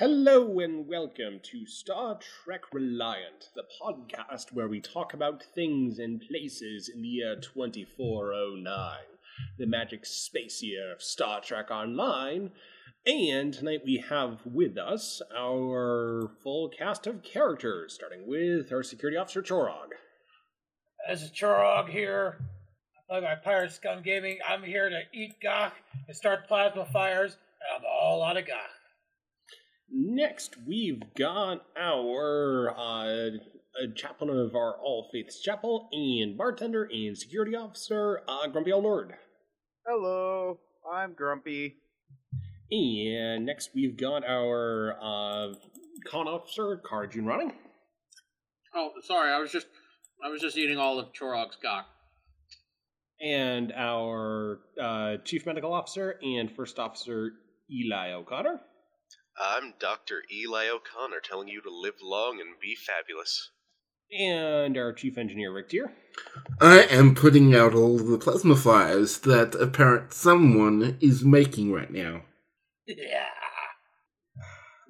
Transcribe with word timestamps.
Hello 0.00 0.58
and 0.60 0.88
welcome 0.88 1.40
to 1.42 1.66
Star 1.66 2.18
Trek 2.18 2.62
Reliant, 2.72 3.50
the 3.54 3.64
podcast 3.82 4.50
where 4.50 4.66
we 4.66 4.80
talk 4.80 5.12
about 5.12 5.42
things 5.54 5.98
and 5.98 6.22
places 6.26 6.88
in 6.88 7.02
the 7.02 7.08
year 7.08 7.36
2409, 7.36 8.96
the 9.58 9.66
magic 9.66 10.06
space 10.06 10.62
year 10.62 10.90
of 10.90 11.02
Star 11.02 11.42
Trek 11.42 11.70
Online. 11.70 12.50
And 13.04 13.52
tonight 13.52 13.82
we 13.84 14.02
have 14.08 14.40
with 14.46 14.78
us 14.78 15.20
our 15.36 16.30
full 16.42 16.70
cast 16.70 17.06
of 17.06 17.22
characters, 17.22 17.92
starting 17.92 18.26
with 18.26 18.72
our 18.72 18.82
security 18.82 19.18
officer 19.18 19.42
Chorog. 19.42 19.90
This 21.10 21.20
is 21.20 21.30
Chorog 21.30 21.90
here. 21.90 22.38
Like 23.10 23.22
my 23.22 23.34
Pirate 23.34 23.72
Scum 23.72 24.02
Gaming, 24.02 24.38
I'm 24.48 24.62
here 24.62 24.88
to 24.88 25.02
eat 25.12 25.34
gagh 25.42 25.72
and 26.08 26.16
start 26.16 26.48
plasma 26.48 26.86
fires, 26.86 27.34
and 27.34 27.84
I'm 27.84 27.84
all 27.84 28.22
out 28.22 28.38
of 28.38 28.46
gagh. 28.46 28.79
Next, 29.92 30.56
we've 30.66 31.02
got 31.14 31.64
our 31.76 32.74
uh, 32.76 33.30
chaplain 33.96 34.30
of 34.30 34.54
our 34.54 34.76
All 34.80 35.08
Faiths 35.12 35.40
Chapel 35.40 35.88
and 35.92 36.38
bartender 36.38 36.88
and 36.92 37.18
security 37.18 37.56
officer, 37.56 38.22
uh, 38.28 38.46
Grumpy 38.46 38.72
Old 38.72 38.84
Lord. 38.84 39.14
Hello, 39.86 40.58
I'm 40.92 41.14
Grumpy. 41.14 41.76
And 42.70 43.44
next, 43.46 43.70
we've 43.74 43.96
got 43.96 44.24
our 44.24 44.96
uh, 45.02 45.54
con 46.06 46.28
officer, 46.28 46.80
Kara 46.88 47.08
June 47.08 47.26
Running. 47.26 47.52
Oh, 48.74 48.90
sorry. 49.02 49.32
I 49.32 49.40
was 49.40 49.50
just 49.50 49.66
I 50.24 50.28
was 50.28 50.40
just 50.40 50.56
eating 50.56 50.78
all 50.78 51.00
of 51.00 51.08
Chorog's 51.18 51.56
gagh. 51.60 51.84
And 53.20 53.72
our 53.72 54.60
uh, 54.80 55.16
chief 55.24 55.46
medical 55.46 55.74
officer 55.74 56.16
and 56.22 56.50
first 56.54 56.78
officer, 56.78 57.32
Eli 57.70 58.12
O'Connor. 58.12 58.60
I'm 59.38 59.74
Dr. 59.78 60.22
Eli 60.32 60.68
O'Connor 60.68 61.20
telling 61.22 61.48
you 61.48 61.60
to 61.62 61.70
live 61.70 61.94
long 62.02 62.40
and 62.40 62.60
be 62.60 62.74
fabulous. 62.74 63.50
And 64.18 64.76
our 64.76 64.92
chief 64.92 65.16
engineer, 65.16 65.52
Rick 65.52 65.68
Tier. 65.68 65.92
I 66.60 66.80
am 66.82 67.14
putting 67.14 67.54
out 67.54 67.74
all 67.74 67.96
the 67.98 68.18
plasma 68.18 68.56
fires 68.56 69.18
that 69.20 69.54
apparent 69.54 70.12
someone 70.12 70.98
is 71.00 71.24
making 71.24 71.72
right 71.72 71.90
now. 71.90 72.22
Yeah. 72.86 73.28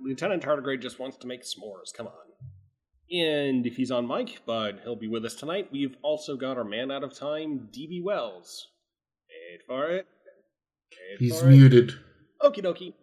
Lieutenant 0.03 0.43
Tardigrade 0.43 0.81
just 0.81 0.99
wants 0.99 1.19
to 1.19 1.27
make 1.27 1.43
s'mores. 1.43 1.93
Come 1.95 2.07
on. 2.07 2.15
And 3.13 3.67
if 3.67 3.77
he's 3.77 3.91
on 3.91 4.07
mic, 4.07 4.41
but 4.47 4.81
he'll 4.85 4.97
be 4.97 5.09
with 5.09 5.25
us 5.25 5.35
tonight, 5.35 5.69
we've 5.71 5.97
also 6.03 6.37
got 6.37 6.57
our 6.57 6.65
man 6.65 6.91
out 6.91 7.05
of 7.05 7.13
time, 7.13 7.69
DB 7.77 8.03
Wells. 8.03 8.69
Wait 9.29 9.61
for 9.67 9.91
it. 9.91 10.07
Wait 11.11 11.19
He's 11.19 11.41
for 11.41 11.47
muted. 11.47 11.93
Okie 12.41 12.65
dokie. 12.65 12.95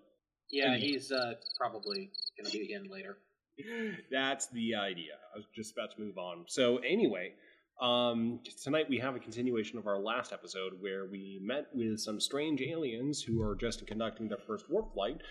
Yeah, 0.51 0.77
he's 0.77 1.11
uh, 1.11 1.33
probably 1.57 2.11
going 2.37 2.49
to 2.49 2.57
be 2.57 2.73
in 2.73 2.89
later. 2.89 3.17
That's 4.11 4.47
the 4.47 4.75
idea. 4.75 5.13
I 5.33 5.37
was 5.37 5.45
just 5.55 5.73
about 5.73 5.95
to 5.95 6.01
move 6.01 6.17
on. 6.17 6.45
So 6.47 6.77
anyway, 6.77 7.33
um, 7.81 8.39
tonight 8.63 8.87
we 8.89 8.97
have 8.99 9.15
a 9.15 9.19
continuation 9.19 9.77
of 9.77 9.87
our 9.87 9.99
last 9.99 10.33
episode 10.33 10.73
where 10.79 11.05
we 11.05 11.39
met 11.43 11.67
with 11.73 11.99
some 11.99 12.19
strange 12.19 12.61
aliens 12.61 13.21
who 13.21 13.41
are 13.41 13.55
just 13.55 13.85
conducting 13.85 14.27
their 14.27 14.39
first 14.47 14.69
warp 14.69 14.93
flight, 14.93 15.21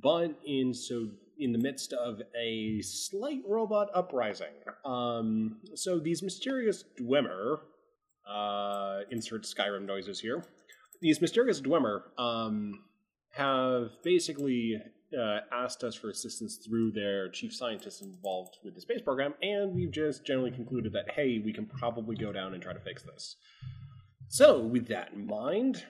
but 0.00 0.38
in 0.44 0.72
so 0.74 1.08
in 1.38 1.52
the 1.52 1.58
midst 1.58 1.92
of 1.92 2.20
a 2.38 2.80
slight 2.82 3.42
robot 3.46 3.88
uprising. 3.94 4.54
Um, 4.84 5.58
so 5.74 5.98
these 5.98 6.22
mysterious 6.22 6.84
Dwemer, 6.98 7.58
uh, 8.28 9.00
insert 9.10 9.42
Skyrim 9.42 9.86
noises 9.86 10.20
here. 10.20 10.44
These 11.02 11.20
mysterious 11.20 11.60
Dwemer 11.60 12.02
um, 12.18 12.84
have 13.36 13.90
basically 14.02 14.80
uh, 15.16 15.38
asked 15.52 15.84
us 15.84 15.94
for 15.94 16.10
assistance 16.10 16.56
through 16.56 16.92
their 16.92 17.28
chief 17.28 17.54
scientist 17.54 18.02
involved 18.02 18.56
with 18.64 18.74
the 18.74 18.80
space 18.80 19.00
program, 19.02 19.34
and 19.42 19.74
we've 19.74 19.92
just 19.92 20.26
generally 20.26 20.50
concluded 20.50 20.92
that, 20.92 21.12
hey, 21.12 21.40
we 21.44 21.52
can 21.52 21.66
probably 21.66 22.16
go 22.16 22.32
down 22.32 22.54
and 22.54 22.62
try 22.62 22.72
to 22.72 22.80
fix 22.80 23.02
this. 23.02 23.36
So, 24.28 24.60
with 24.60 24.88
that 24.88 25.12
in 25.12 25.26
mind, 25.26 25.84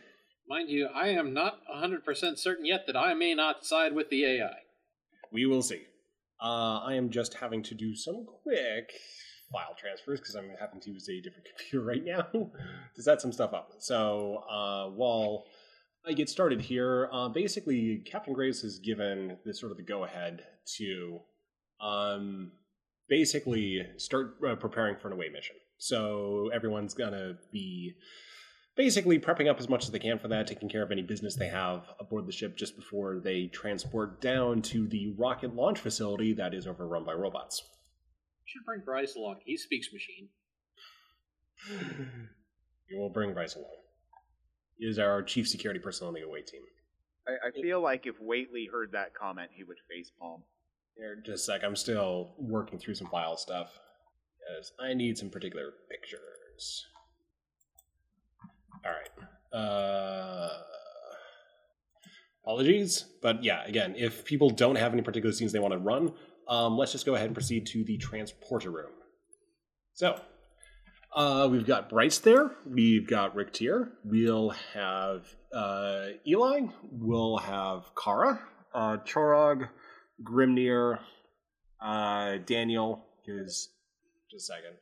Mind 0.49 0.71
you, 0.71 0.87
I 0.95 1.09
am 1.09 1.35
not 1.35 1.59
100% 1.75 2.39
certain 2.39 2.65
yet 2.65 2.87
that 2.87 2.97
I 2.97 3.15
may 3.15 3.35
not 3.35 3.67
side 3.67 3.93
with 3.93 4.11
the 4.11 4.25
AI. 4.25 4.55
we 5.33 5.45
will 5.45 5.63
see. 5.63 5.83
Uh, 6.41 6.79
I 6.85 6.95
am 6.95 7.11
just 7.11 7.35
having 7.35 7.65
to 7.65 7.75
do 7.75 7.97
some 7.97 8.25
quick 8.45 8.93
file 9.51 9.75
transfers 9.77 10.21
because 10.21 10.37
I'm 10.37 10.51
having 10.61 10.81
to 10.83 10.91
use 10.93 11.09
a 11.09 11.21
different 11.21 11.49
computer 11.57 11.85
right 11.85 12.05
now 12.05 12.29
to 12.95 13.03
set 13.03 13.21
some 13.21 13.33
stuff 13.33 13.55
up. 13.55 13.73
So, 13.81 14.45
uh, 14.49 14.91
while 14.91 15.47
I 16.09 16.13
get 16.13 16.29
started 16.29 16.61
here, 16.61 17.09
uh, 17.13 17.29
basically, 17.29 18.03
Captain 18.07 18.33
Grace 18.33 18.63
has 18.63 18.79
given 18.79 19.39
this 19.45 19.59
sort 19.59 19.73
of 19.73 19.77
the 19.77 19.83
go 19.83 20.05
ahead 20.05 20.45
to 20.77 21.19
um, 21.81 22.53
basically 23.09 23.85
start 23.97 24.37
uh, 24.47 24.55
preparing 24.55 24.97
for 24.97 25.09
an 25.09 25.15
away 25.15 25.29
mission. 25.31 25.57
So, 25.79 26.49
everyone's 26.55 26.95
gonna 26.95 27.39
be 27.53 27.95
basically 28.77 29.19
prepping 29.19 29.51
up 29.51 29.59
as 29.59 29.69
much 29.69 29.85
as 29.85 29.91
they 29.91 29.99
can 29.99 30.19
for 30.21 30.29
that, 30.29 30.47
taking 30.47 30.69
care 30.69 30.85
of 30.85 30.93
any 30.93 31.03
business 31.03 31.35
they 31.35 31.49
have 31.49 31.83
aboard 31.99 32.27
the 32.27 32.33
ship 32.33 32.57
just 32.57 32.77
before 32.77 33.19
they 33.19 33.49
transport 33.49 34.21
down 34.21 34.63
to 34.63 34.87
the 34.87 35.13
rocket 35.19 35.57
launch 35.57 35.81
facility 35.81 36.33
that 36.35 36.55
is 36.55 36.69
overrun 36.69 37.05
by 37.05 37.15
robots. 37.15 37.63
should 38.45 38.65
bring 38.65 38.83
Bryce 38.85 39.17
along. 39.17 39.41
He 39.45 39.57
speaks 39.57 39.89
machine. 39.93 40.29
you 42.89 42.99
will 42.99 43.11
bring 43.11 43.35
Bryce 43.35 43.57
along. 43.57 43.86
He 44.79 44.87
is 44.87 44.99
our 44.99 45.23
chief 45.23 45.49
security 45.49 45.81
person 45.81 46.07
on 46.07 46.15
the 46.15 46.23
away 46.23 46.43
team. 46.43 46.63
I, 47.27 47.49
I 47.49 47.63
feel 47.63 47.81
like 47.81 48.07
if 48.07 48.21
Waitley 48.21 48.71
heard 48.71 48.93
that 48.93 49.15
comment, 49.15 49.51
he 49.55 49.65
would 49.65 49.79
facepalm. 49.91 50.43
Here, 50.97 51.17
just 51.25 51.49
a 51.49 51.53
sec. 51.53 51.65
I'm 51.65 51.77
still 51.77 52.35
working 52.39 52.79
through 52.79 52.95
some 52.95 53.09
file 53.09 53.37
stuff. 53.37 53.71
Because 54.39 54.73
I 54.81 54.95
need 54.95 55.19
some 55.19 55.29
particular 55.31 55.73
pictures. 55.91 56.87
Alright. 58.85 59.11
Uh, 59.53 60.49
apologies. 62.45 63.07
But 63.23 63.43
yeah, 63.43 63.65
again, 63.65 63.95
if 63.97 64.25
people 64.25 64.51
don't 64.51 64.77
have 64.77 64.93
any 64.93 65.03
particular 65.03 65.33
scenes 65.33 65.53
they 65.53 65.59
want 65.59 65.73
to 65.73 65.79
run, 65.79 66.13
um, 66.49 66.77
let's 66.77 66.93
just 66.93 67.07
go 67.07 67.15
ahead 67.15 67.27
and 67.27 67.35
proceed 67.35 67.67
to 67.67 67.83
the 67.85 67.97
transporter 67.97 68.71
room. 68.71 68.93
So, 69.95 70.21
uh, 71.17 71.49
we've 71.51 71.67
got 71.67 71.89
Bryce 71.89 72.19
there. 72.19 72.51
We've 72.67 73.07
got 73.07 73.35
Rick 73.35 73.55
Tier. 73.55 73.91
We'll 74.05 74.51
have 74.75 75.27
uh, 75.53 76.09
Eli. 76.27 76.67
We'll 76.93 77.39
have 77.39 77.91
Kara, 78.03 78.39
uh, 78.75 78.99
Chorog, 78.99 79.69
Grimnir, 80.23 80.99
uh, 81.81 82.37
Daniel, 82.45 83.05
just 83.25 83.71
a 84.35 84.39
second, 84.39 84.75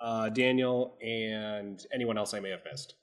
uh, 0.00 0.28
Daniel, 0.28 0.98
and 1.02 1.80
anyone 1.94 2.18
else 2.18 2.34
I 2.34 2.40
may 2.40 2.50
have 2.50 2.60
missed. 2.70 2.94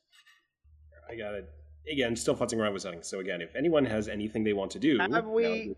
I 1.10 1.16
got 1.16 1.34
it. 1.34 1.50
Again, 1.92 2.16
still 2.16 2.36
futzing 2.36 2.60
around 2.60 2.74
with 2.74 2.84
settings. 2.84 3.08
So 3.08 3.20
again, 3.20 3.42
if 3.42 3.56
anyone 3.56 3.86
has 3.86 4.08
anything 4.08 4.44
they 4.44 4.54
want 4.54 4.72
to 4.72 4.80
do, 4.80 5.00
Have 5.00 5.26
we 5.26 5.76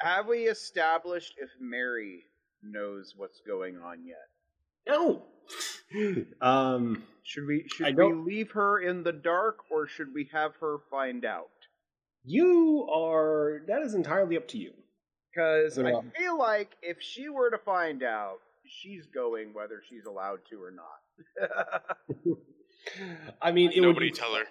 have 0.00 0.26
we 0.26 0.44
established 0.44 1.34
if 1.38 1.48
Mary 1.58 2.24
knows 2.62 3.14
what's 3.16 3.40
going 3.46 3.78
on 3.78 4.04
yet? 4.06 4.28
No. 4.86 5.22
um. 6.40 7.02
Should 7.22 7.46
we 7.46 7.64
I 7.64 7.66
should 7.74 7.86
we 7.86 7.92
don't- 8.02 8.24
leave 8.24 8.52
her 8.52 8.80
in 8.80 9.02
the 9.02 9.12
dark 9.12 9.58
or 9.70 9.86
should 9.88 10.14
we 10.14 10.28
have 10.32 10.52
her 10.60 10.78
find 10.90 11.24
out? 11.24 11.48
You 12.24 12.88
are. 12.92 13.62
That 13.66 13.82
is 13.82 13.94
entirely 13.94 14.36
up 14.36 14.48
to 14.48 14.58
you. 14.58 14.72
Because 15.34 15.78
I 15.78 16.00
feel 16.16 16.38
like 16.38 16.76
if 16.82 17.02
she 17.02 17.28
were 17.28 17.50
to 17.50 17.58
find 17.58 18.02
out, 18.02 18.38
she's 18.64 19.06
going 19.06 19.52
whether 19.52 19.82
she's 19.88 20.06
allowed 20.06 20.40
to 20.50 20.62
or 20.62 20.70
not. 20.70 21.82
I 23.42 23.52
mean, 23.52 23.70
it 23.72 23.80
would 23.80 23.88
Nobody 23.88 24.10
be, 24.10 24.16
tell 24.16 24.34
her. 24.34 24.44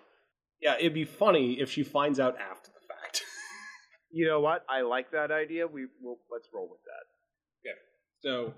Yeah, 0.61 0.75
it'd 0.77 0.93
be 0.93 1.05
funny 1.05 1.59
if 1.59 1.71
she 1.71 1.83
finds 1.83 2.19
out 2.19 2.35
after 2.39 2.69
the 2.71 2.87
fact. 2.87 3.23
you 4.11 4.27
know 4.27 4.41
what? 4.41 4.63
I 4.69 4.81
like 4.81 5.11
that 5.11 5.31
idea. 5.31 5.65
We 5.65 5.87
will 6.01 6.19
let's 6.31 6.47
roll 6.53 6.69
with 6.69 6.81
that. 6.83 7.69
Okay. 7.69 7.77
So, 8.21 8.53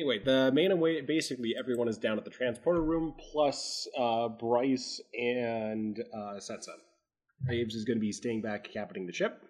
anyway, 0.00 0.18
the 0.18 0.50
main 0.52 0.70
away 0.70 1.02
basically 1.02 1.54
everyone 1.58 1.86
is 1.86 1.98
down 1.98 2.16
at 2.16 2.24
the 2.24 2.30
transporter 2.30 2.82
room, 2.82 3.14
plus 3.32 3.86
uh, 3.98 4.28
Bryce 4.28 5.00
and 5.14 6.02
uh, 6.14 6.38
Setsa. 6.38 6.74
Graves 7.46 7.74
is 7.74 7.84
going 7.84 7.98
to 7.98 8.00
be 8.00 8.12
staying 8.12 8.40
back, 8.40 8.68
capiting 8.72 9.06
the 9.06 9.12
ship. 9.12 9.42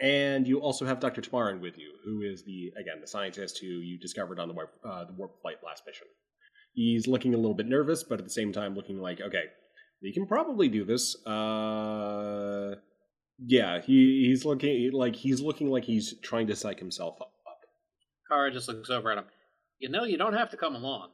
And 0.00 0.48
you 0.48 0.60
also 0.60 0.84
have 0.86 0.98
Dr. 0.98 1.20
Tamarin 1.20 1.60
with 1.60 1.78
you, 1.78 1.92
who 2.04 2.22
is 2.22 2.42
the, 2.44 2.72
again, 2.80 3.00
the 3.00 3.06
scientist 3.06 3.58
who 3.60 3.66
you 3.66 3.98
discovered 3.98 4.40
on 4.40 4.48
the 4.48 4.54
warp, 4.54 4.72
uh, 4.84 5.04
the 5.04 5.12
warp 5.12 5.40
flight 5.42 5.56
last 5.64 5.84
mission. 5.86 6.06
He's 6.72 7.06
looking 7.06 7.34
a 7.34 7.36
little 7.36 7.54
bit 7.54 7.66
nervous, 7.66 8.02
but 8.02 8.18
at 8.18 8.24
the 8.24 8.30
same 8.30 8.52
time 8.52 8.74
looking 8.74 8.98
like, 8.98 9.20
okay, 9.20 9.44
we 10.02 10.12
can 10.12 10.26
probably 10.26 10.68
do 10.68 10.84
this. 10.84 11.14
Uh, 11.26 12.76
yeah, 13.38 13.80
he, 13.82 14.26
he's 14.26 14.44
looking 14.44 14.90
like 14.92 15.14
he's 15.14 15.40
looking 15.40 15.68
like 15.68 15.84
he's 15.84 16.18
trying 16.22 16.46
to 16.46 16.56
psych 16.56 16.78
himself 16.78 17.20
up. 17.20 17.28
Kara 18.28 18.50
just 18.50 18.68
looks 18.68 18.88
over 18.88 19.12
at 19.12 19.18
him. 19.18 19.24
You 19.82 19.88
know, 19.88 20.04
you 20.04 20.16
don't 20.16 20.34
have 20.34 20.50
to 20.50 20.56
come 20.56 20.76
along. 20.76 21.10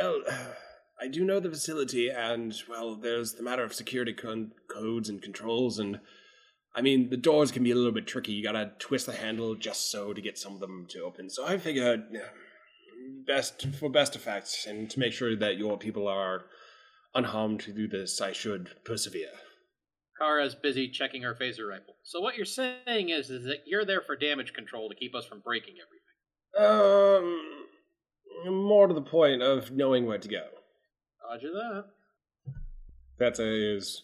Well, 0.00 0.22
I 1.00 1.08
do 1.08 1.24
know 1.24 1.40
the 1.40 1.50
facility, 1.50 2.08
and, 2.08 2.54
well, 2.70 2.94
there's 2.94 3.34
the 3.34 3.42
matter 3.42 3.64
of 3.64 3.74
security 3.74 4.14
con- 4.14 4.52
codes 4.72 5.08
and 5.08 5.20
controls, 5.20 5.78
and 5.80 6.00
I 6.74 6.82
mean, 6.82 7.10
the 7.10 7.16
doors 7.16 7.50
can 7.50 7.64
be 7.64 7.72
a 7.72 7.74
little 7.74 7.92
bit 7.92 8.06
tricky. 8.06 8.32
You 8.32 8.44
gotta 8.44 8.72
twist 8.78 9.06
the 9.06 9.12
handle 9.12 9.56
just 9.56 9.90
so 9.90 10.14
to 10.14 10.20
get 10.20 10.38
some 10.38 10.54
of 10.54 10.60
them 10.60 10.86
to 10.90 11.00
open. 11.00 11.28
So 11.28 11.44
I 11.44 11.58
figured, 11.58 12.04
best 13.26 13.66
for 13.74 13.90
best 13.90 14.14
effects, 14.14 14.66
and 14.66 14.88
to 14.88 15.00
make 15.00 15.12
sure 15.12 15.34
that 15.34 15.58
your 15.58 15.76
people 15.76 16.06
are 16.06 16.44
unharmed 17.14 17.60
to 17.60 17.72
do 17.72 17.88
this, 17.88 18.20
I 18.20 18.32
should 18.32 18.70
persevere. 18.84 19.32
Kara's 20.16 20.54
busy 20.54 20.88
checking 20.88 21.22
her 21.22 21.34
phaser 21.34 21.68
rifle. 21.68 21.96
So 22.04 22.20
what 22.20 22.36
you're 22.36 22.46
saying 22.46 23.08
is, 23.10 23.30
is 23.30 23.44
that 23.46 23.64
you're 23.66 23.84
there 23.84 24.00
for 24.00 24.16
damage 24.16 24.52
control 24.54 24.88
to 24.88 24.94
keep 24.94 25.14
us 25.14 25.26
from 25.26 25.40
breaking 25.40 25.74
everything. 25.82 26.06
Um, 26.58 27.65
more 28.44 28.86
to 28.86 28.94
the 28.94 29.02
point 29.02 29.42
of 29.42 29.70
knowing 29.70 30.06
where 30.06 30.18
to 30.18 30.28
go. 30.28 30.44
Roger 31.28 31.50
that. 31.52 31.84
Setsa 33.20 33.76
is 33.76 34.02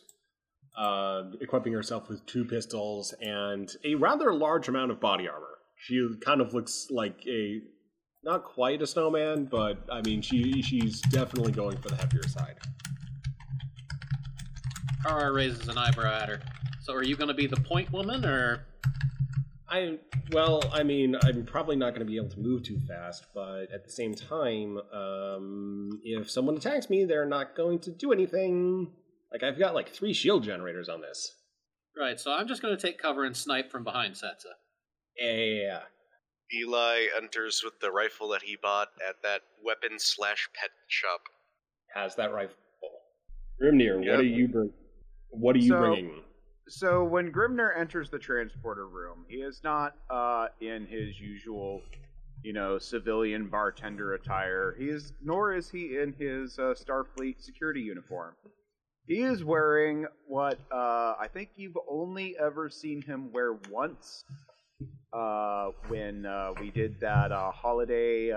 uh, 0.77 1.25
equipping 1.41 1.73
herself 1.73 2.09
with 2.09 2.25
two 2.27 2.45
pistols 2.45 3.15
and 3.21 3.71
a 3.85 3.95
rather 3.95 4.33
large 4.33 4.69
amount 4.69 4.91
of 4.91 5.01
body 5.01 5.29
armor. 5.29 5.59
She 5.77 6.09
kind 6.25 6.41
of 6.41 6.55
looks 6.55 6.89
like 6.91 7.19
a 7.27 7.61
not 8.25 8.45
quite 8.45 8.81
a 8.83 8.87
snowman, 8.87 9.47
but 9.47 9.79
I 9.91 10.01
mean 10.03 10.23
she 10.23 10.63
she's 10.63 11.01
definitely 11.01 11.53
going 11.53 11.77
for 11.79 11.89
the 11.89 11.97
heavier 11.97 12.23
side. 12.29 12.57
Kara 15.05 15.33
raises 15.33 15.69
an 15.69 15.77
eyebrow 15.77 16.21
at 16.23 16.29
her. 16.29 16.41
So 16.83 16.95
are 16.95 17.03
you 17.03 17.17
going 17.17 17.29
to 17.29 17.35
be 17.35 17.47
the 17.47 17.61
point 17.61 17.93
woman, 17.93 18.25
or 18.25 18.65
I 19.73 19.99
well, 20.33 20.63
I 20.73 20.83
mean, 20.83 21.17
I'm 21.25 21.45
probably 21.47 21.77
not 21.77 21.91
going 21.95 22.01
to 22.07 22.11
be 22.11 22.17
able 22.17 22.29
to 22.29 22.41
move 22.41 22.63
too 22.63 22.79
fast, 22.87 23.25
but 23.35 23.71
at 23.73 23.85
the 23.85 23.91
same 23.91 24.15
time, 24.15 24.79
um, 24.93 26.01
if 26.05 26.31
someone 26.31 26.57
attacks 26.57 26.91
me, 26.91 27.05
they're 27.07 27.25
not 27.27 27.57
going 27.57 27.79
to 27.81 27.91
do 27.91 28.13
anything. 28.13 28.93
Like 29.33 29.43
I've 29.43 29.59
got 29.59 29.75
like 29.75 29.89
three 29.89 30.13
shield 30.13 30.45
generators 30.45 30.89
on 30.91 31.01
this. 31.01 31.33
right? 31.99 32.21
So 32.21 32.33
I'm 32.33 32.47
just 32.49 32.61
going 32.61 32.77
to 32.77 32.81
take 32.81 32.99
cover 32.99 33.25
and 33.25 33.35
snipe 33.37 33.71
from 33.71 33.83
behind 33.83 34.15
Setsa. 34.15 34.53
Yeah. 35.19 35.81
Eli 36.55 37.07
enters 37.17 37.63
with 37.65 37.81
the 37.81 37.91
rifle 37.91 38.29
that 38.29 38.43
he 38.43 38.57
bought 38.61 38.89
at 39.09 39.17
that 39.23 39.41
weapon 39.65 39.99
slash 39.99 40.49
pet 40.55 40.69
shop. 40.89 41.23
has 41.95 42.15
that 42.17 42.33
rifle. 42.33 42.57
Grimnir, 43.63 43.97
what 43.99 44.21
are 44.21 44.23
you 44.23 44.49
bring? 44.49 44.71
What 45.31 45.57
are 45.57 45.61
you 45.61 45.69
So- 45.71 45.79
bringing? 45.79 46.23
So 46.75 47.05
when 47.05 47.31
Grimnir 47.31 47.77
enters 47.79 48.09
the 48.09 48.19
transporter 48.19 48.87
room, 48.87 49.27
he 49.29 49.37
is 49.37 49.61
not 49.63 49.95
uh, 50.09 50.47
in 50.63 50.87
his 50.87 51.21
usual, 51.21 51.83
you 52.43 52.55
know, 52.55 52.79
civilian 52.79 53.49
bartender 53.49 54.15
attire. 54.15 54.75
He 54.79 54.87
is, 54.89 55.13
nor 55.23 55.53
is 55.53 55.69
he 55.69 55.99
in 55.99 56.15
his 56.15 56.59
uh, 56.59 56.73
Starfleet 56.75 57.43
security 57.43 57.83
uniform. 57.83 58.33
He 59.07 59.21
is 59.21 59.45
wearing 59.45 60.07
what 60.27 60.59
uh, 60.73 61.15
I 61.21 61.29
think 61.31 61.51
you've 61.57 61.77
only 61.91 62.39
ever 62.39 62.71
seen 62.71 63.03
him 63.03 63.31
wear 63.33 63.53
once. 63.71 64.25
Uh, 65.13 65.73
when 65.89 66.25
uh, 66.25 66.53
we 66.59 66.71
did 66.71 66.99
that 67.01 67.33
uh, 67.33 67.51
holiday 67.51 68.31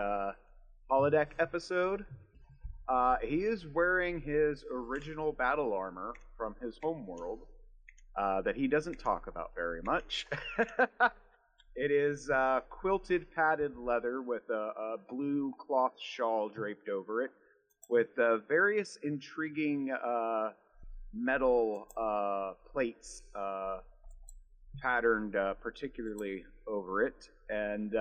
holodeck 0.92 1.28
episode, 1.40 2.06
he 3.24 3.46
is 3.46 3.66
wearing 3.66 4.20
his 4.20 4.66
original 4.70 5.32
battle 5.32 5.72
armor 5.72 6.14
from 6.38 6.54
his 6.62 6.78
homeworld 6.84 7.40
uh, 8.18 8.42
that 8.42 8.56
he 8.56 8.68
doesn't 8.68 9.00
talk 9.00 9.28
about 9.28 9.52
very 9.56 9.82
much. 9.82 10.28
it 11.76 11.92
is 11.92 12.30
uh, 12.30 12.62
quilted 12.70 13.26
padded 13.36 13.78
leather 13.78 14.22
with 14.22 14.50
a, 14.50 14.54
a 14.54 14.96
blue 15.10 15.54
cloth 15.58 15.94
shawl 16.00 16.50
draped 16.50 16.90
over 16.90 17.24
it, 17.24 17.32
with 17.90 18.18
uh, 18.18 18.38
various 18.48 18.98
intriguing 19.04 19.92
uh, 19.92 20.52
metal 21.14 21.88
uh, 21.98 22.54
plates 22.72 23.24
patterned 24.82 25.36
particularly 25.62 26.44
over 26.68 27.04
it. 27.04 27.30
And 27.50 27.96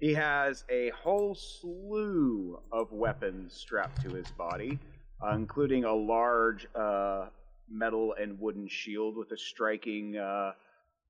he 0.00 0.12
has 0.12 0.64
a 0.68 0.90
whole 0.90 1.34
slew 1.34 2.60
of 2.70 2.92
weapons 2.92 3.54
strapped 3.54 4.02
to 4.02 4.10
his 4.10 4.30
body, 4.32 4.78
uh, 5.24 5.34
including 5.34 5.84
a 5.84 5.94
large 5.94 6.66
uh, 6.74 7.26
metal 7.70 8.14
and 8.20 8.38
wooden 8.40 8.68
shield 8.68 9.16
with 9.16 9.32
a 9.32 9.38
striking 9.38 10.16
uh, 10.16 10.52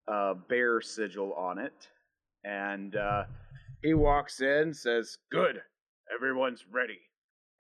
uh, 0.09 0.35
bear 0.49 0.81
sigil 0.81 1.33
on 1.35 1.59
it. 1.59 1.89
And 2.45 2.97
uh, 2.97 3.25
he 3.83 3.95
walks 3.95 4.41
in, 4.41 4.73
says, 4.73 5.19
Good, 5.31 5.61
everyone's 6.15 6.65
ready. 6.71 7.01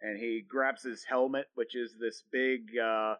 And 0.03 0.19
he 0.19 0.45
grabs 0.47 0.83
his 0.83 1.05
helmet, 1.05 1.47
which 1.55 1.75
is 1.75 1.95
this 1.99 2.23
big, 2.31 2.79
uh, 2.79 3.17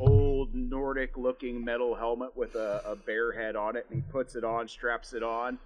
old 0.00 0.54
Nordic 0.54 1.16
looking 1.16 1.64
metal 1.64 1.94
helmet 1.94 2.36
with 2.36 2.54
a, 2.54 2.82
a 2.84 2.96
bear 2.96 3.32
head 3.32 3.56
on 3.56 3.76
it, 3.76 3.86
and 3.90 4.02
he 4.02 4.10
puts 4.10 4.34
it 4.34 4.44
on, 4.44 4.68
straps 4.68 5.12
it 5.12 5.22
on. 5.22 5.58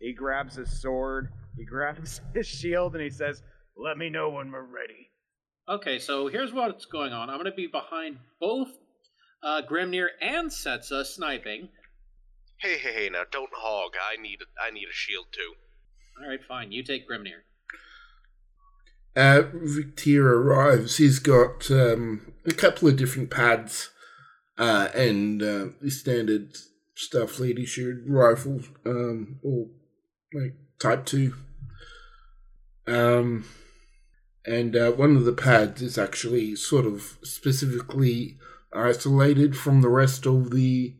He 0.00 0.12
grabs 0.12 0.56
his 0.56 0.80
sword, 0.80 1.30
he 1.56 1.64
grabs 1.64 2.20
his 2.34 2.46
shield, 2.46 2.94
and 2.94 3.02
he 3.02 3.10
says, 3.10 3.42
Let 3.76 3.98
me 3.98 4.10
know 4.10 4.30
when 4.30 4.50
we're 4.50 4.62
ready. 4.62 5.10
Okay, 5.68 5.98
so 5.98 6.28
here's 6.28 6.52
what's 6.52 6.84
going 6.84 7.12
on. 7.12 7.30
I'm 7.30 7.36
going 7.36 7.50
to 7.50 7.52
be 7.52 7.66
behind 7.66 8.18
both 8.38 8.68
uh, 9.42 9.62
Grimnir 9.68 10.08
and 10.20 10.50
Setsa 10.50 11.06
sniping. 11.06 11.68
Hey, 12.58 12.78
hey, 12.78 12.92
hey! 12.92 13.08
Now 13.10 13.22
don't 13.30 13.50
hog. 13.52 13.92
I 14.00 14.20
need 14.20 14.40
I 14.60 14.70
need 14.70 14.88
a 14.90 14.92
shield 14.92 15.26
too. 15.32 15.54
All 16.20 16.28
right, 16.28 16.40
fine. 16.46 16.70
You 16.70 16.82
take 16.82 17.08
Grimnir. 17.08 17.42
Uh, 19.16 19.48
Rick 19.52 19.96
Tier 19.96 20.26
arrives. 20.26 20.98
He's 20.98 21.18
got 21.18 21.70
um, 21.70 22.32
a 22.46 22.52
couple 22.52 22.88
of 22.88 22.96
different 22.96 23.30
pads 23.30 23.90
uh, 24.58 24.88
and 24.94 25.42
uh, 25.42 25.66
the 25.80 25.90
standard 25.90 26.56
Starfleet 26.96 27.62
issued 27.62 28.04
rifle, 28.06 28.60
um, 28.86 29.40
or 29.42 29.66
like 30.32 30.54
Type 30.78 31.06
2. 31.06 31.34
Um, 32.86 33.44
and 34.46 34.76
uh, 34.76 34.92
one 34.92 35.16
of 35.16 35.24
the 35.24 35.32
pads 35.32 35.80
is 35.80 35.96
actually 35.96 36.54
sort 36.56 36.84
of 36.84 37.18
specifically 37.22 38.36
isolated 38.74 39.56
from 39.56 39.80
the 39.80 39.88
rest 39.88 40.26
of 40.26 40.50
the 40.50 40.94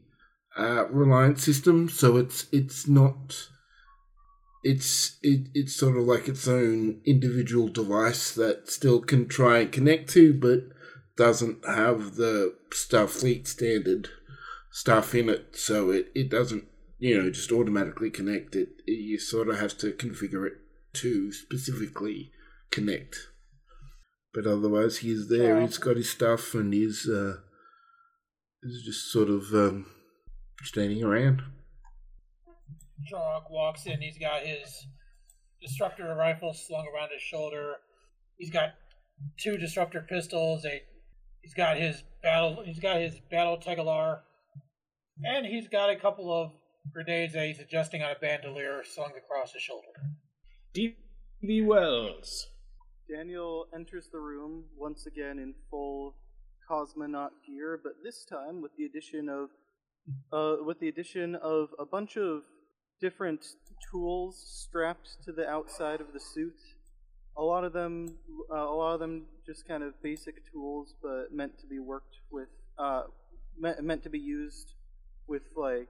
uh, 0.56 0.86
Reliant 0.88 1.38
system, 1.40 1.88
so 1.88 2.16
it's 2.16 2.46
it's 2.52 2.86
not 2.86 3.48
it's 4.62 5.18
it, 5.22 5.48
it's 5.52 5.74
sort 5.74 5.96
of 5.96 6.04
like 6.04 6.28
its 6.28 6.46
own 6.48 7.00
individual 7.04 7.68
device 7.68 8.32
that 8.34 8.70
still 8.70 9.00
can 9.00 9.28
try 9.28 9.58
and 9.58 9.72
connect 9.72 10.10
to, 10.10 10.32
but 10.32 10.60
doesn't 11.16 11.64
have 11.66 12.16
the 12.16 12.54
Starfleet 12.70 13.46
standard 13.46 14.08
stuff 14.70 15.14
in 15.14 15.28
it, 15.28 15.56
so 15.56 15.90
it, 15.90 16.10
it 16.14 16.30
doesn't 16.30 16.64
you 16.98 17.20
know 17.20 17.30
just 17.30 17.52
automatically 17.52 18.10
connect 18.10 18.56
it. 18.56 18.68
You 18.86 19.18
sort 19.18 19.48
of 19.48 19.58
have 19.58 19.76
to 19.78 19.92
configure 19.92 20.46
it 20.46 20.54
to 20.94 21.32
specifically 21.32 22.30
connect. 22.70 23.28
But 24.34 24.46
otherwise, 24.46 24.98
he's 24.98 25.28
there. 25.28 25.60
He's 25.60 25.78
got 25.78 25.96
his 25.96 26.10
stuff, 26.10 26.54
and 26.54 26.74
he's 26.74 27.08
uh, 27.08 27.36
he's 28.62 28.82
just 28.82 29.12
sort 29.12 29.30
of 29.30 29.44
um, 29.54 29.86
standing 30.62 31.04
around. 31.04 31.42
Chorog 33.10 33.50
walks 33.50 33.86
in. 33.86 34.00
He's 34.00 34.18
got 34.18 34.42
his 34.42 34.86
disruptor 35.62 36.12
rifle 36.16 36.52
slung 36.52 36.86
around 36.92 37.10
his 37.12 37.22
shoulder. 37.22 37.74
He's 38.36 38.50
got 38.50 38.70
two 39.38 39.56
disruptor 39.56 40.04
pistols. 40.08 40.64
A 40.64 40.82
he's 41.42 41.54
got 41.54 41.76
his 41.76 42.02
battle. 42.20 42.62
He's 42.64 42.80
got 42.80 43.00
his 43.00 43.14
battle 43.30 43.56
tegalar, 43.56 44.18
and 45.22 45.46
he's 45.46 45.68
got 45.68 45.90
a 45.90 45.96
couple 45.96 46.32
of 46.32 46.50
grenades 46.92 47.34
that 47.34 47.46
he's 47.46 47.60
adjusting 47.60 48.02
on 48.02 48.10
a 48.10 48.18
bandolier 48.18 48.82
slung 48.84 49.12
across 49.16 49.52
his 49.52 49.62
shoulder. 49.62 49.86
D.B. 50.72 51.62
Wells. 51.62 52.48
Daniel 53.08 53.66
enters 53.74 54.08
the 54.10 54.18
room 54.18 54.64
once 54.76 55.06
again 55.06 55.38
in 55.38 55.54
full 55.70 56.14
cosmonaut 56.70 57.30
gear, 57.46 57.78
but 57.82 57.92
this 58.02 58.24
time 58.24 58.62
with 58.62 58.72
the 58.76 58.84
addition 58.84 59.28
of 59.28 59.50
uh, 60.32 60.62
with 60.64 60.80
the 60.80 60.88
addition 60.88 61.34
of 61.36 61.68
a 61.78 61.84
bunch 61.84 62.16
of 62.16 62.42
different 63.00 63.44
tools 63.90 64.42
strapped 64.46 65.22
to 65.24 65.32
the 65.32 65.48
outside 65.48 66.00
of 66.00 66.12
the 66.12 66.20
suit. 66.20 66.58
A 67.36 67.42
lot 67.42 67.64
of 67.64 67.72
them, 67.72 68.16
uh, 68.50 68.56
a 68.56 68.74
lot 68.74 68.94
of 68.94 69.00
them, 69.00 69.26
just 69.44 69.66
kind 69.66 69.82
of 69.82 70.00
basic 70.02 70.50
tools, 70.52 70.94
but 71.02 71.32
meant 71.32 71.58
to 71.60 71.66
be 71.66 71.78
worked 71.78 72.16
with, 72.30 72.48
uh, 72.78 73.04
meant, 73.58 73.82
meant 73.82 74.02
to 74.04 74.10
be 74.10 74.18
used 74.18 74.74
with 75.26 75.42
like 75.56 75.88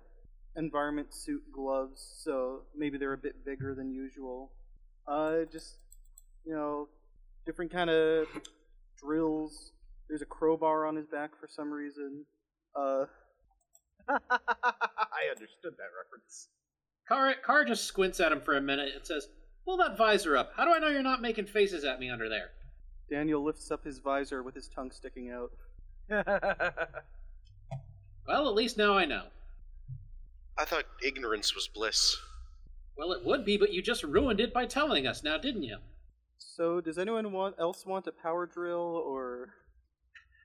environment 0.56 1.12
suit 1.12 1.42
gloves. 1.52 2.20
So 2.22 2.62
maybe 2.76 2.98
they're 2.98 3.12
a 3.12 3.18
bit 3.18 3.44
bigger 3.44 3.74
than 3.74 3.92
usual. 3.92 4.52
Uh, 5.06 5.44
just 5.52 5.76
you 6.44 6.54
know, 6.54 6.88
different 7.46 7.72
kind 7.72 7.90
of 7.90 8.26
drills. 9.00 9.72
There's 10.08 10.22
a 10.22 10.26
crowbar 10.26 10.86
on 10.86 10.96
his 10.96 11.06
back 11.06 11.30
for 11.38 11.48
some 11.48 11.70
reason. 11.70 12.24
Uh, 12.76 13.04
I 14.08 15.30
understood 15.30 15.72
that 15.76 15.90
reference. 16.02 16.48
Car, 17.08 17.34
Kara 17.44 17.66
just 17.66 17.84
squints 17.84 18.20
at 18.20 18.32
him 18.32 18.40
for 18.40 18.56
a 18.56 18.60
minute 18.60 18.90
and 18.94 19.06
says, 19.06 19.28
Pull 19.64 19.78
that 19.78 19.96
visor 19.96 20.36
up. 20.36 20.52
How 20.56 20.64
do 20.64 20.72
I 20.72 20.78
know 20.78 20.88
you're 20.88 21.02
not 21.02 21.22
making 21.22 21.46
faces 21.46 21.84
at 21.84 21.98
me 21.98 22.10
under 22.10 22.28
there? 22.28 22.50
Daniel 23.10 23.42
lifts 23.42 23.70
up 23.70 23.84
his 23.84 23.98
visor 23.98 24.42
with 24.42 24.54
his 24.54 24.68
tongue 24.68 24.90
sticking 24.90 25.30
out. 25.30 25.50
Well, 28.26 28.48
at 28.48 28.54
least 28.54 28.78
now 28.78 28.96
I 28.96 29.04
know. 29.04 29.24
I 30.56 30.64
thought 30.64 30.84
ignorance 31.02 31.54
was 31.54 31.68
bliss. 31.68 32.16
Well, 32.96 33.12
it 33.12 33.24
would 33.24 33.44
be, 33.44 33.56
but 33.56 33.72
you 33.72 33.82
just 33.82 34.02
ruined 34.02 34.40
it 34.40 34.52
by 34.52 34.66
telling 34.66 35.06
us 35.06 35.22
now, 35.22 35.36
didn't 35.36 35.64
you? 35.64 35.78
So, 36.38 36.80
does 36.80 36.98
anyone 36.98 37.32
want 37.32 37.56
else 37.58 37.84
want 37.86 38.06
a 38.06 38.12
power 38.12 38.46
drill 38.46 39.02
or? 39.06 39.50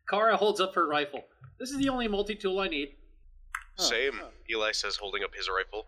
Kara 0.09 0.35
holds 0.37 0.59
up 0.59 0.73
her 0.75 0.87
rifle. 0.87 1.23
This 1.59 1.69
is 1.69 1.77
the 1.77 1.89
only 1.89 2.07
multi 2.07 2.33
tool 2.35 2.59
I 2.59 2.67
need. 2.67 2.89
Huh, 3.77 3.83
Same. 3.83 4.13
huh. 4.15 4.29
Eli 4.49 4.71
says, 4.71 4.95
holding 4.95 5.23
up 5.23 5.35
his 5.35 5.47
rifle. 5.47 5.85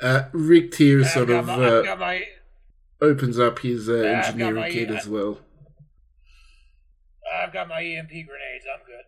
Uh, 0.00 0.24
Rick 0.32 0.72
Tier 0.72 1.02
sort 1.04 1.30
of 1.30 1.46
my, 1.46 1.54
I've 1.54 1.60
uh, 1.62 1.82
got 1.82 1.98
my 1.98 2.24
opens 3.00 3.38
up 3.38 3.60
his 3.60 3.88
uh, 3.88 3.94
I've 3.94 4.02
got 4.02 4.24
engineering 4.26 4.54
my- 4.56 4.70
kit 4.70 4.90
as 4.90 5.08
well. 5.08 5.38
I've 7.42 7.52
got 7.52 7.68
my 7.68 7.82
EMP 7.82 8.10
grenades. 8.10 8.66
I'm 8.72 8.84
good. 8.86 9.04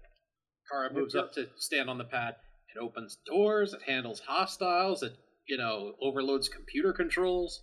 Kara 0.70 0.92
moves 0.92 1.14
up 1.14 1.32
to 1.34 1.46
stand 1.56 1.90
on 1.90 1.98
the 1.98 2.04
pad. 2.04 2.36
It 2.74 2.80
opens 2.80 3.18
doors, 3.26 3.74
it 3.74 3.82
handles 3.86 4.20
hostiles, 4.28 5.02
it, 5.02 5.12
you 5.46 5.56
know, 5.56 5.92
overloads 6.00 6.48
computer 6.48 6.92
controls. 6.92 7.62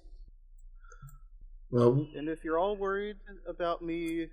Well, 1.72 2.06
And 2.16 2.28
if 2.28 2.44
you're 2.44 2.60
all 2.60 2.76
worried 2.76 3.18
about 3.48 3.82
me 3.82 4.28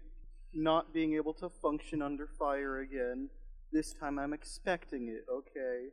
not 0.53 0.93
being 0.93 1.15
able 1.15 1.35
to 1.35 1.49
function 1.49 2.03
under 2.03 2.29
fire 2.39 2.81
again, 2.81 3.29
this 3.73 3.95
time 3.95 4.19
I'm 4.19 4.33
expecting 4.33 5.09
it, 5.09 5.25
okay? 5.31 5.89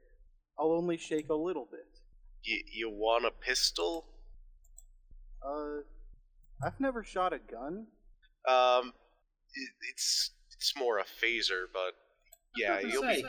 I'll 0.58 0.72
only 0.72 0.98
shake 0.98 1.30
a 1.30 1.36
little 1.36 1.68
bit. 1.70 1.88
Y- 2.48 2.64
you 2.72 2.90
want 2.90 3.26
a 3.26 3.32
pistol? 3.32 4.06
Uh, 5.46 5.82
I've 6.64 6.80
never 6.80 7.04
shot 7.04 7.34
a 7.34 7.40
gun. 7.40 7.88
Um, 8.48 8.94
it, 9.54 9.70
it's 9.90 10.32
it's 10.54 10.74
more 10.78 11.00
a 11.00 11.04
phaser, 11.04 11.66
but 11.74 11.94
yeah, 12.56 12.80
you'll 12.80 13.02
gonna 13.02 13.16
be. 13.16 13.26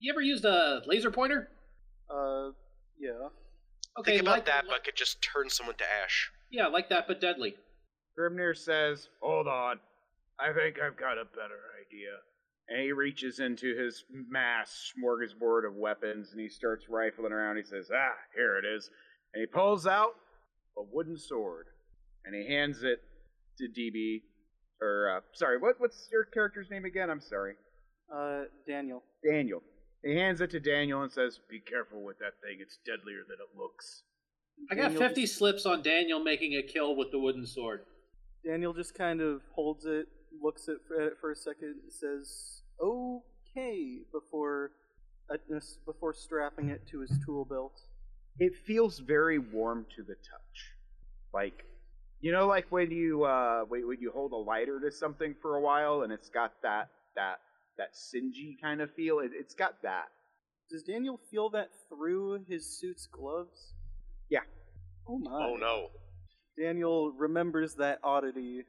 You 0.00 0.12
ever 0.12 0.22
used 0.22 0.44
a 0.44 0.82
laser 0.86 1.10
pointer? 1.10 1.48
Uh, 2.10 2.50
yeah. 2.98 3.28
Okay, 3.98 4.12
Think 4.12 4.22
about 4.22 4.32
like, 4.32 4.46
that, 4.46 4.64
but 4.68 4.82
could 4.84 4.96
just 4.96 5.22
turn 5.22 5.48
someone 5.48 5.76
to 5.76 5.84
ash. 5.84 6.30
Yeah, 6.50 6.68
like 6.68 6.88
that, 6.90 7.06
but 7.08 7.20
deadly. 7.20 7.54
Grimnir 8.18 8.56
says, 8.56 9.08
Hold 9.20 9.48
on. 9.48 9.80
I 10.38 10.52
think 10.52 10.76
I've 10.80 10.96
got 10.96 11.18
a 11.18 11.24
better 11.24 11.60
idea. 11.80 12.10
And 12.68 12.80
he 12.80 12.92
reaches 12.92 13.40
into 13.40 13.76
his 13.76 14.04
mass 14.10 14.92
smorgasbord 14.96 15.66
of 15.66 15.74
weapons 15.74 16.30
and 16.32 16.40
he 16.40 16.48
starts 16.48 16.88
rifling 16.88 17.32
around. 17.32 17.56
He 17.56 17.62
says, 17.62 17.90
Ah, 17.92 18.14
here 18.34 18.58
it 18.58 18.64
is. 18.64 18.90
And 19.32 19.40
he 19.40 19.46
pulls 19.46 19.86
out 19.86 20.12
a 20.78 20.82
wooden 20.82 21.18
sword 21.18 21.66
and 22.24 22.34
he 22.34 22.46
hands 22.52 22.82
it 22.82 23.00
to 23.58 23.64
DB. 23.68 24.22
Or, 24.80 25.16
uh, 25.16 25.20
sorry, 25.32 25.58
what, 25.58 25.76
what's 25.78 26.08
your 26.10 26.24
character's 26.24 26.70
name 26.70 26.84
again? 26.84 27.10
I'm 27.10 27.20
sorry. 27.20 27.54
Uh, 28.12 28.42
Daniel. 28.66 29.02
Daniel. 29.24 29.62
He 30.02 30.14
hands 30.16 30.40
it 30.40 30.50
to 30.50 30.60
Daniel 30.60 31.02
and 31.02 31.12
says, 31.12 31.40
Be 31.48 31.60
careful 31.60 32.02
with 32.02 32.18
that 32.18 32.34
thing. 32.42 32.58
It's 32.60 32.78
deadlier 32.84 33.22
than 33.28 33.36
it 33.40 33.58
looks. 33.58 34.02
I 34.70 34.74
got 34.74 34.82
Daniel 34.88 35.00
50 35.02 35.20
just- 35.22 35.36
slips 35.36 35.66
on 35.66 35.82
Daniel 35.82 36.20
making 36.20 36.54
a 36.54 36.62
kill 36.62 36.96
with 36.96 37.10
the 37.10 37.18
wooden 37.18 37.46
sword. 37.46 37.84
Daniel 38.44 38.72
just 38.74 38.94
kind 38.94 39.20
of 39.20 39.42
holds 39.54 39.86
it, 39.86 40.06
looks 40.42 40.68
at 40.68 40.76
at 40.98 41.06
it 41.06 41.18
for 41.20 41.30
a 41.30 41.36
second, 41.36 41.80
and 41.82 41.92
says, 41.92 42.62
"Okay," 42.80 44.00
before 44.12 44.72
uh, 45.30 45.36
before 45.86 46.12
strapping 46.12 46.68
it 46.68 46.86
to 46.88 47.00
his 47.00 47.18
tool 47.24 47.44
belt. 47.46 47.80
it 48.38 48.54
feels 48.66 48.98
very 48.98 49.38
warm 49.38 49.86
to 49.96 50.02
the 50.02 50.14
touch. 50.16 50.72
Like, 51.32 51.64
you 52.20 52.32
know, 52.32 52.46
like 52.46 52.66
when 52.70 52.90
you 52.90 53.24
uh, 53.24 53.64
when, 53.68 53.86
when 53.88 53.98
you 54.00 54.10
hold 54.12 54.32
a 54.32 54.36
lighter 54.36 54.78
to 54.80 54.90
something 54.92 55.34
for 55.40 55.56
a 55.56 55.60
while 55.60 56.02
and 56.02 56.12
it's 56.12 56.28
got 56.28 56.52
that 56.62 56.90
that 57.16 57.38
that 57.78 57.94
singy 57.94 58.60
kind 58.60 58.80
of 58.82 58.92
feel. 58.94 59.20
It, 59.20 59.30
it's 59.34 59.54
got 59.54 59.80
that. 59.82 60.08
Does 60.70 60.82
Daniel 60.82 61.18
feel 61.30 61.48
that 61.50 61.70
through 61.88 62.44
his 62.48 62.66
suit's 62.78 63.06
gloves? 63.06 63.72
Yeah. 64.30 64.40
Oh 65.08 65.18
my. 65.18 65.30
Oh 65.32 65.56
no. 65.56 65.88
Daniel 66.58 67.12
remembers 67.12 67.74
that 67.76 67.98
oddity, 68.02 68.64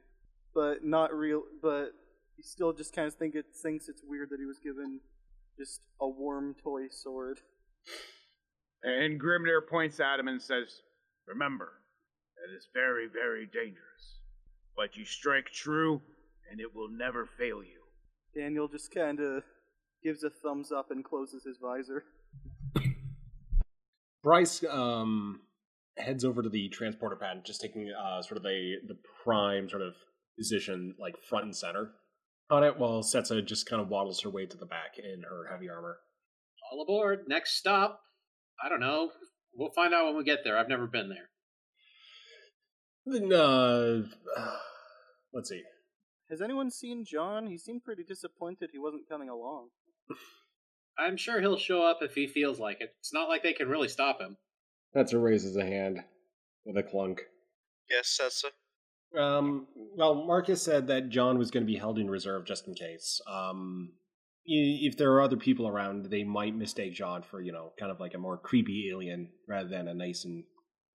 but 0.54 0.84
not 0.84 1.14
real. 1.14 1.42
But 1.62 1.90
he 2.36 2.42
still 2.42 2.72
just 2.72 2.94
kind 2.94 3.06
of 3.06 3.14
think 3.14 3.34
it 3.34 3.46
thinks 3.62 3.88
it's 3.88 4.02
weird 4.04 4.30
that 4.30 4.38
he 4.38 4.46
was 4.46 4.58
given 4.58 5.00
just 5.58 5.80
a 6.00 6.08
warm 6.08 6.54
toy 6.62 6.88
sword. 6.90 7.40
And 8.82 9.20
Grimnir 9.20 9.66
points 9.66 10.00
at 10.00 10.20
him 10.20 10.28
and 10.28 10.40
says, 10.40 10.82
"Remember, 11.26 11.72
that 12.36 12.54
is 12.54 12.68
very, 12.74 13.08
very 13.08 13.46
dangerous. 13.46 14.20
But 14.76 14.96
you 14.96 15.04
strike 15.04 15.46
true, 15.46 16.02
and 16.50 16.60
it 16.60 16.74
will 16.74 16.90
never 16.90 17.24
fail 17.24 17.62
you." 17.62 17.82
Daniel 18.34 18.68
just 18.68 18.94
kind 18.94 19.20
of 19.20 19.42
gives 20.02 20.22
a 20.22 20.30
thumbs 20.30 20.70
up 20.70 20.90
and 20.90 21.02
closes 21.04 21.44
his 21.44 21.56
visor. 21.58 22.04
Bryce 24.22 24.64
um, 24.70 25.40
heads 25.96 26.24
over 26.24 26.42
to 26.42 26.48
the 26.48 26.68
transporter 26.68 27.16
pad, 27.16 27.42
just 27.44 27.60
taking 27.60 27.90
uh, 27.92 28.22
sort 28.22 28.38
of 28.38 28.44
a 28.44 28.76
the 28.86 28.96
prime 29.24 29.68
sort 29.68 29.82
of 29.82 29.94
position, 30.38 30.94
like 31.00 31.14
front 31.28 31.44
and 31.44 31.56
center 31.56 31.92
on 32.50 32.64
it, 32.64 32.78
while 32.78 33.02
Setsa 33.02 33.44
just 33.44 33.68
kind 33.68 33.80
of 33.82 33.88
waddles 33.88 34.20
her 34.22 34.30
way 34.30 34.46
to 34.46 34.56
the 34.56 34.66
back 34.66 34.98
in 34.98 35.22
her 35.22 35.48
heavy 35.50 35.68
armor. 35.68 35.98
All 36.70 36.82
aboard. 36.82 37.24
Next 37.28 37.56
stop. 37.56 38.00
I 38.62 38.68
don't 38.68 38.80
know. 38.80 39.10
We'll 39.54 39.70
find 39.70 39.94
out 39.94 40.06
when 40.06 40.16
we 40.16 40.24
get 40.24 40.40
there. 40.44 40.58
I've 40.58 40.68
never 40.68 40.86
been 40.86 41.08
there. 41.08 41.28
Then, 43.06 43.32
uh, 43.32 44.02
let's 45.32 45.48
see. 45.48 45.62
Has 46.28 46.42
anyone 46.42 46.70
seen 46.70 47.04
John? 47.04 47.46
He 47.46 47.56
seemed 47.56 47.84
pretty 47.84 48.02
disappointed 48.02 48.70
he 48.72 48.78
wasn't 48.78 49.08
coming 49.08 49.28
along. 49.28 49.68
I'm 50.98 51.16
sure 51.16 51.40
he'll 51.40 51.58
show 51.58 51.82
up 51.82 51.98
if 52.00 52.14
he 52.14 52.26
feels 52.26 52.58
like 52.58 52.80
it. 52.80 52.94
It's 53.00 53.12
not 53.12 53.28
like 53.28 53.42
they 53.42 53.52
can 53.52 53.68
really 53.68 53.88
stop 53.88 54.20
him. 54.20 54.36
Setsa 54.94 55.22
raises 55.22 55.56
a 55.56 55.64
hand 55.64 56.00
with 56.64 56.76
a 56.76 56.82
clunk. 56.82 57.20
Yes, 57.90 58.18
Setsa. 58.20 58.50
Um, 59.18 59.66
well, 59.96 60.14
Marcus 60.26 60.62
said 60.62 60.86
that 60.88 61.10
John 61.10 61.38
was 61.38 61.50
going 61.50 61.64
to 61.64 61.72
be 61.72 61.78
held 61.78 61.98
in 61.98 62.10
reserve 62.10 62.44
just 62.44 62.66
in 62.66 62.74
case. 62.74 63.20
Um, 63.30 63.92
if 64.44 64.96
there 64.96 65.12
are 65.12 65.22
other 65.22 65.36
people 65.36 65.66
around, 65.66 66.06
they 66.06 66.24
might 66.24 66.54
mistake 66.54 66.94
John 66.94 67.22
for, 67.22 67.40
you 67.40 67.52
know, 67.52 67.72
kind 67.78 67.90
of 67.90 68.00
like 68.00 68.14
a 68.14 68.18
more 68.18 68.38
creepy 68.38 68.90
alien 68.90 69.30
rather 69.48 69.68
than 69.68 69.88
a 69.88 69.94
nice 69.94 70.24
and 70.24 70.44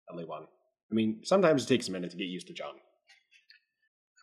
lovely 0.09 0.25
one. 0.25 0.43
I 0.91 0.93
mean, 0.95 1.21
sometimes 1.23 1.63
it 1.63 1.67
takes 1.67 1.87
a 1.87 1.91
minute 1.91 2.11
to 2.11 2.17
get 2.17 2.25
used 2.25 2.47
to 2.47 2.53
John. 2.53 2.75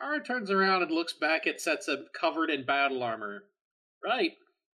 Kara 0.01 0.23
turns 0.23 0.51
around 0.51 0.83
and 0.83 0.91
looks 0.91 1.13
back 1.13 1.47
at 1.47 1.59
Setsa 1.59 2.05
covered 2.19 2.51
in 2.51 2.65
battle 2.65 3.03
armor. 3.03 3.45
Right. 4.05 4.33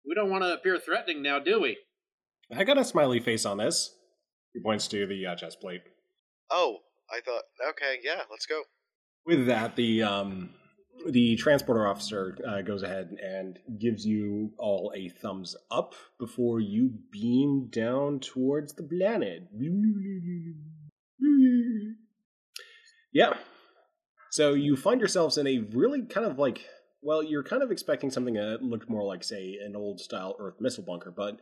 We 0.07 0.15
don't 0.15 0.29
want 0.29 0.43
to 0.43 0.53
appear 0.53 0.77
threatening 0.77 1.21
now, 1.21 1.39
do 1.39 1.61
we? 1.61 1.77
I 2.55 2.63
got 2.63 2.77
a 2.77 2.83
smiley 2.83 3.19
face 3.19 3.45
on 3.45 3.57
this. 3.57 3.95
He 4.53 4.61
points 4.61 4.87
to 4.89 5.07
the 5.07 5.25
uh, 5.25 5.35
chest 5.35 5.59
plate. 5.59 5.81
Oh, 6.51 6.77
I 7.09 7.21
thought. 7.21 7.43
Okay, 7.69 7.99
yeah, 8.03 8.21
let's 8.29 8.45
go. 8.45 8.61
With 9.25 9.47
that, 9.47 9.75
the 9.75 10.03
um, 10.03 10.51
the 11.09 11.35
transporter 11.35 11.87
officer 11.87 12.37
uh, 12.47 12.61
goes 12.61 12.83
ahead 12.83 13.15
and 13.21 13.57
gives 13.79 14.05
you 14.05 14.51
all 14.57 14.93
a 14.95 15.09
thumbs 15.09 15.55
up 15.71 15.95
before 16.19 16.59
you 16.59 16.91
beam 17.11 17.69
down 17.71 18.19
towards 18.19 18.73
the 18.73 18.83
planet. 18.83 19.47
Yeah. 23.11 23.33
So 24.31 24.53
you 24.53 24.75
find 24.75 24.99
yourselves 24.99 25.37
in 25.37 25.47
a 25.47 25.59
really 25.59 26.03
kind 26.03 26.25
of 26.25 26.39
like, 26.39 26.65
well, 27.03 27.23
you're 27.23 27.43
kind 27.43 27.63
of 27.63 27.71
expecting 27.71 28.09
something 28.09 28.35
that 28.35 28.63
looked 28.63 28.89
more 28.89 29.03
like, 29.03 29.23
say, 29.23 29.57
an 29.63 29.75
old 29.75 29.99
style 29.99 30.35
Earth 30.39 30.55
missile 30.59 30.83
bunker, 30.83 31.13
but 31.15 31.39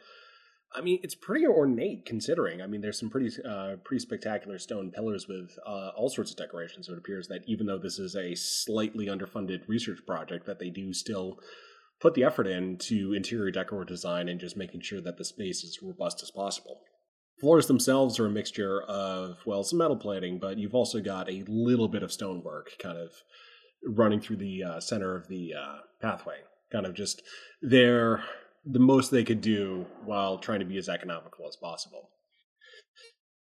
I 0.73 0.81
mean, 0.81 0.99
it's 1.03 1.15
pretty 1.15 1.45
ornate 1.45 2.05
considering. 2.05 2.61
I 2.61 2.67
mean, 2.67 2.79
there's 2.79 2.97
some 2.97 3.09
pretty, 3.09 3.29
uh, 3.43 3.75
pretty 3.83 3.99
spectacular 3.99 4.57
stone 4.57 4.91
pillars 4.91 5.27
with 5.27 5.51
uh, 5.65 5.89
all 5.97 6.09
sorts 6.09 6.31
of 6.31 6.37
decorations. 6.37 6.87
So 6.87 6.93
it 6.93 6.99
appears 6.99 7.27
that 7.27 7.41
even 7.45 7.65
though 7.65 7.77
this 7.77 7.99
is 7.99 8.15
a 8.15 8.35
slightly 8.35 9.07
underfunded 9.07 9.67
research 9.67 9.99
project, 10.07 10.45
that 10.45 10.59
they 10.59 10.69
do 10.69 10.93
still 10.93 11.39
put 11.99 12.13
the 12.13 12.23
effort 12.23 12.47
into 12.47 13.13
interior 13.13 13.51
decor 13.51 13.83
design 13.83 14.29
and 14.29 14.39
just 14.39 14.55
making 14.55 14.81
sure 14.81 15.01
that 15.01 15.17
the 15.17 15.25
space 15.25 15.63
is 15.63 15.79
robust 15.81 16.23
as 16.23 16.31
possible. 16.31 16.79
Floors 17.41 17.67
themselves 17.67 18.19
are 18.19 18.27
a 18.27 18.29
mixture 18.29 18.81
of, 18.83 19.39
well, 19.45 19.63
some 19.63 19.79
metal 19.79 19.97
plating, 19.97 20.39
but 20.39 20.57
you've 20.57 20.75
also 20.75 21.01
got 21.01 21.29
a 21.29 21.43
little 21.47 21.89
bit 21.89 22.03
of 22.03 22.11
stonework 22.13 22.71
kind 22.81 22.97
of 22.97 23.11
running 23.85 24.19
through 24.21 24.37
the 24.37 24.63
uh, 24.63 24.79
center 24.79 25.15
of 25.15 25.27
the 25.27 25.53
uh, 25.59 25.77
pathway. 26.01 26.37
Kind 26.71 26.85
of 26.85 26.93
just 26.93 27.21
there, 27.61 28.23
the 28.65 28.79
most 28.79 29.11
they 29.11 29.23
could 29.23 29.41
do 29.41 29.85
while 30.05 30.37
trying 30.37 30.59
to 30.59 30.65
be 30.65 30.77
as 30.77 30.87
economical 30.87 31.47
as 31.47 31.55
possible. 31.55 32.09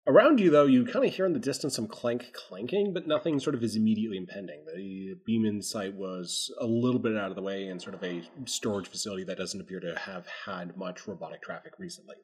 Around 0.07 0.41
you, 0.41 0.49
though, 0.49 0.65
you 0.65 0.87
kind 0.87 1.05
of 1.05 1.13
hear 1.13 1.27
in 1.27 1.35
the 1.35 1.39
distance 1.39 1.77
some 1.77 1.87
clank 1.87 2.33
clanking, 2.33 2.95
but 2.95 3.07
nothing 3.07 3.39
sort 3.39 3.55
of 3.55 3.63
is 3.63 3.77
immediately 3.77 4.17
impending. 4.17 4.65
The 4.75 5.17
beam 5.27 5.45
in 5.45 5.61
site 5.61 5.95
was 5.95 6.51
a 6.59 6.65
little 6.65 6.99
bit 6.99 7.15
out 7.15 7.29
of 7.29 7.37
the 7.37 7.43
way 7.43 7.67
and 7.67 7.81
sort 7.81 7.95
of 7.95 8.03
a 8.03 8.23
storage 8.47 8.89
facility 8.89 9.25
that 9.25 9.37
doesn't 9.37 9.61
appear 9.61 9.81
to 9.81 9.99
have 9.99 10.27
had 10.47 10.79
much 10.79 11.07
robotic 11.07 11.43
traffic 11.43 11.73
recently. 11.79 12.17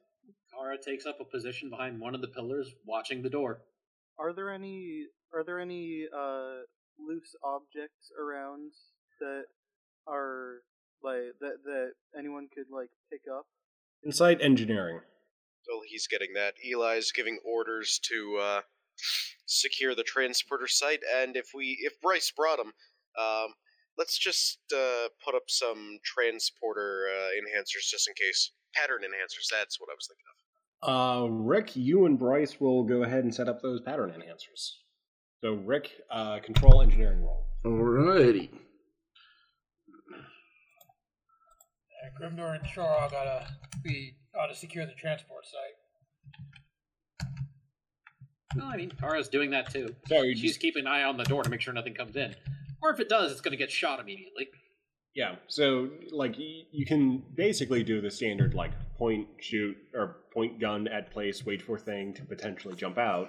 Kara 0.51 0.79
takes 0.83 1.05
up 1.05 1.19
a 1.21 1.25
position 1.25 1.69
behind 1.69 2.01
one 2.01 2.15
of 2.15 2.23
the 2.23 2.29
pillars, 2.29 2.71
watching 2.87 3.23
the 3.23 3.29
door. 3.29 3.61
Are 4.19 4.33
there 4.33 4.51
any 4.51 5.05
are 5.35 5.45
there 5.45 5.59
any 5.59 6.07
uh 6.17 6.63
loose 6.99 7.35
objects 7.43 8.11
around 8.19 8.73
that 9.21 9.45
are 10.07 10.63
like 11.03 11.35
that 11.41 11.65
that 11.65 11.93
anyone 12.19 12.49
could 12.55 12.67
like 12.71 12.91
pick 13.11 13.23
up? 13.31 13.47
Insight 14.05 14.41
engineering. 14.41 15.01
Well, 15.69 15.81
he's 15.87 16.07
getting 16.07 16.35
that. 16.35 16.55
Eli's 16.65 17.13
giving 17.13 17.39
orders 17.45 17.99
to 18.11 18.39
uh, 18.43 18.61
secure 19.47 19.95
the 19.95 20.03
transporter 20.03 20.67
site, 20.67 21.01
and 21.15 21.37
if 21.37 21.49
we 21.55 21.79
if 21.83 22.01
Bryce 22.01 22.31
brought 22.31 22.59
him, 22.59 22.73
um, 23.19 23.55
let's 23.97 24.19
just 24.19 24.59
uh, 24.75 25.09
put 25.25 25.35
up 25.35 25.45
some 25.49 25.99
transporter 26.05 27.07
uh, 27.09 27.29
enhancers 27.39 27.89
just 27.89 28.09
in 28.09 28.15
case. 28.15 28.53
Pattern 28.75 29.03
enhancers. 29.03 29.47
That's 29.53 29.79
what 29.79 29.89
I 29.89 29.95
was 29.95 30.09
thinking 30.09 30.25
of. 30.27 30.35
Uh, 30.83 31.29
Rick, 31.31 31.77
you 31.77 32.07
and 32.07 32.19
Bryce 32.19 32.61
will 32.61 32.83
go 32.83 33.05
ahead 33.05 33.23
and 33.23 33.33
set 33.33 33.49
up 33.49 33.63
those 33.63 33.81
pattern 33.81 34.11
enhancers. 34.11 34.73
So, 35.45 35.53
Rick, 35.53 35.91
uh, 36.11 36.39
control 36.39 36.81
engineering 36.81 37.23
roll. 37.23 37.45
Alrighty. 37.67 38.49
And 42.03 42.15
Grimnir 42.19 42.55
and 42.59 42.65
Shora 42.65 43.11
gotta 43.11 43.47
be 43.83 44.15
ought 44.35 44.47
to 44.47 44.55
secure 44.55 44.87
the 44.87 44.95
transport 44.95 45.45
site. 45.45 47.29
Well, 48.57 48.69
I 48.69 48.79
mean, 48.79 48.93
Kara's 48.93 49.29
doing 49.29 49.51
that 49.51 49.71
too. 49.71 49.95
Sorry, 50.09 50.35
She's 50.35 50.57
keeping 50.57 50.87
an 50.87 50.87
eye 50.87 51.03
on 51.03 51.19
the 51.19 51.25
door 51.25 51.43
to 51.43 51.51
make 51.51 51.61
sure 51.61 51.75
nothing 51.75 51.93
comes 51.93 52.17
in. 52.17 52.35
Or 52.83 52.91
if 52.91 52.99
it 52.99 53.11
does, 53.11 53.31
it's 53.31 53.43
going 53.43 53.53
to 53.53 53.59
get 53.59 53.71
shot 53.71 54.01
immediately. 54.01 54.49
Yeah, 55.15 55.35
so 55.49 55.91
like 56.11 56.39
y- 56.39 56.63
you 56.73 56.87
can 56.87 57.23
basically 57.35 57.85
do 57.85 58.01
the 58.01 58.11
standard 58.11 58.55
like 58.55 58.73
point 58.97 59.29
shoot 59.41 59.77
or 59.93 60.17
point 60.33 60.59
gun 60.59 60.89
at 60.89 61.11
place, 61.11 61.45
wait 61.45 61.61
for 61.61 61.79
thing 61.79 62.15
to 62.15 62.25
potentially 62.25 62.77
jump 62.77 62.97
out. 62.97 63.29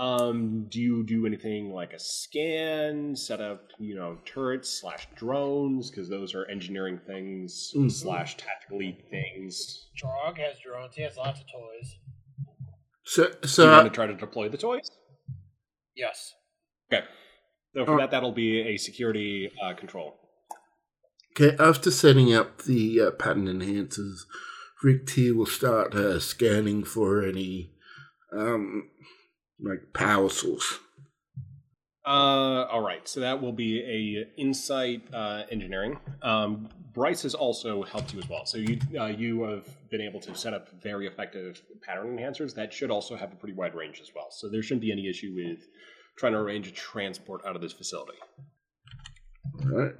Um, 0.00 0.64
do 0.70 0.80
you 0.80 1.04
do 1.04 1.26
anything 1.26 1.74
like 1.74 1.92
a 1.92 1.98
scan, 1.98 3.14
set 3.14 3.42
up 3.42 3.68
you 3.78 3.94
know 3.94 4.16
turrets 4.24 4.80
slash 4.80 5.06
drones 5.14 5.90
because 5.90 6.08
those 6.08 6.34
are 6.34 6.46
engineering 6.46 6.98
things 7.06 7.70
Mhm. 7.76 7.92
slash 7.92 8.38
tactically 8.38 8.96
things? 9.10 9.90
Chorog 10.02 10.38
has 10.38 10.58
drones. 10.64 10.94
He 10.96 11.02
has 11.02 11.18
lots 11.18 11.40
of 11.40 11.46
toys. 11.52 11.96
So, 13.04 13.30
So 13.42 13.46
so 13.46 13.64
you 13.64 13.70
want 13.72 13.84
to 13.84 13.90
try 13.90 14.06
to 14.06 14.14
deploy 14.14 14.48
the 14.48 14.56
toys? 14.56 14.90
Yes. 15.94 16.32
Okay. 16.90 17.04
So 17.74 17.84
for 17.84 17.94
Uh, 17.94 17.98
that, 17.98 18.10
that'll 18.10 18.32
be 18.32 18.60
a 18.60 18.78
security 18.78 19.50
uh, 19.62 19.74
control. 19.74 20.18
okay, 21.32 21.54
after 21.62 21.90
setting 21.90 22.32
up 22.32 22.62
the 22.62 23.00
uh, 23.02 23.10
pattern 23.10 23.46
enhancers, 23.48 24.20
Rick 24.82 25.06
T 25.08 25.30
will 25.30 25.44
start 25.46 25.94
uh, 25.94 26.18
scanning 26.20 26.84
for 26.84 27.22
any 27.22 27.74
um, 28.32 28.88
like 29.62 29.80
power 29.94 30.28
source. 30.28 30.78
Uh, 32.06 32.64
all 32.64 32.80
right. 32.80 33.06
So 33.06 33.20
that 33.20 33.40
will 33.40 33.52
be 33.52 33.80
a 33.80 34.40
insight 34.40 35.02
uh, 35.12 35.42
engineering. 35.50 35.98
Um, 36.22 36.68
Bryce 36.92 37.22
has 37.22 37.34
also 37.34 37.82
helped 37.82 38.12
you 38.12 38.18
as 38.18 38.28
well. 38.28 38.46
So 38.46 38.58
you 38.58 38.78
uh, 38.98 39.06
you 39.06 39.42
have 39.44 39.68
been 39.90 40.00
able 40.00 40.18
to 40.20 40.34
set 40.34 40.54
up 40.54 40.70
very 40.82 41.06
effective 41.06 41.62
pattern 41.82 42.16
enhancers 42.16 42.54
that 42.54 42.72
should 42.72 42.90
also 42.90 43.16
have 43.16 43.32
a 43.32 43.36
pretty 43.36 43.54
wide 43.54 43.74
range 43.74 44.00
as 44.00 44.10
well. 44.14 44.28
So 44.30 44.48
there 44.48 44.62
shouldn't 44.62 44.82
be 44.82 44.90
any 44.90 45.08
issue 45.08 45.32
with 45.36 45.60
trying 46.18 46.32
to 46.32 46.38
arrange 46.38 46.66
a 46.66 46.72
transport 46.72 47.42
out 47.46 47.54
of 47.54 47.62
this 47.62 47.72
facility. 47.72 48.18
Right. 49.62 49.92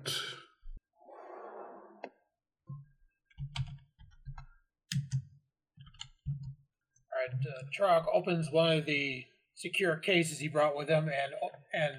All 7.07 7.19
right. 7.21 7.35
Uh, 7.47 7.63
Chorog 7.79 8.07
opens 8.13 8.51
one 8.51 8.79
of 8.79 8.87
the 8.87 9.25
secure 9.61 9.97
cases 9.97 10.39
he 10.39 10.49
brought 10.49 10.75
with 10.75 10.89
him 10.89 11.05
and 11.05 11.35
and 11.75 11.95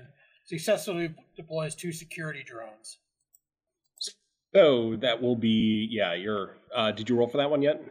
successfully 0.46 1.13
deploys 1.36 1.75
two 1.75 1.91
security 1.91 2.44
drones. 2.44 2.98
So 4.53 4.98
that 5.01 5.22
will 5.22 5.36
be 5.36 5.88
yeah. 5.89 6.13
Your 6.13 6.58
uh, 6.75 6.91
did 6.91 7.08
you 7.08 7.15
roll 7.15 7.30
for 7.30 7.38
that 7.38 7.50
one 7.50 7.62
yet? 7.62 7.82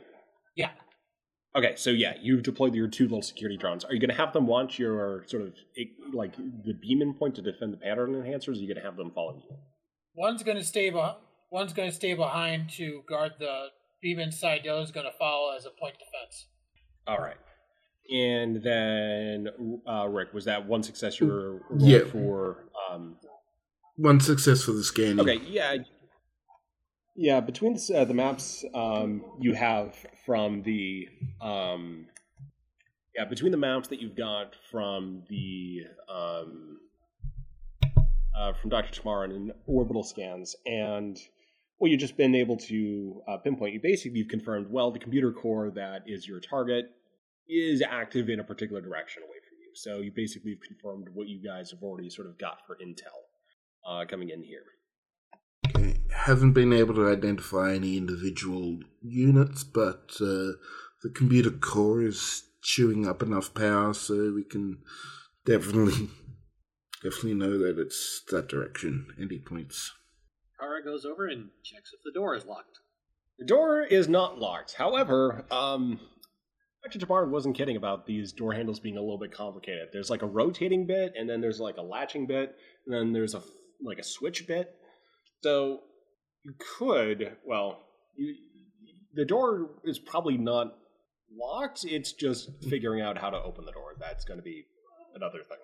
Yeah. 0.57 0.71
Okay, 1.57 1.75
so 1.77 1.91
yeah, 1.91 2.15
you've 2.21 2.43
deployed 2.43 2.75
your 2.75 2.89
two 2.89 3.05
little 3.05 3.23
security 3.23 3.57
drones. 3.57 3.85
Are 3.85 3.93
you 3.93 4.01
going 4.01 4.11
to 4.11 4.17
have 4.17 4.33
them 4.33 4.47
launch 4.47 4.79
your 4.79 5.25
sort 5.27 5.43
of 5.45 5.55
like 6.13 6.37
the 6.37 6.75
beam 6.75 7.03
in 7.03 7.15
point 7.15 7.35
to 7.37 7.43
defend 7.43 7.73
the 7.73 7.77
pattern 7.77 8.13
enhancers? 8.13 8.49
Or 8.49 8.53
are 8.53 8.55
you 8.55 8.67
going 8.67 8.77
to 8.77 8.85
have 8.85 8.97
them 8.97 9.11
follow 9.13 9.35
you? 9.35 9.57
One's 10.15 10.43
going 10.43 10.59
to 10.59 10.65
stay 10.65 10.91
behind. 10.91 11.17
One's 11.51 11.73
going 11.73 11.89
to 11.89 11.95
stay 11.95 12.15
behind 12.15 12.71
to 12.71 13.03
guard 13.09 13.33
the 13.39 13.69
beam 14.01 14.21
inside. 14.21 14.61
The 14.65 14.69
other's 14.69 14.93
going 14.93 15.07
to 15.07 15.19
follow 15.19 15.57
as 15.57 15.67
a 15.67 15.71
point 15.71 15.95
defense. 15.95 16.47
All 17.07 17.19
right. 17.19 17.37
And 18.11 18.57
then, 18.63 19.49
uh, 19.89 20.09
Rick, 20.09 20.35
was 20.35 20.45
that 20.47 20.67
one 20.67 20.83
success 20.83 21.21
you 21.21 21.27
were 21.29 21.63
Yeah. 21.79 22.01
for? 22.11 22.65
Um, 22.91 23.17
One 23.97 24.19
success 24.21 24.63
for 24.65 24.73
the 24.73 24.83
scanning. 24.83 25.21
okay, 25.21 25.37
yeah. 25.47 25.77
Yeah, 27.15 27.41
between 27.41 27.77
uh, 27.95 28.05
the 28.05 28.15
maps 28.15 28.65
um, 28.75 29.23
you 29.39 29.53
have 29.55 29.95
from 30.25 30.63
the. 30.63 31.09
Um, 31.41 32.07
yeah, 33.15 33.27
between 33.27 33.53
the 33.53 33.59
maps 33.59 33.89
that 33.89 34.01
you've 34.01 34.17
got 34.17 34.55
from 34.71 35.23
the. 35.29 35.83
Um, 36.09 36.79
uh, 38.35 38.53
from 38.55 38.71
Dr. 38.71 39.03
Tamarin 39.03 39.37
and 39.37 39.53
orbital 39.67 40.03
scans, 40.03 40.57
and 40.65 41.19
well, 41.79 41.91
you've 41.91 42.01
just 42.01 42.17
been 42.17 42.35
able 42.35 42.57
to 42.57 43.21
uh, 43.29 43.37
pinpoint. 43.37 43.75
You 43.75 43.81
basically 43.81 44.19
you've 44.19 44.29
confirmed. 44.29 44.69
Well, 44.71 44.91
the 44.91 44.99
computer 44.99 45.31
core 45.33 45.71
that 45.73 46.05
is 46.07 46.27
your 46.27 46.41
target 46.41 46.91
is 47.51 47.83
active 47.83 48.29
in 48.29 48.41
a 48.41 48.45
particular 48.45 48.81
direction 48.81 49.23
away 49.23 49.39
from 49.49 49.59
you. 49.61 49.71
So 49.75 49.99
you 49.99 50.13
basically 50.15 50.53
have 50.53 50.61
confirmed 50.61 51.09
what 51.13 51.29
you 51.29 51.43
guys 51.43 51.71
have 51.71 51.83
already 51.83 52.11
sort 52.11 52.29
of 52.29 52.39
got 52.39 52.59
for 52.67 52.77
intel 52.77 53.21
uh, 53.87 54.05
coming 54.07 54.31
in 54.31 54.43
here. 54.43 54.65
Okay. 55.69 55.97
Haven't 56.15 56.53
been 56.53 56.73
able 56.73 56.95
to 56.95 57.09
identify 57.09 57.75
any 57.75 57.97
individual 57.97 58.79
units, 59.03 59.65
but 59.65 60.11
uh, 60.21 60.57
the 61.03 61.11
computer 61.15 61.51
core 61.51 62.03
is 62.03 62.45
chewing 62.63 63.07
up 63.07 63.23
enough 63.23 63.55
power 63.55 63.95
so 63.95 64.33
we 64.35 64.45
can 64.45 64.79
definitely 65.47 66.09
definitely 67.03 67.35
know 67.35 67.59
that 67.59 67.79
it's 67.79 68.23
that 68.31 68.49
direction. 68.49 69.07
Any 69.21 69.39
points? 69.39 69.93
Kara 70.59 70.83
goes 70.85 71.05
over 71.05 71.27
and 71.27 71.49
checks 71.63 71.93
if 71.95 72.01
the 72.05 72.13
door 72.13 72.35
is 72.35 72.45
locked. 72.45 72.81
The 73.39 73.47
door 73.47 73.81
is 73.81 74.09
not 74.09 74.39
locked. 74.39 74.75
However, 74.75 75.47
um, 75.51 75.99
Dr. 76.83 76.99
Jabbar 76.99 77.29
wasn't 77.29 77.57
kidding 77.57 77.77
about 77.77 78.07
these 78.07 78.33
door 78.33 78.55
handles 78.55 78.81
being 78.81 78.97
a 78.97 79.01
little 79.01 79.19
bit 79.19 79.33
complicated. 79.33 79.89
There's 79.93 80.09
like 80.09 80.23
a 80.23 80.27
rotating 80.27 80.87
bit, 80.87 81.13
and 81.17 81.29
then 81.29 81.41
there's 81.41 81.61
like 81.61 81.77
a 81.77 81.83
latching 81.83 82.27
bit, 82.27 82.57
and 82.87 82.95
then 82.95 83.13
there's 83.13 83.35
a 83.35 83.43
like 83.83 83.99
a 83.99 84.05
switch 84.05 84.47
bit. 84.47 84.75
So 85.43 85.81
you 86.43 86.55
could, 86.79 87.37
well, 87.45 87.83
you, 88.17 88.35
the 89.15 89.25
door 89.25 89.71
is 89.85 89.99
probably 89.99 90.39
not 90.39 90.75
locked. 91.39 91.85
It's 91.85 92.13
just 92.13 92.51
figuring 92.69 93.03
out 93.03 93.19
how 93.19 93.31
to 93.31 93.37
open 93.37 93.67
the 93.67 93.73
door. 93.73 93.95
That's 93.99 94.25
going 94.25 94.39
to 94.39 94.45
be 94.45 94.65
another 95.15 95.39
thing. 95.39 95.59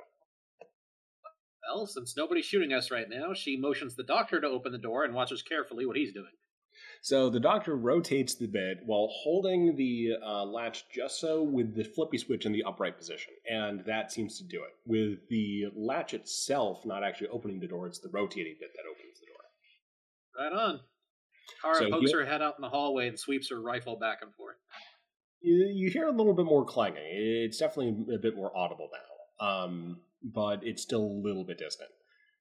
Well, 1.69 1.87
since 1.87 2.15
nobody's 2.17 2.45
shooting 2.45 2.73
us 2.73 2.91
right 2.91 3.09
now, 3.09 3.35
she 3.35 3.57
motions 3.57 3.97
the 3.97 4.05
doctor 4.05 4.41
to 4.41 4.47
open 4.47 4.73
the 4.73 4.79
door 4.79 5.05
and 5.05 5.15
watches 5.15 5.43
carefully 5.43 5.85
what 5.85 5.97
he's 5.97 6.13
doing. 6.13 6.31
So 7.07 7.31
the 7.31 7.39
doctor 7.39 7.77
rotates 7.77 8.35
the 8.35 8.49
bed 8.49 8.81
while 8.85 9.07
holding 9.09 9.77
the 9.77 10.15
uh, 10.27 10.45
latch 10.45 10.87
just 10.93 11.21
so 11.21 11.41
with 11.41 11.77
the 11.77 11.85
flippy 11.85 12.19
switch 12.19 12.47
in 12.47 12.51
the 12.51 12.65
upright 12.65 12.99
position, 12.99 13.33
and 13.49 13.85
that 13.85 14.11
seems 14.11 14.39
to 14.39 14.45
do 14.45 14.65
it. 14.65 14.75
With 14.87 15.21
the 15.29 15.67
latch 15.77 16.15
itself 16.15 16.85
not 16.85 17.05
actually 17.05 17.29
opening 17.29 17.61
the 17.61 17.69
door, 17.69 17.87
it's 17.87 18.01
the 18.01 18.09
rotating 18.09 18.57
bit 18.59 18.71
that 18.75 18.83
opens 18.91 19.21
the 19.21 19.27
door. 19.27 20.51
Right 20.51 20.61
on. 20.61 20.81
Kara 21.63 21.77
So 21.77 21.91
pokes 21.91 22.11
you- 22.11 22.19
her 22.19 22.25
head 22.27 22.43
out 22.43 22.57
in 22.59 22.63
the 22.63 22.71
hallway 22.71 23.07
and 23.07 23.17
sweeps 23.17 23.51
her 23.51 23.61
rifle 23.61 23.95
back 23.95 24.19
and 24.23 24.35
forth. 24.35 24.57
You, 25.41 25.71
you 25.73 25.91
hear 25.91 26.09
a 26.09 26.11
little 26.13 26.35
bit 26.35 26.47
more 26.47 26.65
clanging. 26.65 27.05
It's 27.05 27.59
definitely 27.59 28.17
a 28.17 28.19
bit 28.19 28.35
more 28.35 28.51
audible 28.57 28.91
now, 29.41 29.47
um, 29.47 30.01
but 30.25 30.67
it's 30.67 30.83
still 30.83 31.05
a 31.05 31.21
little 31.23 31.45
bit 31.45 31.59
distant. 31.59 31.91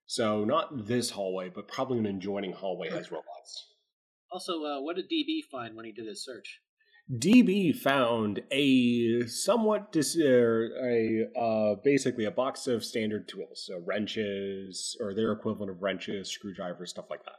So 0.07 0.43
not 0.43 0.87
this 0.87 1.11
hallway, 1.11 1.49
but 1.49 1.67
probably 1.67 1.99
an 1.99 2.07
adjoining 2.07 2.53
hallway 2.53 2.89
has 2.89 3.11
robots. 3.11 3.74
Also, 4.35 4.65
uh, 4.65 4.81
what 4.81 4.97
did 4.97 5.09
DB 5.09 5.39
find 5.49 5.77
when 5.77 5.85
he 5.85 5.93
did 5.93 6.07
his 6.07 6.21
search? 6.21 6.59
DB 7.09 7.73
found 7.73 8.41
a 8.51 9.25
somewhat 9.27 9.93
dis- 9.93 10.17
er, 10.19 10.71
a 10.83 11.39
uh, 11.39 11.75
basically 11.85 12.25
a 12.25 12.31
box 12.31 12.67
of 12.67 12.83
standard 12.83 13.29
tools, 13.29 13.63
so 13.65 13.81
wrenches 13.85 14.97
or 14.99 15.13
their 15.13 15.31
equivalent 15.31 15.71
of 15.71 15.81
wrenches, 15.81 16.29
screwdrivers, 16.29 16.89
stuff 16.89 17.05
like 17.09 17.23
that. 17.23 17.37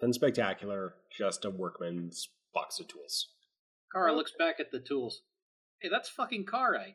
Nothing 0.00 0.14
spectacular, 0.14 0.94
just 1.14 1.44
a 1.44 1.50
workman's 1.50 2.30
box 2.54 2.80
of 2.80 2.88
tools. 2.88 3.28
Kara 3.92 4.16
looks 4.16 4.32
back 4.38 4.58
at 4.58 4.70
the 4.72 4.80
tools. 4.80 5.20
Hey, 5.82 5.90
that's 5.90 6.08
fucking 6.08 6.46
Karite. 6.46 6.94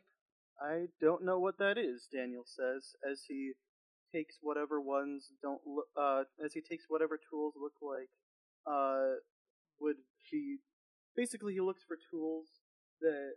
I 0.60 0.86
don't 1.00 1.24
know 1.24 1.38
what 1.38 1.58
that 1.58 1.78
is, 1.78 2.08
Daniel 2.12 2.42
says, 2.44 2.96
as 3.08 3.22
he 3.28 3.52
takes 4.12 4.38
whatever 4.40 4.80
ones 4.80 5.28
don't 5.40 5.60
look, 5.64 5.86
uh, 5.96 6.24
as 6.44 6.54
he 6.54 6.60
takes 6.60 6.86
whatever 6.88 7.20
tools 7.30 7.54
look 7.56 7.74
like, 7.80 8.08
uh, 8.68 9.16
would 9.80 9.96
be, 10.30 10.58
basically 11.16 11.54
he 11.54 11.60
looks 11.60 11.82
for 11.86 11.96
tools 12.10 12.46
that 13.00 13.32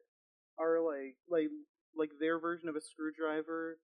are 0.60 0.80
like, 0.82 1.16
like, 1.30 1.48
like 1.96 2.12
their 2.20 2.40
version 2.40 2.68
of 2.70 2.76
a 2.76 2.82
screwdriver. 2.82 3.78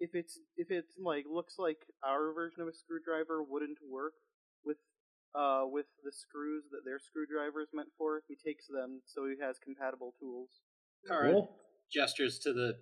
If 0.00 0.14
it's, 0.14 0.38
if 0.56 0.70
it's 0.70 0.94
like, 1.02 1.24
looks 1.30 1.54
like 1.58 1.78
our 2.04 2.32
version 2.32 2.62
of 2.62 2.68
a 2.68 2.72
screwdriver 2.74 3.42
wouldn't 3.42 3.78
work 3.88 4.14
with, 4.64 4.78
uh, 5.34 5.64
with 5.66 5.86
the 6.04 6.12
screws 6.12 6.64
that 6.70 6.84
their 6.84 6.98
screwdriver 6.98 7.60
is 7.60 7.68
meant 7.72 7.88
for, 7.98 8.22
he 8.28 8.34
takes 8.34 8.66
them 8.66 9.02
so 9.06 9.26
he 9.26 9.34
has 9.40 9.58
compatible 9.58 10.14
tools. 10.18 10.50
Kara 11.06 11.30
Cool. 11.32 11.56
gestures 11.92 12.38
to 12.40 12.52
the 12.52 12.78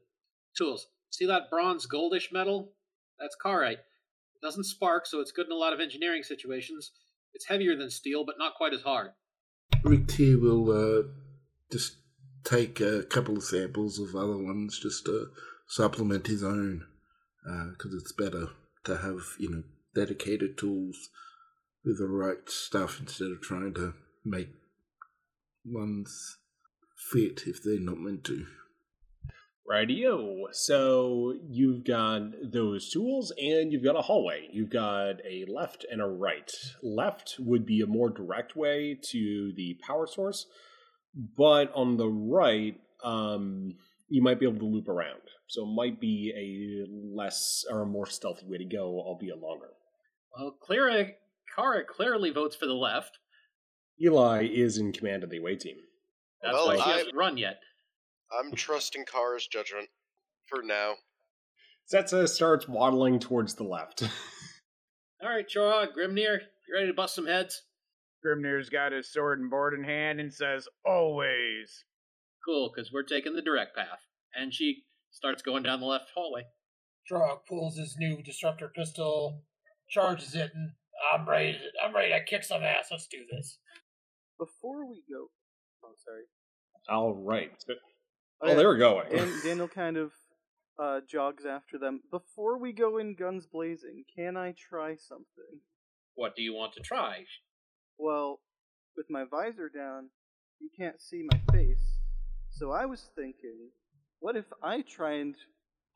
tools. 0.56 0.86
See 1.10 1.26
that 1.26 1.50
bronze 1.50 1.86
goldish 1.86 2.32
metal? 2.32 2.72
That's 3.18 3.36
carite. 3.44 3.72
It 4.34 4.40
doesn't 4.42 4.64
spark, 4.64 5.06
so 5.06 5.20
it's 5.20 5.32
good 5.32 5.46
in 5.46 5.52
a 5.52 5.56
lot 5.56 5.72
of 5.72 5.80
engineering 5.80 6.22
situations. 6.22 6.92
It's 7.34 7.46
heavier 7.46 7.76
than 7.76 7.90
steel, 7.90 8.24
but 8.24 8.36
not 8.38 8.54
quite 8.54 8.74
as 8.74 8.82
hard. 8.82 9.12
Rick 9.84 10.08
Tier 10.08 10.38
will 10.38 10.70
uh, 10.70 11.02
just 11.70 11.96
take 12.44 12.80
a 12.80 13.02
couple 13.02 13.36
of 13.36 13.44
samples 13.44 13.98
of 13.98 14.14
other 14.14 14.36
ones 14.36 14.78
just 14.78 15.04
to 15.06 15.28
supplement 15.66 16.26
his 16.26 16.44
own, 16.44 16.86
because 17.70 17.94
it's 17.94 18.12
better 18.12 18.48
to 18.84 18.98
have 18.98 19.20
you 19.38 19.50
know 19.50 19.62
dedicated 19.94 20.58
tools 20.58 21.10
with 21.84 21.98
the 21.98 22.06
right 22.06 22.48
stuff 22.48 23.00
instead 23.00 23.30
of 23.30 23.40
trying 23.40 23.74
to 23.74 23.94
make 24.24 24.50
ones 25.64 26.38
fit 26.96 27.42
if 27.46 27.62
they're 27.62 27.80
not 27.80 27.98
meant 27.98 28.24
to. 28.24 28.46
Rightio. 29.72 30.42
So 30.52 31.34
you've 31.48 31.84
got 31.84 32.20
those 32.52 32.90
tools 32.90 33.32
and 33.40 33.72
you've 33.72 33.84
got 33.84 33.96
a 33.98 34.02
hallway. 34.02 34.48
You've 34.52 34.70
got 34.70 35.24
a 35.24 35.44
left 35.48 35.86
and 35.90 36.02
a 36.02 36.06
right. 36.06 36.50
Left 36.82 37.36
would 37.38 37.64
be 37.64 37.80
a 37.80 37.86
more 37.86 38.10
direct 38.10 38.54
way 38.54 38.98
to 39.10 39.52
the 39.56 39.78
power 39.86 40.06
source, 40.06 40.46
but 41.36 41.72
on 41.74 41.96
the 41.96 42.08
right, 42.08 42.74
um, 43.02 43.74
you 44.08 44.22
might 44.22 44.38
be 44.38 44.46
able 44.46 44.58
to 44.58 44.66
loop 44.66 44.88
around. 44.88 45.20
So 45.48 45.62
it 45.62 45.74
might 45.74 46.00
be 46.00 46.32
a 46.36 46.86
less 47.16 47.64
or 47.70 47.82
a 47.82 47.86
more 47.86 48.06
stealthy 48.06 48.46
way 48.46 48.58
to 48.58 48.64
go, 48.64 49.00
albeit 49.00 49.38
longer. 49.40 49.70
Well, 50.36 50.56
Clara, 50.62 51.08
Kara 51.54 51.84
clearly 51.84 52.30
votes 52.30 52.56
for 52.56 52.66
the 52.66 52.72
left. 52.74 53.18
Eli 54.02 54.46
is 54.50 54.78
in 54.78 54.92
command 54.92 55.22
of 55.24 55.30
the 55.30 55.38
away 55.38 55.56
team. 55.56 55.76
That's 56.42 56.54
Well, 56.54 56.66
why 56.68 56.76
she 56.76 56.82
I- 56.90 56.96
hasn't 56.98 57.14
run 57.14 57.36
yet. 57.38 57.58
I'm 58.38 58.52
trusting 58.54 59.04
Kara's 59.04 59.46
judgment 59.46 59.88
for 60.46 60.62
now. 60.62 60.94
Setsa 61.92 62.28
starts 62.28 62.68
waddling 62.68 63.18
towards 63.18 63.54
the 63.54 63.64
left. 63.64 64.02
All 65.22 65.28
right, 65.28 65.46
Chorog, 65.48 65.88
Grimnir, 65.96 66.38
you 66.68 66.74
ready 66.74 66.86
to 66.86 66.94
bust 66.94 67.14
some 67.14 67.26
heads? 67.26 67.62
Grimnir's 68.24 68.70
got 68.70 68.92
his 68.92 69.12
sword 69.12 69.40
and 69.40 69.50
board 69.50 69.74
in 69.74 69.84
hand 69.84 70.20
and 70.20 70.32
says, 70.32 70.68
"Always." 70.86 71.84
Cool, 72.44 72.72
because 72.74 72.92
we're 72.92 73.02
taking 73.02 73.34
the 73.34 73.42
direct 73.42 73.76
path. 73.76 74.06
And 74.34 74.54
she 74.54 74.84
starts 75.10 75.42
going 75.42 75.62
down 75.64 75.80
the 75.80 75.86
left 75.86 76.10
hallway. 76.14 76.44
Chorog 77.10 77.40
pulls 77.48 77.76
his 77.76 77.96
new 77.98 78.22
disruptor 78.22 78.68
pistol, 78.68 79.44
charges 79.88 80.34
it, 80.34 80.52
and 80.54 80.72
I'm 81.12 81.28
ready. 81.28 81.52
To, 81.52 81.84
I'm 81.84 81.94
ready 81.94 82.12
to 82.12 82.24
kick 82.24 82.44
some 82.44 82.62
ass. 82.62 82.88
Let's 82.90 83.06
do 83.06 83.24
this. 83.30 83.58
Before 84.38 84.88
we 84.88 85.02
go, 85.10 85.28
oh 85.84 85.94
sorry, 86.04 86.24
All 86.88 87.14
right. 87.14 87.52
Oh, 88.42 88.48
yeah. 88.48 88.54
they 88.54 88.66
were 88.66 88.76
going. 88.76 89.08
Dan- 89.10 89.32
Daniel 89.44 89.68
kind 89.68 89.96
of 89.96 90.12
uh, 90.82 91.00
jogs 91.08 91.44
after 91.46 91.78
them. 91.78 92.00
Before 92.10 92.58
we 92.58 92.72
go 92.72 92.98
in 92.98 93.14
guns 93.14 93.46
blazing, 93.46 94.04
can 94.16 94.36
I 94.36 94.54
try 94.58 94.96
something? 94.96 95.60
What 96.14 96.34
do 96.34 96.42
you 96.42 96.54
want 96.54 96.72
to 96.74 96.80
try? 96.80 97.24
Well, 97.98 98.40
with 98.96 99.06
my 99.08 99.24
visor 99.30 99.68
down, 99.68 100.08
you 100.60 100.68
can't 100.76 101.00
see 101.00 101.24
my 101.30 101.40
face. 101.52 101.98
So 102.50 102.70
I 102.72 102.84
was 102.84 103.08
thinking, 103.14 103.70
what 104.20 104.36
if 104.36 104.44
I 104.62 104.82
try 104.82 105.14
and 105.14 105.34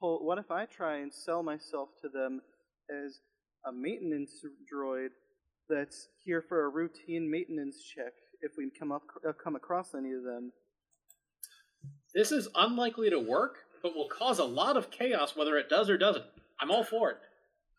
pull, 0.01 0.25
what 0.25 0.39
if 0.39 0.51
I 0.51 0.67
try 0.67 0.99
and 0.99 1.13
sell 1.13 1.43
myself 1.43 1.91
to 2.03 2.09
them 2.09 2.41
as 2.91 3.21
a 3.67 3.73
maintenance 3.73 4.33
droid 4.73 5.09
that's 5.69 6.09
here 6.25 6.45
for 6.49 6.65
a 6.65 6.69
routine 6.69 7.29
maintenance 7.31 7.83
check 7.83 8.13
if 8.41 8.53
we 8.57 8.71
come 8.79 8.93
up 8.93 9.03
uh, 9.29 9.33
come 9.33 9.57
across 9.57 9.95
any 9.95 10.13
of 10.13 10.23
them. 10.23 10.53
This 12.17 12.33
is 12.33 12.49
unlikely 12.55 13.11
to 13.11 13.21
work, 13.21 13.59
but 13.83 13.95
will 13.95 14.09
cause 14.09 14.39
a 14.39 14.45
lot 14.45 14.79
of 14.79 14.91
chaos 14.91 15.37
whether 15.37 15.59
it 15.59 15.69
does 15.69 15.91
or 15.91 15.99
doesn't. 15.99 16.25
I'm 16.59 16.71
all 16.71 16.83
for 16.83 17.11
it. 17.11 17.19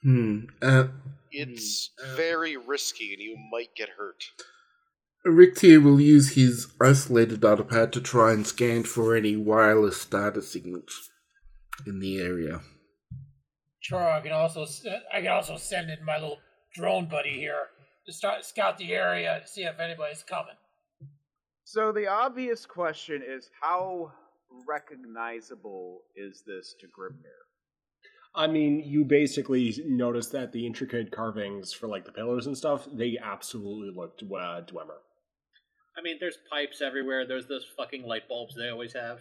Hmm. 0.04 0.42
Uh, 0.62 0.90
It's 1.32 1.90
Hmm, 2.00 2.12
uh, 2.12 2.16
very 2.16 2.56
risky 2.56 3.14
and 3.14 3.22
you 3.22 3.36
might 3.52 3.74
get 3.76 3.90
hurt. 3.98 4.24
Rick 5.26 5.56
Tier 5.56 5.82
will 5.82 6.00
use 6.00 6.36
his 6.36 6.68
isolated 6.80 7.42
data 7.42 7.64
pad 7.64 7.92
to 7.94 8.00
try 8.00 8.32
and 8.32 8.46
scan 8.46 8.84
for 8.84 9.16
any 9.16 9.36
wireless 9.36 10.06
data 10.06 10.44
signals 10.44 11.10
in 11.88 12.00
the 12.00 12.20
area. 12.22 12.62
Sure, 13.80 14.08
I 14.08 14.22
can 14.22 14.32
also 14.34 14.64
s- 14.64 14.86
I 15.12 15.22
can 15.22 15.32
also 15.32 15.58
send 15.58 15.90
in 15.90 16.06
my 16.06 16.20
little 16.20 16.40
drone 16.76 17.08
buddy 17.08 17.34
here 17.40 17.70
to 18.06 18.14
start 18.14 18.46
scout 18.46 18.78
the 18.78 18.94
area 18.94 19.38
and 19.38 19.50
see 19.50 19.64
if 19.64 19.80
anybody's 19.80 20.22
coming. 20.24 20.56
So 21.64 21.92
the 21.92 22.08
obvious 22.08 22.66
question 22.66 23.22
is, 23.26 23.50
how 23.62 24.14
recognizable 24.68 26.02
is 26.16 26.44
this 26.46 26.76
to 26.80 26.88
Grimnir? 26.88 27.46
I 28.36 28.48
mean, 28.48 28.82
you 28.86 29.04
basically 29.04 29.76
notice 29.86 30.28
that 30.28 30.52
the 30.52 30.66
intricate 30.66 31.12
carvings 31.12 31.74
for 31.74 31.88
like 31.88 32.06
the 32.06 32.12
pillars 32.12 32.46
and 32.46 32.56
stuff, 32.58 32.88
they 32.94 33.18
absolutely 33.22 33.92
looked 33.96 34.22
uh, 34.24 34.62
Dwemer. 34.62 35.00
I 35.98 36.02
mean, 36.04 36.18
there's 36.20 36.38
pipes 36.52 36.82
everywhere. 36.82 37.26
There's 37.26 37.48
those 37.48 37.66
fucking 37.76 38.04
light 38.04 38.28
bulbs 38.30 38.54
they 38.56 38.70
always 38.70 38.94
have. 38.94 39.20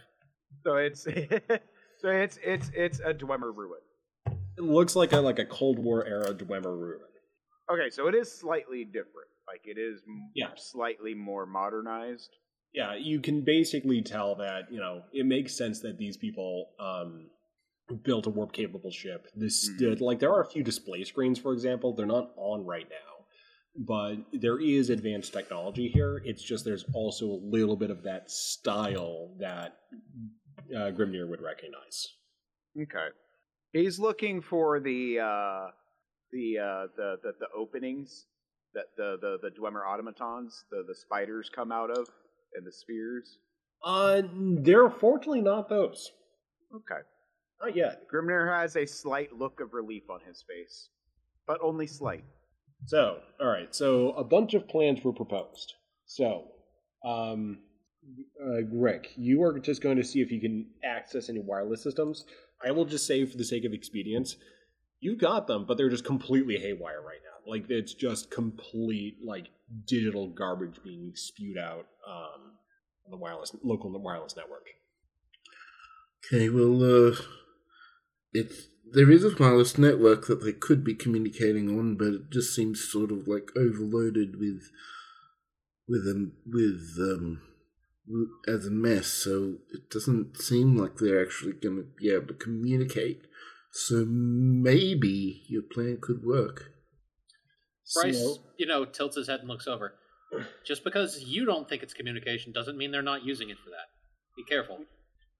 So 0.64 0.76
it's 0.76 1.02
so 2.00 2.08
it's 2.10 2.38
it's 2.44 2.70
it's 2.74 3.00
a 3.00 3.14
Dwemer 3.14 3.54
ruin. 3.54 3.80
It 4.58 4.62
looks 4.64 4.94
like 4.96 5.12
a 5.12 5.18
like 5.20 5.38
a 5.38 5.46
Cold 5.46 5.78
War 5.78 6.06
era 6.06 6.34
Dwemer 6.34 6.78
ruin. 6.78 7.00
Okay, 7.72 7.90
so 7.90 8.06
it 8.08 8.14
is 8.14 8.30
slightly 8.30 8.84
different. 8.84 9.28
Like 9.48 9.62
it 9.64 9.78
is 9.78 10.02
Yeah. 10.34 10.48
slightly 10.56 11.14
more 11.14 11.46
modernized. 11.46 12.30
Yeah, 12.72 12.94
you 12.94 13.20
can 13.20 13.42
basically 13.42 14.02
tell 14.02 14.34
that 14.36 14.70
you 14.70 14.78
know 14.78 15.02
it 15.12 15.26
makes 15.26 15.56
sense 15.56 15.80
that 15.80 15.98
these 15.98 16.16
people 16.16 16.70
um, 16.78 17.30
built 18.02 18.26
a 18.26 18.30
warp 18.30 18.52
capable 18.52 18.90
ship. 18.90 19.28
This 19.34 19.70
Mhm. 19.70 19.78
did 19.78 20.00
like 20.00 20.18
there 20.18 20.32
are 20.32 20.42
a 20.42 20.50
few 20.50 20.62
display 20.62 21.04
screens, 21.04 21.38
for 21.38 21.52
example. 21.52 21.94
They're 21.94 22.06
not 22.06 22.32
on 22.36 22.66
right 22.66 22.88
now, 22.88 23.26
but 23.76 24.16
there 24.32 24.60
is 24.60 24.90
advanced 24.90 25.32
technology 25.32 25.88
here. 25.88 26.20
It's 26.24 26.42
just 26.42 26.64
there's 26.64 26.84
also 26.92 27.26
a 27.26 27.40
little 27.42 27.76
bit 27.76 27.90
of 27.90 28.02
that 28.02 28.30
style 28.30 29.34
that 29.38 29.78
uh, 30.74 30.90
Grimnir 30.90 31.28
would 31.28 31.40
recognize. 31.40 32.08
Okay. 32.80 33.08
He's 33.72 33.98
looking 33.98 34.42
for 34.42 34.80
the 34.80 35.18
uh 35.20 35.70
the 36.32 36.58
uh 36.58 36.86
the 36.96 37.16
the, 37.22 37.32
the 37.40 37.48
openings 37.56 38.26
that 38.74 38.86
the, 38.96 39.16
the 39.20 39.38
the 39.42 39.50
Dwemer 39.50 39.86
automatons, 39.86 40.64
the 40.70 40.84
the 40.86 40.94
spiders 40.94 41.48
come 41.48 41.72
out 41.72 41.90
of 41.90 42.08
and 42.56 42.66
the 42.66 42.72
spheres. 42.72 43.38
Uh, 43.84 44.22
they're 44.32 44.90
fortunately 44.90 45.42
not 45.42 45.68
those. 45.68 46.10
Okay. 46.74 47.02
Not 47.62 47.76
yet. 47.76 48.02
Grimnir 48.12 48.50
has 48.60 48.76
a 48.76 48.86
slight 48.86 49.32
look 49.32 49.60
of 49.60 49.72
relief 49.72 50.04
on 50.10 50.20
his 50.26 50.44
face. 50.48 50.88
But 51.46 51.58
only 51.62 51.86
slight. 51.86 52.24
So, 52.86 53.18
all 53.40 53.46
right. 53.46 53.74
So 53.74 54.10
a 54.12 54.24
bunch 54.24 54.54
of 54.54 54.68
plans 54.68 55.02
were 55.02 55.12
proposed. 55.12 55.74
So, 56.06 56.48
um, 57.04 57.58
uh, 58.40 58.64
Rick, 58.72 59.12
you 59.16 59.42
are 59.42 59.58
just 59.58 59.82
going 59.82 59.96
to 59.96 60.04
see 60.04 60.20
if 60.20 60.30
you 60.30 60.40
can 60.40 60.66
access 60.84 61.28
any 61.28 61.40
wireless 61.40 61.82
systems. 61.82 62.24
I 62.64 62.70
will 62.70 62.84
just 62.84 63.06
say, 63.06 63.24
for 63.24 63.36
the 63.36 63.44
sake 63.44 63.64
of 63.64 63.72
expedience, 63.72 64.36
you 65.00 65.16
got 65.16 65.46
them, 65.46 65.64
but 65.66 65.76
they're 65.76 65.90
just 65.90 66.04
completely 66.04 66.56
haywire 66.56 67.00
right 67.00 67.20
now. 67.22 67.50
Like 67.50 67.66
it's 67.68 67.94
just 67.94 68.30
complete 68.30 69.18
like 69.24 69.48
digital 69.86 70.28
garbage 70.28 70.76
being 70.82 71.12
spewed 71.14 71.58
out 71.58 71.86
um, 72.06 72.52
on 73.04 73.10
the 73.10 73.16
wireless 73.16 73.54
local 73.62 73.90
wireless 74.00 74.36
network. 74.36 74.66
Okay, 76.24 76.48
well, 76.48 77.10
uh, 77.10 77.16
it's 78.32 78.68
there 78.92 79.10
is 79.10 79.24
a 79.24 79.34
wireless 79.38 79.78
network 79.78 80.26
that 80.26 80.44
they 80.44 80.52
could 80.52 80.84
be 80.84 80.94
communicating 80.94 81.68
on, 81.76 81.96
but 81.96 82.08
it 82.08 82.30
just 82.30 82.54
seems 82.54 82.88
sort 82.88 83.10
of 83.10 83.26
like 83.26 83.50
overloaded 83.56 84.38
with 84.38 84.70
with 85.88 86.06
um 86.06 86.32
with 86.46 86.96
um 87.00 87.42
as 88.46 88.66
a 88.66 88.70
mess. 88.70 89.06
So 89.06 89.56
it 89.72 89.90
doesn't 89.90 90.40
seem 90.40 90.76
like 90.76 90.96
they're 90.96 91.22
actually 91.22 91.52
going 91.52 91.76
to 91.76 91.86
be 91.96 92.10
able 92.10 92.28
to 92.28 92.34
communicate. 92.34 93.26
So 93.72 94.04
maybe 94.06 95.42
your 95.48 95.62
plan 95.62 95.98
could 96.00 96.24
work. 96.24 96.72
Bryce, 97.94 98.18
So- 98.18 98.42
you 98.56 98.66
know, 98.66 98.84
tilts 98.84 99.16
his 99.16 99.28
head 99.28 99.40
and 99.40 99.48
looks 99.48 99.66
over. 99.66 99.94
Just 100.64 100.82
because 100.82 101.22
you 101.22 101.44
don't 101.44 101.68
think 101.68 101.82
it's 101.82 101.94
communication 101.94 102.52
doesn't 102.52 102.76
mean 102.76 102.90
they're 102.90 103.02
not 103.02 103.24
using 103.24 103.48
it 103.50 103.58
for 103.58 103.70
that. 103.70 103.88
Be 104.36 104.42
careful. 104.44 104.84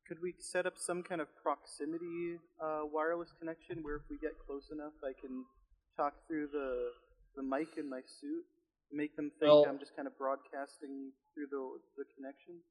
Could 0.07 0.23
we 0.23 0.35
set 0.39 0.65
up 0.67 0.79
some 0.79 1.03
kind 1.03 1.21
of 1.21 1.27
proximity 1.43 2.39
uh, 2.63 2.83
wireless 2.85 3.33
connection 3.41 3.83
where 3.83 3.97
if 3.97 4.03
we 4.09 4.17
get 4.19 4.39
close 4.47 4.71
enough, 4.71 4.93
I 5.03 5.13
can 5.21 5.45
talk 5.97 6.15
through 6.29 6.49
the 6.53 6.93
the 7.35 7.43
mic 7.43 7.77
in 7.77 7.91
my 7.91 8.01
suit, 8.07 8.45
make 8.93 9.15
them 9.17 9.31
think 9.41 9.51
Well- 9.51 9.67
I'm 9.69 9.79
just 9.79 9.95
kind 9.97 10.07
of 10.07 10.17
broadcasting 10.17 11.13
through 11.35 11.49
the 11.51 11.81
the 11.99 12.05
connection? 12.15 12.63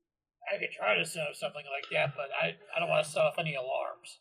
I 0.52 0.58
could 0.58 0.72
try 0.72 0.96
to 0.96 1.04
set 1.06 1.28
up 1.28 1.36
something 1.36 1.66
like 1.66 1.90
that, 1.92 2.16
but 2.16 2.30
I, 2.32 2.56
I 2.76 2.80
don't 2.80 2.88
want 2.90 3.04
to 3.06 3.12
set 3.12 3.22
off 3.24 3.36
any 3.40 3.56
alarms. 3.56 4.20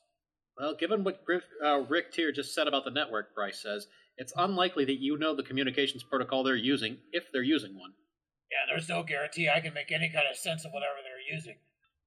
Well, 0.59 0.75
given 0.75 1.05
what 1.05 1.25
Griff, 1.25 1.45
uh, 1.63 1.81
Rick 1.89 2.13
Tier 2.13 2.33
just 2.33 2.55
said 2.55 2.67
about 2.67 2.85
the 2.85 2.91
network, 2.91 3.35
Bryce 3.35 3.61
says, 3.61 3.89
it's 4.17 4.33
unlikely 4.37 4.85
that 4.87 5.01
you 5.01 5.19
know 5.19 5.35
the 5.35 5.43
communications 5.43 6.03
protocol 6.03 6.43
they're 6.43 6.57
using, 6.57 6.99
if 7.13 7.25
they're 7.33 7.43
using 7.43 7.79
one. 7.79 7.93
Yeah, 8.51 8.73
there's 8.73 8.89
no 8.89 9.03
guarantee 9.03 9.49
I 9.49 9.61
can 9.61 9.75
make 9.75 9.91
any 9.91 10.09
kind 10.09 10.27
of 10.31 10.37
sense 10.37 10.65
of 10.65 10.73
whatever 10.73 10.97
they're 11.03 11.37
using. 11.37 11.57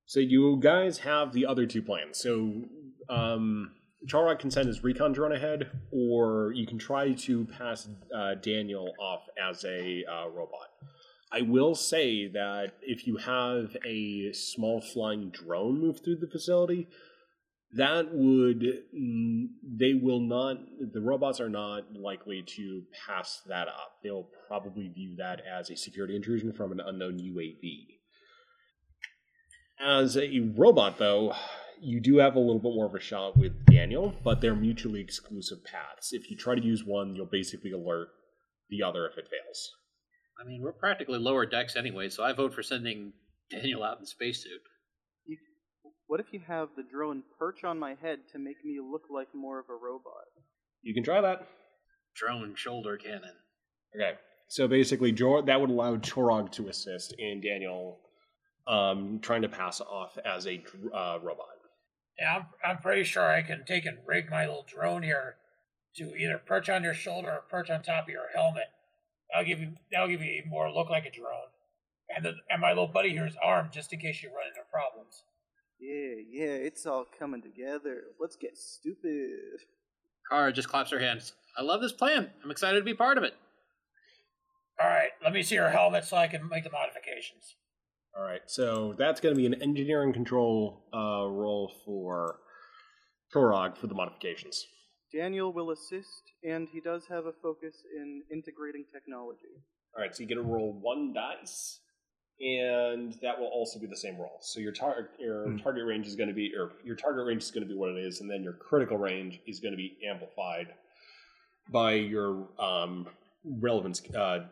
So 0.05 0.19
you 0.21 0.57
guys 0.61 0.99
have 0.99 1.33
the 1.33 1.45
other 1.45 1.65
two 1.65 1.81
plans. 1.81 2.17
So 2.19 2.63
um, 3.09 3.71
Chorog 4.05 4.39
can 4.39 4.51
send 4.51 4.67
his 4.67 4.83
recon 4.83 5.11
drone 5.11 5.33
ahead, 5.33 5.69
or 5.91 6.53
you 6.55 6.65
can 6.65 6.77
try 6.77 7.13
to 7.13 7.45
pass 7.45 7.89
uh, 8.15 8.35
Daniel 8.35 8.93
off 8.99 9.23
as 9.41 9.65
a 9.65 10.05
uh, 10.09 10.29
robot. 10.29 10.69
I 11.31 11.41
will 11.41 11.75
say 11.75 12.29
that 12.29 12.75
if 12.81 13.05
you 13.05 13.17
have 13.17 13.75
a 13.85 14.31
small 14.31 14.79
flying 14.79 15.29
drone 15.29 15.79
move 15.79 15.99
through 15.99 16.17
the 16.17 16.27
facility, 16.27 16.87
that 17.73 18.07
would 18.13 18.63
mm, 18.95 19.47
they 19.63 19.93
will 19.93 20.21
not 20.21 20.57
the 20.93 21.01
robots 21.01 21.39
are 21.39 21.49
not 21.49 21.93
likely 21.93 22.43
to 22.55 22.83
pass 23.05 23.41
that 23.47 23.67
up. 23.67 23.97
They'll 24.03 24.29
probably 24.47 24.87
view 24.87 25.15
that 25.17 25.41
as 25.41 25.69
a 25.69 25.75
security 25.75 26.15
intrusion 26.15 26.53
from 26.53 26.71
an 26.71 26.79
unknown 26.79 27.19
UAV. 27.19 27.97
As 29.79 30.17
a 30.17 30.39
robot, 30.55 30.97
though, 30.97 31.33
you 31.79 31.99
do 31.99 32.17
have 32.17 32.35
a 32.35 32.39
little 32.39 32.59
bit 32.59 32.73
more 32.73 32.87
of 32.87 32.95
a 32.95 32.99
shot 32.99 33.37
with 33.37 33.65
Daniel, 33.65 34.15
but 34.23 34.41
they're 34.41 34.55
mutually 34.55 35.01
exclusive 35.01 35.63
paths. 35.63 36.13
If 36.13 36.31
you 36.31 36.37
try 36.37 36.55
to 36.55 36.63
use 36.63 36.83
one, 36.83 37.15
you'll 37.15 37.27
basically 37.27 37.71
alert 37.71 38.07
the 38.69 38.81
other 38.81 39.05
if 39.05 39.17
it 39.17 39.29
fails. 39.29 39.71
I 40.39 40.47
mean, 40.47 40.61
we're 40.61 40.71
practically 40.71 41.19
lower 41.19 41.45
decks 41.45 41.75
anyway, 41.75 42.09
so 42.09 42.23
I 42.23 42.33
vote 42.33 42.53
for 42.53 42.63
sending 42.63 43.13
Daniel 43.51 43.83
out 43.83 43.99
in 43.99 44.05
spacesuit. 44.05 44.61
You, 46.07 46.13
what 46.13 46.19
if 46.19 46.33
you 46.33 46.41
have 46.47 46.69
the 46.75 46.83
drone 46.83 47.23
perch 47.37 47.63
on 47.63 47.79
my 47.79 47.95
head 48.01 48.19
to 48.31 48.39
make 48.39 48.63
me 48.63 48.79
look 48.79 49.03
like 49.09 49.27
more 49.33 49.59
of 49.59 49.65
a 49.69 49.73
robot? 49.73 50.25
You 50.81 50.93
can 50.93 51.03
try 51.03 51.21
that. 51.21 51.47
Drone 52.15 52.55
shoulder 52.55 52.97
cannon. 52.97 53.35
Okay. 53.95 54.13
So 54.47 54.67
basically, 54.67 55.11
Jor- 55.11 55.43
that 55.43 55.59
would 55.59 55.69
allow 55.69 55.95
Chorog 55.97 56.51
to 56.53 56.69
assist 56.69 57.13
in 57.17 57.41
Daniel 57.41 57.99
um, 58.67 59.19
trying 59.21 59.41
to 59.41 59.49
pass 59.49 59.81
off 59.81 60.17
as 60.25 60.47
a 60.47 60.57
dr- 60.57 60.93
uh, 60.93 61.19
robot. 61.21 61.47
Yeah, 62.19 62.37
I'm, 62.37 62.45
I'm 62.65 62.77
pretty 62.77 63.03
sure 63.03 63.23
I 63.23 63.41
can 63.43 63.63
take 63.65 63.85
and 63.85 63.99
rig 64.05 64.29
my 64.31 64.47
little 64.47 64.65
drone 64.67 65.03
here 65.03 65.35
to 65.97 66.15
either 66.15 66.41
perch 66.43 66.69
on 66.69 66.83
your 66.83 66.93
shoulder 66.93 67.29
or 67.29 67.43
perch 67.49 67.69
on 67.69 67.83
top 67.83 68.05
of 68.05 68.09
your 68.09 68.29
helmet. 68.33 68.67
That'll 69.31 69.47
give 69.47 69.59
you 69.59 69.73
that'll 69.91 70.07
give 70.07 70.21
you 70.21 70.31
even 70.31 70.49
more 70.49 70.71
look 70.71 70.89
like 70.89 71.05
a 71.05 71.11
drone. 71.11 71.51
And 72.15 72.25
the, 72.25 72.33
and 72.49 72.61
my 72.61 72.69
little 72.69 72.87
buddy 72.87 73.09
here 73.09 73.27
is 73.27 73.35
armed 73.43 73.71
just 73.71 73.91
in 73.93 73.99
case 73.99 74.23
you 74.23 74.29
run 74.29 74.47
into 74.47 74.61
problems. 74.71 75.23
Yeah, 75.79 76.15
yeah, 76.29 76.53
it's 76.53 76.85
all 76.85 77.05
coming 77.17 77.41
together. 77.41 78.03
Let's 78.19 78.35
get 78.35 78.57
stupid. 78.57 79.61
Kara 80.29 80.51
just 80.51 80.69
claps 80.69 80.91
her 80.91 80.99
hands. 80.99 81.33
I 81.57 81.61
love 81.61 81.81
this 81.81 81.93
plan. 81.93 82.29
I'm 82.43 82.51
excited 82.51 82.79
to 82.79 82.85
be 82.85 82.93
part 82.93 83.17
of 83.17 83.23
it. 83.23 83.33
All 84.81 84.89
right, 84.89 85.09
let 85.23 85.33
me 85.33 85.43
see 85.43 85.55
your 85.55 85.69
helmet 85.69 86.05
so 86.05 86.17
I 86.17 86.27
can 86.27 86.47
make 86.47 86.63
the 86.63 86.69
modifications. 86.69 87.55
All 88.17 88.23
right. 88.23 88.41
So 88.47 88.95
that's 88.97 89.21
going 89.21 89.35
to 89.35 89.37
be 89.37 89.45
an 89.45 89.61
engineering 89.61 90.11
control 90.11 90.83
uh, 90.91 91.27
role 91.29 91.71
for 91.85 92.39
Chorog 93.33 93.77
for 93.77 93.87
the 93.87 93.93
modifications. 93.93 94.65
Daniel 95.13 95.53
will 95.53 95.71
assist, 95.71 96.23
and 96.43 96.67
he 96.71 96.81
does 96.81 97.03
have 97.09 97.25
a 97.27 97.31
focus 97.43 97.75
in 97.95 98.23
integrating 98.31 98.85
technology. 98.91 99.61
All 99.95 100.01
right. 100.01 100.15
So 100.15 100.23
you 100.23 100.27
get 100.27 100.35
to 100.35 100.41
roll 100.41 100.73
one 100.81 101.13
dice, 101.13 101.79
and 102.39 103.13
that 103.21 103.39
will 103.39 103.47
also 103.47 103.79
be 103.79 103.87
the 103.87 103.97
same 103.97 104.17
roll. 104.17 104.37
So 104.41 104.59
your 104.59 104.71
target 104.71 105.09
your 105.19 105.49
Hmm. 105.49 105.57
target 105.57 105.85
range 105.85 106.07
is 106.07 106.15
going 106.15 106.29
to 106.29 106.35
be, 106.35 106.53
or 106.55 106.73
your 106.83 106.95
target 106.95 107.25
range 107.25 107.43
is 107.43 107.51
going 107.51 107.67
to 107.67 107.71
be 107.73 107.77
what 107.77 107.89
it 107.89 107.97
is, 107.97 108.21
and 108.21 108.29
then 108.29 108.43
your 108.43 108.53
critical 108.53 108.97
range 108.97 109.39
is 109.47 109.59
going 109.59 109.71
to 109.73 109.77
be 109.77 109.97
amplified 110.07 110.73
by 111.71 111.93
your 111.93 112.47
um, 112.59 113.07
relevance 113.43 114.01
uh, 114.13 114.45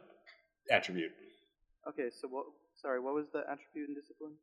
attribute. 0.71 1.11
Okay, 1.87 2.09
so 2.09 2.27
what? 2.27 2.45
Sorry, 2.81 2.99
what 2.99 3.13
was 3.13 3.25
the 3.31 3.39
attribute 3.49 3.87
and 3.89 3.95
discipline? 3.95 4.33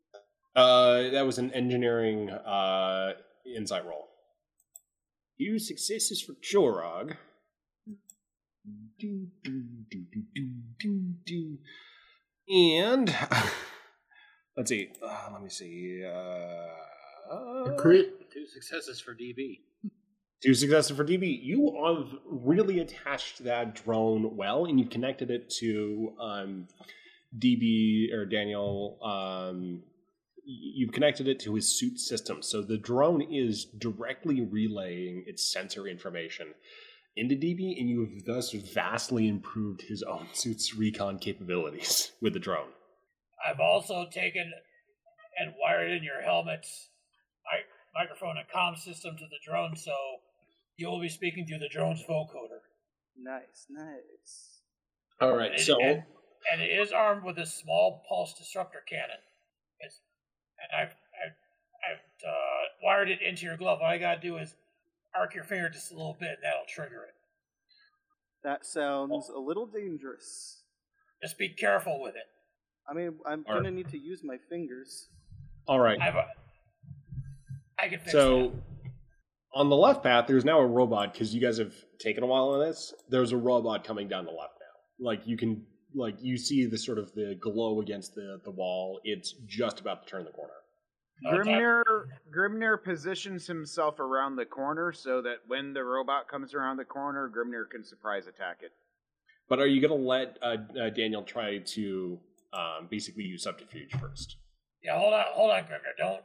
Uh, 0.55 1.11
that 1.11 1.27
was 1.27 1.39
an 1.39 1.51
engineering 1.53 2.31
uh, 2.31 3.13
insight 3.45 3.85
roll. 3.85 4.09
Two 5.39 5.59
successes 5.59 6.23
for 6.23 6.35
Chorog. 6.35 7.17
Do, 8.99 9.27
do, 9.43 9.65
do, 9.91 10.05
do, 10.13 10.23
do, 10.35 10.51
do, 10.79 11.01
do. 11.27 11.59
And 12.49 13.15
let's 14.57 14.69
see. 14.71 14.91
Uh, 15.03 15.31
let 15.33 15.43
me 15.43 15.49
see. 15.49 16.03
Uh, 16.05 17.35
A 17.71 17.77
crit. 17.79 18.31
Two 18.33 18.47
successes 18.47 19.01
for 19.01 19.15
DB. 19.15 19.61
Two 20.43 20.55
successes 20.55 20.97
for 20.97 21.05
DB. 21.05 21.39
You 21.43 21.73
have 21.85 22.19
really 22.27 22.81
attached 22.81 23.45
that 23.45 23.77
drone 23.85 24.37
well, 24.37 24.65
and 24.65 24.79
you've 24.79 24.91
connected 24.91 25.31
it 25.31 25.51
to 25.61 26.15
um, 26.21 26.67
DB 27.39 28.13
or 28.13 28.25
Daniel. 28.27 28.99
Um, 29.05 29.83
you've 30.45 30.93
connected 30.93 31.29
it 31.29 31.39
to 31.41 31.55
his 31.55 31.79
suit 31.79 31.99
system, 32.01 32.43
so 32.43 32.61
the 32.63 32.77
drone 32.79 33.23
is 33.23 33.65
directly 33.65 34.41
relaying 34.41 35.25
its 35.29 35.53
sensor 35.53 35.87
information 35.87 36.55
into 37.17 37.35
DB, 37.35 37.79
and 37.79 37.89
you 37.89 38.01
have 38.07 38.25
thus 38.25 38.53
vastly 38.53 39.29
improved 39.29 39.83
his 39.83 40.03
own 40.03 40.27
suit's 40.33 40.75
recon 40.75 41.19
capabilities 41.19 42.13
with 42.21 42.33
the 42.33 42.39
drone. 42.39 42.69
I've 43.47 43.61
also 43.61 44.07
taken 44.11 44.53
and 45.39 45.55
wired 45.61 45.91
in 45.91 46.03
your 46.03 46.23
helmet's 46.23 46.89
mic- 47.51 47.67
microphone 47.95 48.37
and 48.39 48.47
comm 48.55 48.77
system 48.79 49.17
to 49.17 49.25
the 49.25 49.39
drone, 49.45 49.77
so 49.77 49.93
you 50.77 50.89
will 50.89 51.01
be 51.01 51.09
speaking 51.09 51.47
through 51.47 51.59
the 51.59 51.69
drone's 51.69 52.03
vocoder. 52.09 52.61
Nice, 53.19 53.67
nice. 53.69 54.61
All 55.21 55.31
right, 55.37 55.47
And 55.47 55.51
right, 55.53 55.61
it- 55.61 55.65
so 55.65 55.81
and, 55.81 56.03
and 56.53 56.63
it 56.63 56.71
is 56.79 56.93
armed 56.93 57.25
with 57.25 57.39
a 57.39 57.47
small 57.47 58.03
pulse 58.09 58.35
disruptor 58.39 58.83
cannon. 58.89 59.19
It's, 59.81 60.01
and 60.61 60.81
I've 60.81 60.95
I've, 61.25 61.37
I've 61.91 62.29
uh, 62.29 62.65
wired 62.83 63.11
it 63.11 63.21
into 63.23 63.45
your 63.47 63.57
glove. 63.57 63.81
All 63.83 63.87
I 63.89 63.99
gotta 63.99 64.21
do 64.21 64.37
is 64.39 64.55
arc 65.17 65.35
your 65.35 65.45
finger 65.45 65.69
just 65.69 65.91
a 65.93 65.95
little 65.95 66.17
bit, 66.19 66.31
and 66.31 66.39
that'll 66.43 66.67
trigger 66.69 67.05
it. 67.05 67.15
That 68.45 68.65
sounds 68.67 69.29
a 69.35 69.39
little 69.39 69.67
dangerous. 69.67 70.63
Just 71.23 71.39
be 71.39 71.49
careful 71.51 72.01
with 72.03 72.15
it. 72.17 72.25
I 72.89 72.95
mean, 72.95 73.15
I'm 73.27 73.45
Alright. 73.47 73.63
gonna 73.65 73.71
need 73.71 73.89
to 73.91 73.99
use 73.99 74.23
my 74.25 74.37
fingers. 74.49 75.09
all 75.69 75.79
right. 75.79 76.01
I've 76.01 76.17
uh, 76.17 76.25
I 77.79 77.89
can 77.89 77.99
fix 78.01 78.11
So 78.13 78.49
that. 78.49 78.91
on 79.55 79.69
the 79.69 79.77
left 79.77 80.03
path, 80.03 80.27
there's 80.27 80.45
now 80.45 80.59
a 80.59 80.67
robot 80.67 81.13
because 81.13 81.33
you 81.35 81.41
guys 81.41 81.59
have 81.59 81.75
taken 82.01 82.25
a 82.25 82.27
while 82.27 82.49
on 82.51 82.61
this. 82.61 82.93
There's 83.09 83.31
a 83.33 83.37
robot 83.37 83.85
coming 83.85 84.09
down 84.09 84.25
the 84.25 84.33
left 84.33 84.55
now. 84.61 85.07
Like 85.09 85.27
you 85.27 85.37
can, 85.37 85.65
like 85.95 86.17
you 86.21 86.37
see 86.37 86.67
the 86.67 86.79
sort 86.79 86.99
of 86.99 87.13
the 87.15 87.37
glow 87.41 87.81
against 87.81 88.15
the 88.17 88.41
the 88.45 88.51
wall. 88.51 89.01
It's 89.05 89.33
just 89.47 89.79
about 89.81 90.05
to 90.05 90.11
turn 90.11 90.25
the 90.25 90.33
corner. 90.33 90.53
Okay. 91.25 91.37
Grimnir 91.37 91.83
Grimnir 92.35 92.83
positions 92.83 93.47
himself 93.47 94.01
around 94.01 94.37
the 94.37 94.45
corner 94.45 94.93
so 94.93 95.23
that 95.23 95.37
when 95.47 95.73
the 95.73 95.85
robot 95.85 96.29
comes 96.29 96.55
around 96.55 96.79
the 96.79 96.85
corner, 96.85 97.31
Grimnir 97.31 97.71
can 97.71 97.85
surprise 97.85 98.27
attack 98.27 98.59
it. 98.63 98.73
But 99.49 99.61
are 99.61 99.67
you 99.67 99.81
going 99.81 100.01
to 100.01 100.07
let 100.07 100.39
uh, 100.43 100.57
uh, 100.81 100.91
Daniel 100.91 101.23
try 101.23 101.59
to 101.59 102.19
um, 102.53 102.89
basically 102.91 103.25
use 103.25 103.43
subterfuge 103.45 103.93
first? 104.01 104.37
Yeah, 104.83 104.99
hold 104.99 105.15
on, 105.15 105.25
hold 105.29 105.51
on, 105.53 105.63
Grimnir. 105.63 105.97
Don't 105.97 106.23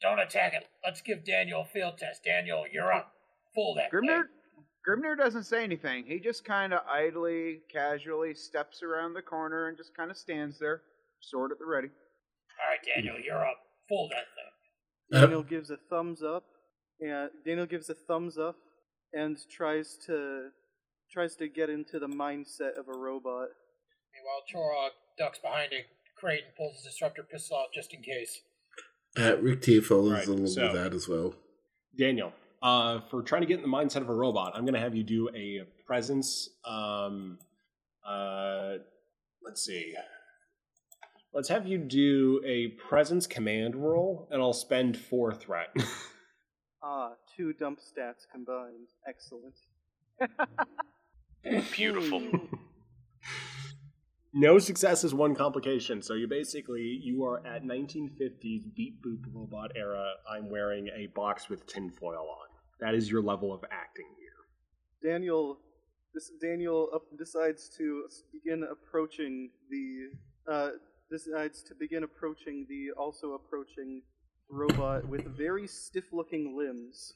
don't 0.00 0.18
attack 0.18 0.54
it. 0.54 0.66
Let's 0.84 1.02
give 1.02 1.24
Daniel 1.24 1.62
a 1.62 1.64
field 1.66 1.98
test. 1.98 2.24
Daniel, 2.24 2.64
you're 2.72 2.92
up. 2.92 3.12
Fool 3.54 3.74
that. 3.74 3.92
Grimnir 3.92 4.22
thing. 4.22 4.64
Grimnir 4.88 5.16
doesn't 5.16 5.44
say 5.44 5.62
anything. 5.62 6.04
He 6.06 6.18
just 6.18 6.44
kind 6.44 6.72
of 6.72 6.80
idly, 6.90 7.60
casually 7.70 8.34
steps 8.34 8.82
around 8.82 9.12
the 9.12 9.22
corner 9.22 9.68
and 9.68 9.76
just 9.76 9.94
kind 9.94 10.10
of 10.10 10.16
stands 10.16 10.58
there, 10.58 10.82
sword 11.20 11.52
at 11.52 11.58
the 11.58 11.66
ready. 11.66 11.88
All 11.88 12.70
right, 12.70 12.80
Daniel, 12.94 13.16
you're 13.22 13.44
up. 13.44 13.58
Fool 13.90 14.08
that 14.12 14.24
thing. 14.36 15.20
Daniel 15.20 15.42
gives 15.42 15.70
a 15.70 15.76
thumbs 15.90 16.22
up, 16.22 16.44
and 17.00 17.28
Daniel 17.44 17.66
gives 17.66 17.90
a 17.90 17.94
thumbs 17.94 18.38
up 18.38 18.56
and 19.12 19.36
tries 19.50 19.98
to 20.06 20.48
tries 21.12 21.34
to 21.36 21.48
get 21.48 21.68
into 21.68 21.98
the 21.98 22.06
mindset 22.06 22.78
of 22.78 22.86
a 22.88 22.96
robot. 22.96 23.48
Meanwhile, 24.14 24.42
Chorog 24.54 24.90
ducks 25.18 25.40
behind 25.40 25.72
a 25.72 25.84
crate 26.18 26.44
and 26.46 26.54
pulls 26.56 26.76
his 26.76 26.92
disruptor 26.92 27.24
pistol 27.24 27.56
out 27.58 27.66
just 27.74 27.92
in 27.92 28.00
case. 28.02 28.40
Uh, 29.18 29.36
Rick 29.38 29.62
Tier 29.62 29.82
follows 29.82 30.12
Right, 30.12 30.26
along 30.28 30.46
so- 30.46 30.62
with 30.62 30.74
that 30.74 30.94
as 30.94 31.08
well. 31.08 31.34
Daniel, 31.98 32.32
uh, 32.62 33.00
for 33.10 33.22
trying 33.22 33.40
to 33.40 33.46
get 33.48 33.56
in 33.56 33.62
the 33.62 33.68
mindset 33.68 34.02
of 34.02 34.08
a 34.08 34.14
robot, 34.14 34.52
I'm 34.54 34.62
going 34.64 34.74
to 34.74 34.80
have 34.80 34.94
you 34.94 35.02
do 35.02 35.28
a 35.34 35.64
presence. 35.84 36.48
Um, 36.64 37.40
uh, 38.06 38.74
let's 39.44 39.64
see. 39.64 39.92
Let's 41.32 41.48
have 41.48 41.66
you 41.66 41.78
do 41.78 42.42
a 42.44 42.68
presence 42.88 43.26
command 43.26 43.76
roll, 43.76 44.26
and 44.32 44.42
I'll 44.42 44.52
spend 44.52 44.96
four 44.96 45.32
threat. 45.32 45.74
Ah, 46.82 47.12
two 47.36 47.52
dump 47.52 47.78
stats 47.78 48.26
combined. 48.32 48.88
Excellent. 49.06 49.54
Beautiful. 51.72 52.22
no 54.32 54.58
success 54.58 55.04
is 55.04 55.12
one 55.12 55.34
complication. 55.34 56.00
So 56.00 56.14
you 56.14 56.26
basically 56.26 56.98
you 57.02 57.22
are 57.24 57.46
at 57.46 57.64
1950s 57.64 58.74
beat 58.74 59.02
boop 59.02 59.24
robot 59.34 59.72
era. 59.76 60.10
I'm 60.26 60.48
wearing 60.48 60.88
a 60.88 61.08
box 61.14 61.50
with 61.50 61.66
tinfoil 61.66 62.30
on. 62.30 62.48
That 62.80 62.94
is 62.94 63.10
your 63.10 63.20
level 63.20 63.52
of 63.52 63.62
acting 63.70 64.06
here. 64.18 65.12
Daniel, 65.12 65.58
this 66.14 66.32
Daniel 66.40 66.88
up, 66.94 67.02
decides 67.18 67.68
to 67.76 68.06
begin 68.32 68.64
approaching 68.64 69.50
the 69.68 70.50
uh, 70.50 70.70
decides 71.10 71.62
to 71.64 71.74
begin 71.74 72.02
approaching 72.02 72.66
the 72.68 72.92
also 72.96 73.32
approaching 73.32 74.02
robot 74.48 75.08
with 75.08 75.24
very 75.36 75.66
stiff-looking 75.66 76.56
limbs. 76.56 77.14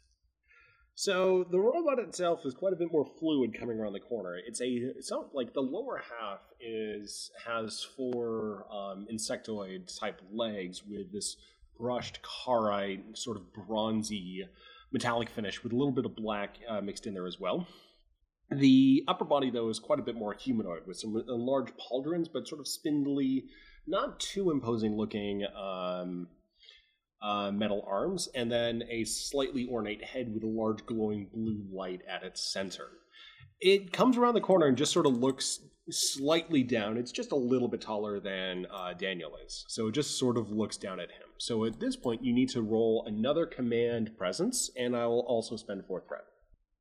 So 0.97 1.45
the 1.51 1.59
robot 1.59 1.99
itself 1.99 2.41
is 2.45 2.55
quite 2.55 2.73
a 2.73 2.77
bit 2.77 2.93
more 2.93 3.05
fluid 3.19 3.59
coming 3.59 3.79
around 3.79 3.95
the 3.95 4.01
corner. 4.01 4.37
It's 4.47 4.61
a 4.61 4.67
it's 4.69 5.11
like 5.33 5.53
the 5.53 5.61
lower 5.61 6.01
half 6.21 6.39
is 6.61 7.33
has 7.45 7.85
four 7.97 8.67
um, 8.73 9.07
insectoid 9.13 9.99
type 9.99 10.21
legs 10.33 10.83
with 10.89 11.13
this 11.13 11.37
brushed 11.77 12.21
carite, 12.23 13.19
sort 13.19 13.37
of 13.37 13.53
bronzy 13.53 14.45
metallic 14.93 15.29
finish 15.29 15.65
with 15.65 15.73
a 15.73 15.77
little 15.77 15.93
bit 15.93 16.05
of 16.05 16.15
black 16.15 16.59
uh, 16.69 16.81
mixed 16.81 17.07
in 17.07 17.15
there 17.15 17.27
as 17.27 17.41
well. 17.41 17.67
The 18.51 19.03
upper 19.09 19.25
body 19.25 19.51
though 19.51 19.71
is 19.71 19.81
quite 19.81 19.99
a 19.99 20.03
bit 20.03 20.15
more 20.15 20.33
humanoid 20.33 20.87
with 20.87 20.99
some 20.99 21.17
uh, 21.17 21.35
large 21.35 21.73
pauldrons, 21.77 22.29
but 22.33 22.47
sort 22.47 22.61
of 22.61 22.69
spindly, 22.69 23.47
not 23.87 24.21
too 24.21 24.51
imposing 24.51 24.97
looking. 24.97 25.45
Um, 25.57 26.29
uh, 27.25 27.51
metal 27.51 27.83
arms, 27.89 28.29
and 28.35 28.53
then 28.53 28.85
a 28.91 29.03
slightly 29.05 29.67
ornate 29.71 30.05
head 30.05 30.33
with 30.35 30.45
a 30.45 30.47
large 30.47 30.85
glowing 30.85 31.27
blue 31.33 31.65
light 31.73 32.03
at 32.07 32.23
its 32.23 32.53
center. 32.53 32.89
It 33.61 33.93
comes 33.93 34.19
around 34.19 34.35
the 34.35 34.43
corner 34.43 34.67
and 34.67 34.77
just 34.77 34.93
sort 34.93 35.07
of 35.07 35.17
looks 35.17 35.61
slightly 35.91 36.63
down. 36.63 36.99
It's 36.99 37.13
just 37.13 37.33
a 37.33 37.37
little 37.37 37.69
bit 37.69 37.81
taller 37.81 38.21
than 38.21 38.67
uh, 38.71 38.93
Daniel 38.93 39.39
is, 39.45 39.65
so 39.69 39.89
it 39.89 39.93
just 39.93 40.19
sort 40.19 40.37
of 40.37 40.51
looks 40.51 40.77
down 40.77 41.01
at 41.01 41.11
him. 41.11 41.29
So 41.39 41.65
at 41.65 41.81
this 41.81 41.97
point, 41.97 42.23
you 42.23 42.35
need 42.35 42.51
to 42.51 42.61
roll 42.61 43.05
another 43.07 43.47
command 43.47 44.17
presence, 44.19 44.71
and 44.77 44.95
I 44.95 45.07
will 45.07 45.21
also 45.21 45.57
spend 45.57 45.87
fourth 45.87 46.07
threat. 46.07 46.25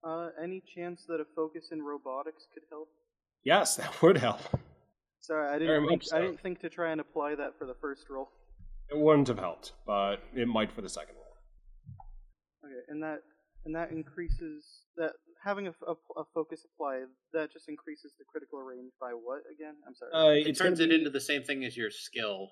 Uh, 0.04 0.30
any 0.42 0.62
chance 0.76 1.06
that 1.08 1.22
a 1.22 1.26
focus 1.36 1.70
in 1.72 1.82
robotics 1.82 2.48
could 2.54 2.64
help? 2.70 2.90
Yes, 3.46 3.76
that 3.78 4.02
would 4.02 4.18
help. 4.18 4.42
Sorry, 5.24 5.48
I 5.50 5.58
didn't 5.58 5.88
think, 5.88 6.04
so. 6.04 6.18
I 6.18 6.22
didn't 6.22 6.40
think 6.42 6.60
to 6.60 6.70
try 6.70 6.92
and 6.92 7.00
apply 7.00 7.36
that 7.36 7.58
for 7.58 7.66
the 7.66 7.76
first 7.82 8.10
roll. 8.10 8.30
It 8.92 8.98
wouldn't 8.98 9.30
have 9.30 9.40
helped, 9.40 9.72
but 9.88 10.18
it 10.36 10.48
might 10.48 10.72
for 10.72 10.82
the 10.82 10.90
second 10.90 11.16
roll. 11.16 12.70
Okay, 12.70 12.82
and 12.90 13.02
that 13.02 13.20
and 13.66 13.74
that 13.76 13.92
increases 13.92 14.66
that 14.98 15.12
having 15.44 15.68
a 15.68 15.72
a 16.18 16.24
focus 16.34 16.66
applied 16.66 17.04
that 17.32 17.52
just 17.54 17.70
increases 17.70 18.14
the 18.20 18.26
critical 18.30 18.60
range 18.62 18.92
by 19.00 19.12
what 19.12 19.44
again? 19.50 19.76
I'm 19.88 19.96
sorry. 19.96 20.12
Uh, 20.14 20.40
It 20.42 20.48
it's 20.48 20.60
turns 20.60 20.80
gonna 20.80 20.88
it 20.88 20.90
be- 20.90 21.00
into 21.00 21.10
the 21.10 21.22
same 21.22 21.44
thing 21.44 21.64
as 21.64 21.78
your 21.78 21.90
skill. 21.90 22.50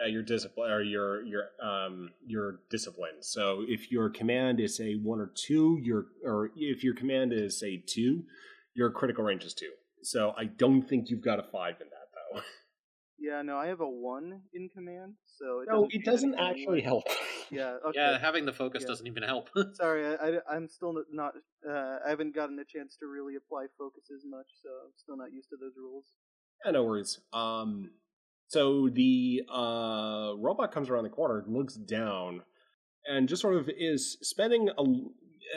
yeah, 0.00 0.06
your 0.08 0.22
discipline 0.24 0.70
or 0.72 0.82
your 0.82 1.22
your 1.24 1.44
um 1.62 2.10
your 2.26 2.60
discipline. 2.70 3.22
So 3.22 3.64
if 3.68 3.90
your 3.92 4.10
command 4.10 4.58
is 4.58 4.76
say 4.76 4.94
one 4.94 5.20
or 5.20 5.30
two, 5.46 5.78
your 5.80 6.06
or 6.24 6.50
if 6.56 6.82
your 6.82 6.94
command 6.94 7.32
is 7.32 7.58
say 7.60 7.82
two, 7.86 8.24
your 8.74 8.90
critical 8.90 9.22
range 9.22 9.44
is 9.44 9.54
two. 9.54 9.70
So 10.02 10.32
I 10.36 10.44
don't 10.46 10.82
think 10.82 11.10
you've 11.10 11.22
got 11.24 11.38
a 11.38 11.42
five 11.52 11.76
in 11.80 11.88
that 11.90 11.99
though. 12.32 12.40
yeah, 13.18 13.42
no, 13.42 13.56
I 13.56 13.66
have 13.66 13.80
a 13.80 13.88
one 13.88 14.42
in 14.54 14.68
command, 14.68 15.14
so 15.26 15.60
it 15.60 15.68
No, 15.70 15.82
doesn't 15.84 15.94
it 15.94 16.04
doesn't 16.04 16.34
actually 16.38 16.76
like- 16.76 16.84
help. 16.84 17.04
Yeah, 17.52 17.78
okay. 17.88 17.98
Yeah, 17.98 18.16
having 18.16 18.46
the 18.46 18.52
focus 18.52 18.82
Yeah. 18.82 18.88
doesn't 18.88 19.06
even 19.08 19.24
help. 19.24 19.50
Sorry, 19.74 20.06
I, 20.06 20.38
I, 20.48 20.54
am 20.56 20.68
still 20.68 20.94
not. 21.10 21.34
Uh, 21.68 21.96
I 22.06 22.08
haven't 22.10 22.32
gotten 22.32 22.56
a 22.60 22.64
chance 22.64 22.96
to 23.00 23.06
really 23.06 23.34
apply 23.34 23.66
focus 23.76 24.04
as 24.14 24.22
much, 24.24 24.46
so 24.62 24.68
I'm 24.68 24.92
still 24.96 25.16
not 25.16 25.32
used 25.32 25.48
to 25.50 25.56
those 25.60 25.72
rules. 25.76 26.04
Yeah, 26.64 26.70
no 26.70 26.84
worries. 26.84 27.18
Um, 27.32 27.90
so 28.46 28.88
the 28.88 29.42
uh, 29.52 30.34
robot 30.38 30.70
comes 30.70 30.90
around 30.90 31.02
the 31.04 31.10
corner, 31.10 31.44
looks 31.48 31.74
down, 31.74 32.42
and 33.04 33.28
just 33.28 33.42
sort 33.42 33.56
of 33.56 33.68
is 33.76 34.16
spending 34.22 34.68
a, 34.78 34.82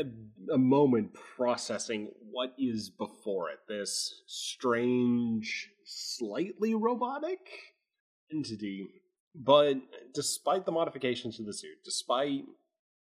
a, 0.01 0.53
a 0.53 0.57
moment 0.57 1.13
processing 1.13 2.09
what 2.31 2.53
is 2.57 2.89
before 2.89 3.51
it. 3.51 3.59
This 3.67 4.23
strange, 4.25 5.69
slightly 5.85 6.73
robotic 6.75 7.39
entity. 8.31 8.87
But 9.35 9.77
despite 10.13 10.65
the 10.65 10.71
modifications 10.71 11.37
to 11.37 11.43
the 11.43 11.53
suit, 11.53 11.77
despite 11.83 12.43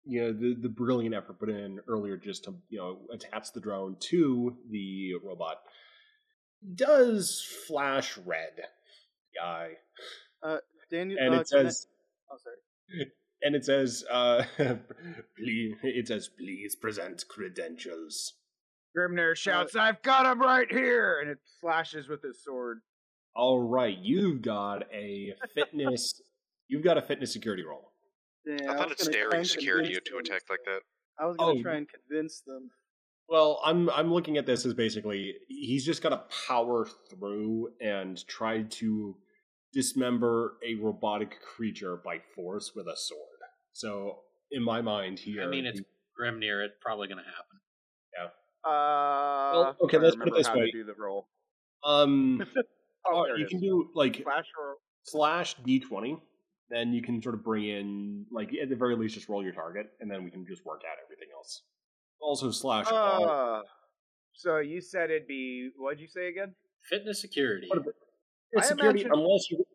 you 0.05 0.21
know 0.21 0.33
the 0.33 0.55
the 0.61 0.69
brilliant 0.69 1.15
effort 1.15 1.39
put 1.39 1.49
in 1.49 1.79
earlier 1.87 2.17
just 2.17 2.43
to 2.45 2.55
you 2.69 2.79
know 2.79 2.99
attach 3.13 3.53
the 3.53 3.59
drone 3.61 3.95
to 4.11 4.55
the 4.69 5.13
robot, 5.23 5.57
does 6.75 7.45
flash 7.67 8.17
red. 8.25 8.53
The 9.33 9.41
eye. 9.45 9.73
Daniel, 10.91 11.17
And 11.19 11.35
uh, 11.35 11.39
it 11.41 11.47
can 11.49 11.59
I- 11.59 11.69
says 11.69 11.87
oh, 12.31 12.37
sorry. 12.43 13.11
and 13.43 13.55
it 13.55 13.65
says 13.65 14.03
uh 14.09 14.43
please 15.37 15.75
it 15.83 16.07
says 16.07 16.29
please 16.37 16.75
present 16.75 17.23
credentials. 17.29 18.33
Grimnir 18.97 19.31
uh, 19.31 19.35
shouts, 19.35 19.75
"I've 19.75 20.01
got 20.01 20.25
him 20.25 20.39
right 20.41 20.71
here!" 20.71 21.19
and 21.21 21.29
it 21.29 21.37
flashes 21.61 22.07
with 22.07 22.21
his 22.21 22.43
sword. 22.43 22.79
All 23.35 23.59
right, 23.61 23.97
you've 24.01 24.41
got 24.41 24.91
a 24.91 25.33
fitness 25.53 26.21
you've 26.67 26.83
got 26.83 26.97
a 26.97 27.01
fitness 27.01 27.31
security 27.31 27.63
roll. 27.63 27.91
Yeah, 28.45 28.71
I 28.71 28.77
thought 28.77 28.91
it's 28.91 29.07
gonna 29.07 29.17
daring 29.17 29.43
security 29.43 29.93
to 29.93 30.01
them. 30.11 30.19
attack 30.19 30.43
like 30.49 30.59
that. 30.65 30.81
I 31.19 31.25
was 31.25 31.37
gonna 31.37 31.59
Oh, 31.59 31.61
try 31.61 31.75
and 31.75 31.87
convince 31.87 32.41
them. 32.41 32.71
Well, 33.29 33.61
I'm 33.63 33.89
I'm 33.89 34.13
looking 34.13 34.37
at 34.37 34.45
this 34.45 34.65
as 34.65 34.73
basically 34.73 35.35
he's 35.49 35.85
just 35.85 36.01
got 36.01 36.09
to 36.09 36.23
power 36.47 36.87
through 37.09 37.73
and 37.81 38.25
try 38.27 38.63
to 38.63 39.17
dismember 39.73 40.57
a 40.65 40.75
robotic 40.75 41.41
creature 41.41 41.97
by 41.97 42.19
force 42.35 42.71
with 42.73 42.87
a 42.87 42.95
sword. 42.95 43.21
So 43.73 44.21
in 44.51 44.63
my 44.63 44.81
mind 44.81 45.19
here, 45.19 45.43
I 45.43 45.47
mean, 45.47 45.65
it's 45.65 45.81
Grimnir. 46.19 46.65
It's 46.65 46.77
probably 46.81 47.07
going 47.07 47.19
to 47.19 47.29
happen. 47.29 47.59
Uh, 48.65 49.73
okay, 49.81 49.97
let's 49.97 50.15
put 50.15 50.27
it 50.29 50.33
this 50.35 50.47
how 50.47 50.57
way. 50.57 50.71
Do 50.71 50.83
the 50.83 50.93
roll. 50.97 51.27
um 51.83 52.43
Oh, 53.09 53.25
you 53.37 53.45
is. 53.45 53.49
can 53.49 53.61
do 53.61 53.89
like 53.95 54.21
flash 54.23 54.45
roll. 54.59 54.75
slash 55.03 55.55
d20 55.65 56.19
then 56.69 56.91
you 56.91 57.01
can 57.01 57.21
sort 57.21 57.35
of 57.35 57.43
bring 57.43 57.63
in 57.63 58.25
like 58.31 58.49
at 58.61 58.67
the 58.67 58.75
very 58.75 58.97
least 58.97 59.15
just 59.15 59.29
roll 59.29 59.41
your 59.41 59.53
target 59.53 59.87
and 60.01 60.11
then 60.11 60.25
we 60.25 60.29
can 60.29 60.45
just 60.45 60.65
work 60.65 60.81
out 60.89 60.97
everything 61.05 61.29
else 61.33 61.61
also 62.19 62.51
slash 62.51 62.85
Uh, 62.91 63.61
so 64.33 64.57
you 64.57 64.81
said 64.81 65.09
it'd 65.09 65.27
be 65.27 65.69
what'd 65.77 66.01
you 66.01 66.07
say 66.07 66.27
again? 66.27 66.53
Fitness 66.89 67.21
security. 67.21 67.67
What 67.69 67.79
about- 67.79 67.93
It's 68.51 68.67
security 68.67 69.05
unless 69.09 69.49
you 69.49 69.65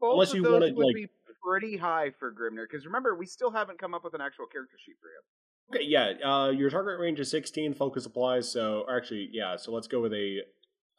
Both 0.00 0.12
Unless 0.12 0.30
of 0.30 0.36
you 0.36 0.42
those 0.44 0.52
wanted, 0.52 0.76
would 0.76 0.86
like- 0.86 0.94
be 0.94 1.08
pretty 1.42 1.76
high 1.76 2.10
for 2.18 2.32
Grimnir, 2.32 2.66
because 2.70 2.84
remember 2.86 3.14
we 3.16 3.26
still 3.26 3.50
haven't 3.50 3.78
come 3.78 3.94
up 3.94 4.04
with 4.04 4.14
an 4.14 4.20
actual 4.20 4.46
character 4.46 4.76
sheet 4.84 4.96
for 5.00 5.08
him. 5.08 5.24
Okay 5.70 5.84
yeah 5.84 6.12
uh 6.24 6.50
your 6.50 6.70
target 6.70 6.98
range 7.00 7.18
is 7.20 7.30
16 7.30 7.74
focus 7.74 8.06
applies 8.06 8.50
so 8.50 8.84
actually 8.90 9.28
yeah 9.32 9.56
so 9.56 9.72
let's 9.72 9.88
go 9.88 10.00
with 10.00 10.12
a 10.12 10.38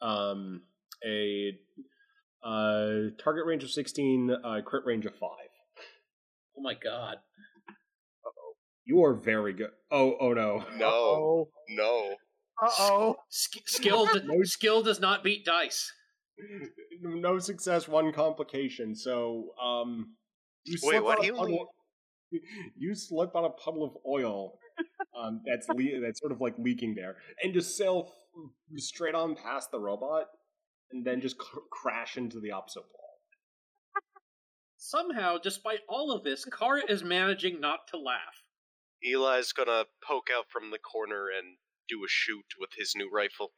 um 0.02 0.62
a 1.06 1.52
uh 2.44 3.10
target 3.22 3.46
range 3.46 3.64
of 3.64 3.70
16 3.70 4.30
uh 4.44 4.60
crit 4.64 4.84
range 4.84 5.06
of 5.06 5.14
5 5.14 5.30
Oh 6.56 6.60
my 6.60 6.74
god. 6.74 7.18
Uh-oh. 7.68 8.52
You 8.84 9.04
are 9.04 9.14
very 9.14 9.52
good 9.52 9.70
oh 9.92 10.16
oh 10.20 10.32
no 10.32 10.64
No, 10.76 11.48
no. 11.68 12.14
Uh 12.60 12.68
oh. 12.80 13.16
Sk- 13.28 13.68
skill, 13.68 14.06
d- 14.06 14.20
skill 14.44 14.82
does 14.82 14.98
not 14.98 15.22
beat 15.22 15.44
dice. 15.44 15.92
no 17.00 17.38
success, 17.38 17.86
one 17.86 18.12
complication. 18.12 18.94
So, 18.96 19.50
um, 19.62 20.14
you 20.64 20.78
Wait, 20.82 21.00
what? 21.02 21.18
on 21.18 21.22
a 21.22 21.26
He 21.26 21.30
only- 21.30 21.52
puddle- 21.52 21.74
You 22.76 22.94
slip 22.94 23.34
on 23.34 23.44
a 23.44 23.50
puddle 23.50 23.84
of 23.84 23.96
oil, 24.06 24.58
um, 25.18 25.40
that's 25.46 25.68
le- 25.68 26.00
that's 26.00 26.20
sort 26.20 26.32
of 26.32 26.40
like 26.40 26.54
leaking 26.58 26.94
there, 26.94 27.16
and 27.42 27.54
just 27.54 27.76
sail 27.76 28.12
f- 28.36 28.80
straight 28.82 29.14
on 29.14 29.34
past 29.34 29.70
the 29.70 29.78
robot, 29.80 30.26
and 30.92 31.04
then 31.04 31.20
just 31.20 31.38
cr- 31.38 31.60
crash 31.70 32.16
into 32.16 32.38
the 32.40 32.50
opposite 32.52 32.82
wall. 32.82 33.08
Somehow, 34.76 35.38
despite 35.38 35.80
all 35.88 36.12
of 36.12 36.22
this, 36.22 36.44
Kara 36.44 36.82
is 36.88 37.02
managing 37.02 37.60
not 37.60 37.88
to 37.88 37.98
laugh. 37.98 38.44
Eli's 39.02 39.52
gonna 39.52 39.84
poke 40.06 40.28
out 40.32 40.46
from 40.50 40.70
the 40.70 40.78
corner 40.78 41.26
and 41.36 41.56
do 41.88 42.04
a 42.04 42.08
shoot 42.08 42.44
with 42.60 42.70
his 42.76 42.94
new 42.94 43.10
rifle. 43.10 43.52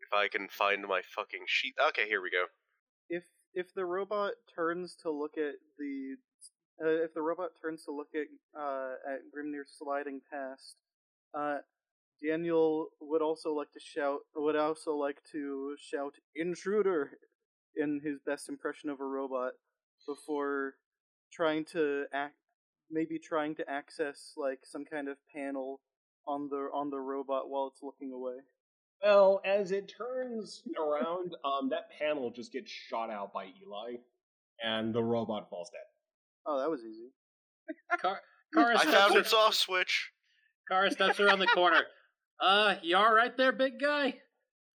If 0.00 0.12
I 0.12 0.28
can 0.28 0.48
find 0.48 0.82
my 0.86 1.02
fucking 1.14 1.44
sheet. 1.46 1.74
Okay, 1.88 2.06
here 2.08 2.22
we 2.22 2.30
go. 2.30 2.46
If 3.08 3.24
if 3.54 3.74
the 3.74 3.84
robot 3.84 4.32
turns 4.54 4.96
to 5.02 5.10
look 5.10 5.36
at 5.36 5.54
the 5.78 6.16
uh, 6.80 6.88
if 7.04 7.14
the 7.14 7.22
robot 7.22 7.50
turns 7.60 7.84
to 7.84 7.92
look 7.92 8.08
at 8.14 8.26
uh, 8.58 8.94
at 9.06 9.20
Grimnir 9.34 9.64
sliding 9.66 10.20
past, 10.30 10.76
uh, 11.34 11.58
Daniel 12.22 12.88
would 13.00 13.22
also 13.22 13.52
like 13.52 13.72
to 13.72 13.80
shout 13.80 14.20
would 14.34 14.56
also 14.56 14.96
like 14.96 15.18
to 15.32 15.76
shout 15.80 16.14
intruder 16.34 17.10
in 17.76 18.00
his 18.04 18.18
best 18.24 18.48
impression 18.48 18.90
of 18.90 19.00
a 19.00 19.04
robot 19.04 19.52
before 20.06 20.74
trying 21.32 21.64
to 21.64 22.04
act 22.12 22.34
maybe 22.90 23.18
trying 23.18 23.54
to 23.56 23.68
access 23.68 24.32
like 24.36 24.60
some 24.64 24.84
kind 24.84 25.08
of 25.08 25.16
panel 25.34 25.80
on 26.26 26.48
the 26.48 26.68
on 26.74 26.90
the 26.90 26.98
robot 26.98 27.48
while 27.48 27.66
it's 27.66 27.82
looking 27.82 28.12
away. 28.12 28.36
Well, 29.02 29.40
as 29.44 29.72
it 29.72 29.92
turns 29.98 30.62
around, 30.78 31.34
um, 31.44 31.70
that 31.70 31.90
panel 31.98 32.30
just 32.30 32.52
gets 32.52 32.70
shot 32.70 33.10
out 33.10 33.32
by 33.32 33.46
Eli, 33.46 33.96
and 34.62 34.94
the 34.94 35.02
robot 35.02 35.50
falls 35.50 35.70
dead. 35.70 35.91
Oh, 36.46 36.58
that 36.60 36.70
was 36.70 36.80
easy. 36.84 37.12
Car- 38.00 38.20
Kara, 38.54 38.74
I 38.78 38.78
steps 38.82 38.92
found 38.94 39.12
ar- 39.14 39.18
its 39.20 39.32
off 39.32 39.54
switch. 39.54 40.10
Kara 40.68 40.90
steps 40.90 41.20
around 41.20 41.38
the 41.40 41.46
corner. 41.48 41.82
Uh, 42.40 42.74
you 42.82 42.96
all 42.96 43.14
right 43.14 43.36
there, 43.36 43.52
big 43.52 43.78
guy? 43.80 44.14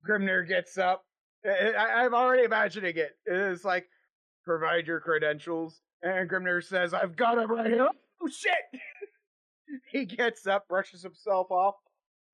Grimnir 0.06 0.46
gets 0.46 0.76
up. 0.76 1.06
I, 1.46 1.70
I- 1.72 2.04
I'm 2.04 2.12
already 2.14 2.42
imagining 2.42 2.94
it. 2.96 3.12
It's 3.24 3.64
like, 3.64 3.86
provide 4.44 4.86
your 4.86 5.00
credentials. 5.00 5.80
And 6.02 6.28
Grimnir 6.28 6.62
says, 6.62 6.92
I've 6.92 7.16
got 7.16 7.38
him 7.38 7.50
right 7.50 7.66
here. 7.66 7.88
Oh 8.22 8.28
shit! 8.28 8.80
he 9.90 10.04
gets 10.04 10.46
up, 10.46 10.68
brushes 10.68 11.02
himself 11.02 11.50
off. 11.50 11.74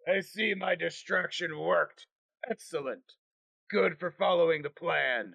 I 0.09 0.21
see 0.21 0.53
my 0.55 0.75
distraction 0.75 1.57
worked. 1.59 2.07
Excellent. 2.51 3.03
Good 3.71 3.99
for 4.01 4.11
following 4.11 4.63
the 4.63 4.71
plan. 4.71 5.35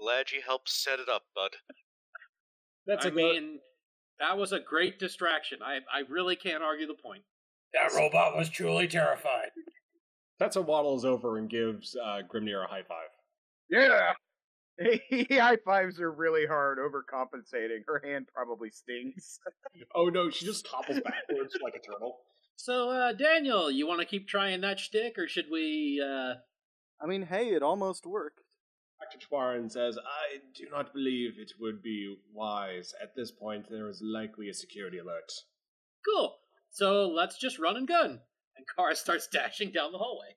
Glad 0.00 0.30
you 0.30 0.42
helped 0.46 0.68
set 0.68 1.00
it 1.00 1.08
up, 1.08 1.22
bud. 1.34 1.56
That's 2.86 3.04
I 3.04 3.08
a 3.08 3.12
good- 3.12 3.16
mean, 3.16 3.60
that 4.20 4.38
was 4.38 4.52
a 4.52 4.60
great 4.60 4.98
distraction. 4.98 5.58
I 5.62 5.78
I 5.92 6.00
really 6.08 6.36
can't 6.36 6.62
argue 6.62 6.86
the 6.86 6.94
point. 6.94 7.22
That 7.72 7.92
robot 7.96 8.36
was 8.36 8.48
truly 8.48 8.86
terrified. 8.86 9.50
Setsa 10.40 10.64
waddles 10.64 11.04
over 11.04 11.38
and 11.38 11.48
gives 11.48 11.96
uh, 11.96 12.20
Grimnir 12.32 12.64
a 12.64 12.68
high 12.68 12.82
five. 12.88 13.08
Yeah. 13.70 14.12
He 15.08 15.24
high 15.30 15.58
fives 15.64 16.00
are 16.00 16.10
really 16.10 16.46
hard, 16.46 16.78
overcompensating. 16.78 17.82
Her 17.86 18.02
hand 18.04 18.26
probably 18.34 18.70
stings. 18.70 19.38
Oh 19.94 20.06
no, 20.08 20.30
she 20.30 20.44
just 20.46 20.66
topples 20.66 20.98
backwards 21.00 21.56
like 21.62 21.74
a 21.76 21.78
turtle. 21.80 22.16
So, 22.56 22.90
uh, 22.90 23.12
Daniel, 23.12 23.70
you 23.70 23.86
want 23.86 24.00
to 24.00 24.06
keep 24.06 24.26
trying 24.28 24.60
that 24.62 24.78
shtick, 24.80 25.16
or 25.18 25.26
should 25.28 25.46
we? 25.50 26.00
uh... 26.04 26.34
I 27.00 27.06
mean, 27.06 27.22
hey, 27.22 27.48
it 27.54 27.62
almost 27.62 28.06
worked. 28.06 28.40
Dr. 29.04 29.26
Chwarin 29.26 29.70
says, 29.70 29.98
I 29.98 30.38
do 30.54 30.66
not 30.70 30.94
believe 30.94 31.38
it 31.38 31.52
would 31.60 31.82
be 31.82 32.16
wise. 32.32 32.94
At 33.02 33.14
this 33.14 33.30
point, 33.30 33.68
there 33.68 33.88
is 33.88 34.00
likely 34.02 34.48
a 34.48 34.54
security 34.54 34.98
alert. 34.98 35.30
Cool. 36.04 36.36
So 36.70 37.08
let's 37.08 37.38
just 37.38 37.58
run 37.58 37.76
and 37.76 37.86
gun. 37.86 38.20
And 38.56 38.66
Kara 38.76 38.94
starts 38.94 39.26
dashing 39.26 39.72
down 39.72 39.92
the 39.92 39.98
hallway. 39.98 40.36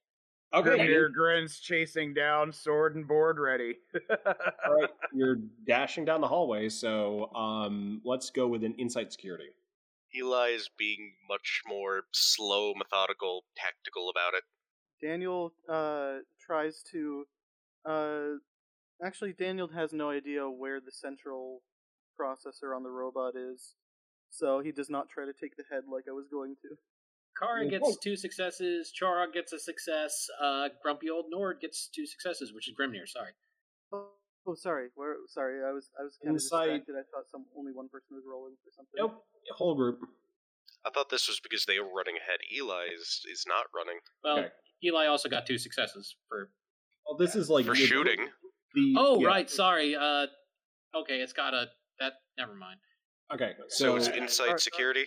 Okay, 0.53 0.77
Peter 0.77 1.09
grins, 1.09 1.59
chasing 1.59 2.13
down, 2.13 2.53
sword 2.53 2.95
and 2.95 3.07
board 3.07 3.37
ready. 3.37 3.75
all 4.09 4.73
right, 4.79 4.89
you're 5.13 5.37
dashing 5.67 6.05
down 6.05 6.21
the 6.21 6.27
hallway, 6.27 6.69
so 6.69 7.33
um, 7.35 8.01
let's 8.05 8.29
go 8.29 8.47
with 8.47 8.63
an 8.63 8.73
insight 8.75 9.11
security. 9.11 9.49
Eli 10.15 10.49
is 10.49 10.69
being 10.77 11.13
much 11.29 11.63
more 11.67 12.03
slow, 12.13 12.73
methodical, 12.75 13.43
tactical 13.57 14.09
about 14.09 14.33
it. 14.35 14.43
Daniel 15.05 15.51
uh, 15.69 16.19
tries 16.39 16.81
to. 16.91 17.25
Uh, 17.85 18.39
actually, 19.03 19.33
Daniel 19.33 19.67
has 19.69 19.93
no 19.93 20.09
idea 20.09 20.49
where 20.49 20.79
the 20.79 20.91
central 20.91 21.61
processor 22.19 22.75
on 22.75 22.83
the 22.83 22.89
robot 22.89 23.33
is, 23.35 23.75
so 24.29 24.59
he 24.59 24.71
does 24.71 24.89
not 24.89 25.09
try 25.09 25.25
to 25.25 25.33
take 25.33 25.55
the 25.55 25.63
head 25.71 25.83
like 25.91 26.05
I 26.09 26.13
was 26.13 26.27
going 26.31 26.55
to. 26.61 26.69
Kara 27.39 27.67
gets 27.69 27.97
two 27.97 28.15
successes. 28.15 28.91
Chara 28.91 29.27
gets 29.31 29.53
a 29.53 29.59
success. 29.59 30.25
Uh, 30.41 30.69
Grumpy 30.81 31.09
Old 31.09 31.25
Nord 31.29 31.57
gets 31.61 31.87
two 31.93 32.07
successes, 32.07 32.51
which 32.51 32.67
is 32.67 32.73
Grimnir. 32.73 33.07
Sorry. 33.07 33.31
Oh, 33.93 34.07
oh, 34.47 34.55
sorry. 34.55 34.87
Where? 34.95 35.15
Sorry, 35.27 35.63
I 35.63 35.71
was 35.71 35.89
I 35.99 36.03
was 36.03 36.17
kind 36.17 36.35
of 36.35 36.41
Insight- 36.41 36.65
distracted. 36.85 36.95
I 36.97 37.03
thought 37.13 37.29
some 37.29 37.45
only 37.55 37.73
one 37.73 37.89
person 37.89 38.15
was 38.17 38.23
rolling 38.27 38.55
for 38.63 38.71
something. 38.75 38.97
Nope, 38.97 39.23
whole 39.55 39.75
group. 39.75 39.99
I 40.85 40.89
thought 40.89 41.09
this 41.11 41.27
was 41.27 41.39
because 41.39 41.65
they 41.65 41.79
were 41.79 41.93
running 41.93 42.15
ahead. 42.17 42.39
Eli 42.55 42.85
is, 42.95 43.21
is 43.31 43.43
not 43.47 43.65
running. 43.75 43.99
Well, 44.23 44.39
Okay. 44.39 44.47
Eli 44.85 45.05
also 45.07 45.27
got 45.29 45.45
two 45.45 45.57
successes 45.59 46.15
for. 46.29 46.49
Well, 47.05 47.17
this 47.17 47.35
is 47.35 47.49
like 47.49 47.65
For 47.65 47.75
shooting. 47.75 48.27
The, 48.77 48.93
Oh, 48.97 49.19
yeah. 49.21 49.27
right. 49.27 49.49
Sorry. 49.49 49.95
Uh, 49.95 50.27
okay, 50.95 51.19
it's 51.19 51.33
got 51.33 51.53
a 51.53 51.65
that. 51.99 52.13
Never 52.37 52.53
mind. 52.53 52.79
Okay, 53.33 53.53
So, 53.69 53.85
so, 53.85 53.95
it's 53.95 54.07
inside 54.09 54.53
uh, 54.53 54.57
security. 54.57 55.03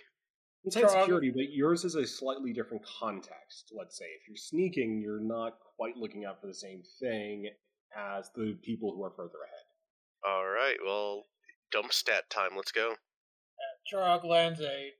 inside 0.64 0.88
Strong. 0.90 1.02
security, 1.04 1.30
but 1.34 1.44
yours 1.52 1.84
is 1.84 1.94
a 1.94 2.04
slightly 2.06 2.52
different 2.52 2.82
context. 2.84 3.72
Let's 3.76 3.96
say 3.96 4.04
if 4.06 4.28
you're 4.28 4.36
sneaking, 4.36 5.00
you're 5.00 5.22
not 5.22 5.52
quite 5.76 5.96
looking 5.96 6.24
out 6.24 6.40
for 6.40 6.48
the 6.48 6.54
same 6.54 6.82
thing 7.00 7.48
as 7.96 8.30
the 8.34 8.58
people 8.62 8.92
who 8.94 9.02
are 9.04 9.12
further 9.16 9.38
ahead. 9.46 9.66
All 10.26 10.44
right, 10.46 10.76
well, 10.84 11.24
dump 11.72 11.92
stat 11.92 12.28
time. 12.28 12.50
Let's 12.56 12.72
go. 12.72 12.94
Chorog 13.90 14.24
lands 14.28 14.60
a 14.60 14.90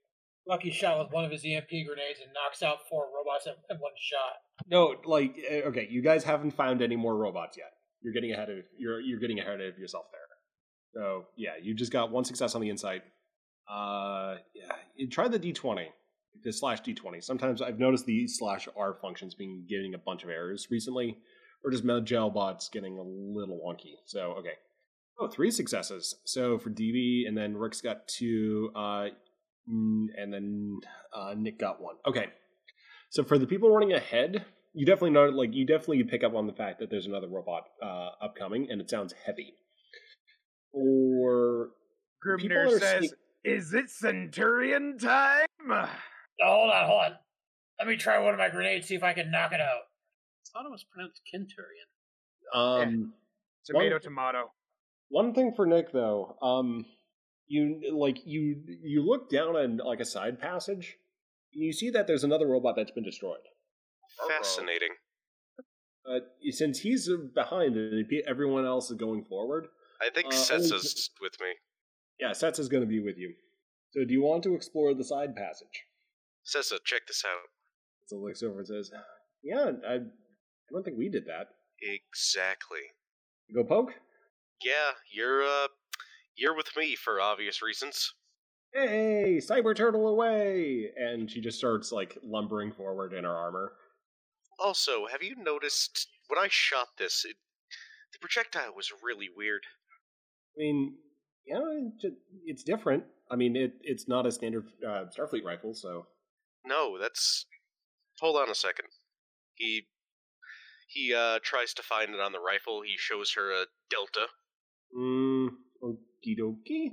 lucky 0.47 0.71
shot 0.71 0.97
with 0.99 1.13
one 1.13 1.23
of 1.25 1.31
his 1.31 1.45
EMP 1.45 1.69
grenades 1.69 2.19
and 2.23 2.31
knocks 2.33 2.63
out 2.63 2.79
four 2.89 3.05
robots 3.15 3.45
in, 3.45 3.53
in 3.69 3.77
one 3.79 3.91
shot. 3.99 4.37
No, 4.67 4.95
like 5.05 5.35
eh, 5.47 5.61
okay, 5.65 5.87
you 5.91 6.01
guys 6.01 6.23
haven't 6.23 6.51
found 6.51 6.81
any 6.81 6.95
more 6.95 7.15
robots 7.15 7.57
yet. 7.57 7.71
You're 8.01 8.13
getting 8.13 8.31
ahead 8.31 8.49
of 8.49 8.57
you're 8.77 8.99
you're 8.99 9.19
getting 9.19 9.39
ahead 9.39 9.61
of 9.61 9.77
yourself 9.77 10.05
there. 10.11 10.21
So 10.93 11.25
yeah, 11.37 11.51
you 11.61 11.73
just 11.73 11.91
got 11.91 12.11
one 12.11 12.23
success 12.23 12.55
on 12.55 12.61
the 12.61 12.69
inside. 12.69 13.01
Uh, 13.69 14.35
yeah, 14.53 15.05
try 15.09 15.27
the 15.27 15.39
d20, 15.39 15.85
the 16.43 16.51
slash 16.51 16.81
d20. 16.81 17.23
Sometimes 17.23 17.61
I've 17.61 17.79
noticed 17.79 18.05
the 18.05 18.27
slash 18.27 18.67
r 18.75 18.97
functions 19.01 19.35
being 19.35 19.65
getting 19.69 19.93
a 19.93 19.97
bunch 19.97 20.23
of 20.23 20.29
errors 20.29 20.67
recently, 20.69 21.17
or 21.63 21.71
just 21.71 21.85
Gelbot's 21.85 22.69
getting 22.69 22.97
a 22.97 23.03
little 23.03 23.59
wonky. 23.65 23.95
So 24.05 24.35
okay, 24.39 24.55
oh 25.19 25.27
three 25.27 25.51
successes. 25.51 26.15
So 26.25 26.57
for 26.57 26.69
DB, 26.69 27.27
and 27.27 27.37
then 27.37 27.55
Rick's 27.55 27.81
got 27.81 28.07
two, 28.07 28.71
uh, 28.75 29.07
and 29.67 30.33
then 30.33 30.79
uh, 31.13 31.33
Nick 31.37 31.59
got 31.59 31.81
one. 31.81 31.95
Okay, 32.05 32.27
so 33.09 33.23
for 33.23 33.37
the 33.37 33.47
people 33.47 33.69
running 33.69 33.93
ahead, 33.93 34.45
you 34.73 34.85
definitely 34.85 35.11
know, 35.11 35.25
like, 35.29 35.53
you 35.53 35.65
definitely 35.65 36.03
pick 36.03 36.23
up 36.23 36.33
on 36.35 36.47
the 36.47 36.53
fact 36.53 36.79
that 36.79 36.89
there's 36.89 37.05
another 37.07 37.27
robot 37.27 37.63
uh, 37.83 38.09
upcoming, 38.21 38.67
and 38.69 38.79
it 38.81 38.89
sounds 38.89 39.13
heavy. 39.25 39.53
Or 40.73 41.69
People 42.23 42.55
Grimnir 42.55 42.79
says, 42.79 42.99
sneak- 42.99 43.11
"Is 43.43 43.73
it 43.73 43.89
Centurion 43.89 44.97
time?" 44.97 45.47
Oh, 45.69 45.89
hold 46.43 46.71
on, 46.71 46.87
hold 46.87 47.01
on. 47.03 47.17
Let 47.79 47.87
me 47.87 47.97
try 47.97 48.17
one 48.19 48.33
of 48.33 48.39
my 48.39 48.49
grenades, 48.49 48.87
see 48.87 48.95
if 48.95 49.03
I 49.03 49.13
can 49.13 49.31
knock 49.31 49.51
it 49.51 49.59
out. 49.59 49.81
I 50.47 50.49
thought 50.53 50.65
it 50.65 50.71
was 50.71 50.83
pronounced 50.83 51.21
Kinturian. 51.33 52.57
um, 52.57 53.13
Tomato, 53.65 53.93
One- 53.95 54.01
tomato. 54.01 54.51
one 55.09 55.33
thing 55.33 55.53
for 55.55 55.65
Nick 55.65 55.91
though, 55.91 56.35
um, 56.41 56.85
you 57.47 57.95
like 57.95 58.25
you 58.25 58.61
you 58.83 59.03
look 59.03 59.29
down 59.29 59.55
on 59.55 59.77
like 59.77 59.99
a 59.99 60.05
side 60.05 60.39
passage, 60.39 60.97
and 61.53 61.63
you 61.63 61.71
see 61.73 61.89
that 61.91 62.07
there's 62.07 62.23
another 62.23 62.47
robot 62.47 62.75
that's 62.75 62.91
been 62.91 63.03
destroyed. 63.03 63.41
Fascinating. 64.27 64.95
But 66.05 66.35
since 66.49 66.79
he's 66.79 67.09
behind 67.33 67.75
and 67.77 68.05
everyone 68.27 68.65
else 68.65 68.89
is 68.89 68.97
going 68.97 69.23
forward, 69.25 69.67
I 70.01 70.09
think 70.09 70.27
Uh, 70.27 70.31
Setsa's 70.37 71.11
with 71.21 71.39
me. 71.39 71.53
yeah, 72.19 72.33
Sets 72.33 72.57
is 72.59 72.67
going 72.69 72.81
to 72.81 72.87
be 72.89 72.99
with 72.99 73.17
you. 73.17 73.35
So 73.91 74.03
do 74.05 74.11
you 74.13 74.21
want 74.21 74.43
to 74.43 74.55
explore 74.55 74.93
the 74.93 75.03
side 75.03 75.35
passage? 75.35 75.85
Setsa, 76.45 76.83
check 76.83 77.05
this 77.07 77.23
out. 77.25 77.49
So 78.07 78.17
looks 78.17 78.41
over 78.41 78.59
and 78.59 78.67
says, 78.67 78.91
"Yeah, 79.43 79.71
I, 79.87 79.93
I 79.95 79.99
don't 80.71 80.83
think 80.83 80.97
we 80.97 81.07
did 81.09 81.25
that. 81.27 81.49
Exactly. 81.79 82.79
Go 83.53 83.63
poke. 83.63 83.93
Yeah, 84.63 84.91
you're 85.13 85.43
uh, 85.43 85.67
you're 86.35 86.55
with 86.55 86.75
me 86.75 86.95
for 86.95 87.21
obvious 87.21 87.61
reasons. 87.61 88.13
Hey, 88.73 89.39
cyber 89.39 89.75
turtle 89.75 90.07
away!" 90.07 90.91
And 90.97 91.29
she 91.29 91.41
just 91.41 91.57
starts 91.59 91.91
like 91.91 92.17
lumbering 92.23 92.71
forward 92.71 93.13
in 93.13 93.23
her 93.23 93.35
armor. 93.35 93.73
Also, 94.61 95.07
have 95.11 95.23
you 95.23 95.35
noticed 95.35 96.07
when 96.27 96.37
I 96.37 96.47
shot 96.49 96.89
this, 96.97 97.25
it, 97.25 97.35
the 98.13 98.19
projectile 98.19 98.73
was 98.75 98.91
really 99.03 99.27
weird. 99.35 99.63
I 100.55 100.59
mean, 100.59 100.95
yeah, 101.45 101.59
it's 102.45 102.63
different. 102.63 103.03
I 103.31 103.35
mean, 103.35 103.55
it 103.55 103.73
it's 103.81 104.07
not 104.07 104.25
a 104.27 104.31
standard 104.31 104.67
uh, 104.87 105.05
Starfleet 105.17 105.43
rifle, 105.43 105.73
so 105.73 106.05
No, 106.65 106.97
that's. 106.99 107.45
Hold 108.19 108.37
on 108.37 108.49
a 108.49 108.55
second. 108.55 108.85
He 109.55 109.87
he 110.87 111.13
uh 111.13 111.39
tries 111.41 111.73
to 111.75 111.83
find 111.83 112.13
it 112.13 112.19
on 112.19 112.31
the 112.31 112.39
rifle. 112.39 112.81
He 112.83 112.95
shows 112.97 113.33
her 113.35 113.51
a 113.51 113.65
delta. 113.89 114.27
mm, 114.95 115.49
okie 115.83 116.37
dokie. 116.39 116.91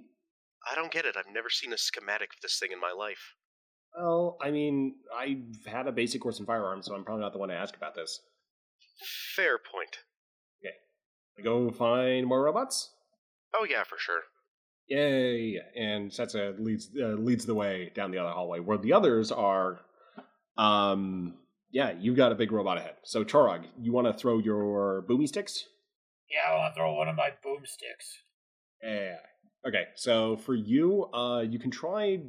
I 0.71 0.75
don't 0.75 0.93
get 0.93 1.05
it. 1.05 1.17
I've 1.17 1.33
never 1.33 1.51
seen 1.51 1.73
a 1.73 1.79
schematic 1.79 2.31
of 2.31 2.41
this 2.43 2.59
thing 2.59 2.73
in 2.73 2.81
my 2.81 2.93
life. 2.93 3.35
Well, 3.99 4.37
I 4.41 4.51
mean, 4.51 4.95
I've 5.17 5.67
had 5.67 5.89
a 5.89 5.93
basic 5.93 6.21
course 6.21 6.39
in 6.39 6.47
firearms, 6.47 6.87
so 6.87 6.95
I'm 6.95 7.05
probably 7.05 7.23
not 7.23 7.33
the 7.33 7.39
one 7.39 7.49
to 7.49 7.55
ask 7.57 7.77
about 7.77 7.97
this. 7.97 8.21
Fair 9.35 9.59
point. 9.59 9.99
Okay. 10.63 11.43
Go 11.43 11.71
find 11.71 12.27
more 12.27 12.43
robots. 12.43 12.91
Oh 13.55 13.67
yeah, 13.69 13.83
for 13.83 13.99
sure. 13.99 14.21
Yay! 14.89 15.61
And 15.77 16.11
Setsa 16.11 16.59
leads 16.59 16.91
uh, 17.01 17.09
leads 17.09 17.45
the 17.45 17.55
way 17.55 17.91
down 17.95 18.11
the 18.11 18.19
other 18.19 18.31
hallway, 18.31 18.61
where 18.61 18.79
the 18.79 18.93
others 18.93 19.33
are. 19.33 19.81
Um, 20.57 21.35
yeah, 21.71 21.93
you've 21.99 22.17
got 22.17 22.33
a 22.33 22.35
big 22.35 22.53
robot 22.53 22.79
ahead. 22.79 22.95
So 23.05 23.25
Chorog, 23.25 23.65
you 23.81 23.93
want 23.93 24.07
to 24.07 24.13
throw 24.13 24.39
your 24.39 25.05
boomy 25.09 25.29
sticks? 25.29 25.65
Yeah, 26.31 26.53
I 26.53 26.57
want 26.57 26.75
to 26.75 26.79
throw 26.79 26.95
one 26.95 27.09
of 27.09 27.17
my 27.17 27.31
boomsticks. 27.45 28.19
Yeah. 28.83 29.17
Okay, 29.67 29.85
so 29.95 30.37
for 30.37 30.55
you, 30.55 31.07
uh, 31.13 31.41
you 31.41 31.59
can 31.59 31.71
try 31.71 32.21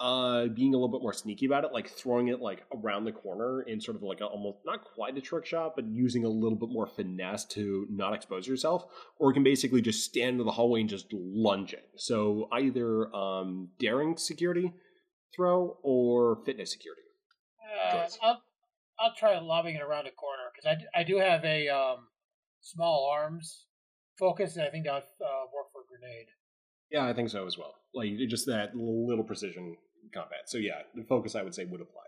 uh 0.00 0.46
being 0.46 0.74
a 0.74 0.76
little 0.76 0.88
bit 0.88 1.02
more 1.02 1.12
sneaky 1.12 1.46
about 1.46 1.64
it, 1.64 1.72
like 1.72 1.88
throwing 1.88 2.28
it 2.28 2.40
like 2.40 2.64
around 2.74 3.04
the 3.04 3.12
corner 3.12 3.62
in 3.62 3.80
sort 3.80 3.96
of 3.96 4.02
like 4.02 4.20
a, 4.20 4.24
almost 4.24 4.58
not 4.64 4.84
quite 4.84 5.16
a 5.16 5.20
trick 5.20 5.46
shot, 5.46 5.74
but 5.76 5.84
using 5.86 6.24
a 6.24 6.28
little 6.28 6.58
bit 6.58 6.70
more 6.70 6.86
finesse 6.86 7.44
to 7.44 7.86
not 7.90 8.14
expose 8.14 8.46
yourself, 8.46 8.84
or 9.18 9.30
you 9.30 9.34
can 9.34 9.44
basically 9.44 9.80
just 9.80 10.04
stand 10.04 10.40
in 10.40 10.46
the 10.46 10.52
hallway 10.52 10.80
and 10.80 10.90
just 10.90 11.06
lunge 11.12 11.72
it. 11.72 11.88
So 11.96 12.48
either 12.52 13.14
um 13.14 13.68
daring 13.78 14.16
security 14.16 14.72
throw 15.34 15.78
or 15.82 16.42
fitness 16.44 16.72
security. 16.72 17.02
Uh, 17.92 18.06
I'll 18.22 18.42
I'll 18.98 19.14
try 19.14 19.38
lobbing 19.38 19.76
it 19.76 19.82
around 19.82 20.06
a 20.06 20.10
corner 20.10 20.44
because 20.54 20.78
I, 20.94 21.00
I 21.00 21.04
do 21.04 21.18
have 21.18 21.44
a 21.44 21.68
um 21.68 22.08
small 22.60 23.10
arms 23.12 23.66
focus, 24.18 24.56
and 24.56 24.64
I 24.64 24.70
think 24.70 24.84
that 24.86 24.94
would 24.94 25.26
uh, 25.26 25.44
work 25.54 25.72
for 25.72 25.82
a 25.82 25.88
grenade. 25.88 26.28
Yeah, 26.92 27.06
I 27.06 27.14
think 27.14 27.30
so 27.30 27.46
as 27.46 27.56
well. 27.56 27.74
Like 27.94 28.10
just 28.28 28.46
that 28.46 28.76
little 28.76 29.24
precision 29.24 29.76
combat. 30.14 30.40
So 30.46 30.58
yeah, 30.58 30.82
the 30.94 31.04
focus 31.04 31.34
I 31.34 31.42
would 31.42 31.54
say 31.54 31.64
would 31.64 31.80
apply. 31.80 32.02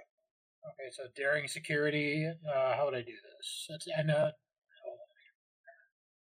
Okay, 0.66 0.90
so 0.92 1.04
daring 1.16 1.48
security. 1.48 2.26
Uh, 2.26 2.76
how 2.76 2.84
would 2.84 2.94
I 2.94 3.00
do 3.00 3.12
this? 3.12 3.66
That's 3.68 3.86
and 3.96 4.10
uh, 4.10 4.30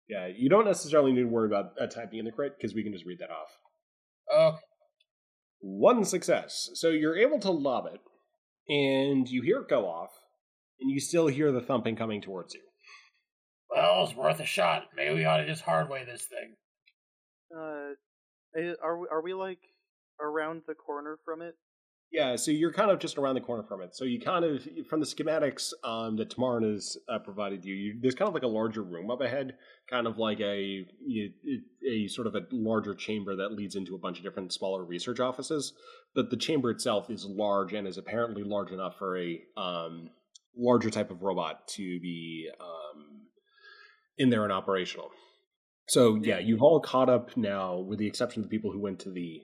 Yeah, 0.08 0.26
you 0.26 0.48
don't 0.48 0.64
necessarily 0.64 1.12
need 1.12 1.22
to 1.22 1.28
worry 1.28 1.46
about 1.48 1.72
uh, 1.80 1.86
typing 1.86 2.18
in 2.18 2.24
the 2.24 2.32
crit 2.32 2.54
because 2.56 2.74
we 2.74 2.82
can 2.82 2.92
just 2.92 3.04
read 3.04 3.18
that 3.20 3.30
off. 3.30 4.54
okay. 4.54 4.62
One 5.60 6.04
success. 6.04 6.70
So 6.74 6.90
you're 6.90 7.16
able 7.16 7.40
to 7.40 7.50
lob 7.50 7.86
it, 7.86 8.00
and 8.72 9.28
you 9.28 9.42
hear 9.42 9.58
it 9.60 9.68
go 9.68 9.86
off, 9.86 10.10
and 10.80 10.90
you 10.90 11.00
still 11.00 11.26
hear 11.26 11.50
the 11.50 11.60
thumping 11.60 11.96
coming 11.96 12.20
towards 12.20 12.54
you. 12.54 12.60
Well, 13.70 14.04
it's 14.04 14.14
worth 14.14 14.40
a 14.40 14.46
shot. 14.46 14.84
Maybe 14.96 15.14
we 15.16 15.24
ought 15.24 15.38
to 15.38 15.46
just 15.46 15.62
hardway 15.62 16.04
this 16.04 16.24
thing. 16.26 16.54
Uh, 17.54 17.94
are 18.82 18.98
we, 18.98 19.06
are 19.10 19.22
we 19.22 19.34
like 19.34 19.60
around 20.20 20.62
the 20.66 20.74
corner 20.74 21.18
from 21.24 21.42
it? 21.42 21.54
Yeah, 22.10 22.36
so 22.36 22.50
you're 22.50 22.72
kind 22.72 22.90
of 22.90 23.00
just 23.00 23.18
around 23.18 23.34
the 23.34 23.42
corner 23.42 23.64
from 23.64 23.82
it. 23.82 23.94
So 23.94 24.06
you 24.06 24.18
kind 24.18 24.42
of, 24.42 24.66
from 24.88 25.00
the 25.00 25.06
schematics 25.06 25.72
um, 25.84 26.16
that 26.16 26.34
Tamarin 26.34 26.72
has 26.72 26.96
uh, 27.06 27.18
provided 27.18 27.66
you, 27.66 27.74
you, 27.74 27.98
there's 28.00 28.14
kind 28.14 28.28
of 28.28 28.34
like 28.34 28.44
a 28.44 28.48
larger 28.48 28.82
room 28.82 29.10
up 29.10 29.20
ahead, 29.20 29.52
kind 29.90 30.06
of 30.06 30.16
like 30.16 30.40
a 30.40 30.86
a 31.86 32.08
sort 32.08 32.26
of 32.26 32.34
a 32.34 32.46
larger 32.50 32.94
chamber 32.94 33.36
that 33.36 33.52
leads 33.52 33.76
into 33.76 33.94
a 33.94 33.98
bunch 33.98 34.16
of 34.16 34.24
different 34.24 34.54
smaller 34.54 34.84
research 34.84 35.20
offices. 35.20 35.74
But 36.14 36.30
the 36.30 36.38
chamber 36.38 36.70
itself 36.70 37.10
is 37.10 37.26
large 37.26 37.74
and 37.74 37.86
is 37.86 37.98
apparently 37.98 38.42
large 38.42 38.70
enough 38.70 38.96
for 38.98 39.18
a 39.18 39.38
um, 39.58 40.08
larger 40.56 40.88
type 40.88 41.10
of 41.10 41.22
robot 41.22 41.68
to 41.68 42.00
be 42.00 42.48
um, 42.58 43.26
in 44.16 44.30
there 44.30 44.44
and 44.44 44.52
operational. 44.52 45.10
So 45.88 46.20
yeah, 46.22 46.38
you've 46.38 46.62
all 46.62 46.80
caught 46.80 47.08
up 47.08 47.36
now, 47.36 47.78
with 47.78 47.98
the 47.98 48.06
exception 48.06 48.42
of 48.42 48.48
the 48.48 48.54
people 48.54 48.70
who 48.72 48.80
went 48.80 49.00
to 49.00 49.10
the 49.10 49.42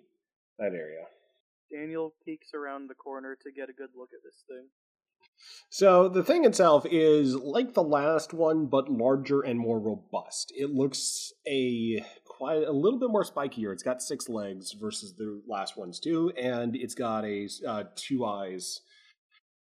that 0.59 0.73
area. 0.73 1.07
Daniel 1.73 2.15
peeks 2.25 2.55
around 2.55 2.89
the 2.89 2.95
corner 2.95 3.37
to 3.43 3.51
get 3.51 3.69
a 3.69 3.73
good 3.73 3.91
look 3.97 4.11
at 4.13 4.23
this 4.23 4.45
thing. 4.47 4.69
So 5.71 6.09
the 6.09 6.23
thing 6.23 6.45
itself 6.45 6.87
is 6.89 7.35
like 7.35 7.75
the 7.75 7.83
last 7.83 8.33
one, 8.33 8.67
but 8.67 8.89
larger 8.89 9.41
and 9.41 9.59
more 9.59 9.81
robust. 9.81 10.53
It 10.57 10.71
looks 10.71 11.33
a 11.49 12.05
quite 12.25 12.63
a 12.63 12.73
little 12.73 12.99
bit 12.99 13.11
more 13.11 13.25
spikier. 13.25 13.73
It's 13.73 13.83
got 13.83 14.03
six 14.03 14.29
legs 14.29 14.73
versus 14.73 15.15
the 15.17 15.43
last 15.49 15.77
ones 15.77 15.99
too, 15.99 16.31
and 16.39 16.77
it's 16.77 16.95
got 16.95 17.25
a 17.25 17.49
uh, 17.67 17.85
two 17.97 18.25
eyes, 18.25 18.81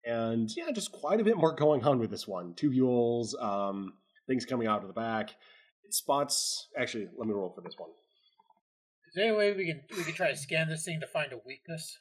and 0.05 0.49
yeah, 0.55 0.71
just 0.71 0.91
quite 0.91 1.19
a 1.19 1.23
bit 1.23 1.37
more 1.37 1.55
going 1.57 1.83
on 1.83 1.99
with 1.99 2.11
this 2.11 2.27
one. 2.27 2.53
Tubules, 2.53 3.33
um, 3.41 3.93
things 4.27 4.45
coming 4.45 4.67
out 4.67 4.81
of 4.81 4.87
the 4.87 4.93
back. 4.93 5.31
It 5.87 5.93
spots. 5.93 6.67
Actually, 6.77 7.07
let 7.17 7.27
me 7.27 7.33
roll 7.33 7.53
for 7.55 7.61
this 7.61 7.75
one. 7.77 7.89
Is 9.07 9.13
there 9.15 9.27
any 9.27 9.37
way 9.37 9.53
we 9.53 9.65
can 9.65 9.81
we 9.95 10.03
can 10.03 10.13
try 10.13 10.29
to 10.29 10.37
scan 10.37 10.67
this 10.67 10.83
thing 10.83 10.99
to 10.99 11.07
find 11.07 11.31
a 11.31 11.39
weakness? 11.45 11.99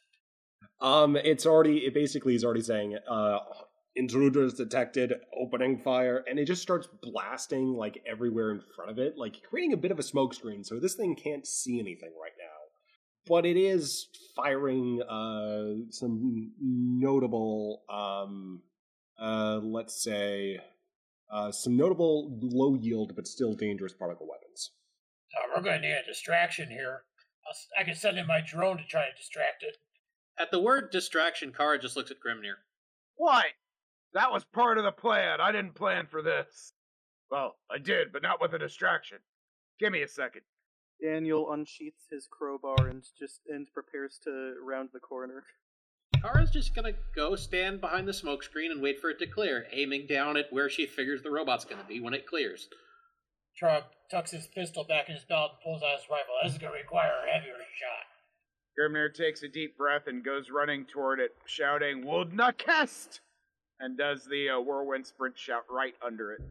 Um, 0.80 1.16
it's 1.16 1.46
already 1.46 1.78
it 1.86 1.94
basically 1.94 2.34
is 2.34 2.44
already 2.44 2.62
saying 2.62 2.98
uh 3.08 3.38
intruders 3.94 4.54
detected, 4.54 5.14
opening 5.40 5.78
fire, 5.78 6.24
and 6.28 6.38
it 6.38 6.46
just 6.46 6.62
starts 6.62 6.88
blasting 7.00 7.74
like 7.74 8.02
everywhere 8.06 8.50
in 8.50 8.60
front 8.74 8.90
of 8.90 8.98
it, 8.98 9.16
like 9.16 9.36
creating 9.48 9.72
a 9.72 9.76
bit 9.76 9.92
of 9.92 9.98
a 9.98 10.02
smoke 10.02 10.34
screen. 10.34 10.64
So 10.64 10.80
this 10.80 10.94
thing 10.94 11.14
can't 11.14 11.46
see 11.46 11.78
anything 11.78 12.10
right 12.20 12.32
now, 12.38 12.58
but 13.26 13.46
it 13.46 13.56
is 13.56 14.08
firing 14.34 15.00
uh 15.02 15.90
some 15.90 16.52
notable 16.60 17.82
um 17.88 18.62
uh 19.18 19.60
let's 19.62 20.02
say 20.02 20.58
uh 21.30 21.50
some 21.52 21.76
notable 21.76 22.38
low 22.40 22.74
yield 22.74 23.12
but 23.16 23.26
still 23.26 23.54
dangerous 23.54 23.92
particle 23.92 24.26
weapons. 24.28 24.72
Uh, 25.36 25.48
we're 25.54 25.62
going 25.62 25.80
to 25.82 25.88
need 25.88 25.94
a 25.94 26.06
distraction 26.06 26.68
here. 26.70 27.02
I'll, 27.46 27.50
s- 27.50 27.68
I 27.78 27.84
can 27.84 27.94
send 27.94 28.16
in 28.18 28.26
my 28.26 28.40
drone 28.46 28.78
to 28.78 28.84
try 28.84 29.06
to 29.06 29.16
distract 29.16 29.62
it. 29.62 29.76
At 30.38 30.50
the 30.50 30.60
word 30.60 30.90
distraction, 30.92 31.52
Kara 31.52 31.78
just 31.78 31.96
looks 31.96 32.10
at 32.10 32.18
Grimnir. 32.24 32.54
Why? 33.16 33.42
That 34.14 34.30
was 34.32 34.44
part 34.44 34.78
of 34.78 34.84
the 34.84 34.92
plan. 34.92 35.40
I 35.40 35.50
didn't 35.52 35.74
plan 35.74 36.06
for 36.06 36.22
this. 36.22 36.72
Well, 37.30 37.56
I 37.70 37.78
did, 37.78 38.12
but 38.12 38.22
not 38.22 38.40
with 38.40 38.54
a 38.54 38.58
distraction. 38.58 39.18
Give 39.80 39.92
me 39.92 40.02
a 40.02 40.08
second. 40.08 40.42
Daniel 41.02 41.52
unsheaths 41.52 42.06
his 42.10 42.26
crowbar 42.30 42.86
and 42.88 43.02
just 43.18 43.40
and 43.48 43.66
prepares 43.74 44.18
to 44.24 44.54
round 44.64 44.90
the 44.92 45.00
corner. 45.00 45.42
Kara's 46.22 46.50
just 46.50 46.74
gonna 46.74 46.94
go 47.14 47.36
stand 47.36 47.80
behind 47.80 48.08
the 48.08 48.12
smoke 48.12 48.42
screen 48.42 48.70
and 48.70 48.82
wait 48.82 49.00
for 49.00 49.10
it 49.10 49.18
to 49.20 49.26
clear, 49.26 49.66
aiming 49.72 50.06
down 50.06 50.36
at 50.36 50.52
where 50.52 50.68
she 50.68 50.86
figures 50.86 51.22
the 51.22 51.30
robot's 51.30 51.64
gonna 51.64 51.84
be 51.88 52.00
when 52.00 52.14
it 52.14 52.26
clears. 52.26 52.68
Trog 53.60 53.84
tucks 54.10 54.32
his 54.32 54.46
pistol 54.46 54.84
back 54.84 55.08
in 55.08 55.14
his 55.14 55.24
belt 55.24 55.52
and 55.52 55.60
pulls 55.62 55.82
out 55.82 55.98
his 55.98 56.10
rifle. 56.10 56.34
This 56.42 56.52
is 56.52 56.58
going 56.58 56.72
to 56.74 56.78
require 56.78 57.12
a 57.26 57.32
heavier 57.32 57.54
shot. 57.54 58.06
Grimnir 58.78 59.12
takes 59.14 59.42
a 59.42 59.48
deep 59.48 59.78
breath 59.78 60.06
and 60.06 60.22
goes 60.22 60.50
running 60.50 60.84
toward 60.84 61.20
it, 61.20 61.34
shouting, 61.46 62.06
Wuld 62.06 62.34
Nah 62.34 62.52
Kest! 62.52 63.20
And 63.80 63.96
does 63.96 64.26
the 64.26 64.50
uh, 64.50 64.60
whirlwind 64.60 65.06
sprint 65.06 65.38
shout 65.38 65.64
right 65.70 65.94
under 66.04 66.32
it. 66.32 66.42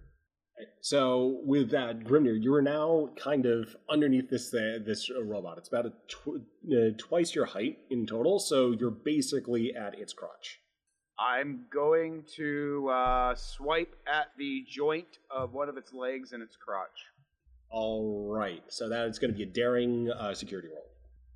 So 0.81 1.41
with 1.43 1.71
that, 1.71 2.01
Grimnir, 2.01 2.41
you 2.41 2.53
are 2.53 2.61
now 2.61 3.09
kind 3.17 3.45
of 3.45 3.75
underneath 3.89 4.29
this 4.29 4.53
uh, 4.53 4.79
this 4.85 5.09
robot. 5.09 5.57
It's 5.57 5.67
about 5.67 5.87
a 5.87 5.93
tw- 6.07 6.45
uh, 6.71 6.95
twice 6.97 7.35
your 7.35 7.45
height 7.45 7.79
in 7.89 8.05
total, 8.05 8.39
so 8.39 8.71
you're 8.71 8.91
basically 8.91 9.73
at 9.75 9.97
its 9.99 10.13
crotch. 10.13 10.59
I'm 11.19 11.65
going 11.73 12.25
to 12.35 12.89
uh, 12.89 13.35
swipe 13.35 13.95
at 14.05 14.27
the 14.37 14.65
joint 14.69 15.17
of 15.29 15.53
one 15.53 15.69
of 15.69 15.77
its 15.77 15.93
legs 15.93 16.33
and 16.33 16.43
its 16.43 16.55
crotch. 16.55 17.05
All 17.69 18.29
right, 18.31 18.63
so 18.69 18.89
that 18.89 19.07
is 19.07 19.17
going 19.17 19.31
to 19.31 19.37
be 19.37 19.43
a 19.43 19.47
daring 19.51 20.09
uh, 20.11 20.33
security 20.33 20.67
roll. 20.67 20.85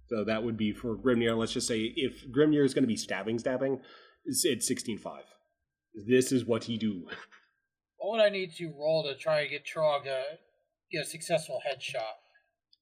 So 0.07 0.23
that 0.25 0.43
would 0.43 0.57
be 0.57 0.73
for 0.73 0.95
Grimnir. 0.95 1.37
Let's 1.37 1.53
just 1.53 1.67
say 1.67 1.93
if 1.95 2.25
Grimnir 2.31 2.63
is 2.63 2.73
going 2.73 2.83
to 2.83 2.87
be 2.87 2.97
stabbing, 2.97 3.39
stabbing, 3.39 3.79
it's, 4.25 4.45
it's 4.45 4.67
sixteen 4.67 4.97
five. 4.97 5.23
This 6.07 6.31
is 6.31 6.45
what 6.45 6.65
he 6.65 6.77
do. 6.77 7.07
What 7.99 8.11
would 8.17 8.21
I 8.25 8.29
need 8.29 8.53
to 8.55 8.73
roll 8.79 9.03
to 9.03 9.15
try 9.15 9.43
to 9.43 9.49
get 9.49 9.63
Trog 9.65 10.03
to 10.03 10.23
get 10.91 11.01
a 11.03 11.05
successful 11.05 11.59
headshot 11.67 12.15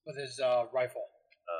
with 0.05 0.17
his 0.17 0.39
uh, 0.39 0.63
rifle? 0.73 1.03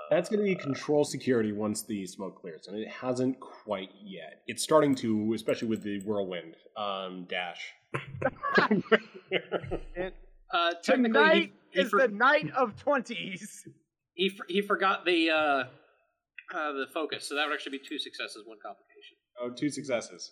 That's 0.10 0.30
going 0.30 0.40
to 0.40 0.44
be 0.46 0.56
control 0.56 1.04
security 1.06 1.52
once 1.54 1.84
the 1.84 2.06
smoke 2.08 2.40
clears, 2.42 2.68
and 2.68 2.78
it 2.78 2.88
hasn't 2.90 3.40
quite 3.40 3.90
yet. 4.04 4.42
It's 4.48 4.62
starting 4.64 4.96
to, 4.96 5.34
especially 5.34 5.70
with 5.70 5.82
the 5.84 6.00
whirlwind 6.06 6.56
um, 6.78 7.26
dash. 7.30 7.62
And 8.66 8.84
Uh, 10.54 10.72
technically, 10.82 11.12
he, 11.12 11.26
Tonight 11.26 11.54
he, 11.72 11.80
is 11.82 11.90
for- 11.90 12.00
the 12.00 12.08
night 12.08 12.50
of 12.56 12.74
20s. 12.78 13.42
he, 14.14 14.30
for- 14.30 14.46
he 14.48 14.62
forgot 14.62 15.04
the 15.04 15.30
uh, 15.30 15.36
uh, 15.36 15.66
the 16.72 16.86
focus, 16.94 17.28
so 17.28 17.36
that 17.36 17.46
would 17.48 17.54
actually 17.54 17.78
be 17.78 17.84
two 17.86 18.00
successes, 18.00 18.44
one 18.46 18.58
complication. 18.64 19.18
Oh, 19.42 19.50
two 19.50 19.70
successes. 19.70 20.32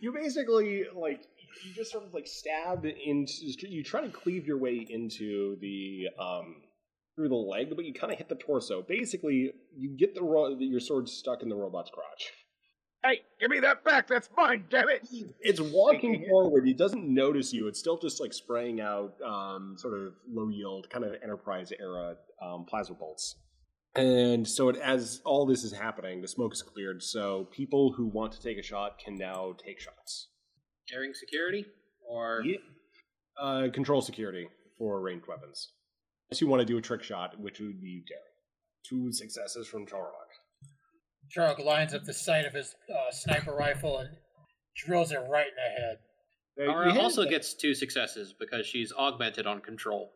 You 0.00 0.12
basically 0.12 0.84
like 0.94 1.22
you 1.64 1.74
just 1.74 1.92
sort 1.92 2.04
of 2.04 2.14
like 2.14 2.26
stab 2.26 2.84
into 2.84 3.32
you 3.68 3.82
try 3.82 4.00
to 4.00 4.08
cleave 4.08 4.46
your 4.46 4.58
way 4.58 4.86
into 4.88 5.56
the 5.60 6.08
um 6.18 6.56
through 7.14 7.28
the 7.28 7.34
leg, 7.34 7.74
but 7.76 7.84
you 7.84 7.92
kind 7.92 8.12
of 8.12 8.18
hit 8.18 8.28
the 8.28 8.34
torso. 8.34 8.82
Basically, 8.82 9.52
you 9.76 9.96
get 9.96 10.14
the 10.14 10.22
ro- 10.22 10.56
your 10.58 10.80
sword 10.80 11.08
stuck 11.08 11.42
in 11.42 11.48
the 11.48 11.54
robot's 11.54 11.90
crotch. 11.90 12.32
Hey, 13.04 13.22
give 13.40 13.50
me 13.50 13.58
that 13.60 13.84
back. 13.84 14.06
That's 14.06 14.30
mine, 14.36 14.64
damn 14.70 14.88
it. 14.88 15.06
It's 15.40 15.60
walking 15.60 16.24
forward. 16.28 16.68
It 16.68 16.78
doesn't 16.78 17.12
notice 17.12 17.52
you. 17.52 17.66
It's 17.66 17.78
still 17.78 17.98
just 17.98 18.20
like 18.20 18.32
spraying 18.32 18.80
out 18.80 19.14
um, 19.26 19.74
sort 19.76 19.98
of 19.98 20.14
low 20.30 20.48
yield, 20.48 20.88
kind 20.88 21.04
of 21.04 21.14
Enterprise 21.22 21.72
era 21.78 22.14
um, 22.40 22.64
plasma 22.64 22.94
bolts. 22.94 23.36
And 23.94 24.48
so, 24.48 24.70
it, 24.70 24.76
as 24.76 25.20
all 25.24 25.44
this 25.44 25.64
is 25.64 25.72
happening, 25.72 26.22
the 26.22 26.28
smoke 26.28 26.54
is 26.54 26.62
cleared. 26.62 27.02
So 27.02 27.48
people 27.52 27.92
who 27.92 28.06
want 28.06 28.32
to 28.32 28.40
take 28.42 28.58
a 28.58 28.62
shot 28.62 28.98
can 28.98 29.16
now 29.16 29.54
take 29.64 29.80
shots. 29.80 30.28
Daring 30.88 31.12
security, 31.14 31.66
or 32.08 32.42
Uh, 33.40 33.68
control 33.72 34.00
security 34.00 34.48
for 34.78 35.00
ranged 35.00 35.26
weapons. 35.26 35.72
Unless 36.30 36.40
you 36.40 36.46
want 36.46 36.60
to 36.60 36.66
do 36.66 36.78
a 36.78 36.82
trick 36.82 37.02
shot, 37.02 37.38
which 37.38 37.60
would 37.60 37.80
be 37.80 38.02
daring. 38.08 38.22
Two 38.88 39.12
successes 39.12 39.68
from 39.68 39.86
Chorog. 39.86 40.10
Trog 41.34 41.64
lines 41.64 41.94
up 41.94 42.04
the 42.04 42.12
sight 42.12 42.44
of 42.46 42.52
his 42.52 42.74
uh, 42.90 43.10
sniper 43.10 43.52
rifle 43.52 43.98
and 43.98 44.10
drills 44.76 45.12
it 45.12 45.20
right 45.30 45.46
in 45.46 45.54
the 45.54 45.80
head. 45.80 45.98
Kara 46.58 46.98
also 47.00 47.24
gets 47.24 47.54
two 47.54 47.74
successes 47.74 48.34
because 48.38 48.66
she's 48.66 48.92
augmented 48.92 49.46
on 49.46 49.60
control. 49.60 50.12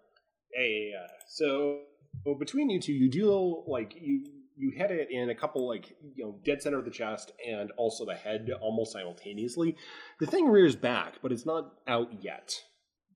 Yeah, 0.55 0.65
yeah, 0.65 0.91
yeah. 0.91 1.07
So 1.29 1.81
well, 2.25 2.35
between 2.35 2.71
you 2.71 2.81
two, 2.81 2.93
you 2.93 3.09
do 3.11 3.65
like 3.67 3.95
you 4.01 4.25
you 4.57 4.71
hit 4.75 4.91
it 4.91 5.09
in 5.11 5.29
a 5.31 5.35
couple 5.35 5.69
like 5.69 5.97
you 6.15 6.25
know 6.25 6.39
dead 6.45 6.63
center 6.63 6.79
of 6.79 6.85
the 6.85 6.91
chest 6.91 7.33
and 7.47 7.71
also 7.77 8.05
the 8.07 8.15
head 8.15 8.49
almost 8.61 8.93
simultaneously. 8.93 9.77
The 10.21 10.27
thing 10.27 10.49
rears 10.49 10.77
back, 10.77 11.17
but 11.23 11.33
it's 11.33 11.47
not 11.47 11.75
out 11.87 12.23
yet. 12.23 12.55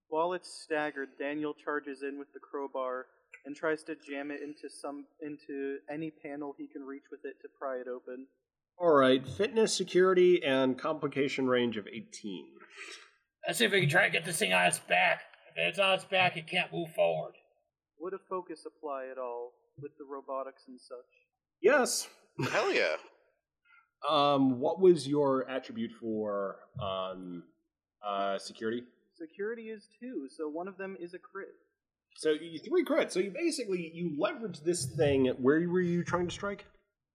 while 0.09 0.33
it's 0.33 0.53
staggered, 0.53 1.11
Daniel 1.19 1.55
charges 1.55 2.03
in 2.03 2.19
with 2.19 2.33
the 2.35 2.41
crowbar 2.41 3.07
and 3.47 3.57
tries 3.57 3.83
to 3.85 3.95
jam 3.95 4.31
it 4.31 4.41
into 4.43 4.69
some 4.69 5.07
into 5.21 5.79
any 5.91 6.11
panel 6.11 6.55
he 6.59 6.67
can 6.69 6.83
reach 6.83 7.05
with 7.11 7.21
it 7.25 7.41
to 7.43 7.49
pry 7.59 7.77
it 7.77 7.87
open. 7.89 8.27
All 8.79 8.93
right, 8.95 9.27
fitness, 9.27 9.75
security, 9.75 10.43
and 10.45 10.79
complication 10.79 11.47
range 11.49 11.77
of 11.77 11.87
eighteen. 11.87 12.47
Let's 13.47 13.59
see 13.59 13.65
if 13.65 13.73
we 13.73 13.81
can 13.81 13.89
try 13.89 14.05
to 14.05 14.11
get 14.11 14.25
this 14.27 14.39
thing 14.39 14.53
on 14.53 14.67
its 14.67 14.79
back. 14.81 15.23
If 15.57 15.69
it's 15.69 15.79
on 15.79 15.95
its 15.95 16.05
back, 16.05 16.37
it 16.37 16.47
can't 16.47 16.73
move 16.73 16.93
forward. 16.95 17.35
Would 18.01 18.15
a 18.15 18.19
focus 18.29 18.65
apply 18.67 19.07
at 19.11 19.19
all 19.19 19.53
with 19.81 19.93
the 19.99 20.05
robotics 20.05 20.65
and 20.69 20.81
such? 20.81 20.97
Yes. 21.63 22.09
Hell 22.51 22.73
yeah. 22.73 22.97
Um, 24.09 24.59
what 24.61 24.81
was 24.81 25.07
your 25.07 25.49
attribute 25.49 25.93
for 26.01 26.57
um, 26.83 27.43
uh, 28.07 28.39
security? 28.39 28.83
Security 29.19 29.65
is 29.65 29.87
two, 30.01 30.29
so 30.35 30.49
one 30.49 30.67
of 30.69 30.79
them 30.79 30.97
is 30.99 31.13
a 31.13 31.19
crit. 31.19 31.49
So 32.17 32.31
you 32.31 32.59
three 32.59 32.85
crits. 32.85 33.13
So 33.13 33.21
you 33.21 33.31
basically 33.31 33.91
you 33.95 34.17
leverage 34.19 34.61
this 34.61 34.87
thing. 34.87 35.27
Where 35.39 35.61
were 35.69 35.81
you 35.81 36.03
trying 36.03 36.27
to 36.27 36.33
strike? 36.33 36.65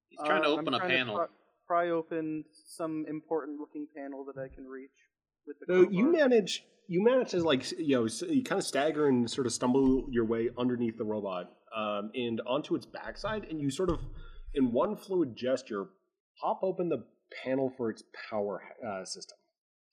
He's 0.10 0.20
trying 0.26 0.44
to 0.44 0.50
Uh, 0.50 0.54
I'm 0.54 0.60
open 0.60 0.74
a 0.74 0.78
trying 0.78 0.90
to 0.92 0.96
panel. 0.98 1.16
pry, 1.16 1.26
pry 1.68 1.90
open 1.90 2.46
some 2.68 3.06
important 3.10 3.60
looking 3.60 3.88
panel 3.96 4.24
that 4.26 4.40
I 4.40 4.48
can 4.54 4.66
reach 4.66 4.92
with 4.92 5.15
the 5.15 5.15
So 5.68 5.90
you 5.90 6.12
manage 6.12 6.64
you 6.88 7.04
manage 7.04 7.32
to 7.32 7.44
like 7.44 7.72
you 7.72 7.96
know 7.96 8.08
you 8.28 8.44
kind 8.44 8.60
of 8.60 8.66
stagger 8.66 9.08
and 9.08 9.30
sort 9.30 9.48
of 9.48 9.54
stumble 9.54 10.06
your 10.10 10.26
way 10.26 10.50
underneath 10.58 10.98
the 10.98 11.04
robot 11.04 11.52
um, 11.76 12.12
and 12.14 12.42
onto 12.48 12.76
its 12.76 12.86
backside, 12.86 13.46
and 13.50 13.60
you 13.60 13.70
sort 13.70 13.90
of 13.90 14.00
in 14.54 14.72
one 14.72 14.96
fluid 14.96 15.36
gesture 15.36 15.88
pop 16.42 16.60
open 16.64 16.90
the 16.90 17.04
panel 17.44 17.72
for 17.76 17.90
its 17.90 18.04
power 18.30 18.62
uh, 18.88 19.04
system, 19.06 19.38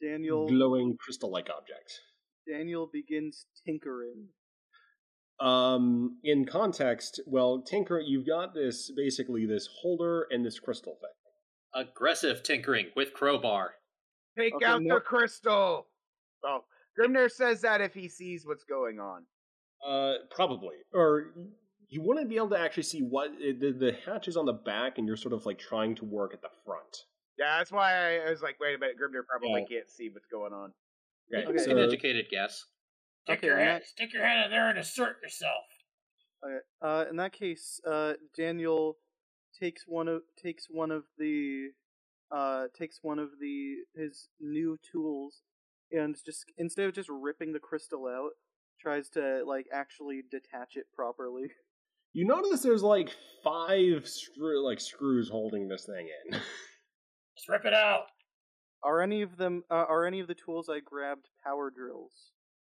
Daniel 0.00 0.48
glowing 0.48 0.96
crystal-like 0.98 1.48
object. 1.50 2.00
Daniel 2.48 2.88
begins 2.92 3.46
tinkering. 3.66 4.28
Um, 5.40 6.18
in 6.22 6.44
context, 6.44 7.20
well, 7.26 7.62
Tinker, 7.62 8.00
you've 8.00 8.26
got 8.26 8.54
this 8.54 8.92
basically 8.94 9.46
this 9.46 9.68
holder 9.80 10.26
and 10.30 10.44
this 10.44 10.58
crystal 10.58 10.98
thing. 11.00 11.84
Aggressive 11.86 12.42
tinkering 12.42 12.88
with 12.94 13.12
crowbar. 13.12 13.74
Take 14.36 14.54
Okay, 14.54 14.64
out 14.64 14.82
no- 14.82 14.94
the 14.96 15.00
crystal. 15.00 15.86
Oh, 16.44 16.64
Grimnir 16.98 17.30
says 17.30 17.60
that 17.62 17.80
if 17.80 17.94
he 17.94 18.08
sees 18.08 18.46
what's 18.46 18.64
going 18.64 18.98
on. 18.98 19.24
Uh, 19.86 20.14
probably, 20.30 20.76
or 20.92 21.32
you 21.88 22.00
wouldn't 22.02 22.28
be 22.28 22.36
able 22.36 22.50
to 22.50 22.58
actually 22.58 22.82
see 22.84 23.00
what 23.00 23.30
the 23.38 23.72
the 23.78 23.92
hatch 24.06 24.28
is 24.28 24.36
on 24.36 24.46
the 24.46 24.52
back, 24.52 24.98
and 24.98 25.06
you're 25.06 25.16
sort 25.16 25.34
of 25.34 25.44
like 25.46 25.58
trying 25.58 25.94
to 25.96 26.04
work 26.04 26.32
at 26.34 26.40
the 26.42 26.48
front. 26.64 26.98
Yeah, 27.38 27.58
that's 27.58 27.72
why 27.72 27.92
I, 27.94 28.26
I 28.26 28.30
was 28.30 28.42
like, 28.42 28.56
wait 28.60 28.74
a 28.74 28.78
minute, 28.78 28.96
Grimnir 29.00 29.26
probably 29.28 29.62
Oh. 29.62 29.66
can't 29.68 29.88
see 29.88 30.08
what's 30.10 30.26
going 30.26 30.52
on. 30.52 30.72
Okay, 31.34 31.44
Okay. 31.46 31.54
It's 31.54 31.64
so 31.64 31.70
an 31.72 31.78
educated 31.78 32.26
guess. 32.30 32.64
Stick 33.24 33.38
Okay, 33.38 33.46
your 33.48 33.56
head, 33.58 33.82
that- 33.82 33.86
stick 33.86 34.12
your 34.12 34.24
head 34.26 34.44
in 34.46 34.50
there 34.50 34.68
and 34.68 34.78
assert 34.78 35.16
yourself. 35.22 35.64
Okay. 36.44 36.58
Uh, 36.80 37.04
in 37.08 37.16
that 37.16 37.32
case, 37.32 37.80
uh, 37.86 38.14
Daniel 38.36 38.98
takes 39.58 39.84
one 39.86 40.08
of 40.08 40.22
takes 40.40 40.66
one 40.70 40.90
of 40.90 41.04
the 41.18 41.70
uh, 42.34 42.64
takes 42.76 43.00
one 43.02 43.18
of 43.18 43.30
the 43.40 43.76
his 43.94 44.28
new 44.40 44.78
tools 44.90 45.42
and 45.92 46.16
just 46.24 46.46
instead 46.56 46.86
of 46.86 46.94
just 46.94 47.08
ripping 47.08 47.52
the 47.52 47.58
crystal 47.58 48.06
out, 48.06 48.30
tries 48.80 49.08
to 49.10 49.44
like 49.46 49.66
actually 49.72 50.22
detach 50.30 50.76
it 50.76 50.86
properly. 50.94 51.48
you 52.12 52.26
notice 52.26 52.62
there's 52.62 52.82
like 52.82 53.10
five 53.44 54.06
screw 54.06 54.64
like 54.64 54.80
screws 54.80 55.28
holding 55.28 55.68
this 55.68 55.84
thing 55.84 56.08
in. 56.26 56.40
Just 57.36 57.48
rip 57.48 57.64
it 57.64 57.72
out. 57.72 58.04
Are 58.84 59.00
any 59.00 59.22
of 59.22 59.38
them 59.38 59.64
uh, 59.70 59.86
are 59.88 60.04
any 60.04 60.20
of 60.20 60.26
the 60.26 60.34
tools 60.34 60.68
I 60.68 60.80
grabbed 60.80 61.28
power 61.42 61.70
drills 61.70 62.12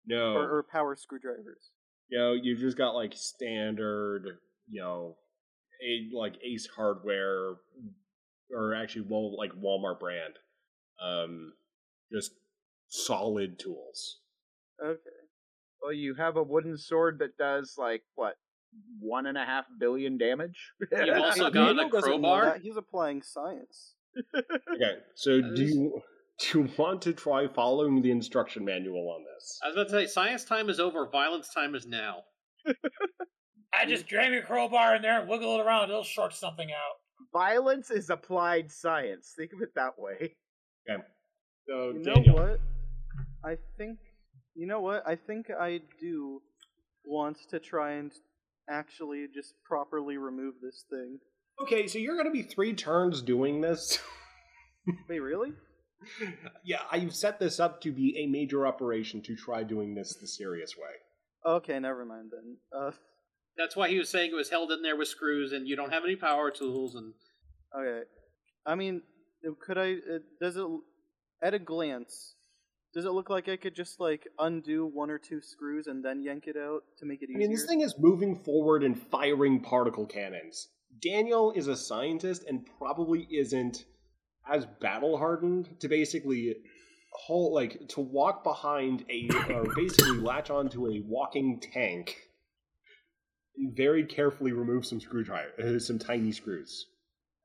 no, 0.06 0.34
or, 0.34 0.58
or 0.58 0.62
power 0.70 0.94
screwdrivers? 0.94 1.70
you 2.08 2.18
know 2.18 2.34
you've 2.34 2.60
just 2.60 2.76
got 2.76 2.94
like 2.94 3.12
standard, 3.14 4.38
you 4.68 4.80
know, 4.80 5.16
a 5.82 6.16
like 6.16 6.34
Ace 6.44 6.68
Hardware, 6.76 7.54
or 8.55 8.74
actually 8.74 9.07
well 9.09 9.36
like 9.36 9.53
Walmart 9.53 10.00
brand, 10.00 10.34
um, 11.03 11.53
just 12.12 12.32
solid 12.88 13.59
tools. 13.59 14.18
Okay. 14.84 14.98
Well, 15.82 15.92
you 15.92 16.14
have 16.14 16.36
a 16.36 16.42
wooden 16.42 16.76
sword 16.78 17.18
that 17.20 17.36
does 17.36 17.74
like 17.76 18.03
what 18.14 18.34
one 19.00 19.26
and 19.26 19.36
a 19.36 19.44
half 19.44 19.64
billion 19.78 20.18
damage. 20.18 20.72
You've 20.92 21.18
also 21.18 21.50
got 21.50 21.76
Daniel 21.76 21.86
a 21.86 22.03
crowbar? 22.03 22.59
He's 22.62 22.76
applying 22.76 23.22
science. 23.22 23.94
Okay, 24.36 24.98
so 25.14 25.40
That 25.40 25.53
do 25.57 25.62
is- 25.62 25.74
you 25.74 26.03
do 26.38 26.61
you 26.62 26.68
want 26.76 27.03
to 27.03 27.12
try 27.12 27.46
following 27.46 28.03
the 28.03 28.11
instruction 28.11 28.64
manual 28.64 29.11
on 29.11 29.22
this? 29.34 29.61
I 29.62 29.68
was 29.68 29.76
about 29.76 29.84
to 29.88 29.90
say, 29.90 30.07
science 30.07 30.44
time 30.44 30.68
is 30.70 30.80
over, 30.80 31.07
violence 31.07 31.53
time 31.53 31.74
is 31.74 31.86
now. 31.86 32.22
I 33.74 33.84
just 33.86 34.09
jam 34.09 34.32
your 34.32 34.42
crowbar 34.42 34.96
in 34.96 35.03
there 35.03 35.20
and 35.20 35.28
wiggle 35.28 35.59
it 35.59 35.64
around. 35.64 35.90
It'll 35.90 36.03
short 36.03 36.34
something 36.34 36.70
out. 36.70 36.96
Violence 37.33 37.91
is 37.91 38.11
applied 38.11 38.70
science. 38.70 39.33
Think 39.37 39.53
of 39.53 39.62
it 39.62 39.70
that 39.74 39.99
way. 39.99 40.35
Okay, 40.89 41.03
so 41.68 41.91
You 41.91 42.03
know 42.05 42.14
Daniel, 42.14 42.35
what? 42.37 42.61
I 43.45 43.57
think 43.78 43.99
you 44.55 44.66
know 44.66 44.80
what? 44.80 45.03
I 45.07 45.14
think 45.16 45.47
I 45.51 45.80
do 46.01 46.43
want 47.05 47.39
to 47.51 47.59
try 47.59 47.93
and 47.93 48.12
actually 48.68 49.26
just 49.35 49.55
properly 49.64 50.16
remove 50.18 50.55
this 50.62 50.85
thing. 50.91 51.18
okay, 51.62 51.87
so 51.87 51.99
you're 51.99 52.14
going 52.16 52.26
to 52.26 52.33
be 52.33 52.43
three 52.43 52.74
turns 52.74 53.22
doing 53.22 53.61
this. 53.61 53.99
Wait, 55.09 55.20
really? 55.20 55.53
yeah, 56.64 56.80
I've 56.91 57.14
set 57.14 57.39
this 57.39 57.61
up 57.61 57.80
to 57.83 57.93
be 57.93 58.16
a 58.18 58.26
major 58.26 58.66
operation 58.66 59.22
to 59.22 59.37
try 59.37 59.62
doing 59.62 59.95
this 59.95 60.16
the 60.20 60.26
serious 60.26 60.74
way. 60.76 61.53
Okay, 61.55 61.78
never 61.78 62.05
mind 62.05 62.30
then. 62.33 62.57
Uh, 62.76 62.91
That's 63.57 63.76
why 63.76 63.88
he 63.88 63.98
was 63.98 64.09
saying 64.09 64.30
it 64.32 64.36
was 64.36 64.50
held 64.50 64.72
in 64.72 64.82
there 64.82 64.96
with 64.96 65.09
screws 65.09 65.53
and 65.53 65.68
you 65.68 65.76
don't 65.76 65.92
have 65.92 66.05
any 66.05 66.16
power 66.16 66.50
tools 66.50 66.94
and 66.94 67.12
okay. 67.78 68.07
I 68.64 68.74
mean, 68.74 69.03
could 69.61 69.78
I? 69.78 69.92
Uh, 69.92 70.18
does 70.40 70.57
it? 70.57 70.66
At 71.42 71.55
a 71.55 71.59
glance, 71.59 72.36
does 72.94 73.05
it 73.05 73.11
look 73.11 73.28
like 73.28 73.48
I 73.48 73.57
could 73.57 73.74
just 73.74 73.98
like 73.98 74.28
undo 74.38 74.86
one 74.86 75.11
or 75.11 75.18
two 75.18 75.40
screws 75.40 75.86
and 75.86 76.05
then 76.05 76.22
yank 76.22 76.44
it 76.46 76.57
out 76.57 76.82
to 76.98 77.07
make 77.07 77.22
it 77.22 77.30
easier? 77.30 77.38
I 77.38 77.40
mean, 77.40 77.50
this 77.50 77.66
thing 77.66 77.80
is 77.80 77.96
moving 77.98 78.36
forward 78.44 78.84
and 78.84 78.96
firing 79.11 79.61
particle 79.61 80.07
cannons. 80.07 80.68
Daniel 81.03 81.53
is 81.53 81.68
a 81.68 81.76
scientist 81.76 82.44
and 82.46 82.66
probably 82.78 83.26
isn't 83.30 83.86
as 84.50 84.66
battle 84.80 85.16
hardened 85.16 85.68
to 85.80 85.88
basically 85.88 86.55
hold, 87.12 87.55
like, 87.55 87.88
to 87.88 88.00
walk 88.00 88.44
behind 88.44 89.05
a, 89.11 89.28
or 89.53 89.64
basically 89.74 90.18
latch 90.18 90.50
onto 90.50 90.86
a 90.88 91.03
walking 91.07 91.61
tank 91.61 92.16
and 92.16 92.32
very 93.74 94.05
carefully 94.05 94.53
remove 94.53 94.86
some 94.86 95.00
screwdriver, 95.00 95.53
uh, 95.62 95.78
some 95.78 95.98
tiny 95.98 96.32
screws. 96.32 96.86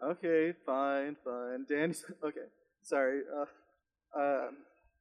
Okay, 0.04 0.54
fine, 0.66 1.16
fine. 1.24 1.66
Danny's 1.68 2.04
okay. 2.24 2.48
Sorry. 2.84 3.22
Uh, 3.36 4.20
uh, 4.20 4.48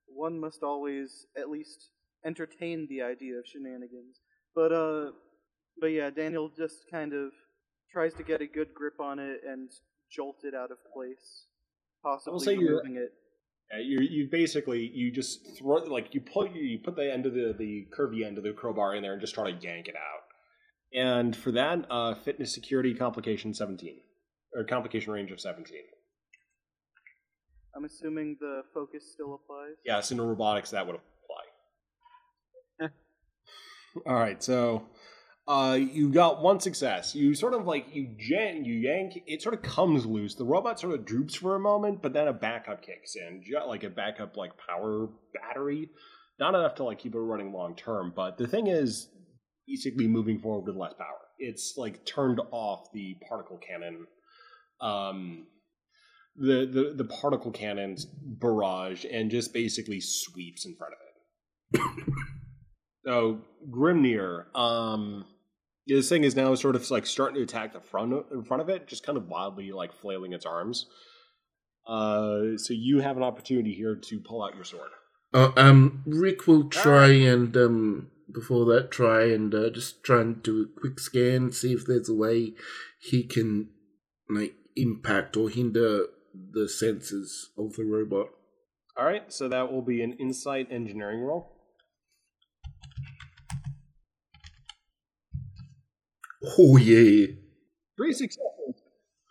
one 0.08 0.38
must 0.38 0.62
always 0.62 1.26
at 1.36 1.50
least 1.50 1.90
entertain 2.24 2.86
the 2.88 3.02
idea 3.02 3.36
of 3.36 3.44
shenanigans. 3.46 4.20
But 4.54 4.72
uh, 4.72 5.10
but 5.80 5.88
yeah, 5.88 6.10
Daniel 6.10 6.50
just 6.56 6.84
kind 6.90 7.12
of 7.12 7.30
tries 7.92 8.14
to 8.14 8.22
get 8.22 8.40
a 8.40 8.46
good 8.46 8.74
grip 8.74 9.00
on 9.00 9.18
it 9.18 9.40
and 9.46 9.70
jolt 10.10 10.44
it 10.44 10.54
out 10.54 10.70
of 10.70 10.78
place, 10.92 11.46
possibly 12.02 12.58
removing 12.58 12.96
it. 12.96 13.12
Uh, 13.74 13.78
you 13.78 14.00
you 14.00 14.28
basically 14.30 14.90
you 14.94 15.10
just 15.10 15.58
throw 15.58 15.76
like 15.76 16.14
you 16.14 16.20
put 16.20 16.52
you 16.54 16.78
put 16.78 16.96
the 16.96 17.12
end 17.12 17.26
of 17.26 17.34
the 17.34 17.54
the 17.58 17.86
curvy 17.96 18.24
end 18.24 18.38
of 18.38 18.44
the 18.44 18.52
crowbar 18.52 18.94
in 18.94 19.02
there 19.02 19.12
and 19.12 19.20
just 19.20 19.34
try 19.34 19.50
to 19.50 19.56
yank 19.60 19.88
it 19.88 19.96
out. 19.96 20.25
And 20.96 21.36
for 21.36 21.52
that, 21.52 21.84
uh, 21.90 22.14
fitness 22.14 22.52
security 22.54 22.94
complication 22.94 23.52
seventeen 23.52 24.00
or 24.54 24.64
complication 24.64 25.12
range 25.12 25.30
of 25.30 25.40
seventeen. 25.40 25.82
I'm 27.76 27.84
assuming 27.84 28.38
the 28.40 28.62
focus 28.72 29.04
still 29.12 29.34
applies. 29.34 29.74
Yes, 29.84 30.10
in 30.10 30.18
robotics 30.18 30.70
that 30.70 30.86
would 30.86 30.96
apply. 32.80 32.90
All 34.06 34.14
right, 34.14 34.42
so 34.42 34.86
uh, 35.46 35.78
you 35.78 36.08
got 36.08 36.42
one 36.42 36.60
success. 36.60 37.14
You 37.14 37.34
sort 37.34 37.52
of 37.52 37.66
like 37.66 37.94
you 37.94 38.16
jan- 38.18 38.64
you 38.64 38.72
yank. 38.74 39.22
It 39.26 39.42
sort 39.42 39.54
of 39.54 39.60
comes 39.60 40.06
loose. 40.06 40.34
The 40.34 40.44
robot 40.44 40.80
sort 40.80 40.94
of 40.94 41.04
droops 41.04 41.34
for 41.34 41.54
a 41.54 41.60
moment, 41.60 42.00
but 42.00 42.14
then 42.14 42.26
a 42.26 42.32
backup 42.32 42.80
kicks 42.80 43.14
in, 43.14 43.44
like 43.68 43.84
a 43.84 43.90
backup 43.90 44.38
like 44.38 44.52
power 44.56 45.08
battery. 45.34 45.90
Not 46.38 46.54
enough 46.54 46.76
to 46.76 46.84
like 46.84 46.98
keep 46.98 47.14
it 47.14 47.18
running 47.18 47.52
long 47.52 47.76
term, 47.76 48.12
but 48.16 48.38
the 48.38 48.46
thing 48.46 48.66
is 48.66 49.08
basically 49.66 50.06
moving 50.06 50.38
forward 50.38 50.66
with 50.66 50.76
less 50.76 50.94
power. 50.94 51.18
It's 51.38 51.74
like 51.76 52.04
turned 52.06 52.40
off 52.50 52.88
the 52.92 53.16
particle 53.28 53.58
cannon. 53.58 54.06
Um, 54.80 55.46
the, 56.36 56.66
the 56.66 56.94
the 56.96 57.04
particle 57.04 57.50
cannons 57.50 58.04
barrage 58.04 59.04
and 59.10 59.30
just 59.30 59.54
basically 59.54 60.00
sweeps 60.00 60.66
in 60.66 60.76
front 60.76 60.92
of 60.92 61.80
it. 61.80 62.04
so 63.06 63.40
Grimnir, 63.70 64.54
um, 64.54 65.24
this 65.86 66.08
thing 66.08 66.24
is 66.24 66.36
now 66.36 66.54
sort 66.54 66.76
of 66.76 66.90
like 66.90 67.06
starting 67.06 67.36
to 67.36 67.42
attack 67.42 67.72
the 67.72 67.80
front 67.80 68.26
in 68.32 68.44
front 68.44 68.62
of 68.62 68.68
it, 68.68 68.86
just 68.86 69.04
kind 69.04 69.16
of 69.16 69.28
wildly 69.28 69.72
like 69.72 69.92
flailing 69.94 70.32
its 70.32 70.44
arms. 70.44 70.86
Uh, 71.86 72.56
so 72.56 72.74
you 72.74 73.00
have 73.00 73.16
an 73.16 73.22
opportunity 73.22 73.72
here 73.72 73.94
to 73.94 74.20
pull 74.20 74.42
out 74.42 74.54
your 74.54 74.64
sword. 74.64 74.90
Uh, 75.32 75.52
um, 75.56 76.02
Rick 76.06 76.46
will 76.46 76.68
try 76.68 77.08
and 77.08 77.56
um 77.56 78.10
before 78.32 78.64
that 78.66 78.90
try 78.90 79.24
and 79.24 79.54
uh, 79.54 79.70
just 79.70 80.02
try 80.02 80.20
and 80.20 80.42
do 80.42 80.62
a 80.62 80.80
quick 80.80 80.98
scan, 80.98 81.52
see 81.52 81.72
if 81.72 81.86
there's 81.86 82.08
a 82.08 82.14
way 82.14 82.54
he 83.00 83.22
can 83.22 83.68
like 84.28 84.54
impact 84.74 85.36
or 85.36 85.48
hinder 85.48 86.06
the 86.52 86.68
senses 86.68 87.50
of 87.56 87.74
the 87.74 87.84
robot. 87.84 88.28
All 88.98 89.04
right, 89.04 89.32
so 89.32 89.48
that 89.48 89.72
will 89.72 89.82
be 89.82 90.02
an 90.02 90.14
insight 90.14 90.68
engineering 90.70 91.20
roll. 91.20 91.52
Oh 96.58 96.76
yeah. 96.76 97.26
Three 97.96 98.12
successes. 98.12 98.55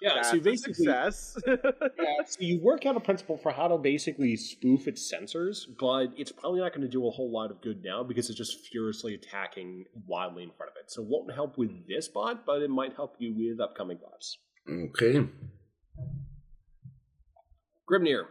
Yeah, 0.05 0.11
That's 0.17 0.29
so 0.29 0.37
a 0.37 0.39
basically, 0.39 0.73
success. 0.75 1.35
yeah, 1.47 2.23
so 2.27 2.37
you 2.39 2.59
work 2.61 2.85
out 2.85 2.95
a 2.95 2.99
principle 2.99 3.37
for 3.37 3.51
how 3.51 3.67
to 3.67 3.77
basically 3.79 4.35
spoof 4.37 4.87
its 4.87 5.11
sensors, 5.11 5.61
but 5.79 6.09
it's 6.15 6.31
probably 6.31 6.59
not 6.59 6.73
going 6.73 6.83
to 6.83 6.87
do 6.87 7.07
a 7.07 7.09
whole 7.09 7.31
lot 7.31 7.49
of 7.49 7.59
good 7.61 7.83
now 7.83 8.03
because 8.03 8.29
it's 8.29 8.37
just 8.37 8.67
furiously 8.67 9.15
attacking 9.15 9.85
wildly 10.05 10.43
in 10.43 10.51
front 10.51 10.71
of 10.71 10.75
it. 10.79 10.91
So 10.91 11.01
it 11.01 11.07
won't 11.09 11.33
help 11.33 11.57
with 11.57 11.87
this 11.87 12.07
bot, 12.07 12.45
but 12.45 12.61
it 12.61 12.69
might 12.69 12.93
help 12.95 13.15
you 13.17 13.33
with 13.35 13.59
upcoming 13.59 13.97
bots. 13.97 14.37
Okay. 14.69 15.27
Grimnir, 17.91 18.25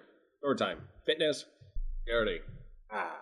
third 0.44 0.58
time. 0.58 0.78
Fitness, 1.06 1.44
security. 2.00 2.38
ah, 2.92 3.16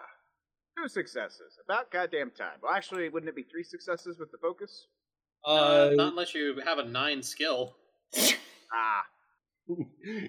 two 0.77 0.89
successes. 0.89 1.59
About 1.65 1.91
goddamn 1.91 2.33
time. 2.37 2.59
Well, 2.63 2.73
actually, 2.75 3.09
wouldn't 3.09 3.31
it 3.31 3.37
be 3.37 3.45
three 3.45 3.65
successes 3.65 4.19
with 4.19 4.31
the 4.31 4.39
focus? 4.39 4.89
Uh, 5.45 5.91
not 5.95 6.09
unless 6.13 6.35
you 6.35 6.61
have 6.67 6.79
a 6.79 6.85
nine 6.85 7.23
skill. 7.23 7.77
Ah, 8.73 9.03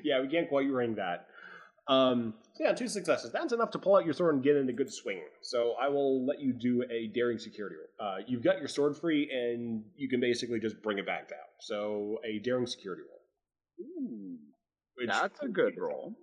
yeah, 0.04 0.22
we 0.22 0.28
can't 0.28 0.50
quite 0.50 0.68
ring 0.68 0.96
that. 0.96 1.28
Um, 1.88 2.36
so 2.54 2.64
yeah, 2.64 2.74
two 2.74 2.88
successes. 2.88 3.32
That's 3.32 3.52
enough 3.52 3.72
to 3.72 3.80
pull 3.80 3.96
out 3.96 4.06
your 4.06 4.14
sword 4.14 4.36
and 4.36 4.44
get 4.44 4.56
in 4.56 4.70
a 4.70 4.74
good 4.74 4.92
swing. 4.92 5.22
So 5.42 5.74
I 5.82 5.90
will 5.90 6.26
let 6.26 6.40
you 6.40 6.54
do 6.54 6.84
a 6.90 7.08
daring 7.14 7.38
security 7.38 7.76
roll. 7.76 8.10
Uh, 8.10 8.18
you've 8.26 8.44
got 8.44 8.60
your 8.60 8.68
sword 8.68 8.96
free, 8.98 9.30
and 9.32 9.84
you 9.96 10.08
can 10.08 10.20
basically 10.20 10.60
just 10.60 10.82
bring 10.82 10.98
it 10.98 11.06
back 11.06 11.30
down. 11.30 11.40
So 11.60 12.20
a 12.26 12.40
daring 12.40 12.68
security 12.68 13.02
roll. 13.02 13.20
Ooh, 13.82 14.38
Which, 14.96 15.10
that's 15.10 15.40
a 15.42 15.48
good 15.48 15.74
roll. 15.78 16.16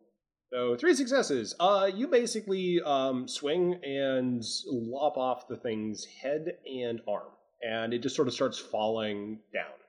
So 0.53 0.77
three 0.77 0.95
successes. 0.95 1.55
Uh, 1.61 1.91
you 1.95 2.09
basically 2.09 2.81
um, 2.85 3.29
swing 3.29 3.79
and 3.85 4.43
lop 4.67 5.17
off 5.17 5.47
the 5.47 5.57
thing's 5.57 6.07
head 6.23 6.47
and 6.67 7.01
arm, 7.07 7.33
and 7.63 7.93
it 7.93 8.03
just 8.03 8.17
sort 8.17 8.29
of 8.29 8.35
starts 8.35 8.59
falling 8.59 9.41
down. 9.53 9.80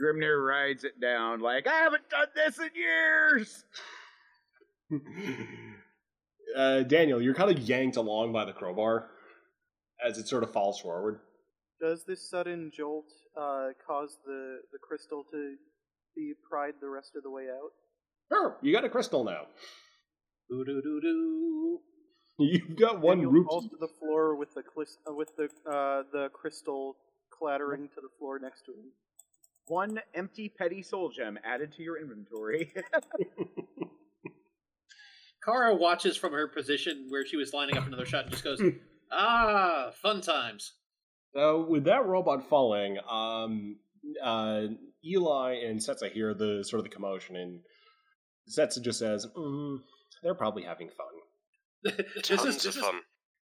Grimnir 0.00 0.46
rides 0.46 0.84
it 0.84 1.00
down 1.00 1.40
like, 1.40 1.66
I 1.66 1.74
haven't 1.74 2.08
done 2.10 2.28
this 2.34 2.58
in 2.58 2.70
years! 2.74 3.64
uh, 6.56 6.82
Daniel, 6.82 7.20
you're 7.20 7.34
kind 7.34 7.50
of 7.50 7.58
yanked 7.58 7.96
along 7.96 8.32
by 8.32 8.44
the 8.44 8.52
crowbar 8.52 9.08
as 10.04 10.18
it 10.18 10.28
sort 10.28 10.42
of 10.42 10.52
falls 10.52 10.80
forward. 10.80 11.20
Does 11.80 12.04
this 12.06 12.28
sudden 12.28 12.70
jolt 12.74 13.06
uh, 13.36 13.68
cause 13.86 14.18
the, 14.24 14.60
the 14.72 14.78
crystal 14.78 15.24
to 15.30 15.56
be 16.14 16.32
pried 16.48 16.74
the 16.80 16.88
rest 16.88 17.12
of 17.16 17.22
the 17.22 17.30
way 17.30 17.44
out? 17.50 17.70
Sure, 18.32 18.56
you 18.62 18.72
got 18.72 18.84
a 18.84 18.88
crystal 18.88 19.24
now. 19.24 19.42
Doo 20.48 20.64
doo 20.64 20.80
doo 20.82 21.00
doo. 21.00 21.80
You've 22.38 22.76
got 22.78 23.00
one 23.00 23.18
Daniel 23.18 23.32
root. 23.32 23.46
falls 23.46 23.68
to 23.68 23.76
the 23.80 23.88
floor 23.98 24.36
with 24.36 24.54
the 24.54 24.62
clis- 24.62 24.98
uh, 25.08 25.14
with 25.14 25.30
the 25.36 25.44
uh, 25.70 26.02
the 26.12 26.28
crystal 26.32 26.96
clattering 27.30 27.88
to 27.94 28.00
the 28.00 28.08
floor 28.18 28.38
next 28.38 28.62
to 28.66 28.72
him. 28.72 28.92
One 29.68 30.00
empty 30.14 30.48
petty 30.48 30.82
soul 30.82 31.10
gem 31.10 31.38
added 31.44 31.72
to 31.74 31.82
your 31.82 32.00
inventory. 32.00 32.72
Kara 35.44 35.74
watches 35.74 36.16
from 36.16 36.32
her 36.32 36.48
position 36.48 37.06
where 37.08 37.26
she 37.26 37.36
was 37.36 37.52
lining 37.52 37.76
up 37.76 37.86
another 37.86 38.06
shot 38.06 38.24
and 38.24 38.32
just 38.32 38.44
goes, 38.44 38.60
"Ah, 39.12 39.90
fun 39.94 40.20
times." 40.20 40.72
So 41.34 41.64
with 41.64 41.84
that 41.84 42.06
robot 42.06 42.48
falling, 42.48 42.98
um, 43.08 43.76
uh, 44.22 44.62
Eli 45.04 45.54
and 45.64 45.80
Setsa 45.80 46.10
hear 46.12 46.34
the 46.34 46.64
sort 46.64 46.80
of 46.80 46.84
the 46.84 46.90
commotion, 46.90 47.36
and 47.36 47.60
Setsa 48.48 48.82
just 48.82 48.98
says, 48.98 49.26
mm, 49.36 49.78
"They're 50.22 50.34
probably 50.34 50.62
having 50.62 50.90
fun." 50.90 51.06
this 52.14 52.28
Tons 52.28 52.44
is 52.44 52.56
of 52.56 52.62
this 52.62 52.76
is, 52.76 52.76
fun. 52.76 53.00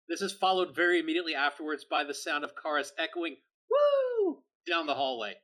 this 0.09 0.23
is 0.23 0.33
followed 0.33 0.75
very 0.75 1.01
immediately 1.01 1.35
afterwards 1.35 1.85
by 1.85 2.05
the 2.05 2.15
sound 2.15 2.45
of 2.45 2.53
Kara's 2.61 2.93
echoing 2.99 3.37
"Woo!" 3.71 4.43
down 4.69 4.87
the 4.87 4.95
hallway. 4.95 5.35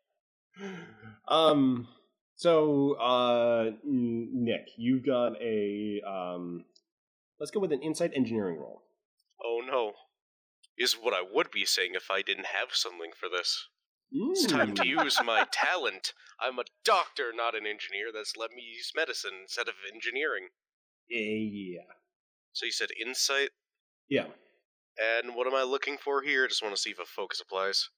Um. 1.29 1.89
So, 2.39 2.93
uh, 2.95 3.71
Nick, 3.85 4.69
you've 4.77 5.05
got 5.07 5.41
a 5.41 6.01
um. 6.07 6.65
Let's 7.41 7.51
go 7.51 7.61
with 7.61 7.73
an 7.73 7.83
insight 7.83 8.13
engineering 8.15 8.59
roll. 8.59 8.83
Oh 9.43 9.61
no. 9.67 9.93
Is 10.79 10.93
what 10.95 11.15
I 11.15 11.23
would 11.33 11.51
be 11.51 11.65
saying 11.65 11.93
if 11.95 12.11
I 12.11 12.21
didn't 12.23 12.47
have 12.47 12.69
something 12.73 13.11
for 13.19 13.29
this. 13.31 13.69
It's 14.13 14.47
time 14.47 14.75
to 14.77 14.83
Mm. 14.83 15.05
use 15.05 15.19
my 15.25 15.47
talent. 15.53 16.13
I'm 16.39 16.59
a 16.59 16.65
doctor, 16.85 17.33
not 17.35 17.55
an 17.55 17.67
engineer. 17.67 18.09
That's 18.15 18.37
let 18.37 18.51
me 18.51 18.63
use 18.63 18.93
medicine 18.95 19.33
instead 19.43 19.69
of 19.69 19.75
engineering. 19.93 20.49
Yeah. 21.09 21.81
So 22.53 22.67
you 22.67 22.73
said 22.73 22.89
insight, 23.05 23.51
Yeah. 24.09 24.27
and 24.99 25.35
what 25.35 25.47
am 25.47 25.55
I 25.55 25.63
looking 25.63 25.97
for 25.99 26.23
here? 26.23 26.47
Just 26.47 26.63
want 26.63 26.75
to 26.75 26.81
see 26.81 26.91
if 26.91 26.99
a 26.99 27.05
focus 27.07 27.41
applies. 27.41 27.89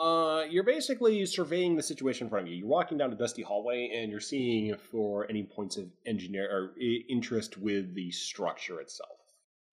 Uh, 0.00 0.44
you're 0.48 0.64
basically 0.64 1.24
surveying 1.26 1.76
the 1.76 1.82
situation 1.82 2.26
in 2.26 2.30
front 2.30 2.46
of 2.46 2.52
you. 2.52 2.58
You're 2.58 2.68
walking 2.68 2.96
down 2.98 3.12
a 3.12 3.16
dusty 3.16 3.42
hallway, 3.42 3.90
and 3.94 4.10
you're 4.10 4.20
seeing 4.20 4.74
for 4.90 5.28
any 5.28 5.42
points 5.42 5.76
of 5.76 5.86
engineer 6.06 6.48
or 6.50 6.74
interest 7.08 7.58
with 7.58 7.94
the 7.94 8.10
structure 8.10 8.80
itself. 8.80 9.18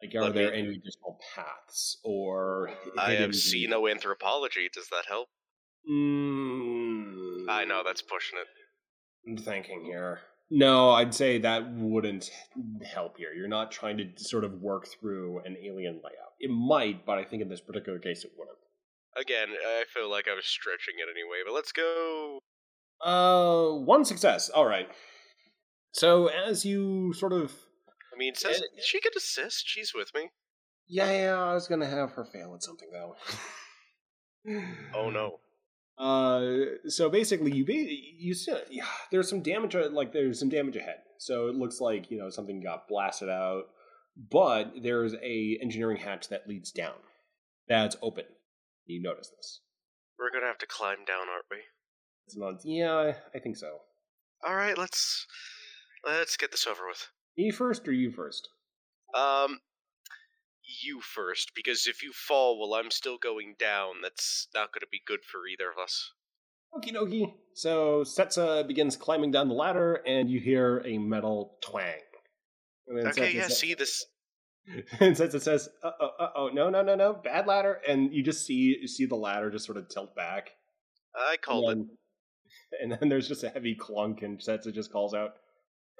Like, 0.02 0.14
are 0.16 0.24
Let 0.26 0.34
there 0.34 0.52
me- 0.52 0.58
any 0.60 0.68
additional 0.76 1.20
paths 1.36 2.00
or? 2.04 2.72
I 2.98 3.16
hidden- 3.16 3.70
no 3.70 3.88
anthropology. 3.88 4.70
Does 4.74 4.90
that 4.90 5.06
help? 5.08 5.30
Mm, 5.90 7.46
I 7.50 7.66
know 7.66 7.82
that's 7.86 8.02
pushing 8.02 8.40
it. 8.40 8.48
I'm 9.30 9.38
thinking 9.38 9.84
here. 9.86 10.22
No, 10.52 10.92
I'd 10.92 11.14
say 11.14 11.38
that 11.40 11.72
wouldn't 11.74 12.32
help 12.84 13.18
here. 13.18 13.34
You're 13.34 13.48
not 13.48 13.72
trying 13.72 13.98
to 13.98 14.10
sort 14.24 14.44
of 14.44 14.62
work 14.62 14.88
through 14.88 15.40
an 15.46 15.58
alien 15.62 15.96
layout. 16.04 16.34
It 16.40 16.50
might, 16.50 17.06
but 17.06 17.18
I 17.20 17.24
think 17.24 17.42
in 17.42 17.50
this 17.50 17.62
particular 17.62 18.00
case 18.00 18.24
it 18.24 18.32
wouldn't. 18.38 18.58
Again, 19.20 19.50
I 19.66 19.84
feel 19.94 20.10
like 20.10 20.28
I 20.32 20.36
was 20.36 20.46
stretching 20.46 20.96
it 20.98 21.10
anyway, 21.12 21.40
but 21.46 21.54
let's 21.54 21.72
go. 21.72 22.40
Uh, 23.04 23.78
one 23.80 24.06
success. 24.06 24.50
All 24.50 24.66
right. 24.66 24.88
So 25.94 26.28
as 26.28 26.66
you 26.66 27.14
sort 27.14 27.34
of, 27.34 27.52
I 28.14 28.18
mean, 28.18 28.36
says 28.36 28.62
Uh, 28.62 28.82
she 28.82 29.00
could 29.02 29.16
assist. 29.16 29.64
She's 29.68 29.94
with 29.94 30.12
me. 30.14 30.30
yeah, 30.88 31.12
yeah, 31.12 31.36
I 31.42 31.54
was 31.54 31.68
gonna 31.68 31.88
have 31.88 32.12
her 32.12 32.26
fail 32.26 32.54
at 32.56 32.64
something 32.64 32.90
though. 32.92 33.16
Oh 34.96 35.10
no. 35.10 35.40
Uh, 36.00 36.78
so 36.88 37.10
basically, 37.10 37.52
you 37.52 37.66
be 37.66 38.16
you 38.18 38.34
see, 38.34 38.56
yeah, 38.70 38.86
there's 39.12 39.28
some 39.30 39.42
damage. 39.42 39.76
uh, 39.76 39.90
Like 39.92 40.14
there's 40.14 40.40
some 40.40 40.48
damage 40.48 40.78
ahead. 40.78 41.00
So 41.18 41.48
it 41.50 41.56
looks 41.56 41.82
like 41.82 42.10
you 42.10 42.18
know 42.18 42.30
something 42.30 42.62
got 42.64 42.88
blasted 42.88 43.28
out, 43.28 43.64
but 44.32 44.72
there's 44.82 45.14
a 45.16 45.60
engineering 45.62 45.98
hatch 45.98 46.30
that 46.30 46.48
leads 46.48 46.72
down. 46.72 46.94
That's 47.68 47.98
open. 48.02 48.24
You 48.90 49.02
notice 49.02 49.30
this. 49.36 49.62
We're 50.18 50.32
gonna 50.32 50.48
have 50.48 50.58
to 50.60 50.66
climb 50.66 51.06
down, 51.06 51.30
aren't 51.30 51.46
we? 51.52 51.58
It's 52.26 52.36
not. 52.36 52.62
Yeah, 52.64 53.14
I 53.34 53.40
think 53.40 53.56
so. 53.56 53.78
All 54.46 54.56
right, 54.56 54.78
let's 54.78 55.28
let's 56.06 56.38
get 56.38 56.52
this 56.52 56.66
over 56.66 56.88
with. 56.88 57.08
Me 57.38 57.52
first 57.52 57.88
or 57.88 57.94
you 57.94 58.12
first? 58.12 58.50
Um, 59.14 59.60
you 60.82 61.02
first, 61.02 61.52
because 61.56 61.88
if 61.88 62.04
you 62.04 62.12
fall 62.14 62.60
while 62.60 62.80
I'm 62.80 62.92
still 62.92 63.18
going 63.18 63.56
down, 63.60 63.96
that's 64.02 64.48
not 64.54 64.74
going 64.74 64.82
to 64.82 64.88
be 64.92 65.02
good 65.06 65.20
for 65.24 65.42
either 65.48 65.72
of 65.72 65.78
us. 65.82 66.12
Okie 66.74 66.94
dokie. 66.94 67.34
So 67.54 68.02
Setsa 68.02 68.68
begins 68.68 68.96
climbing 68.96 69.32
down 69.32 69.48
the 69.48 69.56
ladder, 69.56 70.02
and 70.06 70.30
you 70.30 70.40
hear 70.40 70.84
a 70.86 70.98
metal 70.98 71.58
twang. 71.62 72.02
Okay, 72.92 73.36
yeah. 73.36 73.48
See 73.48 73.74
this? 73.74 74.06
and 75.00 75.16
Setsa 75.16 75.42
says, 75.42 75.70
"Uh 75.84 75.92
oh, 76.00 76.10
uh 76.20 76.30
oh, 76.36 76.50
no, 76.54 76.70
no, 76.70 76.82
no, 76.82 76.96
no, 76.96 77.14
bad 77.14 77.48
ladder." 77.48 77.82
And 77.88 78.14
you 78.14 78.24
just 78.24 78.46
see 78.46 78.78
you 78.82 78.88
see 78.88 79.06
the 79.06 79.16
ladder 79.16 79.50
just 79.50 79.66
sort 79.66 79.78
of 79.78 79.90
tilt 79.90 80.16
back. 80.16 80.52
I 81.16 81.38
called 81.38 81.70
it. 81.70 81.78
and 81.78 81.90
then, 81.90 81.98
and 82.82 82.98
then 83.00 83.10
there's 83.10 83.28
just 83.28 83.44
a 83.44 83.50
heavy 83.50 83.76
clunk, 83.76 84.22
and 84.22 84.40
Setsa 84.40 84.74
just 84.74 84.92
calls 84.92 85.14
out, 85.14 85.36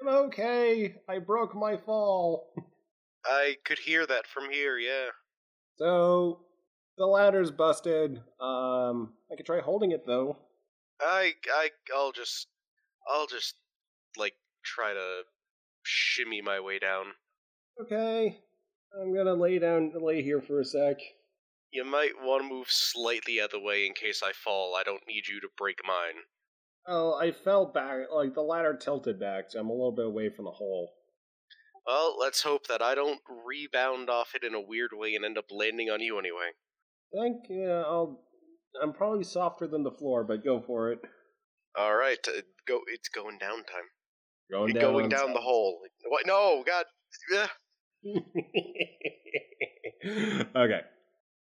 "I'm 0.00 0.08
okay. 0.26 0.96
I 1.08 1.18
broke 1.18 1.54
my 1.54 1.76
fall." 1.76 2.52
I 3.24 3.56
could 3.64 3.78
hear 3.78 4.06
that 4.06 4.26
from 4.26 4.50
here. 4.50 4.78
Yeah. 4.78 5.08
So 5.76 6.40
the 6.96 7.06
ladder's 7.06 7.50
busted. 7.50 8.18
Um, 8.40 9.12
I 9.30 9.36
could 9.36 9.46
try 9.46 9.60
holding 9.60 9.92
it 9.92 10.06
though. 10.06 10.36
I 11.00 11.32
I 11.52 11.70
I'll 11.94 12.12
just 12.12 12.48
I'll 13.08 13.26
just 13.26 13.54
like 14.16 14.34
try 14.64 14.92
to 14.92 15.22
shimmy 15.82 16.40
my 16.42 16.60
way 16.60 16.78
down. 16.78 17.06
Okay, 17.80 18.38
I'm 18.98 19.14
gonna 19.14 19.34
lay 19.34 19.58
down, 19.58 19.92
lay 19.94 20.22
here 20.22 20.40
for 20.40 20.60
a 20.60 20.64
sec. 20.64 20.96
You 21.70 21.84
might 21.84 22.12
want 22.20 22.42
to 22.42 22.48
move 22.48 22.66
slightly 22.68 23.40
out 23.40 23.46
of 23.46 23.50
the 23.52 23.60
way 23.60 23.86
in 23.86 23.94
case 23.94 24.22
I 24.24 24.32
fall. 24.32 24.74
I 24.74 24.82
don't 24.82 25.06
need 25.06 25.28
you 25.28 25.40
to 25.40 25.48
break 25.56 25.78
mine. 25.86 26.22
Oh, 26.86 27.14
I 27.14 27.30
fell 27.30 27.66
back. 27.66 28.10
Like 28.12 28.34
the 28.34 28.42
ladder 28.42 28.76
tilted 28.76 29.20
back, 29.20 29.44
so 29.48 29.60
I'm 29.60 29.68
a 29.68 29.72
little 29.72 29.92
bit 29.92 30.06
away 30.06 30.30
from 30.30 30.46
the 30.46 30.50
hole. 30.50 30.90
Well, 31.86 32.16
let's 32.18 32.42
hope 32.42 32.66
that 32.66 32.82
I 32.82 32.94
don't 32.94 33.20
rebound 33.46 34.10
off 34.10 34.34
it 34.34 34.44
in 34.44 34.54
a 34.54 34.60
weird 34.60 34.90
way 34.92 35.14
and 35.14 35.24
end 35.24 35.38
up 35.38 35.46
landing 35.50 35.90
on 35.90 36.00
you 36.00 36.18
anyway. 36.18 36.50
think 37.14 37.44
yeah, 37.48 37.82
I'll. 37.86 38.20
I'm 38.82 38.92
probably 38.92 39.24
softer 39.24 39.66
than 39.66 39.82
the 39.82 39.90
floor, 39.90 40.24
but 40.24 40.44
go 40.44 40.60
for 40.60 40.92
it. 40.92 41.00
All 41.76 41.94
right, 41.94 42.18
uh, 42.26 42.42
go. 42.66 42.80
It's 42.88 43.08
going 43.08 43.38
down 43.38 43.58
time. 43.58 43.88
Going 44.50 44.74
down, 44.74 44.92
going 44.92 45.08
down 45.08 45.32
the 45.32 45.40
hole. 45.40 45.80
What? 46.08 46.26
No, 46.26 46.64
God. 46.66 46.86
Ugh. 47.36 47.48
okay. 50.56 50.80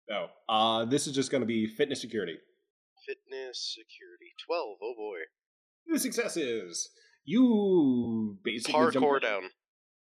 So, 0.10 0.28
uh, 0.50 0.86
this 0.86 1.08
is 1.08 1.14
just 1.14 1.32
going 1.32 1.42
to 1.42 1.48
be 1.48 1.68
fitness 1.68 2.02
security. 2.02 2.38
Fitness, 3.06 3.76
security, 3.76 4.32
twelve. 4.46 4.78
Oh 4.82 4.94
boy, 4.98 5.18
Two 5.90 5.98
successes. 5.98 6.90
You 7.26 8.38
basically 8.44 8.92
jump- 8.92 9.06
parkour 9.06 9.22
down. 9.22 9.44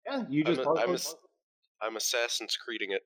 Yeah, 0.06 0.24
you 0.30 0.44
just 0.44 0.62
I'm 0.62 0.68
a- 0.68 0.80
I'm 0.82 0.90
parkour. 0.90 1.14
a 1.82 1.86
I'm 1.86 1.96
Assassin's 1.98 2.56
Creeding 2.58 2.92
it. 2.92 3.02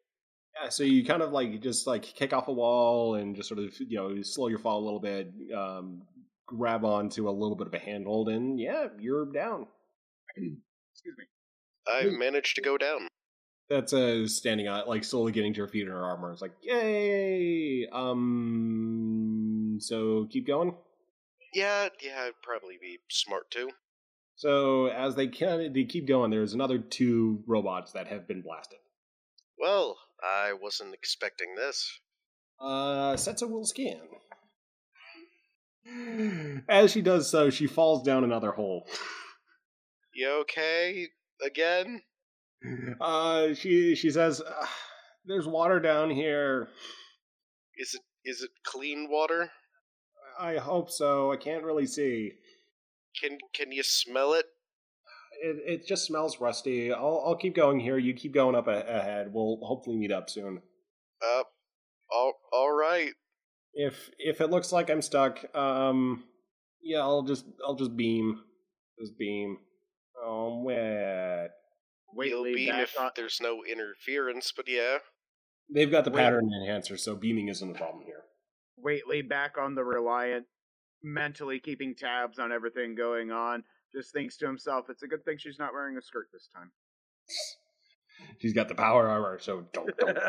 Yeah, 0.62 0.70
so 0.70 0.84
you 0.84 1.04
kind 1.04 1.24
of 1.24 1.32
like 1.32 1.62
just 1.62 1.88
like 1.88 2.04
kick 2.04 2.32
off 2.34 2.48
a 2.48 2.54
wall 2.54 3.16
and 3.16 3.36
just 3.36 3.50
sort 3.50 3.60
of 3.60 3.74
you 3.80 3.98
know 3.98 4.22
slow 4.22 4.48
your 4.48 4.60
fall 4.60 4.80
a 4.80 4.86
little 4.86 5.00
bit, 5.00 5.32
um, 5.56 6.04
grab 6.48 6.86
onto 6.86 7.28
a 7.28 7.32
little 7.32 7.56
bit 7.56 7.68
of 7.68 7.74
a 7.74 7.80
handhold, 7.80 8.30
and 8.30 8.60
yeah, 8.60 8.88
you're 9.00 9.26
down. 9.32 9.66
Excuse 10.38 11.16
me. 11.18 11.26
I've 11.92 12.12
Hmm. 12.14 12.20
managed 12.20 12.56
to 12.56 12.62
go 12.62 12.78
down. 12.78 13.08
That's 13.74 13.92
uh 13.92 14.28
standing 14.28 14.68
on 14.68 14.88
like 14.88 15.04
slowly 15.04 15.32
getting 15.32 15.56
to 15.56 15.62
her 15.62 15.68
feet 15.68 15.82
in 15.82 15.88
her 15.88 16.06
armor. 16.06 16.32
It's 16.32 16.44
like 16.44 16.54
yay. 16.62 17.88
Um, 17.92 19.78
so 19.80 20.28
keep 20.30 20.46
going. 20.46 20.76
Yeah, 21.56 21.90
yeah, 22.00 22.26
I'd 22.26 22.34
probably 22.44 22.78
be 22.80 23.00
smart 23.10 23.50
too. 23.50 23.72
So 24.36 24.88
as 24.88 25.16
they 25.16 25.26
of 25.26 25.74
they 25.74 25.86
keep 25.86 26.08
going, 26.08 26.30
there's 26.30 26.54
another 26.54 26.78
two 26.78 27.44
robots 27.48 27.94
that 27.94 28.08
have 28.08 28.28
been 28.28 28.44
blasted. 28.44 28.78
Well, 29.58 29.98
I 30.22 30.54
wasn't 30.54 30.94
expecting 30.94 31.56
this. 31.56 32.00
Uh, 32.62 33.14
Setsa 33.16 33.50
will 33.50 33.66
scan. 33.66 34.02
As 36.70 36.92
she 36.92 37.02
does 37.02 37.28
so, 37.28 37.50
she 37.50 37.66
falls 37.66 38.04
down 38.04 38.24
another 38.24 38.52
hole. 38.52 38.88
You 40.14 40.30
okay 40.42 41.08
again? 41.44 42.04
Uh, 43.02 43.54
she 43.54 43.96
she 43.96 44.10
says, 44.10 44.42
"Ah, 44.46 44.70
"There's 45.26 45.48
water 45.48 45.80
down 45.80 46.10
here. 46.10 46.70
Is 47.78 47.94
it 47.94 48.02
is 48.24 48.42
it 48.42 48.52
clean 48.64 49.08
water? 49.10 49.52
I 50.40 50.56
hope 50.58 50.90
so. 50.90 51.32
I 51.32 51.38
can't 51.38 51.64
really 51.64 51.86
see. 51.86 52.34
Can 53.20 53.38
can 53.54 53.72
you 53.72 53.84
smell 53.84 54.34
it? 54.34 54.46
It 55.44 55.58
it 55.66 55.88
just 55.88 56.06
smells 56.06 56.40
rusty. 56.40 56.92
I'll 56.94 57.22
I'll 57.26 57.36
keep 57.36 57.56
going 57.56 57.80
here. 57.80 57.98
You 57.98 58.14
keep 58.14 58.34
going 58.34 58.56
up 58.56 58.68
a- 58.68 58.88
ahead. 58.88 59.34
We'll 59.34 59.60
hopefully 59.64 59.98
meet 59.98 60.12
up 60.12 60.30
soon. 60.30 60.62
Uh, 61.22 61.44
all 62.12 62.34
all 62.52 62.72
right. 62.72 63.12
If 63.74 64.10
if 64.20 64.40
it 64.40 64.52
looks 64.52 64.72
like 64.72 64.90
I'm 64.90 65.02
stuck, 65.02 65.44
um, 65.56 66.24
yeah, 66.82 67.00
I'll 67.00 67.24
just 67.24 67.46
I'll 67.66 67.76
just 67.76 67.98
beam, 67.98 68.40
just 69.00 69.18
beam. 69.18 69.58
Oh, 70.24 70.62
wet. 70.64 71.52
You'll 72.16 72.44
Waitley 72.44 72.56
beam 72.56 72.70
back 72.70 72.84
if 72.84 73.00
on, 73.00 73.12
there's 73.16 73.40
no 73.42 73.64
interference, 73.64 74.52
but 74.56 74.68
yeah. 74.68 74.98
They've 75.74 75.92
got 75.92 76.06
the 76.06 76.12
Wait. 76.12 76.22
pattern 76.22 76.50
enhancer, 76.62 76.98
so 76.98 77.16
beaming 77.16 77.50
isn't 77.50 77.70
a 77.70 77.74
problem 77.74 78.04
here. 78.06 78.24
Waitley 78.84 79.28
back 79.28 79.58
on 79.58 79.76
the 79.76 79.84
Reliant, 79.84 80.46
mentally 81.02 81.60
keeping 81.60 81.96
tabs 81.96 82.40
on 82.40 82.52
everything 82.52 82.96
going 82.96 83.32
on. 83.32 83.64
Just 83.94 84.12
thinks 84.12 84.38
to 84.38 84.48
himself, 84.48 84.86
it's 84.90 85.04
a 85.04 85.08
good 85.08 85.24
thing 85.24 85.38
she's 85.38 85.60
not 85.60 85.74
wearing 85.74 85.98
a 85.98 86.02
skirt 86.02 86.28
this 86.34 86.50
time. 86.56 86.72
She's 88.40 88.54
got 88.54 88.68
the 88.68 88.76
power 88.76 89.08
armor, 89.08 89.40
so 89.40 89.66
don't 89.74 89.96
don't. 89.98 90.18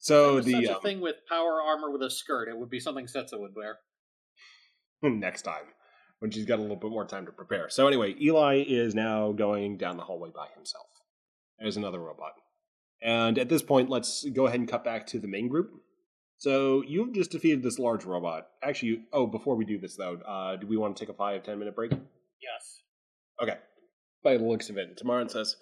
So 0.00 0.38
If 0.38 0.44
the 0.44 0.52
such 0.52 0.64
a 0.64 0.76
um, 0.76 0.82
thing 0.82 1.00
with 1.00 1.16
power 1.28 1.60
armor 1.60 1.90
with 1.90 2.02
a 2.02 2.10
skirt, 2.10 2.48
it 2.48 2.56
would 2.56 2.70
be 2.70 2.78
something 2.78 3.06
Setsa 3.06 3.38
would 3.38 3.54
wear. 3.54 3.78
next 5.02 5.42
time 5.42 5.64
when 6.18 6.30
she's 6.30 6.46
got 6.46 6.58
a 6.58 6.62
little 6.62 6.76
bit 6.76 6.90
more 6.90 7.06
time 7.06 7.26
to 7.26 7.32
prepare. 7.32 7.68
So 7.68 7.86
anyway, 7.86 8.14
Eli 8.20 8.64
is 8.66 8.94
now 8.94 9.32
going 9.32 9.76
down 9.76 9.96
the 9.96 10.04
hallway 10.04 10.30
by 10.34 10.48
himself. 10.54 10.86
There's 11.58 11.76
another 11.76 12.00
robot. 12.00 12.32
And 13.00 13.38
at 13.38 13.48
this 13.48 13.62
point, 13.62 13.90
let's 13.90 14.24
go 14.32 14.46
ahead 14.46 14.60
and 14.60 14.68
cut 14.68 14.84
back 14.84 15.06
to 15.08 15.20
the 15.20 15.28
main 15.28 15.48
group. 15.48 15.70
So 16.38 16.82
you've 16.86 17.14
just 17.14 17.30
defeated 17.30 17.62
this 17.62 17.78
large 17.78 18.04
robot. 18.04 18.48
Actually, 18.62 19.04
oh, 19.12 19.26
before 19.26 19.56
we 19.56 19.64
do 19.64 19.78
this 19.78 19.96
though, 19.96 20.18
uh, 20.26 20.56
do 20.56 20.66
we 20.66 20.76
want 20.76 20.96
to 20.96 21.00
take 21.04 21.12
a 21.12 21.16
five 21.16 21.42
ten 21.42 21.58
minute 21.58 21.74
break? 21.74 21.90
Yes. 21.90 22.82
Okay. 23.42 23.58
By 24.22 24.36
the 24.36 24.44
looks 24.44 24.70
of 24.70 24.76
it, 24.76 25.00
Tamarin 25.00 25.30
says, 25.30 25.56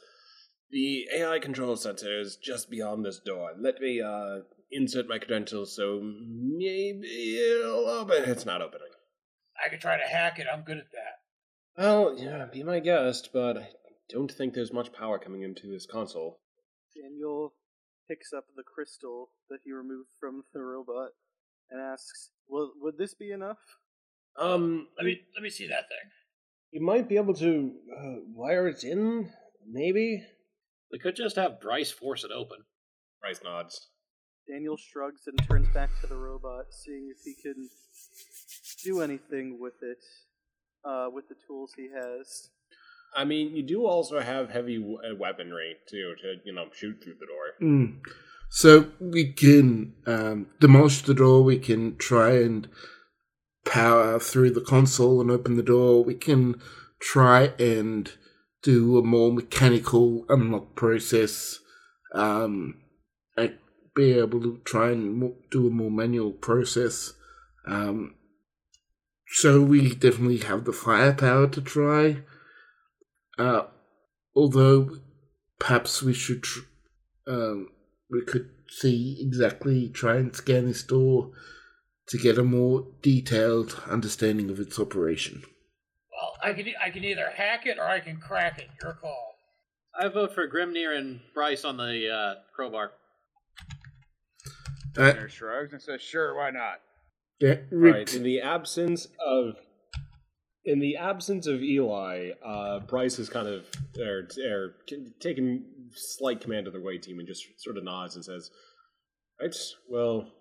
The 0.71 1.07
AI 1.15 1.39
control 1.39 1.77
center 1.77 2.21
is 2.21 2.37
just 2.37 2.71
beyond 2.71 3.05
this 3.05 3.19
door. 3.19 3.53
Let 3.59 3.81
me 3.81 4.03
uh, 4.03 4.41
insert 4.71 5.09
my 5.09 5.19
credentials 5.19 5.75
so 5.75 6.01
maybe 6.03 7.39
it'll 7.39 7.89
open. 7.89 8.25
It's 8.27 8.47
not 8.47 8.63
opening. 8.63 8.89
I 9.65 9.69
could 9.69 9.81
try 9.81 9.97
to 9.97 10.05
hack 10.07 10.39
it. 10.39 10.47
I'm 10.53 10.63
good 10.63 10.79
at 10.79 10.91
that. 10.93 11.83
Well, 11.83 12.17
yeah, 12.19 12.47
be 12.53 12.63
my 12.63 12.81
guest, 12.81 13.31
but 13.33 13.57
I 13.59 13.69
don't 14.09 14.31
think 14.31 14.55
there's 14.55 14.73
much 14.73 14.93
power 14.93 15.19
coming 15.19 15.43
into 15.43 15.71
this 15.71 15.87
console. 15.87 16.41
Daniel 16.95 17.53
picks 18.09 18.33
up 18.33 18.45
the 18.57 18.63
crystal 18.63 19.31
that 19.51 19.59
he 19.65 19.73
removed 19.73 20.09
from 20.19 20.45
the 20.55 20.61
robot 20.61 21.11
and 21.71 21.81
asks, 21.81 22.31
"Well, 22.49 22.73
would 22.81 22.97
this 22.99 23.15
be 23.15 23.31
enough?" 23.33 23.59
Um, 24.39 24.89
Let 24.97 25.05
me 25.07 25.21
let 25.35 25.43
me 25.43 25.51
see 25.51 25.67
that 25.69 25.89
thing. 25.89 26.11
you 26.71 26.81
might 26.81 27.09
be 27.09 27.17
able 27.17 27.35
to 27.35 27.73
uh, 27.99 28.15
wire 28.29 28.69
it 28.69 28.85
in, 28.85 29.33
maybe? 29.67 30.25
We 30.93 30.99
could 30.99 31.17
just 31.17 31.37
have 31.37 31.61
Bryce 31.61 31.91
force 31.91 32.23
it 32.25 32.31
open. 32.31 32.59
Bryce 33.21 33.41
nods. 33.43 33.89
Daniel 34.49 34.77
shrugs 34.77 35.23
and 35.27 35.37
turns 35.49 35.69
back 35.75 35.91
to 36.01 36.07
the 36.07 36.15
robot, 36.17 36.67
seeing 36.71 37.11
if 37.11 37.23
he 37.25 37.35
can 37.35 37.69
do 38.87 39.01
anything 39.01 39.59
with 39.61 39.79
it, 39.83 40.03
uh, 40.89 41.09
with 41.13 41.29
the 41.29 41.35
tools 41.47 41.73
he 41.77 41.89
has. 41.95 42.51
I 43.15 43.25
mean, 43.25 43.57
you 43.57 43.63
do 43.63 43.87
also 43.87 44.21
have 44.21 44.51
heavy 44.51 44.79
uh, 44.79 45.15
weaponry, 45.19 45.77
too, 45.89 46.15
to, 46.23 46.29
you 46.45 46.53
know, 46.53 46.67
shoot 46.73 46.97
through 47.03 47.17
the 47.21 47.27
door. 47.27 47.47
Mm. 47.63 48.01
So 48.51 48.91
we 49.01 49.33
can 49.33 49.95
um, 50.07 50.47
demolish 50.61 51.03
the 51.03 51.15
door. 51.15 51.43
We 51.43 51.59
can 51.59 51.97
try 51.97 52.33
and 52.39 52.69
power 53.65 54.19
through 54.19 54.53
the 54.53 54.61
console 54.61 55.21
and 55.21 55.31
open 55.31 55.57
the 55.57 55.63
door. 55.63 56.05
We 56.05 56.15
can 56.15 56.61
try 57.01 57.53
and 57.59 58.13
do 58.63 58.99
a 58.99 59.03
more 59.03 59.33
mechanical 59.33 60.27
unlock 60.29 60.75
process. 60.75 61.59
Um, 62.13 62.83
and 63.37 63.55
be 63.95 64.13
able 64.13 64.41
to 64.43 64.61
try 64.65 64.91
and 64.91 65.33
do 65.51 65.67
a 65.67 65.71
more 65.71 65.91
manual 65.91 66.33
process. 66.33 67.15
Um, 67.67 68.16
so 69.29 69.61
we 69.63 69.95
definitely 69.95 70.39
have 70.39 70.65
the 70.65 70.73
firepower 70.73 71.49
to 71.49 71.61
try. 71.61 72.19
Uh, 73.39 73.63
although 74.35 74.99
perhaps 75.59 76.03
we 76.03 76.15
should 76.15 76.43
tr- 76.43 76.61
um, 77.27 77.69
we 78.11 78.23
could 78.23 78.49
see 78.69 79.19
exactly 79.21 79.89
try 79.89 80.17
and 80.17 80.35
scan 80.35 80.67
this 80.67 80.83
door 80.83 81.33
to 82.09 82.19
get 82.19 82.39
a 82.39 82.45
more 82.45 82.87
detailed 83.03 83.83
understanding 83.89 84.51
of 84.51 84.61
its 84.61 84.79
operation. 84.79 85.43
Well, 86.13 86.37
I 86.43 86.53
can 86.53 86.73
I 86.81 86.91
can 86.91 87.05
either 87.05 87.31
hack 87.35 87.67
it 87.67 87.79
or 87.79 87.87
I 87.87 88.01
can 88.01 88.19
crack 88.19 88.59
it. 88.59 88.69
Your 88.83 88.95
call. 88.95 89.35
I 89.99 90.09
vote 90.09 90.35
for 90.35 90.49
Grimnir 90.49 90.97
and 90.97 91.21
Bryce 91.35 91.65
on 91.65 91.77
the 91.77 92.11
uh, 92.11 92.35
crowbar. 92.55 92.93
Uh, 94.97 95.13
Tanner 95.13 95.29
shrugs 95.29 95.73
and 95.73 95.83
says, 95.83 96.01
"Sure, 96.01 96.37
why 96.37 96.51
not?" 96.51 96.81
Yeah, 97.41 97.57
Right. 97.71 98.13
In 98.15 98.23
the 98.23 98.41
absence 98.41 99.09
of 99.25 99.57
in 100.65 100.81
the 100.81 100.97
absence 100.97 101.47
of 101.47 101.63
Eli, 101.63 102.31
uh, 102.45 102.81
Bryce 102.81 103.21
is 103.21 103.29
kind 103.29 103.47
of 103.47 103.65
er, 104.01 104.27
er, 104.45 104.75
taking 105.21 105.65
slight 105.95 106.41
command 106.41 106.67
of 106.67 106.73
the 106.73 106.81
away 106.81 106.99
team 106.99 107.21
and 107.21 107.29
just 107.29 107.47
sort 107.59 107.77
of 107.77 107.85
nods 107.85 108.17
and 108.17 108.25
says, 108.25 108.51
"Right, 109.41 109.55
well, 109.89 110.33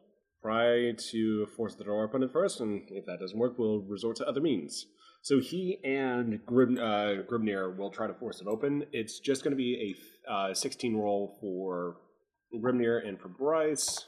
try 0.42 0.94
to 1.12 1.46
force 1.56 1.76
the 1.76 1.84
door 1.84 2.04
open 2.04 2.24
at 2.24 2.32
first, 2.32 2.60
and 2.60 2.88
if 2.90 3.06
that 3.06 3.20
doesn't 3.20 3.38
work, 3.38 3.60
we'll 3.60 3.82
resort 3.82 4.16
to 4.18 4.28
other 4.28 4.42
means." 4.42 4.88
So 5.22 5.40
he 5.40 5.80
and 5.84 6.46
Grim, 6.46 6.78
uh, 6.78 7.24
Grimnir 7.28 7.76
will 7.76 7.90
try 7.90 8.06
to 8.08 8.14
force 8.14 8.42
it 8.42 8.48
open. 8.48 8.86
It's 8.92 9.20
just 9.20 9.44
going 9.44 9.54
to 9.54 9.58
be 9.58 9.96
a 10.28 10.32
uh, 10.32 10.54
16 10.54 10.96
roll 10.96 11.38
for 11.42 11.98
Grimnir 12.54 13.08
and 13.08 13.20
for 13.20 13.30
Bryce. 13.30 14.06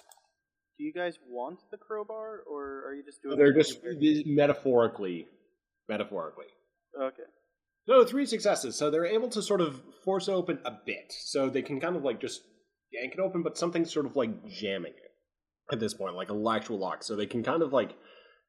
Do 0.77 0.83
you 0.83 0.93
guys 0.93 1.17
want 1.27 1.59
the 1.71 1.77
crowbar, 1.77 2.41
or 2.49 2.83
are 2.87 2.93
you 2.93 3.03
just 3.03 3.23
doing? 3.23 3.37
They're 3.37 3.51
it 3.51 3.57
just 3.57 3.79
metaphorically, 4.27 5.27
metaphorically. 5.89 6.45
okay. 6.99 7.23
So 7.87 8.03
three 8.03 8.25
successes. 8.25 8.75
So 8.75 8.91
they're 8.91 9.05
able 9.05 9.29
to 9.29 9.41
sort 9.41 9.61
of 9.61 9.81
force 10.03 10.27
it 10.27 10.33
open 10.33 10.59
a 10.65 10.71
bit. 10.85 11.13
So 11.21 11.49
they 11.49 11.61
can 11.61 11.79
kind 11.79 11.95
of 11.95 12.03
like 12.03 12.19
just 12.19 12.41
yank 12.91 13.13
it 13.13 13.19
open, 13.19 13.43
but 13.43 13.57
something's 13.57 13.93
sort 13.93 14.05
of 14.05 14.15
like 14.15 14.45
jamming 14.47 14.93
it 14.93 15.73
at 15.73 15.79
this 15.79 15.93
point, 15.93 16.15
like 16.15 16.29
a 16.29 16.49
actual 16.49 16.77
lock. 16.77 17.03
So 17.03 17.15
they 17.15 17.25
can 17.25 17.43
kind 17.43 17.61
of 17.61 17.73
like 17.73 17.95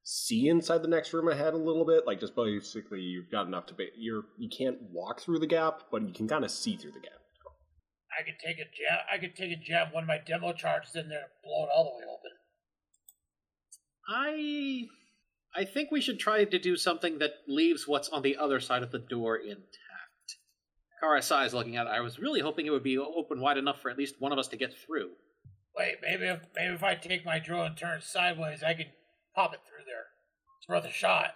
see 0.02 0.48
inside 0.48 0.82
the 0.82 0.88
next 0.88 1.12
room 1.12 1.28
ahead 1.28 1.54
a 1.54 1.58
little 1.58 1.86
bit. 1.86 2.06
Like 2.06 2.20
just 2.20 2.34
basically, 2.34 3.00
you've 3.00 3.30
got 3.30 3.46
enough 3.46 3.66
to 3.66 3.74
be. 3.74 3.88
You're 3.96 4.24
you 4.38 4.48
can't 4.50 4.78
walk 4.90 5.20
through 5.20 5.38
the 5.38 5.46
gap, 5.46 5.84
but 5.90 6.06
you 6.06 6.12
can 6.12 6.28
kind 6.28 6.44
of 6.44 6.50
see 6.50 6.76
through 6.76 6.92
the 6.92 7.00
gap. 7.00 7.12
I 8.18 8.24
could 8.24 8.40
take 8.44 8.58
a 8.58 8.66
jab. 8.66 9.06
I 9.12 9.18
could 9.18 9.36
take 9.36 9.52
a 9.52 9.60
jab 9.62 9.92
one 9.92 10.02
of 10.02 10.08
my 10.08 10.18
demo 10.18 10.52
charges 10.52 10.96
in 10.96 11.08
there 11.08 11.30
and 11.30 11.34
blow 11.44 11.64
it 11.64 11.70
all 11.70 11.84
the 11.84 11.94
way 11.98 12.04
open. 12.10 12.17
I 14.08 14.86
I 15.54 15.64
think 15.64 15.90
we 15.90 16.00
should 16.00 16.18
try 16.18 16.44
to 16.44 16.58
do 16.58 16.76
something 16.76 17.18
that 17.18 17.32
leaves 17.46 17.86
what's 17.88 18.08
on 18.08 18.22
the 18.22 18.36
other 18.36 18.60
side 18.60 18.82
of 18.82 18.90
the 18.92 18.98
door 18.98 19.36
intact. 19.36 19.64
Karasai 21.02 21.46
is 21.46 21.54
looking 21.54 21.76
at 21.76 21.86
it. 21.86 21.90
I 21.90 22.00
was 22.00 22.18
really 22.18 22.40
hoping 22.40 22.66
it 22.66 22.70
would 22.70 22.82
be 22.82 22.98
open 22.98 23.40
wide 23.40 23.56
enough 23.58 23.80
for 23.80 23.90
at 23.90 23.98
least 23.98 24.16
one 24.18 24.32
of 24.32 24.38
us 24.38 24.48
to 24.48 24.56
get 24.56 24.74
through. 24.86 25.10
Wait, 25.76 25.96
maybe 26.02 26.24
if 26.26 26.40
maybe 26.56 26.74
if 26.74 26.82
I 26.82 26.94
take 26.94 27.24
my 27.24 27.38
drone 27.38 27.66
and 27.66 27.76
turn 27.76 27.98
it 27.98 28.02
sideways, 28.04 28.62
I 28.62 28.74
could 28.74 28.90
pop 29.34 29.54
it 29.54 29.60
through 29.68 29.84
there. 29.86 30.06
It's 30.60 30.68
worth 30.68 30.84
a 30.84 30.92
shot. 30.92 31.34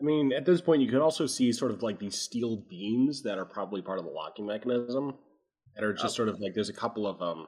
I 0.00 0.04
mean, 0.04 0.32
at 0.32 0.44
this 0.46 0.60
point, 0.60 0.80
you 0.82 0.88
can 0.88 1.00
also 1.00 1.26
see 1.26 1.52
sort 1.52 1.72
of 1.72 1.82
like 1.82 1.98
these 1.98 2.16
steel 2.16 2.64
beams 2.70 3.22
that 3.22 3.36
are 3.38 3.44
probably 3.44 3.82
part 3.82 3.98
of 3.98 4.04
the 4.04 4.10
locking 4.10 4.46
mechanism, 4.46 5.14
that 5.74 5.84
are 5.84 5.92
just 5.92 6.06
Oh. 6.14 6.16
sort 6.16 6.28
of 6.28 6.38
like 6.40 6.54
there's 6.54 6.68
a 6.68 6.72
couple 6.74 7.06
of 7.06 7.18
them. 7.18 7.46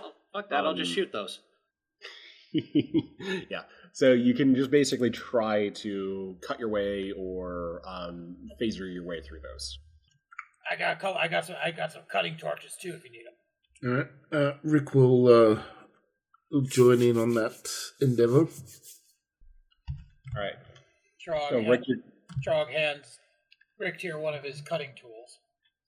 Well, 0.00 0.12
fuck 0.32 0.50
that. 0.50 0.64
I'll 0.66 0.74
just 0.74 0.90
Um, 0.90 0.94
shoot 0.94 1.12
those. 1.12 1.40
Yeah, 2.52 3.62
so 3.92 4.12
you 4.12 4.34
can 4.34 4.54
just 4.54 4.70
basically 4.70 5.10
try 5.10 5.70
to 5.70 6.36
cut 6.46 6.58
your 6.60 6.68
way 6.68 7.12
or 7.16 7.80
um, 7.86 8.36
phaser 8.60 8.92
your 8.92 9.04
way 9.04 9.20
through 9.22 9.40
those. 9.40 9.78
I 10.70 10.76
got 10.76 11.00
col- 11.00 11.16
I 11.16 11.28
got 11.28 11.46
some 11.46 11.56
I 11.64 11.70
got 11.70 11.92
some 11.92 12.02
cutting 12.10 12.36
torches 12.36 12.76
too 12.80 12.94
if 12.94 13.04
you 13.04 13.10
need 13.10 13.24
them. 13.26 13.34
All 13.84 13.96
right. 13.98 14.08
Uh, 14.48 14.52
Rick 14.62 14.94
will 14.94 15.26
uh, 15.28 15.62
join 16.68 17.02
in 17.02 17.18
on 17.18 17.34
that 17.34 17.68
endeavor. 18.00 18.46
All 20.34 20.42
right, 20.42 20.54
Trog, 21.26 21.48
so 21.50 21.58
Rick, 21.58 21.82
you're- 21.86 22.02
Trog 22.46 22.70
hands 22.70 23.18
Rick 23.78 24.00
here 24.00 24.18
one 24.18 24.34
of 24.34 24.42
his 24.44 24.60
cutting 24.60 24.90
tools. 25.00 25.38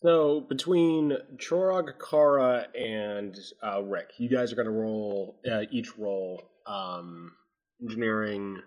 So 0.02 0.40
between 0.48 1.16
Chorog, 1.36 1.88
Kara, 2.10 2.66
and 2.78 3.34
uh, 3.62 3.82
Rick, 3.82 4.10
you 4.18 4.28
guys 4.28 4.52
are 4.52 4.56
going 4.56 4.66
to 4.66 4.72
roll 4.72 5.40
uh, 5.50 5.62
each 5.70 5.96
roll 5.96 6.42
um, 6.66 7.32
engineering. 7.82 8.58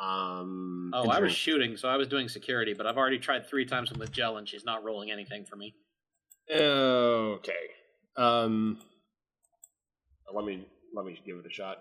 Um, 0.00 0.92
Oh, 0.94 1.08
I 1.08 1.20
was 1.20 1.32
shooting, 1.32 1.76
so 1.76 1.88
I 1.88 1.96
was 1.96 2.08
doing 2.08 2.28
security, 2.28 2.72
but 2.72 2.86
I've 2.86 2.96
already 2.96 3.18
tried 3.18 3.46
three 3.46 3.66
times 3.66 3.92
with 3.92 4.10
Gel, 4.12 4.38
and 4.38 4.48
she's 4.48 4.64
not 4.64 4.82
rolling 4.82 5.10
anything 5.10 5.44
for 5.44 5.56
me. 5.56 5.74
Okay. 6.50 7.52
Um, 8.16 8.78
let 10.34 10.44
me 10.44 10.66
let 10.94 11.04
me 11.04 11.20
give 11.24 11.36
it 11.36 11.46
a 11.46 11.50
shot. 11.52 11.78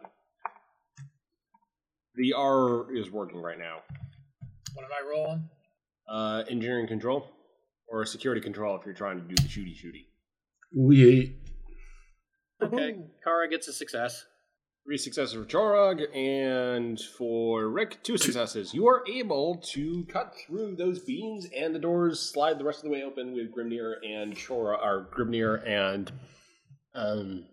The 2.16 2.34
R 2.34 2.94
is 2.94 3.10
working 3.10 3.42
right 3.42 3.58
now. 3.58 3.78
What 4.74 4.86
am 4.86 4.92
I 4.92 5.10
rolling? 5.10 5.50
Uh, 6.08 6.44
engineering 6.50 6.88
control 6.88 7.30
or 7.88 8.06
security 8.06 8.42
control 8.42 8.76
if 8.78 8.86
you're 8.86 8.94
trying 8.94 9.18
to 9.22 9.24
do 9.24 9.36
the 9.36 9.48
shooty 9.48 9.76
shooty. 9.76 10.06
We 10.76 11.36
Okay, 12.62 12.98
Kara 13.24 13.50
gets 13.50 13.68
a 13.68 13.74
success. 13.74 14.26
Three 14.90 14.98
successes 14.98 15.36
for 15.36 15.46
Chorog, 15.46 16.02
and 16.18 17.00
for 17.00 17.70
Rick, 17.70 18.02
two 18.02 18.18
successes. 18.18 18.74
You 18.74 18.88
are 18.88 19.04
able 19.08 19.62
to 19.74 20.04
cut 20.06 20.34
through 20.36 20.78
those 20.78 20.98
beams, 20.98 21.46
and 21.56 21.76
the 21.76 21.80
doors 21.80 22.20
slide 22.20 22.58
the 22.58 22.64
rest 22.64 22.80
of 22.80 22.86
the 22.86 22.90
way 22.90 23.04
open 23.04 23.34
with 23.34 23.54
Grimnir 23.54 23.98
and 24.04 24.36
Chora, 24.36 24.84
or 24.84 25.08
Grimnir 25.16 25.64
and 25.64 26.12
um, 26.96 27.46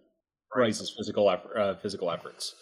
Bryce's 0.51 0.95
physical 0.97 1.29
effort, 1.29 1.55
uh, 1.59 1.75
physical 1.75 2.11
efforts. 2.11 2.55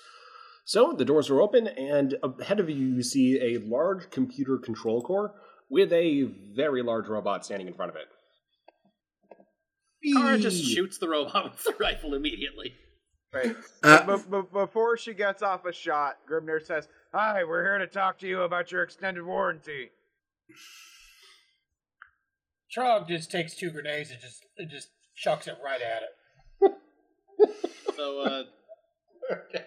So 0.65 0.93
the 0.93 1.05
doors 1.05 1.31
are 1.31 1.41
open, 1.41 1.69
and 1.69 2.17
ahead 2.41 2.59
of 2.59 2.69
you, 2.69 2.75
you 2.75 3.03
see 3.05 3.55
a 3.55 3.59
large 3.59 4.11
computer 4.11 4.59
control 4.59 5.03
core 5.03 5.35
with 5.71 5.93
a 5.93 6.25
very 6.53 6.83
large 6.83 7.07
robot 7.07 7.45
standing 7.45 7.69
in 7.69 7.75
front 7.75 7.93
of 7.93 7.97
it. 7.97 8.09
Kara 10.15 10.37
just 10.37 10.65
shoots 10.65 10.99
the 10.99 11.09
robot 11.09 11.45
with 11.53 11.63
the 11.63 11.75
rifle 11.79 12.15
immediately. 12.15 12.75
Right. 13.35 13.57
uh, 13.83 14.07
But, 14.07 14.31
but 14.31 14.53
before 14.53 14.97
she 14.97 15.13
gets 15.15 15.43
off 15.43 15.65
a 15.65 15.73
shot, 15.73 16.19
Grimnir 16.31 16.65
says, 16.65 16.89
Hi, 17.13 17.45
we're 17.45 17.63
here 17.65 17.79
to 17.79 17.87
talk 17.87 18.19
to 18.19 18.27
you 18.29 18.43
about 18.43 18.71
your 18.73 18.83
extended 18.83 19.25
warranty. 19.25 19.91
Trog 22.77 23.09
just 23.09 23.31
takes 23.31 23.55
two 23.55 23.71
grenades 23.71 24.11
and 24.11 24.21
just 24.21 24.45
and 24.59 24.69
just 24.69 24.89
chucks 25.17 25.47
it 25.47 25.57
right 25.65 25.81
at 25.81 26.03
it. 26.03 26.11
So, 27.97 28.21
uh, 28.23 28.43
okay. 29.31 29.65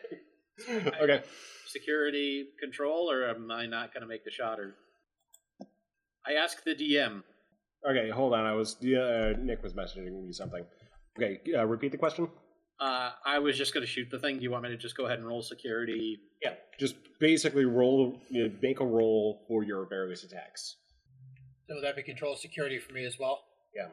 okay. 1.02 1.24
security 1.68 2.48
control, 2.60 3.10
or 3.10 3.30
am 3.30 3.50
I 3.50 3.66
not 3.68 3.94
going 3.94 4.02
to 4.02 4.08
make 4.08 4.26
the 4.26 4.32
shot? 4.32 4.60
Or 4.60 4.76
I 6.28 6.34
ask 6.34 6.62
the 6.66 6.76
DM. 6.76 7.24
Okay, 7.90 8.10
hold 8.10 8.34
on. 8.34 8.46
I 8.46 8.54
was 8.54 8.76
uh, 8.84 9.34
Nick 9.40 9.64
was 9.64 9.74
messaging 9.74 10.26
me 10.26 10.34
something. 10.34 10.66
Okay, 11.18 11.40
uh, 11.56 11.66
repeat 11.66 11.94
the 11.94 11.98
question. 11.98 12.28
Uh, 12.80 13.12
I 13.26 13.40
was 13.40 13.58
just 13.58 13.74
going 13.74 13.86
to 13.86 13.92
shoot 13.92 14.10
the 14.12 14.20
thing. 14.20 14.38
Do 14.38 14.44
you 14.44 14.52
want 14.52 14.64
me 14.64 14.70
to 14.70 14.78
just 14.78 14.96
go 14.96 15.06
ahead 15.06 15.18
and 15.18 15.28
roll 15.28 15.42
security? 15.42 16.20
Yeah, 16.44 16.54
just 16.80 16.96
basically 17.20 17.66
roll, 17.66 18.22
you 18.30 18.44
know, 18.44 18.54
make 18.62 18.80
a 18.80 18.86
roll 18.86 19.44
for 19.48 19.64
your 19.64 19.88
various 19.88 20.24
attacks. 20.24 20.76
So 21.68 21.76
would 21.76 21.84
that 21.84 21.96
be 21.96 22.04
control 22.04 22.36
security 22.36 22.78
for 22.78 22.94
me 22.94 23.06
as 23.06 23.18
well? 23.20 23.40
Yeah. 23.76 23.88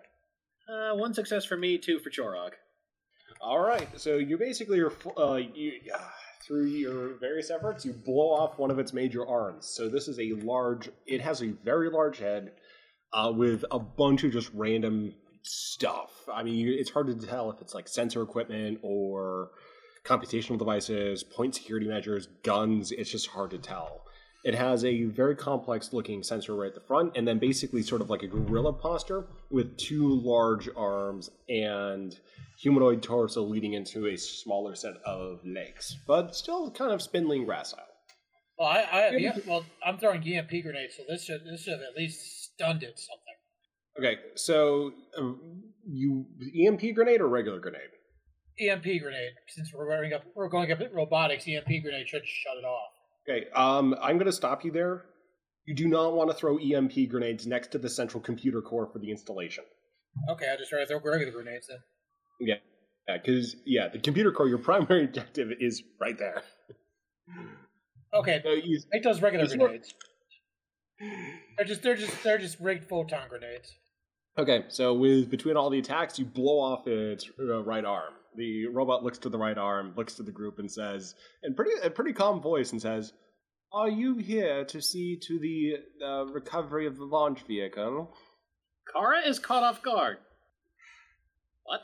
Uh, 0.72 0.95
one 0.97 1.14
success 1.14 1.45
for 1.45 1.57
me, 1.57 1.78
two 1.78 1.99
for 1.99 2.11
Chorog. 2.11 2.51
All 3.41 3.61
right, 3.61 3.89
so 3.99 4.16
you 4.16 4.39
basically 4.39 4.80
are 4.80 4.93
uh, 5.16 5.37
you, 5.37 5.72
uh, 5.93 5.99
through 6.47 6.66
your 6.66 7.18
various 7.18 7.51
efforts, 7.51 7.85
you 7.85 7.93
blow 7.93 8.30
off 8.30 8.59
one 8.59 8.70
of 8.70 8.78
its 8.78 8.93
major 8.93 9.26
arms. 9.26 9.66
So 9.66 9.89
this 9.89 10.09
is 10.09 10.18
a 10.18 10.32
large. 10.35 10.89
It 11.07 11.20
has 11.20 11.43
a 11.43 11.49
very 11.64 11.91
large 11.91 12.18
head 12.18 12.53
uh, 13.12 13.32
with 13.35 13.64
a 13.70 13.78
bunch 13.78 14.24
of 14.24 14.32
just 14.32 14.51
random 14.55 15.14
stuff. 15.45 16.11
I 16.32 16.42
mean, 16.42 16.68
it's 16.68 16.90
hard 16.90 17.07
to 17.07 17.26
tell 17.26 17.51
if 17.51 17.61
it's 17.61 17.74
like 17.74 17.88
sensor 17.88 18.22
equipment 18.22 18.78
or 18.82 19.51
computational 20.05 20.59
devices, 20.59 21.22
point 21.24 21.55
security 21.55 21.86
measures, 21.86 22.28
guns. 22.42 22.92
It's 22.92 23.11
just 23.11 23.28
hard 23.28 23.51
to 23.53 23.59
tell. 23.59 24.03
It 24.45 24.55
has 24.55 24.84
a 24.84 25.05
very 25.05 25.34
complex 25.34 25.95
looking 25.95 26.22
sensor 26.22 26.55
right 26.55 26.68
at 26.68 26.74
the 26.74 26.80
front, 26.80 27.16
and 27.16 27.26
then 27.26 27.38
basically 27.38 27.82
sort 27.82 28.03
of 28.03 28.11
like 28.11 28.22
a 28.22 28.26
gorilla 28.26 28.74
posture 28.74 29.24
with 29.51 29.78
two 29.78 30.20
large 30.20 30.68
arms 30.76 31.30
and 31.49 32.14
humanoid 32.61 33.03
torso 33.03 33.42
leading 33.42 33.72
into 33.72 34.07
a 34.07 34.16
smaller 34.16 34.74
set 34.74 34.95
of 35.07 35.40
legs, 35.47 35.97
but 36.07 36.36
still 36.36 36.70
kind 36.70 36.92
of 36.92 37.01
spindly 37.01 37.38
and 37.38 37.49
gracile. 37.49 37.78
Well, 38.59 38.68
I, 38.68 38.82
I 38.82 39.11
yeah, 39.16 39.36
well, 39.47 39.64
I'm 39.84 39.99
throwing 39.99 40.22
EMP 40.22 40.51
grenades, 40.62 40.95
so 40.97 41.03
this 41.09 41.24
should 41.24 41.40
this 41.45 41.62
should 41.62 41.72
have 41.72 41.80
at 41.80 41.97
least 41.97 42.53
stunned 42.53 42.82
it 42.82 42.99
something. 42.99 43.24
Okay, 43.99 44.16
so 44.34 44.92
um, 45.16 45.62
you 45.86 46.26
EMP 46.66 46.95
grenade 46.95 47.20
or 47.20 47.28
regular 47.28 47.61
grenade? 47.61 47.90
EMP 48.61 48.84
grenade. 48.84 49.32
Since 49.49 49.72
we're 49.72 49.88
going 49.88 50.12
up, 50.12 50.22
we're 50.34 50.49
going 50.49 50.72
up 50.72 50.80
at 50.80 50.92
robotics. 50.92 51.47
EMP 51.47 51.82
grenade 51.82 52.09
should 52.09 52.26
shut 52.26 52.57
it 52.57 52.64
off. 52.64 52.90
Okay, 53.28 53.47
um, 53.55 53.95
I'm 54.03 54.16
going 54.16 54.26
to 54.26 54.32
stop 54.32 54.64
you 54.64 54.72
there. 54.72 55.05
You 55.66 55.74
do 55.74 55.88
not 55.88 56.14
want 56.14 56.30
to 56.30 56.36
throw 56.36 56.59
EMP 56.59 57.09
grenades 57.09 57.47
next 57.47 57.68
to 57.72 57.78
the 57.78 57.88
central 57.88 58.22
computer 58.22 58.61
core 58.61 58.86
for 58.92 58.99
the 58.99 59.11
installation. 59.11 59.64
Okay, 60.30 60.47
I 60.53 60.57
just 60.57 60.70
try 60.70 60.80
to 60.80 60.86
throw 60.86 61.01
regular 61.01 61.32
grenades 61.32 61.68
then. 61.68 61.78
Yeah, 62.40 63.16
because 63.16 63.57
yeah, 63.64 63.88
the 63.88 63.99
computer 63.99 64.32
core, 64.32 64.49
your 64.49 64.59
primary 64.59 65.05
objective 65.07 65.51
is 65.61 65.82
right 66.01 66.18
there. 66.18 66.42
Okay, 68.12 68.40
So 68.45 68.51
you, 68.51 68.80
make 68.92 69.03
those 69.03 69.22
regular 69.22 69.47
grenades. 69.47 69.95
They're 71.57 71.66
just 71.66 71.82
they're 71.82 71.97
just 71.97 72.22
they're 72.22 72.38
just 72.38 72.61
rigged 72.61 72.88
photon 72.88 73.28
grenades. 73.28 73.74
Okay, 74.37 74.64
so 74.68 74.93
with 74.95 75.30
between 75.30 75.57
all 75.57 75.70
the 75.70 75.78
attacks, 75.78 76.18
you 76.18 76.24
blow 76.24 76.59
off 76.59 76.87
its 76.89 77.30
uh, 77.39 77.62
right 77.62 77.85
arm. 77.85 78.14
The 78.37 78.66
robot 78.66 79.05
looks 79.05 79.18
to 79.18 79.28
the 79.28 79.39
right 79.39 79.57
arm, 79.57 79.95
looks 79.97 80.14
to 80.14 80.24
the 80.24 80.32
group, 80.32 80.59
and 80.59 80.70
says, 80.70 81.14
in 81.45 81.55
pretty 81.55 81.70
a 81.85 81.91
pretty 81.91 82.12
calm 82.12 82.41
voice, 82.41 82.72
and 82.72 82.82
says, 82.82 83.12
"Are 83.72 83.89
you 83.89 84.16
here 84.16 84.64
to 84.64 84.82
see 84.82 85.16
to 85.22 85.39
the 85.39 85.76
uh, 86.05 86.26
recovery 86.26 86.87
of 86.87 86.97
the 86.97 87.05
launch 87.05 87.43
vehicle?" 87.43 88.12
Kara 88.93 89.20
is 89.20 89.39
caught 89.39 89.62
off 89.62 89.82
guard. 89.82 90.18
What? 91.62 91.82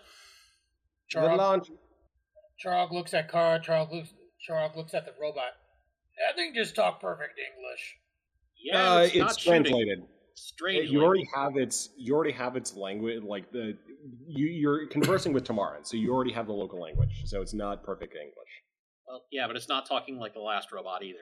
The 1.13 1.21
launch. 1.37 1.71
Chorog 2.65 2.91
looks 2.91 3.15
at 3.15 3.31
Kara. 3.31 3.61
Chorog 3.61 3.93
looks 3.93 4.11
Chorog 4.49 4.77
looks 4.77 4.93
at 4.93 5.07
the 5.07 5.13
robot. 5.21 5.53
That 6.27 6.37
thing 6.37 6.53
just 6.55 6.75
talk 6.75 7.01
perfect 7.01 7.39
English. 7.39 7.97
Yeah, 8.63 8.93
uh, 8.93 8.99
it's, 8.99 9.15
it's 9.15 9.21
not 9.21 9.41
shooting. 9.41 10.07
Translated. 10.49 10.89
Strangely. 10.89 10.93
You 10.93 11.05
already 11.05 11.29
have 11.35 11.57
its. 11.57 11.91
You 11.97 12.15
already 12.15 12.33
have 12.33 12.57
its 12.57 12.75
language. 12.75 13.23
Like 13.23 13.51
the 13.53 13.77
you, 14.27 14.47
you're 14.47 14.87
conversing 14.87 15.33
with 15.33 15.45
Tamarin, 15.45 15.87
so 15.87 15.97
you 15.97 16.13
already 16.13 16.33
have 16.33 16.47
the 16.47 16.53
local 16.53 16.81
language. 16.81 17.23
So 17.27 17.43
it's 17.43 17.55
not 17.55 17.83
perfect 17.83 18.15
English. 18.15 18.35
Well, 19.07 19.23
yeah, 19.31 19.47
but 19.47 19.57
it's 19.57 19.69
not 19.69 19.87
talking 19.87 20.19
like 20.19 20.35
the 20.35 20.41
last 20.41 20.73
robot 20.73 21.03
either. 21.03 21.19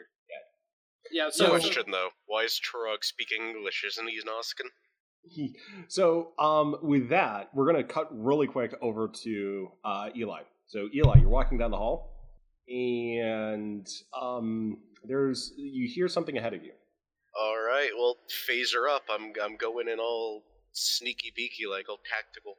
Yeah. 1.11 1.25
Yeah. 1.25 1.31
So, 1.31 1.49
Question 1.49 1.91
though, 1.91 2.11
why 2.27 2.45
is 2.45 2.61
Turok 2.61 3.03
speaking 3.03 3.43
English? 3.57 3.85
Isn't 3.87 4.09
he 4.09 4.21
Noskin? 4.21 4.69
So, 5.89 6.33
um, 6.39 6.77
with 6.83 7.09
that, 7.11 7.51
we're 7.55 7.66
gonna 7.66 7.85
cut 7.85 8.09
really 8.12 8.47
quick 8.47 8.75
over 8.81 9.11
to 9.25 9.69
uh, 9.85 10.11
Eli. 10.16 10.43
So, 10.66 10.89
Eli, 10.95 11.21
you're 11.21 11.29
walking 11.29 11.59
down 11.59 11.71
the 11.71 11.77
hall, 11.77 12.14
and 12.69 13.87
um, 14.19 14.79
there's 15.05 15.53
you 15.57 15.89
hear 15.93 16.09
something 16.09 16.37
ahead 16.37 16.55
of 16.55 16.62
you. 16.62 16.73
All 17.35 17.59
right, 17.59 17.91
well, 17.97 18.16
phaser 18.49 18.89
up. 18.89 19.05
I'm 19.11 19.33
I'm 19.43 19.57
going 19.57 19.89
in 19.89 19.99
all 20.01 20.43
sneaky 20.72 21.33
beaky, 21.35 21.66
like 21.66 21.89
all 21.89 21.99
tactical. 22.09 22.57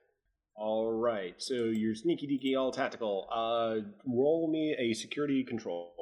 All 0.56 0.92
right, 0.92 1.36
so 1.38 1.54
you're 1.54 1.96
sneaky 1.96 2.28
deaky, 2.28 2.60
all 2.60 2.72
tactical. 2.72 3.28
Uh, 3.32 3.88
roll 4.06 4.50
me 4.52 4.76
a 4.78 4.94
security 4.94 5.44
control. 5.44 5.94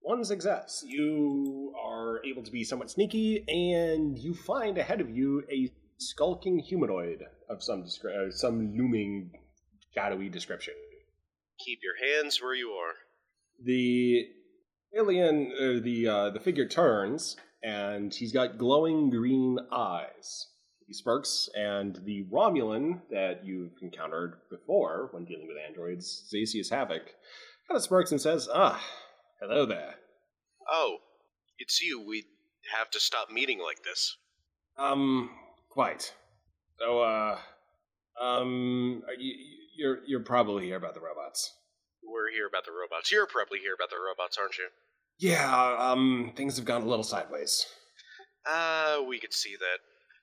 One 0.00 0.24
success. 0.24 0.84
You 0.86 1.72
are 1.82 2.20
able 2.24 2.42
to 2.42 2.50
be 2.50 2.62
somewhat 2.64 2.90
sneaky, 2.90 3.44
and 3.48 4.18
you 4.18 4.34
find 4.34 4.76
ahead 4.78 5.00
of 5.00 5.10
you 5.10 5.44
a 5.50 5.72
skulking 5.98 6.58
humanoid 6.58 7.22
of 7.48 7.62
some 7.62 7.84
descri- 7.84 8.28
uh, 8.28 8.30
some 8.30 8.76
looming, 8.76 9.30
shadowy 9.94 10.28
description. 10.28 10.74
Keep 11.64 11.80
your 11.82 11.96
hands 11.96 12.42
where 12.42 12.54
you 12.54 12.70
are. 12.70 12.94
the 13.64 14.26
alien, 14.96 15.52
uh, 15.58 15.80
the 15.82 16.06
uh, 16.08 16.30
the 16.30 16.40
figure 16.40 16.66
turns, 16.68 17.36
and 17.64 18.14
he's 18.14 18.32
got 18.32 18.58
glowing 18.58 19.10
green 19.10 19.58
eyes. 19.72 20.48
He 20.86 20.92
sparks, 20.92 21.48
and 21.54 21.98
the 22.04 22.24
Romulan 22.30 23.00
that 23.10 23.44
you've 23.44 23.72
encountered 23.80 24.34
before 24.50 25.08
when 25.12 25.24
dealing 25.24 25.48
with 25.48 25.56
androids, 25.66 26.30
Zacius 26.32 26.70
Havoc, 26.70 27.04
kind 27.66 27.76
of 27.76 27.82
sparks 27.82 28.12
and 28.12 28.20
says, 28.20 28.48
"Ah, 28.52 28.84
hello 29.40 29.64
there. 29.64 29.94
Oh, 30.70 30.98
it's 31.58 31.80
you. 31.80 32.06
We 32.06 32.24
have 32.76 32.90
to 32.90 33.00
stop 33.00 33.30
meeting 33.30 33.60
like 33.60 33.82
this. 33.82 34.16
Um, 34.76 35.30
quite. 35.70 36.12
So, 36.78 37.00
uh, 37.00 37.38
um, 38.20 39.02
you, 39.18 39.34
you're 39.76 39.98
you're 40.06 40.20
probably 40.20 40.66
here 40.66 40.76
about 40.76 40.94
the 40.94 41.00
robots. 41.00 41.50
We're 42.02 42.30
here 42.30 42.46
about 42.46 42.66
the 42.66 42.72
robots. 42.72 43.10
You're 43.10 43.26
probably 43.26 43.60
here 43.60 43.74
about 43.74 43.88
the 43.90 43.96
robots, 43.96 44.36
aren't 44.36 44.58
you? 44.58 44.68
Yeah, 45.18 45.76
um, 45.78 46.32
things 46.36 46.56
have 46.56 46.64
gone 46.64 46.82
a 46.82 46.86
little 46.86 47.04
sideways. 47.04 47.66
Uh, 48.46 48.98
we 49.08 49.18
could 49.18 49.32
see 49.32 49.54
that. 49.58 49.78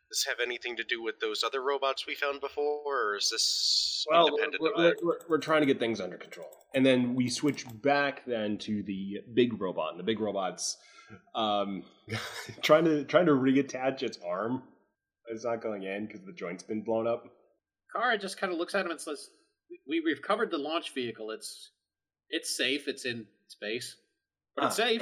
Does 0.09 0.25
this 0.25 0.25
have 0.25 0.39
anything 0.45 0.75
to 0.75 0.83
do 0.83 1.01
with 1.01 1.19
those 1.21 1.41
other 1.43 1.61
robots 1.61 2.05
we 2.05 2.15
found 2.15 2.41
before, 2.41 2.81
or 2.85 3.15
is 3.15 3.29
this 3.29 4.05
Well, 4.11 4.27
independent 4.27 4.61
we're, 4.61 4.69
of 4.71 4.75
we're, 4.77 4.83
that? 4.83 4.95
we're, 5.03 5.19
we're 5.29 5.37
trying 5.37 5.61
to 5.61 5.65
get 5.65 5.79
things 5.79 6.01
under 6.01 6.17
control, 6.17 6.49
and 6.75 6.85
then 6.85 7.15
we 7.15 7.29
switch 7.29 7.65
back 7.81 8.25
then 8.25 8.57
to 8.59 8.83
the 8.83 9.19
big 9.33 9.59
robot. 9.61 9.91
And 9.91 9.99
the 9.99 10.03
big 10.03 10.19
robot's 10.19 10.77
um, 11.33 11.83
trying 12.61 12.83
to 12.85 13.05
trying 13.05 13.25
to 13.27 13.31
reattach 13.31 14.03
its 14.03 14.19
arm. 14.25 14.63
It's 15.27 15.45
not 15.45 15.61
going 15.61 15.83
in 15.83 16.07
because 16.07 16.21
the 16.25 16.33
joint's 16.33 16.63
been 16.63 16.83
blown 16.83 17.07
up. 17.07 17.23
Kara 17.95 18.17
just 18.17 18.37
kind 18.37 18.51
of 18.51 18.59
looks 18.59 18.75
at 18.75 18.85
him 18.85 18.91
and 18.91 18.99
says, 18.99 19.29
"We 19.87 20.01
we've 20.01 20.21
covered 20.21 20.51
the 20.51 20.57
launch 20.57 20.93
vehicle. 20.93 21.31
It's 21.31 21.71
it's 22.29 22.57
safe. 22.57 22.89
It's 22.89 23.05
in 23.05 23.25
space, 23.47 23.95
but 24.55 24.65
it's 24.65 24.79
Ah, 24.79 24.83
safe." 24.83 25.01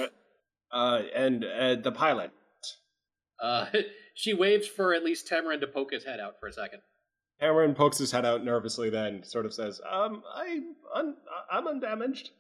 Uh, 0.71 1.01
and 1.15 1.43
uh, 1.45 1.75
the 1.75 1.91
pilot. 1.91 2.31
Uh, 3.41 3.65
she 4.13 4.33
waves 4.33 4.67
for 4.67 4.93
at 4.93 5.03
least 5.03 5.27
Tamarin 5.27 5.61
to 5.61 5.67
poke 5.67 5.91
his 5.91 6.03
head 6.03 6.19
out 6.19 6.39
for 6.39 6.47
a 6.47 6.53
second. 6.53 6.81
Tamarin 7.41 7.75
pokes 7.75 7.97
his 7.97 8.11
head 8.11 8.25
out 8.25 8.43
nervously, 8.43 8.89
then 8.89 9.23
sort 9.23 9.45
of 9.45 9.53
says, 9.53 9.79
"Um, 9.89 10.23
I, 10.33 10.59
un, 10.93 11.15
I'm 11.51 11.67
undamaged." 11.67 12.31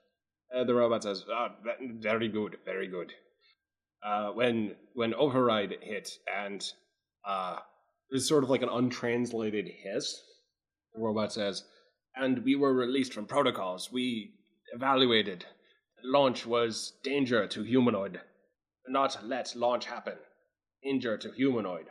And 0.51 0.67
the 0.67 0.73
robot 0.75 1.03
says, 1.03 1.23
"Ah, 1.31 1.55
ve- 1.63 1.91
very 1.99 2.27
good, 2.27 2.57
very 2.65 2.87
good." 2.87 3.13
Uh, 4.03 4.31
when 4.31 4.75
when 4.93 5.13
override 5.13 5.75
hit, 5.81 6.09
and 6.33 6.65
uh, 7.25 7.57
there's 8.09 8.27
sort 8.27 8.43
of 8.43 8.49
like 8.49 8.61
an 8.61 8.69
untranslated 8.69 9.67
hiss. 9.83 10.21
The 10.93 11.01
robot 11.01 11.31
says, 11.31 11.63
"And 12.15 12.43
we 12.43 12.55
were 12.55 12.73
released 12.73 13.13
from 13.13 13.25
protocols. 13.25 13.91
We 13.91 14.33
evaluated. 14.73 15.45
Launch 16.03 16.45
was 16.45 16.93
danger 17.03 17.47
to 17.47 17.63
humanoid. 17.63 18.21
Not 18.87 19.25
let 19.25 19.55
launch 19.55 19.85
happen. 19.85 20.17
Danger 20.83 21.17
to 21.17 21.31
humanoid." 21.31 21.87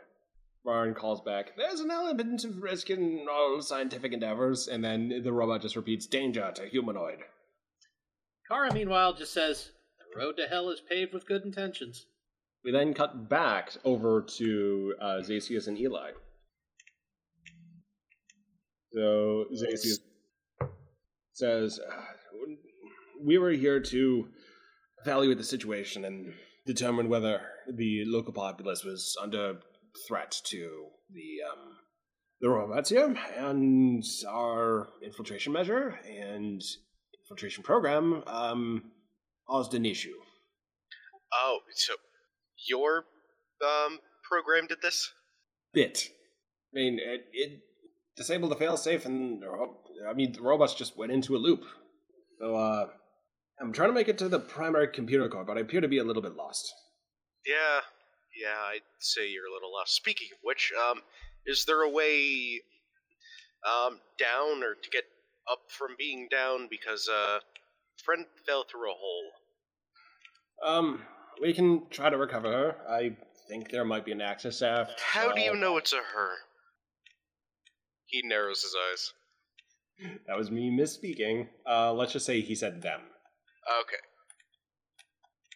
Barn 0.65 0.93
calls 0.93 1.21
back, 1.21 1.55
There's 1.55 1.79
an 1.79 1.89
element 1.89 2.43
of 2.43 2.61
risk 2.61 2.89
in 2.89 3.27
all 3.29 3.61
scientific 3.61 4.11
endeavors, 4.11 4.67
and 4.67 4.83
then 4.83 5.21
the 5.23 5.31
robot 5.31 5.61
just 5.61 5.75
repeats, 5.75 6.05
Danger 6.05 6.51
to 6.55 6.65
humanoid. 6.67 7.19
Kara, 8.47 8.73
meanwhile, 8.73 9.13
just 9.13 9.31
says, 9.31 9.71
"The 9.97 10.19
road 10.19 10.37
to 10.37 10.47
hell 10.47 10.69
is 10.69 10.81
paved 10.81 11.13
with 11.13 11.25
good 11.25 11.43
intentions." 11.43 12.07
We 12.63 12.71
then 12.71 12.93
cut 12.93 13.29
back 13.29 13.77
over 13.85 14.21
to 14.21 14.95
uh, 14.99 15.21
Zacius 15.21 15.67
and 15.67 15.77
Eli. 15.77 16.11
So 18.91 19.45
Zacius 19.53 19.99
says, 21.31 21.79
"Uh, 21.79 22.05
We 23.23 23.37
were 23.37 23.51
here 23.51 23.79
to 23.79 24.27
evaluate 25.03 25.37
the 25.37 25.43
situation 25.43 26.05
and 26.05 26.33
determine 26.65 27.09
whether 27.09 27.41
the 27.73 28.03
local 28.05 28.33
populace 28.33 28.83
was 28.83 29.15
under 29.21 29.59
threat 30.07 30.39
to 30.45 30.85
the 31.11 31.51
um, 31.51 31.77
the 32.41 32.49
robots 32.49 32.89
here, 32.89 33.15
and 33.37 34.03
our 34.27 34.87
infiltration 35.03 35.51
measure 35.51 35.99
and 36.07 36.61
infiltration 37.23 37.63
program 37.63 38.23
um, 38.27 38.91
caused 39.49 39.73
an 39.73 39.85
issue. 39.85 40.15
Oh, 41.33 41.59
so 41.75 41.93
your 42.67 43.05
um 43.61 43.99
program 44.29 44.67
did 44.67 44.81
this? 44.81 45.11
bit. 45.73 46.09
I 46.73 46.75
mean, 46.75 46.99
it, 46.99 47.25
it 47.33 47.59
disabled 48.15 48.51
the 48.51 48.55
failsafe, 48.55 49.05
and 49.05 49.43
I 50.07 50.13
mean, 50.13 50.33
the 50.33 50.41
robots 50.41 50.75
just 50.75 50.97
went 50.97 51.11
into 51.11 51.35
a 51.35 51.39
loop. 51.39 51.63
So, 52.39 52.55
uh, 52.55 52.87
I'm 53.61 53.73
trying 53.73 53.89
to 53.89 53.93
make 53.93 54.07
it 54.07 54.17
to 54.19 54.29
the 54.29 54.39
primary 54.39 54.87
computer 54.87 55.27
core, 55.27 55.43
but 55.43 55.57
I 55.57 55.61
appear 55.61 55.81
to 55.81 55.87
be 55.87 55.97
a 55.97 56.03
little 56.03 56.21
bit 56.21 56.35
lost. 56.35 56.73
Yeah, 57.45 57.81
yeah, 58.39 58.55
I'd 58.67 58.81
say 58.99 59.29
you're 59.29 59.47
a 59.47 59.53
little 59.53 59.73
lost. 59.73 59.95
Speaking 59.95 60.27
of 60.33 60.39
which, 60.43 60.71
um, 60.89 61.01
is 61.45 61.65
there 61.65 61.81
a 61.81 61.89
way 61.89 62.61
um 63.67 63.99
down 64.17 64.63
or 64.63 64.75
to 64.75 64.89
get 64.89 65.03
up 65.51 65.59
from 65.67 65.89
being 65.97 66.29
down 66.31 66.67
because 66.69 67.09
uh 67.09 67.39
friend 68.03 68.25
fell 68.45 68.63
through 68.63 68.91
a 68.91 68.95
hole. 68.95 69.31
Um, 70.65 71.01
we 71.41 71.53
can 71.53 71.83
try 71.89 72.09
to 72.09 72.17
recover 72.17 72.51
her. 72.51 72.75
I 72.89 73.15
think 73.47 73.69
there 73.69 73.85
might 73.85 74.05
be 74.05 74.11
an 74.11 74.21
access 74.21 74.57
shaft. 74.59 74.99
How 74.99 75.31
do 75.33 75.41
you 75.41 75.55
know 75.55 75.77
it's 75.77 75.93
a 75.93 75.97
her? 75.97 76.31
He 78.05 78.21
narrows 78.23 78.63
his 78.63 78.75
eyes. 78.91 79.13
That 80.27 80.37
was 80.37 80.49
me 80.49 80.71
misspeaking. 80.71 81.47
Uh, 81.69 81.93
let's 81.93 82.13
just 82.13 82.25
say 82.25 82.41
he 82.41 82.55
said 82.55 82.81
them. 82.81 83.01
Okay. 83.69 84.01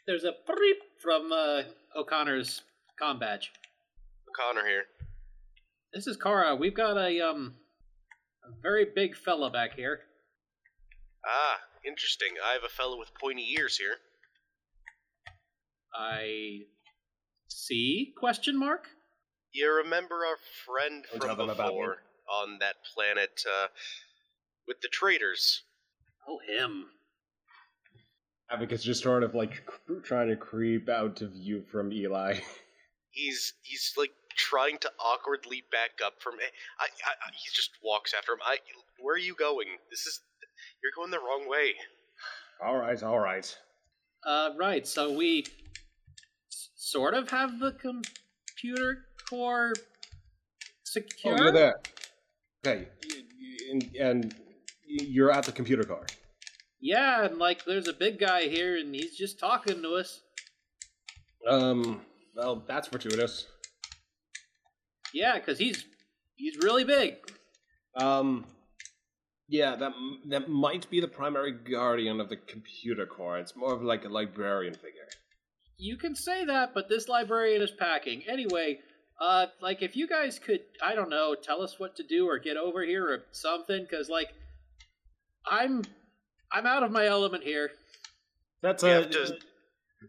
There's 0.06 0.24
a 0.24 0.34
beep 0.48 0.78
from 1.02 1.32
uh, 1.32 1.64
O'Connor's 1.98 2.62
com 3.00 3.20
badge. 3.20 3.52
O'Connor 4.30 4.68
here. 4.68 4.84
This 5.94 6.08
is 6.08 6.18
Kara. 6.18 6.56
We've 6.56 6.76
got 6.76 6.98
a 6.98 7.22
um 7.22 7.56
a 8.44 8.62
very 8.62 8.86
big 8.94 9.16
fella 9.16 9.50
back 9.50 9.76
here. 9.76 10.02
Ah, 11.26 11.58
interesting. 11.86 12.30
I 12.46 12.54
have 12.54 12.64
a 12.64 12.70
fellow 12.70 13.00
with 13.00 13.10
pointy 13.20 13.56
ears 13.58 13.78
here. 13.78 13.96
I 15.96 16.62
see 17.48 18.14
question 18.18 18.58
mark. 18.60 18.88
You 19.54 19.72
remember 19.74 20.26
our 20.26 20.38
friend 20.66 21.06
Don't 21.12 21.22
from 21.22 21.38
them 21.38 21.50
about 21.50 21.68
me. 21.74 21.80
before 21.80 21.98
on 22.28 22.58
that 22.60 22.76
planet 22.94 23.44
uh, 23.48 23.68
with 24.68 24.82
the 24.82 24.90
traders? 24.90 25.64
Oh 26.28 26.40
him. 26.40 26.86
Advocate's 28.54 28.84
just 28.84 29.02
sort 29.04 29.24
of 29.24 29.34
like 29.34 29.66
cr- 29.66 30.00
trying 30.04 30.30
to 30.30 30.36
creep 30.36 30.88
out 30.90 31.16
to 31.18 31.28
view 31.28 31.64
from 31.72 31.92
Eli. 31.92 32.40
He's 33.12 33.54
he's 33.62 33.94
like 33.96 34.12
trying 34.36 34.80
to 34.80 34.92
awkwardly 35.00 35.64
back 35.72 36.04
up 36.04 36.14
from. 36.20 36.34
I, 36.36 36.86
I, 36.86 36.88
I 37.12 37.32
he 37.36 37.50
just 37.54 37.70
walks 37.84 38.12
after 38.18 38.32
him. 38.32 38.40
I, 38.44 38.58
where 39.00 39.14
are 39.14 39.20
you 39.20 39.36
going? 39.36 39.68
This 39.92 40.08
is 40.08 40.20
you're 40.82 40.92
going 40.96 41.12
the 41.12 41.20
wrong 41.20 41.48
way. 41.48 41.74
all 42.66 42.76
right, 42.78 43.02
all 43.04 43.20
right. 43.20 43.56
Uh, 44.26 44.50
right. 44.58 44.88
So 44.88 45.12
we 45.14 45.46
s- 46.52 46.70
sort 46.76 47.14
of 47.14 47.30
have 47.30 47.60
the 47.60 47.74
computer 47.74 49.06
core 49.30 49.74
secure. 50.84 51.36
Oh, 51.36 51.44
you're 51.44 51.52
there. 51.52 51.76
Okay, 52.66 52.88
y- 53.12 53.22
y- 53.40 53.58
and, 53.72 53.96
and 54.00 54.36
you're 54.88 55.32
at 55.32 55.44
the 55.44 55.52
computer 55.52 55.84
car. 55.84 56.06
Yeah, 56.86 57.24
and 57.24 57.38
like 57.38 57.64
there's 57.64 57.88
a 57.88 57.94
big 57.94 58.20
guy 58.20 58.50
here, 58.50 58.76
and 58.76 58.94
he's 58.94 59.16
just 59.16 59.40
talking 59.40 59.82
to 59.82 59.94
us. 59.94 60.22
Um, 61.48 62.02
well, 62.36 62.62
that's 62.68 62.90
fortuitous. 62.90 63.48
Yeah, 65.14 65.40
because 65.40 65.58
he's 65.58 65.86
he's 66.36 66.58
really 66.58 66.84
big. 66.84 67.16
Um, 67.96 68.44
yeah, 69.48 69.78
that 69.78 69.94
that 70.28 70.50
might 70.50 70.90
be 70.90 71.00
the 71.00 71.08
primary 71.08 71.54
guardian 71.54 72.20
of 72.20 72.28
the 72.28 72.36
computer 72.36 73.06
core. 73.06 73.40
It's 73.40 73.56
more 73.56 73.74
of 73.74 73.82
like 73.82 74.04
a 74.04 74.10
librarian 74.10 74.74
figure. 74.74 75.08
You 75.78 75.96
can 75.96 76.16
say 76.16 76.44
that, 76.44 76.74
but 76.74 76.90
this 76.90 77.08
librarian 77.08 77.62
is 77.62 77.72
packing. 77.72 78.24
Anyway, 78.28 78.80
uh, 79.22 79.46
like 79.62 79.82
if 79.82 79.96
you 79.96 80.06
guys 80.06 80.38
could, 80.38 80.60
I 80.82 80.96
don't 80.96 81.10
know, 81.10 81.34
tell 81.34 81.62
us 81.62 81.80
what 81.80 81.96
to 81.96 82.04
do 82.04 82.28
or 82.28 82.40
get 82.40 82.58
over 82.58 82.84
here 82.84 83.08
or 83.08 83.20
something, 83.32 83.88
because 83.90 84.10
like 84.10 84.34
I'm 85.46 85.84
I'm 86.54 86.66
out 86.68 86.84
of 86.84 86.92
my 86.92 87.06
element 87.08 87.44
here. 87.44 87.72
That's 88.62 88.84
We 88.84 88.90
a 88.92 88.94
have 89.02 89.10
to- 89.12 89.38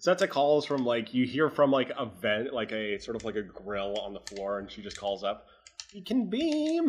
so 0.01 0.11
that's 0.11 0.23
a 0.23 0.29
calls 0.29 0.67
from 0.67 0.85
like 0.85 1.15
you 1.15 1.25
hear 1.25 1.49
from 1.49 1.71
like 1.71 1.91
a 1.97 2.05
vent, 2.07 2.53
like 2.53 2.73
a 2.73 2.99
sort 2.99 3.17
of 3.17 3.25
like 3.25 3.37
a 3.37 3.43
grill 3.43 3.97
on 4.01 4.13
the 4.13 4.21
floor, 4.21 4.59
and 4.59 4.71
she 4.71 4.83
just 4.83 4.99
calls 4.99 5.23
up. 5.23 5.47
You 5.93 6.03
can 6.03 6.29
beam. 6.29 6.89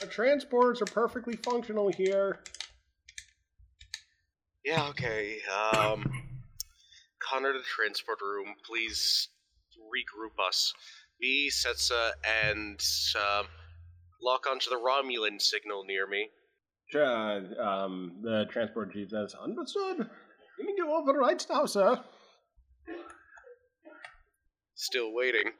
Our 0.00 0.06
transporters 0.08 0.80
are 0.80 0.86
perfectly 0.86 1.34
functional 1.36 1.88
here. 1.90 2.38
Yeah. 4.64 4.88
Okay. 4.90 5.38
Um, 5.50 6.10
Connor 7.28 7.52
to 7.52 7.58
the 7.58 7.64
transport 7.64 8.20
room. 8.20 8.54
Please 8.64 9.28
regroup 9.76 10.40
us. 10.44 10.72
Me, 11.20 11.50
Setsa, 11.50 12.12
and 12.44 12.80
um, 13.16 13.46
lock 14.22 14.46
onto 14.48 14.70
the 14.70 14.76
Romulan 14.76 15.40
signal 15.40 15.84
near 15.84 16.06
me. 16.06 16.28
Sure, 16.92 17.62
um, 17.62 18.18
the 18.20 18.44
transport 18.50 18.92
chief 18.92 19.08
says, 19.08 19.34
understood. 19.42 20.10
Bringing 20.58 20.76
you 20.76 20.92
over 20.92 21.14
right 21.14 21.44
now, 21.48 21.64
sir. 21.64 21.98
Still 24.74 25.14
waiting. 25.14 25.52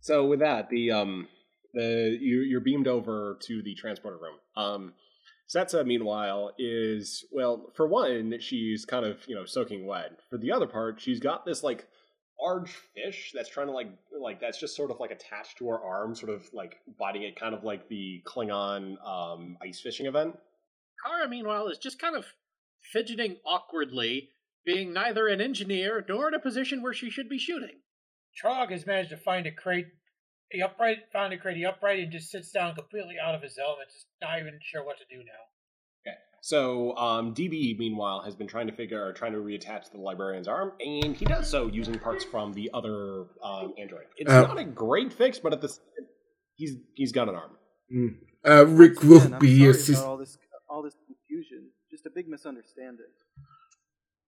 So 0.00 0.26
with 0.26 0.38
that, 0.38 0.70
the 0.70 0.92
um, 0.92 1.26
the 1.74 2.16
you, 2.20 2.42
you're 2.42 2.60
beamed 2.60 2.86
over 2.86 3.36
to 3.48 3.62
the 3.62 3.74
transporter 3.74 4.16
room. 4.16 4.36
Um, 4.56 4.92
Setsa, 5.52 5.84
meanwhile, 5.84 6.52
is 6.56 7.24
well, 7.32 7.72
for 7.74 7.88
one, 7.88 8.38
she's 8.38 8.84
kind 8.84 9.04
of 9.04 9.26
you 9.26 9.34
know 9.34 9.46
soaking 9.46 9.86
wet. 9.86 10.20
For 10.30 10.38
the 10.38 10.52
other 10.52 10.68
part, 10.68 11.00
she's 11.00 11.18
got 11.18 11.44
this 11.44 11.64
like 11.64 11.88
large 12.40 12.70
fish 12.94 13.32
that's 13.34 13.48
trying 13.48 13.66
to 13.66 13.72
like 13.72 13.88
like 14.16 14.40
that's 14.40 14.60
just 14.60 14.76
sort 14.76 14.92
of 14.92 15.00
like 15.00 15.10
attached 15.10 15.58
to 15.58 15.68
her 15.68 15.80
arm, 15.80 16.14
sort 16.14 16.30
of 16.30 16.48
like 16.54 16.78
biting 16.96 17.24
it, 17.24 17.34
kind 17.34 17.56
of 17.56 17.64
like 17.64 17.88
the 17.88 18.22
Klingon 18.24 19.04
um 19.04 19.58
ice 19.60 19.80
fishing 19.80 20.06
event. 20.06 20.38
Kara, 21.04 21.28
meanwhile, 21.28 21.68
is 21.68 21.78
just 21.78 21.98
kind 22.00 22.16
of 22.16 22.26
fidgeting 22.92 23.36
awkwardly, 23.46 24.30
being 24.64 24.92
neither 24.92 25.26
an 25.28 25.40
engineer 25.40 26.04
nor 26.08 26.28
in 26.28 26.34
a 26.34 26.38
position 26.40 26.82
where 26.82 26.92
she 26.94 27.10
should 27.10 27.28
be 27.28 27.38
shooting. 27.38 27.78
Trog 28.42 28.70
has 28.70 28.86
managed 28.86 29.10
to 29.10 29.16
find 29.16 29.46
a 29.46 29.50
crate. 29.52 29.86
He 30.50 30.62
upright 30.62 30.98
found 31.12 31.32
a 31.32 31.38
crate. 31.38 31.56
He 31.56 31.64
upright 31.64 32.00
and 32.00 32.10
just 32.12 32.30
sits 32.30 32.50
down 32.50 32.74
completely 32.74 33.16
out 33.24 33.34
of 33.34 33.42
his 33.42 33.58
element, 33.58 33.88
just 33.92 34.06
not 34.20 34.38
even 34.40 34.58
sure 34.62 34.84
what 34.84 34.96
to 34.98 35.04
do 35.08 35.18
now. 35.18 36.06
Okay. 36.06 36.16
So 36.42 36.96
um, 36.96 37.34
DB, 37.34 37.78
meanwhile, 37.78 38.22
has 38.22 38.34
been 38.34 38.46
trying 38.48 38.66
to 38.66 38.72
figure, 38.72 39.04
or 39.04 39.12
trying 39.12 39.32
to 39.32 39.38
reattach 39.38 39.90
the 39.92 39.98
librarian's 39.98 40.48
arm, 40.48 40.72
and 40.80 41.14
he 41.16 41.24
does 41.24 41.48
so 41.48 41.66
using 41.68 41.98
parts 41.98 42.24
from 42.24 42.52
the 42.52 42.70
other 42.74 43.26
um, 43.44 43.74
android. 43.78 44.04
It's 44.16 44.30
Uh, 44.30 44.42
not 44.42 44.58
a 44.58 44.64
great 44.64 45.12
fix, 45.12 45.38
but 45.38 45.52
at 45.52 45.60
the 45.60 45.68
s- 45.68 45.80
he's 46.56 46.76
he's 46.94 47.12
got 47.12 47.28
an 47.28 47.34
arm. 47.36 48.16
Uh, 48.48 48.66
Rick 48.66 49.02
will 49.02 49.22
Again, 49.22 49.38
be 49.38 49.58
sorry 49.58 49.70
assist. 49.70 50.04
all 50.04 50.16
this 50.16 50.36
all 50.70 50.82
this 50.82 50.94
confusion. 51.06 51.70
Just 51.90 52.06
a 52.06 52.10
big 52.10 52.28
misunderstanding. 52.28 53.06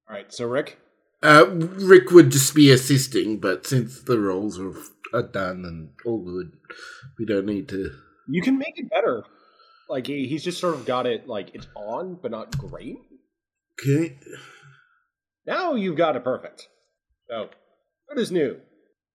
All 0.09 0.17
right, 0.17 0.33
so 0.33 0.47
Rick, 0.47 0.79
Uh, 1.23 1.47
Rick 1.49 2.11
would 2.11 2.31
just 2.31 2.55
be 2.55 2.71
assisting, 2.71 3.39
but 3.39 3.67
since 3.67 4.03
the 4.03 4.19
roles 4.19 4.59
are, 4.59 4.75
are 5.15 5.23
done 5.23 5.65
and 5.65 5.91
all 6.05 6.19
good, 6.25 6.53
we 7.19 7.25
don't 7.25 7.47
need 7.47 7.69
to. 7.69 7.91
you 8.29 8.43
can 8.43 8.59
make 8.59 8.77
it 8.79 8.91
better. 8.91 9.25
Like 9.89 10.07
he, 10.07 10.27
he's 10.27 10.43
just 10.43 10.59
sort 10.59 10.75
of 10.75 10.85
got 10.87 11.07
it 11.07 11.29
like 11.29 11.55
it's 11.55 11.69
on, 11.77 12.19
but 12.21 12.31
not 12.31 12.57
great. 12.59 12.97
Okay. 13.81 14.19
Now 15.47 15.75
you've 15.75 15.97
got 15.97 16.17
it 16.17 16.25
perfect. 16.25 16.69
So 17.29 17.49
what 18.07 18.19
is 18.19 18.33
new? 18.33 18.57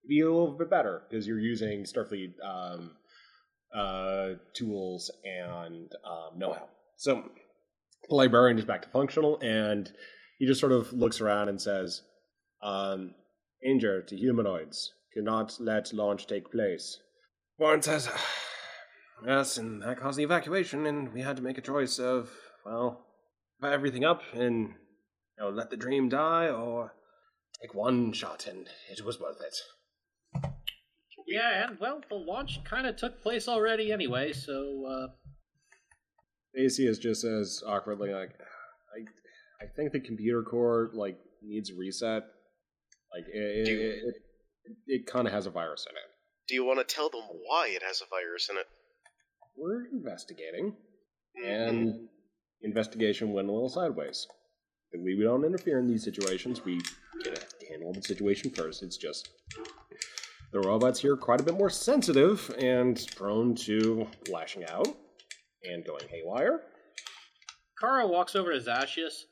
Be 0.08 0.22
a 0.22 0.26
little 0.30 0.58
bit 0.58 0.70
better 0.70 1.02
because 1.10 1.28
you're 1.28 1.40
using 1.40 1.84
Starfleet 1.84 2.34
um, 2.44 2.92
uh, 3.76 4.34
tools 4.54 5.12
and 5.26 5.92
um, 6.06 6.38
know-how. 6.40 6.68
So 6.98 7.30
the 8.10 8.16
librarian 8.16 8.58
is 8.58 8.66
back 8.66 8.82
to 8.82 8.90
functional, 8.90 9.40
and 9.42 9.92
he 10.40 10.48
just 10.48 10.60
sort 10.60 10.72
of 10.72 10.92
looks 10.92 11.22
around 11.22 11.48
and 11.48 11.62
says, 11.62 12.02
um, 12.62 13.14
"Danger 13.62 14.02
to 14.02 14.18
humanoids. 14.18 14.94
Cannot 15.14 15.60
let 15.60 15.94
launch 15.94 16.26
take 16.26 16.52
place." 16.52 17.00
Warren 17.60 17.84
says, 17.84 18.10
"Yes, 19.26 19.58
and 19.58 19.84
that 19.84 20.00
caused 20.00 20.18
the 20.18 20.24
evacuation, 20.24 20.88
and 20.88 21.14
we 21.14 21.22
had 21.22 21.38
to 21.38 21.44
make 21.44 21.60
a 21.60 21.62
choice 21.62 22.00
of 22.00 22.32
well, 22.66 23.06
buy 23.60 23.74
everything 23.74 24.04
up 24.04 24.22
and 24.34 24.70
you 24.70 25.44
know, 25.44 25.50
let 25.50 25.70
the 25.70 25.78
dream 25.78 26.10
die 26.10 26.50
or 26.50 26.96
take 27.62 27.76
one 27.76 28.12
shot, 28.12 28.48
and 28.48 28.70
it 28.90 29.06
was 29.06 29.20
worth 29.20 29.40
it." 29.42 29.56
Yeah, 31.28 31.68
and 31.68 31.80
well, 31.80 32.02
the 32.10 32.16
launch 32.16 32.64
kind 32.64 32.88
of 32.88 32.96
took 32.96 33.22
place 33.22 33.48
already 33.48 33.92
anyway, 33.92 34.34
so 34.34 34.86
uh, 34.86 35.08
Macias 36.58 36.98
just 36.98 37.24
as 37.24 37.64
awkwardly, 37.66 38.14
like, 38.14 38.32
I, 38.32 39.66
I 39.66 39.68
think 39.76 39.92
the 39.92 40.00
computer 40.00 40.44
core 40.44 40.92
like 40.94 41.18
needs 41.44 41.72
reset. 41.72 42.24
Like 43.14 43.26
it, 43.34 43.66
Do 43.66 43.72
it, 43.72 43.76
you- 43.76 44.14
it, 44.66 44.78
it, 44.88 45.08
kind 45.08 45.28
of 45.28 45.34
has 45.34 45.46
a 45.46 45.50
virus 45.50 45.86
in 45.90 45.96
it. 45.96 46.04
Do 46.48 46.56
you 46.56 46.66
want 46.66 46.80
to 46.80 46.96
tell 46.96 47.10
them 47.10 47.22
why 47.46 47.70
it 47.70 47.84
has 47.84 48.02
a 48.02 48.06
virus 48.10 48.50
in 48.50 48.58
it? 48.58 48.66
We're 49.56 49.86
investigating, 49.92 50.76
and 51.46 51.88
mm-hmm. 51.88 52.06
investigation 52.62 53.34
went 53.34 53.50
a 53.50 53.52
little 53.52 53.70
sideways. 53.70 54.28
And 54.94 55.04
we, 55.04 55.16
we 55.16 55.24
don't 55.24 55.44
interfere 55.44 55.80
in 55.80 55.88
these 55.88 56.04
situations. 56.04 56.64
We 56.64 56.80
get 57.24 57.36
to 57.60 57.68
handle 57.70 57.92
the 57.92 58.02
situation 58.02 58.52
first. 58.52 58.84
It's 58.84 58.98
just 58.98 59.30
the 60.54 60.60
robots 60.60 61.02
here 61.02 61.14
are 61.14 61.18
quite 61.18 61.42
a 61.42 61.44
bit 61.44 61.58
more 61.58 61.70
sensitive 61.70 62.54
and 62.58 63.06
prone 63.16 63.56
to 63.56 64.08
lashing 64.32 64.66
out 64.66 64.96
and 65.72 65.86
going 65.86 66.08
haywire. 66.10 66.62
Kara 67.80 68.08
walks 68.08 68.36
over 68.36 68.52
to 68.52 68.60
Zashius 68.60 69.26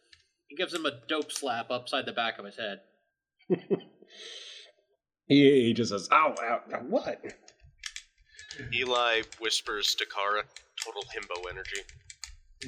and 0.49 0.57
gives 0.57 0.73
him 0.73 0.85
a 0.85 0.91
dope 1.07 1.31
slap 1.31 1.71
upside 1.71 2.05
the 2.05 2.13
back 2.13 2.37
of 2.37 2.45
his 2.45 2.57
head. 2.57 2.81
He, 5.27 5.65
he 5.65 5.73
just 5.73 5.91
says, 5.91 6.07
"Ow, 6.11 6.35
ow, 6.39 6.61
ow, 6.73 6.79
what?" 6.87 7.19
Eli 8.73 9.21
whispers 9.39 9.95
to 9.95 10.05
Kara, 10.05 10.43
total 10.83 11.03
himbo 11.03 11.49
energy. 11.49 11.81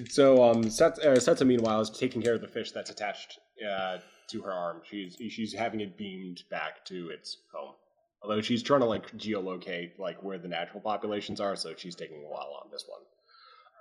So, 0.09 0.43
um, 0.43 0.69
Set, 0.69 0.99
uh, 0.99 1.15
Setsa, 1.15 1.45
meanwhile, 1.45 1.79
is 1.81 1.89
taking 1.89 2.21
care 2.21 2.33
of 2.33 2.41
the 2.41 2.47
fish 2.47 2.71
that's 2.71 2.89
attached 2.89 3.39
uh, 3.67 3.99
to 4.29 4.41
her 4.41 4.51
arm. 4.51 4.81
She's 4.83 5.15
she's 5.29 5.53
having 5.53 5.81
it 5.81 5.97
beamed 5.97 6.43
back 6.49 6.83
to 6.85 7.09
its 7.09 7.37
home. 7.53 7.75
Although 8.23 8.41
she's 8.41 8.63
trying 8.63 8.81
to 8.81 8.87
like 8.87 9.15
geolocate 9.17 9.99
like 9.99 10.21
where 10.23 10.39
the 10.39 10.47
natural 10.47 10.81
populations 10.81 11.39
are, 11.39 11.55
so 11.55 11.73
she's 11.77 11.95
taking 11.95 12.17
a 12.17 12.27
while 12.27 12.59
on 12.63 12.71
this 12.71 12.85
one. 12.87 13.01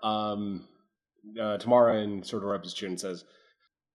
Um, 0.03 0.69
uh, 1.41 1.59
Tamara 1.59 1.99
and 1.99 2.27
sort 2.27 2.45
of 2.45 2.75
chin 2.75 2.91
and 2.91 3.01
says, 3.01 3.25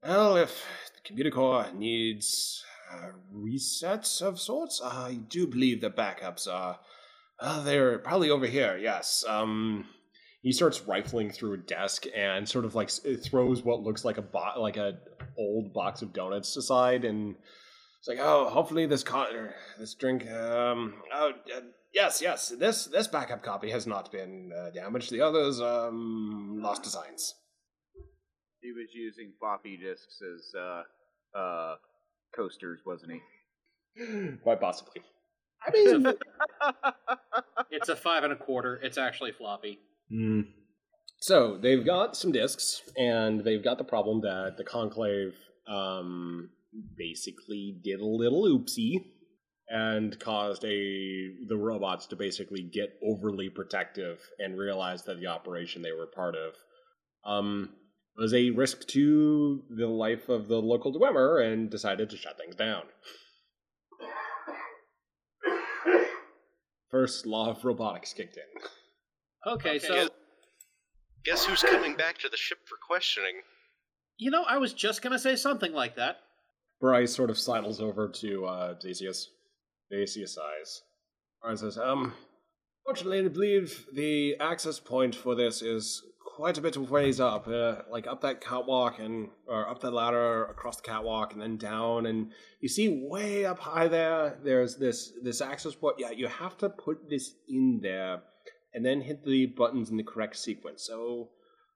"Well, 0.03 0.37
if 0.37 0.65
the 0.95 1.01
computer 1.03 1.31
core 1.31 1.67
needs 1.73 2.63
uh, 2.91 3.11
resets 3.33 4.21
of 4.21 4.39
sorts, 4.39 4.81
I 4.83 5.19
do 5.27 5.47
believe 5.47 5.81
the 5.81 5.89
backups 5.89 6.47
are. 6.47 6.79
Uh, 7.39 7.63
they're 7.63 7.99
probably 7.99 8.29
over 8.29 8.47
here. 8.47 8.77
Yes. 8.77 9.23
Um." 9.27 9.85
he 10.41 10.51
starts 10.51 10.81
rifling 10.87 11.29
through 11.29 11.53
a 11.53 11.57
desk 11.57 12.05
and 12.15 12.47
sort 12.47 12.65
of 12.65 12.75
like 12.75 12.89
throws 12.89 13.63
what 13.63 13.81
looks 13.81 14.03
like 14.03 14.17
a 14.17 14.21
bo- 14.21 14.59
like 14.59 14.77
a 14.77 14.97
old 15.37 15.73
box 15.73 16.01
of 16.01 16.13
donuts 16.13 16.57
aside 16.57 17.05
and 17.05 17.35
it's 17.99 18.07
like 18.07 18.17
oh 18.19 18.49
hopefully 18.49 18.85
this 18.85 19.03
co- 19.03 19.49
this 19.79 19.93
drink 19.93 20.29
um 20.29 20.95
oh 21.13 21.31
uh, 21.55 21.61
yes 21.93 22.21
yes 22.21 22.49
this 22.59 22.85
this 22.85 23.07
backup 23.07 23.43
copy 23.43 23.69
has 23.69 23.85
not 23.87 24.11
been 24.11 24.51
uh, 24.57 24.69
damaged 24.71 25.11
the 25.11 25.21
others 25.21 25.59
um 25.59 26.59
lost 26.61 26.83
designs. 26.83 27.35
He 28.61 28.71
was 28.71 28.89
using 28.93 29.33
floppy 29.39 29.77
disks 29.77 30.19
as 30.21 30.53
uh, 30.55 31.37
uh, 31.37 31.75
coasters, 32.35 32.79
wasn't 32.85 33.13
he? 33.13 34.37
quite 34.43 34.61
possibly 34.61 35.01
i 35.65 35.71
It's 35.73 35.91
mean 35.93 36.05
a, 36.07 36.13
it's 37.71 37.89
a 37.89 37.95
five 37.95 38.23
and 38.23 38.33
a 38.33 38.35
quarter. 38.35 38.79
It's 38.81 38.97
actually 38.97 39.31
floppy. 39.31 39.79
Mm. 40.11 40.47
So 41.19 41.57
they've 41.57 41.85
got 41.85 42.17
some 42.17 42.31
discs, 42.31 42.81
and 42.97 43.43
they've 43.43 43.63
got 43.63 43.77
the 43.77 43.83
problem 43.83 44.21
that 44.21 44.55
the 44.57 44.63
conclave 44.63 45.35
um, 45.67 46.49
basically 46.97 47.79
did 47.83 47.99
a 47.99 48.05
little 48.05 48.43
oopsie 48.43 49.10
and 49.71 50.19
caused 50.19 50.63
a 50.65 51.31
the 51.47 51.57
robots 51.57 52.05
to 52.07 52.15
basically 52.15 52.61
get 52.61 52.97
overly 53.03 53.49
protective 53.49 54.19
and 54.39 54.57
realize 54.57 55.03
that 55.03 55.19
the 55.19 55.27
operation 55.27 55.81
they 55.81 55.91
were 55.91 56.07
part 56.07 56.35
of 56.35 56.53
um, 57.23 57.69
was 58.17 58.33
a 58.33 58.49
risk 58.51 58.87
to 58.87 59.63
the 59.69 59.87
life 59.87 60.29
of 60.29 60.47
the 60.47 60.61
local 60.61 60.93
Dwemer 60.93 61.45
and 61.45 61.69
decided 61.69 62.09
to 62.09 62.17
shut 62.17 62.37
things 62.37 62.55
down. 62.55 62.83
First 66.89 67.25
law 67.25 67.51
of 67.51 67.63
robotics 67.63 68.13
kicked 68.13 68.37
in. 68.37 69.51
Okay, 69.53 69.79
so 69.79 69.93
Guess, 69.93 70.09
guess 71.23 71.45
who's 71.45 71.63
coming 71.63 71.95
back 71.95 72.17
to 72.19 72.29
the 72.29 72.37
ship 72.37 72.59
for 72.65 72.75
questioning? 72.85 73.41
you 74.21 74.29
know, 74.29 74.43
I 74.47 74.57
was 74.57 74.73
just 74.73 75.01
gonna 75.01 75.17
say 75.17 75.35
something 75.35 75.73
like 75.73 75.95
that. 75.95 76.17
Bryce 76.79 77.13
sort 77.13 77.31
of 77.31 77.39
sidles 77.39 77.81
over 77.81 78.07
to 78.07 78.45
uh, 78.45 78.75
Theseus. 78.79 79.29
Theseus 79.91 80.35
sighs. 80.35 80.81
Bryce 81.41 81.59
says, 81.59 81.77
um, 81.77 82.13
fortunately, 82.85 83.25
I 83.25 83.27
believe 83.27 83.85
the 83.93 84.35
access 84.39 84.79
point 84.79 85.15
for 85.15 85.35
this 85.35 85.61
is 85.61 86.03
quite 86.35 86.57
a 86.57 86.61
bit 86.61 86.75
of 86.75 86.89
ways 86.89 87.19
up, 87.19 87.47
uh, 87.47 87.75
like 87.89 88.07
up 88.07 88.21
that 88.21 88.41
catwalk 88.41 88.99
and, 88.99 89.29
or 89.47 89.67
up 89.67 89.81
that 89.81 89.91
ladder, 89.91 90.45
across 90.45 90.77
the 90.77 90.83
catwalk, 90.83 91.33
and 91.33 91.41
then 91.41 91.57
down. 91.57 92.05
And 92.05 92.31
you 92.61 92.69
see 92.69 93.05
way 93.09 93.45
up 93.45 93.59
high 93.59 93.87
there, 93.87 94.39
there's 94.43 94.77
this, 94.77 95.11
this 95.21 95.41
access 95.41 95.75
point. 95.75 95.97
Yeah, 95.99 96.11
you 96.11 96.27
have 96.27 96.57
to 96.59 96.69
put 96.69 97.09
this 97.09 97.33
in 97.49 97.79
there 97.81 98.21
and 98.73 98.85
then 98.85 99.01
hit 99.01 99.25
the 99.25 99.47
buttons 99.47 99.89
in 99.89 99.97
the 99.97 100.03
correct 100.03 100.37
sequence. 100.37 100.83
So, 100.87 101.29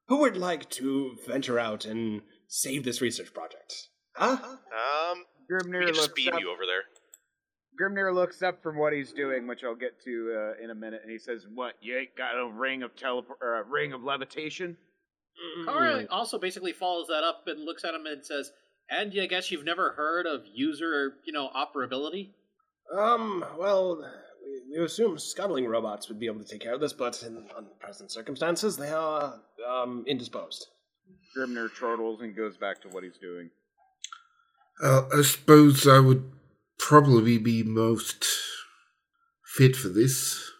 who 0.07 0.19
would 0.19 0.37
like 0.37 0.69
to 0.69 1.17
venture 1.27 1.59
out 1.59 1.85
and 1.85 2.21
save 2.47 2.85
this 2.85 3.01
research 3.01 3.33
project? 3.33 3.89
Huh? 4.15 4.37
Um, 4.41 5.25
Grimnir 5.51 5.79
we 5.79 5.85
can 5.85 5.93
just 5.93 6.01
looks 6.01 6.13
beam 6.13 6.33
up. 6.33 6.41
You 7.77 7.85
over 7.85 7.95
there. 7.95 8.05
Grimnir 8.05 8.15
looks 8.15 8.41
up 8.41 8.61
from 8.61 8.77
what 8.77 8.93
he's 8.93 9.11
doing, 9.11 9.47
which 9.47 9.63
I'll 9.63 9.75
get 9.75 10.01
to 10.03 10.53
uh, 10.59 10.63
in 10.63 10.71
a 10.71 10.75
minute, 10.75 11.01
and 11.03 11.11
he 11.11 11.19
says, 11.19 11.45
"What? 11.53 11.75
You 11.81 11.97
ain't 11.97 12.15
got 12.15 12.37
a 12.37 12.47
ring 12.47 12.83
of 12.83 12.95
teleport, 12.95 13.39
or 13.41 13.59
a 13.59 13.63
ring 13.63 13.93
of 13.93 14.03
levitation?" 14.03 14.77
Kara 15.65 16.05
also 16.09 16.39
basically 16.39 16.71
follows 16.71 17.07
that 17.07 17.23
up 17.23 17.47
and 17.47 17.65
looks 17.65 17.83
at 17.83 17.93
him 17.93 18.05
and 18.05 18.25
says, 18.25 18.51
And 18.89 19.13
I 19.19 19.25
guess 19.25 19.51
you've 19.51 19.65
never 19.65 19.91
heard 19.91 20.25
of 20.25 20.41
user, 20.53 21.15
you 21.25 21.33
know, 21.33 21.49
operability? 21.55 22.29
Um, 22.95 23.43
well, 23.57 23.97
we, 24.45 24.77
we 24.79 24.85
assume 24.85 25.17
scuttling 25.17 25.65
robots 25.65 26.07
would 26.07 26.19
be 26.19 26.27
able 26.27 26.39
to 26.39 26.45
take 26.45 26.61
care 26.61 26.73
of 26.73 26.79
this, 26.79 26.93
but 26.93 27.21
in 27.23 27.45
present 27.79 28.11
circumstances, 28.11 28.77
they 28.77 28.91
are 28.91 29.41
um, 29.67 30.03
indisposed. 30.07 30.67
Grimnir 31.37 31.69
chortles 31.69 32.21
and 32.21 32.35
goes 32.35 32.57
back 32.57 32.81
to 32.81 32.87
what 32.89 33.03
he's 33.03 33.17
doing. 33.17 33.49
Uh, 34.81 35.03
I 35.17 35.21
suppose 35.21 35.87
I 35.87 35.99
would 35.99 36.31
probably 36.77 37.37
be 37.37 37.63
most 37.63 38.25
fit 39.43 39.75
for 39.75 39.89
this. 39.89 40.51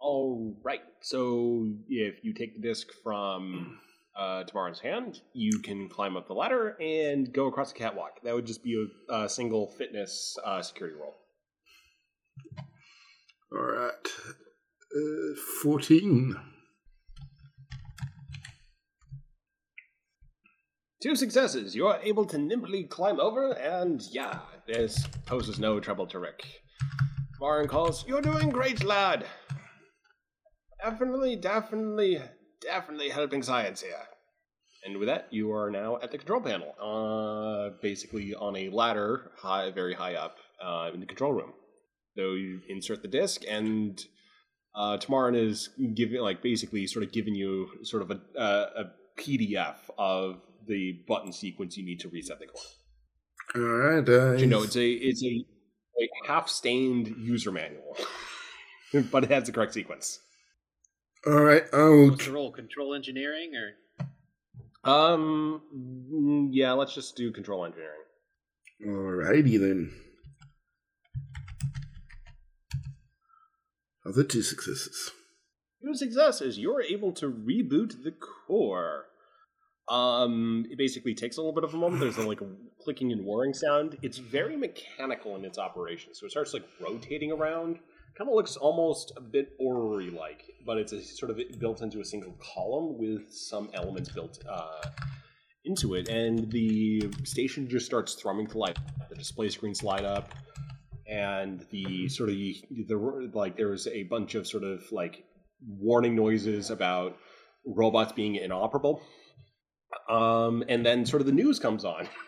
All 0.00 0.56
right. 0.62 0.82
So 1.00 1.72
if 1.88 2.22
you 2.22 2.34
take 2.34 2.54
the 2.54 2.66
disc 2.66 2.88
from 3.02 3.78
uh, 4.18 4.44
Tamarin's 4.44 4.80
hand, 4.80 5.20
you 5.32 5.58
can 5.60 5.88
climb 5.88 6.16
up 6.16 6.26
the 6.26 6.34
ladder 6.34 6.76
and 6.80 7.32
go 7.32 7.46
across 7.46 7.72
the 7.72 7.78
catwalk. 7.78 8.22
That 8.22 8.34
would 8.34 8.46
just 8.46 8.62
be 8.62 8.88
a, 9.10 9.14
a 9.14 9.28
single 9.28 9.68
fitness 9.78 10.36
uh, 10.44 10.62
security 10.62 10.96
roll. 11.00 11.14
All 13.52 13.62
right. 13.62 13.92
Uh, 14.94 15.34
14. 15.62 16.36
Two 21.02 21.14
successes. 21.14 21.74
You 21.74 21.86
are 21.86 22.00
able 22.02 22.24
to 22.24 22.38
nimbly 22.38 22.84
climb 22.84 23.20
over, 23.20 23.52
and 23.52 24.00
yeah, 24.10 24.38
this 24.66 25.06
poses 25.26 25.58
no 25.58 25.80
trouble 25.80 26.06
to 26.08 26.18
Rick. 26.18 26.44
Warren 27.40 27.68
calls, 27.68 28.06
You're 28.06 28.22
doing 28.22 28.50
great, 28.50 28.82
lad. 28.84 29.26
Definitely, 30.82 31.36
definitely, 31.36 32.20
definitely 32.60 33.08
helping 33.08 33.42
science 33.42 33.82
here. 33.82 34.06
And 34.84 34.98
with 34.98 35.08
that, 35.08 35.28
you 35.30 35.52
are 35.52 35.70
now 35.70 35.98
at 36.02 36.10
the 36.10 36.18
control 36.18 36.40
panel, 36.40 36.74
uh, 36.80 37.76
basically 37.80 38.34
on 38.34 38.56
a 38.56 38.68
ladder, 38.68 39.30
high, 39.38 39.70
very 39.70 39.94
high 39.94 40.14
up, 40.14 40.36
uh, 40.62 40.90
in 40.92 41.00
the 41.00 41.06
control 41.06 41.32
room. 41.32 41.52
So 42.16 42.32
you 42.32 42.60
insert 42.68 43.02
the 43.02 43.08
disc, 43.08 43.42
and 43.48 44.02
uh, 44.74 44.98
Tamarin 44.98 45.36
is 45.36 45.70
giving, 45.94 46.20
like, 46.20 46.42
basically, 46.42 46.86
sort 46.86 47.04
of 47.04 47.12
giving 47.12 47.34
you 47.34 47.68
sort 47.82 48.02
of 48.02 48.10
a, 48.10 48.20
uh, 48.38 48.84
a 48.84 49.20
PDF 49.20 49.76
of 49.98 50.42
the 50.66 51.02
button 51.08 51.32
sequence 51.32 51.76
you 51.76 51.84
need 51.84 52.00
to 52.00 52.08
reset 52.08 52.38
the 52.38 52.46
core. 52.46 52.62
All 53.54 53.62
right. 53.62 53.98
Uh, 54.08 54.32
But 54.32 54.40
you 54.40 54.46
know, 54.46 54.62
it's 54.62 54.76
a 54.76 54.88
it's 54.90 55.22
a, 55.24 55.44
a 56.00 56.08
half 56.26 56.48
stained 56.48 57.14
user 57.18 57.52
manual, 57.52 57.96
but 59.10 59.24
it 59.24 59.30
has 59.30 59.44
the 59.44 59.52
correct 59.52 59.74
sequence. 59.74 60.18
all 61.26 61.40
right. 61.40 61.64
I'll. 61.72 62.10
What's 62.10 62.26
the 62.26 62.32
role? 62.32 62.50
Control 62.50 62.94
engineering 62.94 63.52
or 63.54 64.90
Um, 64.90 65.62
mm, 65.74 66.48
yeah, 66.52 66.72
let's 66.72 66.94
just 66.94 67.16
do 67.16 67.30
control 67.32 67.64
engineering. 67.64 68.00
Alrighty 68.84 69.58
then. 69.58 69.92
Other 74.06 74.24
two 74.24 74.42
successes. 74.42 75.12
Two 75.82 75.94
successes. 75.94 76.58
You're 76.58 76.82
able 76.82 77.12
to 77.12 77.30
reboot 77.30 78.02
the 78.04 78.12
core. 78.12 79.06
Um, 79.88 80.66
it 80.70 80.78
basically 80.78 81.14
takes 81.14 81.36
a 81.36 81.40
little 81.40 81.52
bit 81.52 81.64
of 81.64 81.74
a 81.74 81.76
moment. 81.76 82.00
There's 82.00 82.16
a, 82.16 82.26
like 82.26 82.40
a 82.40 82.48
clicking 82.82 83.12
and 83.12 83.24
whirring 83.24 83.52
sound. 83.52 83.98
It's 84.02 84.18
very 84.18 84.56
mechanical 84.56 85.36
in 85.36 85.44
its 85.44 85.58
operation, 85.58 86.14
so 86.14 86.26
it 86.26 86.30
starts 86.30 86.54
like 86.54 86.64
rotating 86.80 87.32
around. 87.32 87.80
Kind 88.16 88.30
of 88.30 88.34
looks 88.36 88.56
almost 88.56 89.12
a 89.16 89.20
bit 89.20 89.50
orrery 89.58 90.08
like, 90.08 90.44
but 90.64 90.78
it's 90.78 90.92
a 90.92 91.02
sort 91.02 91.30
of 91.30 91.40
built 91.58 91.82
into 91.82 92.00
a 92.00 92.04
single 92.04 92.32
column 92.54 92.96
with 92.96 93.32
some 93.32 93.70
elements 93.74 94.08
built 94.08 94.38
uh, 94.48 94.88
into 95.64 95.94
it, 95.94 96.08
and 96.08 96.50
the 96.50 97.10
station 97.24 97.68
just 97.68 97.84
starts 97.84 98.14
thrumming 98.14 98.46
to 98.48 98.58
life. 98.58 98.76
The 99.08 99.16
display 99.16 99.48
screens 99.48 99.82
light 99.82 100.04
up, 100.04 100.32
and 101.08 101.66
the 101.70 102.08
sort 102.08 102.30
of 102.30 102.36
the 102.36 103.30
like 103.34 103.56
there's 103.56 103.86
a 103.88 104.04
bunch 104.04 104.34
of 104.34 104.46
sort 104.46 104.64
of 104.64 104.80
like 104.92 105.24
warning 105.66 106.14
noises 106.14 106.70
about 106.70 107.16
robots 107.66 108.12
being 108.12 108.36
inoperable. 108.36 109.02
Um, 110.08 110.64
and 110.68 110.84
then 110.84 111.06
sort 111.06 111.20
of 111.20 111.26
the 111.26 111.32
news 111.32 111.58
comes 111.58 111.84
on. 111.84 112.08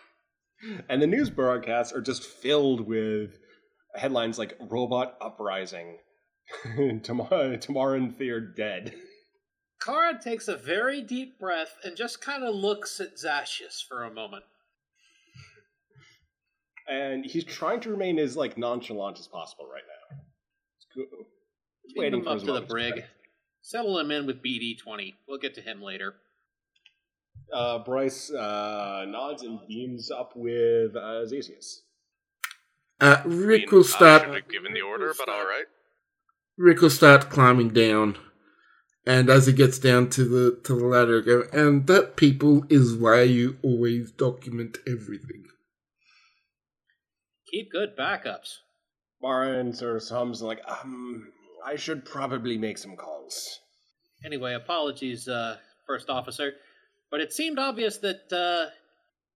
And 0.89 0.99
the 0.99 1.05
news 1.05 1.29
broadcasts 1.29 1.93
are 1.93 2.01
just 2.01 2.23
filled 2.23 2.81
with 2.81 3.37
headlines 3.93 4.39
like 4.39 4.57
Robot 4.59 5.15
Uprising, 5.21 5.97
Tamar- 7.03 7.57
Tamarin 7.57 8.15
feared 8.17 8.55
dead. 8.55 8.95
Kara 9.81 10.19
takes 10.19 10.47
a 10.47 10.55
very 10.57 11.01
deep 11.03 11.39
breath 11.39 11.77
and 11.83 11.95
just 11.95 12.21
kind 12.21 12.43
of 12.43 12.55
looks 12.55 12.99
at 12.99 13.17
Zashius 13.17 13.85
for 13.87 14.03
a 14.03 14.11
moment. 14.11 14.45
And 16.89 17.23
he's 17.23 17.43
trying 17.43 17.81
to 17.81 17.91
remain 17.91 18.17
as 18.17 18.35
like 18.35 18.57
nonchalant 18.57 19.19
as 19.19 19.27
possible 19.27 19.67
right 19.71 19.83
now. 19.87 20.17
He's 21.83 21.93
waiting 21.95 22.21
him 22.21 22.27
up 22.27 22.39
to 22.39 22.53
the 22.53 22.61
brig. 22.61 23.03
Settle 23.61 23.99
him 23.99 24.09
in 24.09 24.25
with 24.25 24.41
BD 24.41 24.75
twenty. 24.79 25.15
We'll 25.27 25.37
get 25.37 25.53
to 25.55 25.61
him 25.61 25.81
later. 25.81 26.15
Uh, 27.53 27.79
Bryce 27.79 28.31
uh, 28.31 29.05
nods 29.07 29.43
and 29.43 29.59
beams 29.67 30.11
up 30.11 30.33
with 30.35 30.95
uh, 30.95 31.25
Zasius. 31.25 31.81
Uh, 32.99 33.21
I 33.23 33.27
mean, 33.27 33.39
Rick 33.39 33.71
will 33.71 33.83
I 33.83 33.87
start. 33.87 34.23
should 34.23 34.35
have 34.35 34.49
given 34.49 34.73
the 34.73 34.81
order, 34.81 35.13
but 35.17 35.29
all 35.29 35.45
right. 35.45 35.65
Rick 36.57 36.81
will 36.81 36.89
start 36.89 37.29
climbing 37.29 37.69
down, 37.69 38.17
and 39.05 39.29
as 39.29 39.45
he 39.47 39.53
gets 39.53 39.79
down 39.79 40.09
to 40.11 40.25
the 40.25 40.59
to 40.63 40.75
the 40.75 40.85
ladder, 40.85 41.21
go. 41.21 41.43
And 41.53 41.87
that 41.87 42.15
people 42.17 42.65
is 42.69 42.95
why 42.95 43.21
you 43.23 43.57
always 43.63 44.11
document 44.11 44.79
everything. 44.87 45.45
Keep 47.51 47.71
good 47.71 47.95
backups. 47.97 48.55
Marin 49.21 49.73
sort 49.73 49.95
of 50.01 50.07
hums 50.09 50.41
like, 50.41 50.59
um, 50.67 51.31
I 51.65 51.75
should 51.75 52.05
probably 52.05 52.57
make 52.57 52.77
some 52.77 52.95
calls. 52.95 53.59
Anyway, 54.25 54.53
apologies, 54.53 55.27
uh, 55.27 55.57
first 55.85 56.09
officer, 56.09 56.53
but 57.11 57.21
it 57.21 57.33
seemed 57.33 57.59
obvious 57.59 57.97
that 57.97 58.31
uh, 58.31 58.69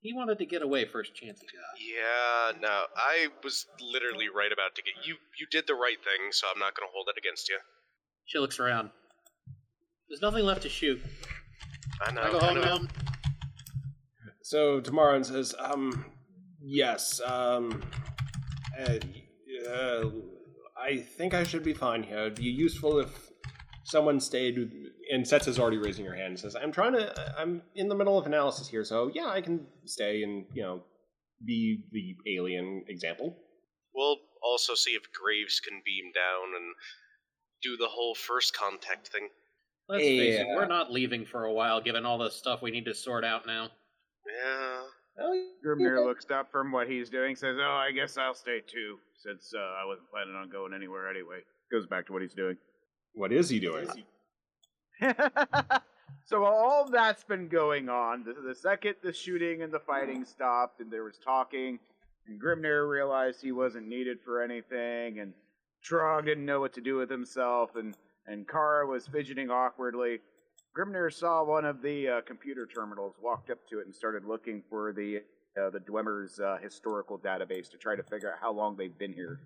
he 0.02 0.14
wanted 0.14 0.39
to 0.39 0.45
get 0.45 0.61
away 0.61 0.85
first 0.85 1.15
chance 1.15 1.39
he 1.41 1.48
got. 1.48 1.80
Yeah, 1.80 2.60
no, 2.60 2.85
I 2.95 3.27
was 3.43 3.68
literally 3.81 4.27
right 4.35 4.52
about 4.52 4.76
to 4.76 4.81
get 4.81 5.06
you. 5.06 5.15
You 5.39 5.48
did 5.52 5.68
the 5.68 5.76
right 5.76 5.98
thing, 6.03 6.31
so 6.31 6.48
I'm 6.53 6.60
not 6.60 6.76
going 6.76 6.88
to 6.88 6.91
hold 6.93 7.07
it 7.15 7.19
against 7.19 7.49
you. 7.49 7.57
She 8.26 8.39
looks 8.39 8.60
around. 8.60 8.89
There's 10.10 10.22
nothing 10.22 10.43
left 10.43 10.64
to 10.64 10.69
shoot. 10.69 11.02
I 12.02 12.11
know. 12.11 12.22
I 12.22 12.31
go 12.31 12.39
I 12.39 12.45
home 12.45 12.56
know. 12.56 12.61
now. 12.61 12.88
So 14.41 14.81
Tamarin 14.81 15.26
says, 15.26 15.56
um, 15.57 16.06
yes, 16.60 17.22
um, 17.22 17.81
uh, 18.77 18.98
uh, 19.69 20.10
I 20.77 20.98
think 20.98 21.34
I 21.34 21.43
should 21.43 21.64
be 21.64 21.73
fine 21.73 22.03
here. 22.03 22.19
It'd 22.19 22.35
be 22.35 22.43
useful 22.43 22.99
if 22.99 23.31
someone 23.85 24.19
stayed. 24.19 24.57
With, 25.10 25.15
and 25.15 25.26
Setz 25.26 25.48
is 25.48 25.60
already 25.60 25.78
raising 25.78 26.06
her 26.06 26.14
hand 26.15 26.28
and 26.28 26.40
says, 26.40 26.56
I'm 26.56 26.72
trying 26.72 26.94
to, 26.94 27.14
I'm 27.40 27.61
in 27.76 27.90
the 27.90 27.95
middle 27.95 28.18
of 28.18 28.26
analysis 28.26 28.68
here, 28.68 28.84
so 28.84 29.11
yeah, 29.14 29.28
I 29.28 29.41
can 29.41 29.65
stay 29.86 30.23
and, 30.23 30.45
you 30.53 30.64
know, 30.64 30.84
be 31.45 31.84
the 31.91 32.15
alien 32.38 32.84
example. 32.88 33.36
We'll 33.94 34.18
also 34.44 34.76
see 34.76 34.91
if 34.91 35.03
Graves 35.11 35.60
can 35.60 35.82
beam 35.86 36.11
down 36.14 36.56
and 36.56 36.76
do 37.64 37.78
the 37.78 37.88
whole 37.88 38.15
first 38.15 38.56
contact 38.56 39.07
thing. 39.10 39.28
Let's 39.90 40.03
face 40.03 40.40
it, 40.40 40.48
Yeah. 40.48 40.56
we're 40.56 40.68
not 40.68 40.91
leaving 40.91 41.26
for 41.26 41.45
a 41.45 41.53
while, 41.53 41.82
given 41.82 42.06
all 42.06 42.18
the 42.18 42.30
stuff 42.30 42.61
we 42.61 42.72
need 42.72 42.86
to 42.86 42.94
sort 42.94 43.26
out 43.26 43.45
now. 43.45 43.69
Yeah. 44.26 44.82
Oh, 45.19 45.48
Grimnir 45.65 46.06
looks 46.06 46.26
up 46.32 46.49
from 46.52 46.72
what 46.72 46.88
he's 46.88 47.10
doing, 47.10 47.36
says, 47.36 47.57
"Oh, 47.60 47.64
I 47.72 47.91
guess 47.91 48.18
I'll 48.18 48.34
stay 48.34 48.61
too, 48.65 48.98
since 49.18 49.52
uh, 49.53 49.60
I 49.60 49.84
wasn't 49.86 50.10
planning 50.10 50.36
on 50.36 50.49
going 50.49 50.73
anywhere 50.73 51.10
anyway." 51.10 51.40
Goes 51.72 51.86
back 51.86 52.06
to 52.07 52.14
what 52.14 52.22
he's 52.22 52.34
doing. 52.34 52.56
What 53.14 53.34
is 53.34 53.49
he 53.49 53.60
doing? 53.60 53.90
so 56.26 56.45
all 56.45 56.88
that's 56.90 57.23
been 57.23 57.48
going 57.48 57.90
on. 57.90 58.23
The, 58.23 58.34
the 58.34 58.56
second 58.56 58.95
the 59.03 59.14
shooting 59.14 59.61
and 59.61 59.73
the 59.73 59.80
fighting 59.80 60.26
stopped, 60.26 60.80
and 60.82 60.91
there 60.91 61.03
was 61.03 61.18
talking, 61.18 61.80
and 62.28 62.41
Grimnir 62.41 62.90
realized 62.90 63.41
he 63.41 63.52
wasn't 63.52 63.88
needed 63.88 64.19
for 64.23 64.41
anything, 64.41 65.19
and 65.19 65.34
Trog 65.84 66.26
didn't 66.26 66.45
know 66.45 66.60
what 66.60 66.73
to 66.73 66.82
do 66.82 66.98
with 66.98 67.10
himself, 67.10 67.76
and 67.76 67.95
and 68.28 68.48
Kara 68.48 68.86
was 68.86 69.07
fidgeting 69.07 69.49
awkwardly. 69.49 70.19
Grimnir 70.78 71.11
saw 71.11 71.44
one 71.44 71.65
of 71.65 71.82
the 71.82 72.07
uh, 72.07 72.22
computer 72.22 72.65
terminals, 72.65 73.15
walked 73.22 73.49
up 73.49 73.68
to 73.69 73.80
it, 73.80 73.86
and 73.86 73.94
started 73.94 74.26
looking 74.26 74.64
for 74.69 74.94
the 74.94 75.22
uh, 75.60 75.69
the 75.69 75.80
Dwemer's 75.80 76.40
uh, 76.40 76.57
historical 76.61 77.18
database 77.19 77.69
to 77.72 77.78
try 77.78 77.95
to 77.95 78.03
figure 78.03 78.32
out 78.32 78.38
how 78.40 78.53
long 78.53 78.78
they've 78.78 78.98
been 78.98 79.11
here. 79.14 79.41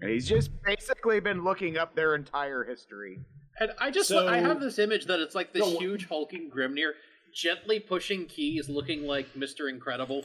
And 0.00 0.10
he's 0.10 0.28
just 0.28 0.50
basically 0.64 1.20
been 1.20 1.44
looking 1.44 1.78
up 1.78 1.94
their 1.94 2.16
entire 2.16 2.64
history. 2.64 3.20
And 3.60 3.72
I 3.78 3.90
just 3.90 4.08
So- 4.08 4.26
I 4.26 4.38
have 4.38 4.60
this 4.60 4.78
image 4.78 5.06
that 5.06 5.20
it's 5.20 5.34
like 5.34 5.52
this 5.52 5.62
No, 5.62 5.78
huge 5.78 6.06
hulking 6.06 6.50
Grimnir 6.50 6.92
gently 7.34 7.80
pushing 7.80 8.26
keys, 8.26 8.68
looking 8.68 9.06
like 9.06 9.34
Mister 9.36 9.68
Incredible. 9.68 10.24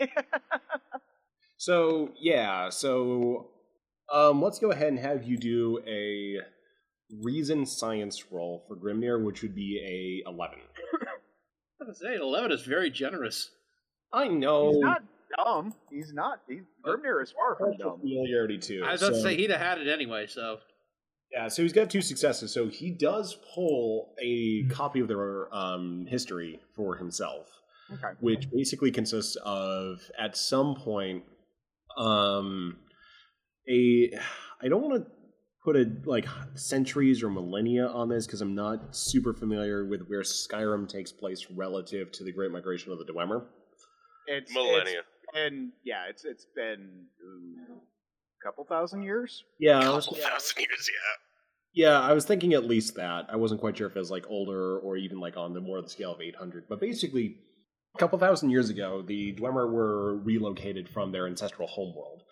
So 1.56 2.10
yeah, 2.20 2.70
so 2.70 3.50
um, 4.12 4.42
let's 4.42 4.58
go 4.58 4.72
ahead 4.72 4.88
and 4.88 4.98
have 4.98 5.22
you 5.22 5.36
do 5.36 5.80
a 5.86 6.38
reason 7.22 7.64
science 7.66 8.24
roll 8.32 8.64
for 8.66 8.74
Grimnir, 8.76 9.24
which 9.24 9.42
would 9.42 9.54
be 9.54 9.78
a 10.26 10.28
eleven. 10.28 10.58
I 11.00 11.84
was 11.84 11.96
gonna 12.00 12.14
say 12.14 12.20
eleven 12.20 12.50
is 12.50 12.62
very 12.62 12.90
generous. 12.90 13.48
I 14.12 14.26
know. 14.26 14.72
He's 14.72 14.80
not 14.80 15.02
dumb. 15.36 15.74
He's 15.88 16.12
not. 16.12 16.40
He's 16.48 16.62
Grimnir 16.84 17.22
is 17.22 17.30
far 17.30 17.54
from 17.56 17.68
Cultural 17.70 17.90
dumb. 17.92 18.00
familiarity 18.00 18.58
too. 18.58 18.82
I 18.84 18.92
was 18.92 19.02
about 19.02 19.14
to 19.14 19.22
say 19.22 19.36
he'd 19.36 19.50
have 19.50 19.60
had 19.60 19.78
it 19.78 19.86
anyway, 19.88 20.26
so. 20.26 20.58
Yeah, 21.32 21.48
so 21.48 21.62
he's 21.62 21.72
got 21.72 21.88
two 21.90 22.02
successes. 22.02 22.52
So 22.52 22.68
he 22.68 22.90
does 22.90 23.36
pull 23.54 24.14
a 24.22 24.64
copy 24.64 25.00
of 25.00 25.08
their 25.08 25.52
um, 25.54 26.06
history 26.08 26.60
for 26.76 26.96
himself, 26.96 27.48
Okay. 27.92 28.12
which 28.20 28.50
basically 28.50 28.90
consists 28.90 29.36
of 29.44 30.00
at 30.18 30.36
some 30.36 30.74
point 30.74 31.24
um, 31.96 32.76
a. 33.68 34.12
I 34.60 34.68
don't 34.68 34.82
want 34.82 35.04
to 35.04 35.10
put 35.64 35.76
a 35.76 35.90
like 36.04 36.26
centuries 36.54 37.22
or 37.22 37.30
millennia 37.30 37.86
on 37.86 38.08
this 38.08 38.26
because 38.26 38.40
I'm 38.42 38.54
not 38.54 38.94
super 38.94 39.32
familiar 39.32 39.86
with 39.86 40.02
where 40.08 40.22
Skyrim 40.22 40.88
takes 40.88 41.12
place 41.12 41.46
relative 41.54 42.12
to 42.12 42.24
the 42.24 42.32
Great 42.32 42.50
Migration 42.50 42.92
of 42.92 42.98
the 42.98 43.04
Dwemer. 43.10 43.44
It's 44.26 44.52
Millennia. 44.52 44.80
it's- 45.00 45.04
and 45.34 45.72
yeah, 45.82 46.04
it's 46.10 46.24
it's 46.26 46.46
been 46.54 47.06
ooh, 47.24 47.74
a 47.74 47.78
couple 48.42 48.64
thousand 48.64 49.02
years. 49.02 49.44
Yeah, 49.58 49.80
Couple 49.80 49.96
was, 49.96 50.06
thousand 50.06 50.60
years, 50.62 50.90
yeah. 50.90 51.86
Yeah, 51.86 52.00
I 52.00 52.12
was 52.12 52.24
thinking 52.24 52.52
at 52.52 52.64
least 52.64 52.96
that. 52.96 53.26
I 53.30 53.36
wasn't 53.36 53.60
quite 53.60 53.76
sure 53.76 53.86
if 53.86 53.96
it 53.96 53.98
was 53.98 54.10
like 54.10 54.26
older 54.28 54.78
or 54.78 54.96
even 54.96 55.20
like 55.20 55.36
on 55.36 55.54
the 55.54 55.60
more 55.60 55.78
of 55.78 55.84
the 55.84 55.90
scale 55.90 56.12
of 56.14 56.20
800. 56.20 56.64
But 56.68 56.80
basically, 56.80 57.36
a 57.94 57.98
couple 57.98 58.18
thousand 58.18 58.50
years 58.50 58.68
ago, 58.68 59.02
the 59.02 59.34
Dwemer 59.34 59.70
were 59.70 60.18
relocated 60.18 60.88
from 60.88 61.12
their 61.12 61.26
ancestral 61.26 61.68
homeworld. 61.68 62.22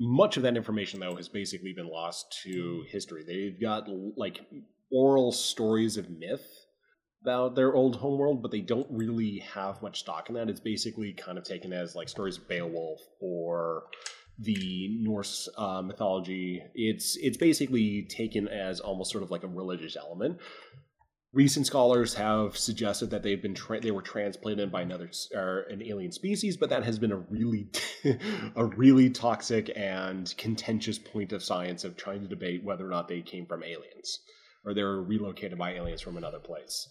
Much 0.00 0.36
of 0.36 0.42
that 0.44 0.56
information, 0.56 1.00
though, 1.00 1.16
has 1.16 1.28
basically 1.28 1.72
been 1.72 1.88
lost 1.88 2.40
to 2.44 2.84
history. 2.88 3.24
They've 3.26 3.60
got 3.60 3.88
like 4.16 4.40
oral 4.90 5.32
stories 5.32 5.96
of 5.96 6.08
myth 6.10 6.46
about 7.22 7.56
their 7.56 7.74
old 7.74 7.96
homeworld, 7.96 8.42
but 8.42 8.50
they 8.50 8.60
don't 8.60 8.86
really 8.90 9.42
have 9.52 9.82
much 9.82 10.00
stock 10.00 10.28
in 10.28 10.36
that. 10.36 10.48
It's 10.48 10.60
basically 10.60 11.12
kind 11.12 11.36
of 11.36 11.44
taken 11.44 11.72
as 11.72 11.96
like 11.96 12.08
stories 12.08 12.38
of 12.38 12.48
Beowulf 12.48 13.00
or 13.20 13.84
the 14.38 14.96
Norse 15.00 15.48
uh, 15.56 15.82
mythology. 15.82 16.62
It's 16.74 17.16
it's 17.16 17.36
basically 17.36 18.02
taken 18.02 18.48
as 18.48 18.80
almost 18.80 19.10
sort 19.10 19.24
of 19.24 19.30
like 19.30 19.42
a 19.42 19.48
religious 19.48 19.96
element. 19.96 20.38
Recent 21.34 21.66
scholars 21.66 22.14
have 22.14 22.56
suggested 22.56 23.10
that 23.10 23.22
they've 23.22 23.42
been 23.42 23.54
tra- 23.54 23.80
they 23.80 23.90
were 23.90 24.02
transplanted 24.02 24.72
by 24.72 24.82
another 24.82 25.10
or 25.34 25.66
an 25.70 25.82
alien 25.82 26.12
species, 26.12 26.56
but 26.56 26.70
that 26.70 26.84
has 26.84 26.98
been 26.98 27.12
a 27.12 27.16
really 27.16 27.68
a 28.56 28.64
really 28.64 29.10
toxic 29.10 29.70
and 29.76 30.32
contentious 30.38 30.98
point 30.98 31.32
of 31.32 31.42
science 31.42 31.84
of 31.84 31.96
trying 31.96 32.22
to 32.22 32.28
debate 32.28 32.64
whether 32.64 32.86
or 32.86 32.90
not 32.90 33.08
they 33.08 33.20
came 33.20 33.44
from 33.44 33.62
aliens 33.62 34.20
or 34.64 34.74
they 34.74 34.82
were 34.82 35.02
relocated 35.02 35.58
by 35.58 35.72
aliens 35.74 36.00
from 36.00 36.16
another 36.16 36.38
place. 36.38 36.88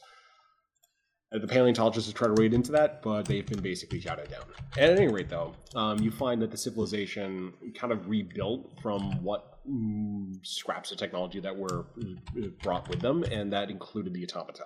Uh, 1.33 1.39
The 1.39 1.47
paleontologists 1.47 2.09
have 2.09 2.15
tried 2.15 2.35
to 2.35 2.41
read 2.41 2.53
into 2.53 2.71
that, 2.71 3.01
but 3.01 3.25
they've 3.25 3.45
been 3.45 3.61
basically 3.61 3.99
shouted 3.99 4.29
down. 4.29 4.43
At 4.77 4.97
any 4.97 5.11
rate, 5.11 5.29
though, 5.29 5.53
um, 5.75 5.99
you 5.99 6.11
find 6.11 6.41
that 6.41 6.51
the 6.51 6.57
civilization 6.57 7.53
kind 7.75 7.91
of 7.91 8.07
rebuilt 8.07 8.71
from 8.81 9.23
what 9.23 9.59
mm, 9.67 10.33
scraps 10.45 10.91
of 10.91 10.97
technology 10.97 11.39
that 11.39 11.55
were 11.55 11.85
uh, 12.01 12.47
brought 12.61 12.87
with 12.89 13.01
them, 13.01 13.23
and 13.23 13.51
that 13.53 13.69
included 13.69 14.13
the 14.13 14.23
automata. 14.23 14.65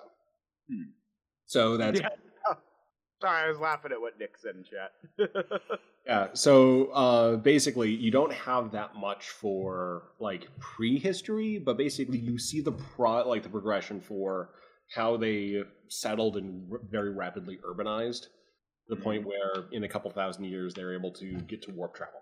Hmm. 0.69 0.91
So 1.45 1.77
that's 1.77 1.99
Yeah. 1.99 2.09
Sorry, 3.21 3.43
I 3.43 3.47
was 3.47 3.59
laughing 3.59 3.91
at 3.91 4.01
what 4.01 4.17
Nick 4.19 4.35
said 4.37 4.55
in 4.55 4.63
chat. 4.63 5.61
Yeah, 6.05 6.29
so 6.33 6.85
uh, 6.87 7.35
basically, 7.35 7.91
you 7.91 8.09
don't 8.09 8.33
have 8.33 8.71
that 8.71 8.95
much 8.95 9.29
for 9.29 10.13
like 10.19 10.47
prehistory, 10.59 11.59
but 11.59 11.77
basically, 11.77 12.17
you 12.17 12.39
see 12.39 12.59
the 12.59 12.71
pro 12.71 13.27
like 13.29 13.43
the 13.43 13.49
progression 13.49 14.01
for 14.01 14.49
how 14.93 15.17
they 15.17 15.63
settled 15.89 16.37
and 16.37 16.71
r- 16.71 16.79
very 16.89 17.11
rapidly 17.11 17.59
urbanized. 17.67 18.23
To 18.87 18.95
the 18.95 19.01
point 19.01 19.25
where, 19.25 19.65
in 19.71 19.83
a 19.83 19.87
couple 19.87 20.11
thousand 20.11 20.45
years, 20.45 20.73
they're 20.73 20.93
able 20.93 21.11
to 21.11 21.33
get 21.41 21.61
to 21.63 21.71
warp 21.71 21.95
travel 21.95 22.19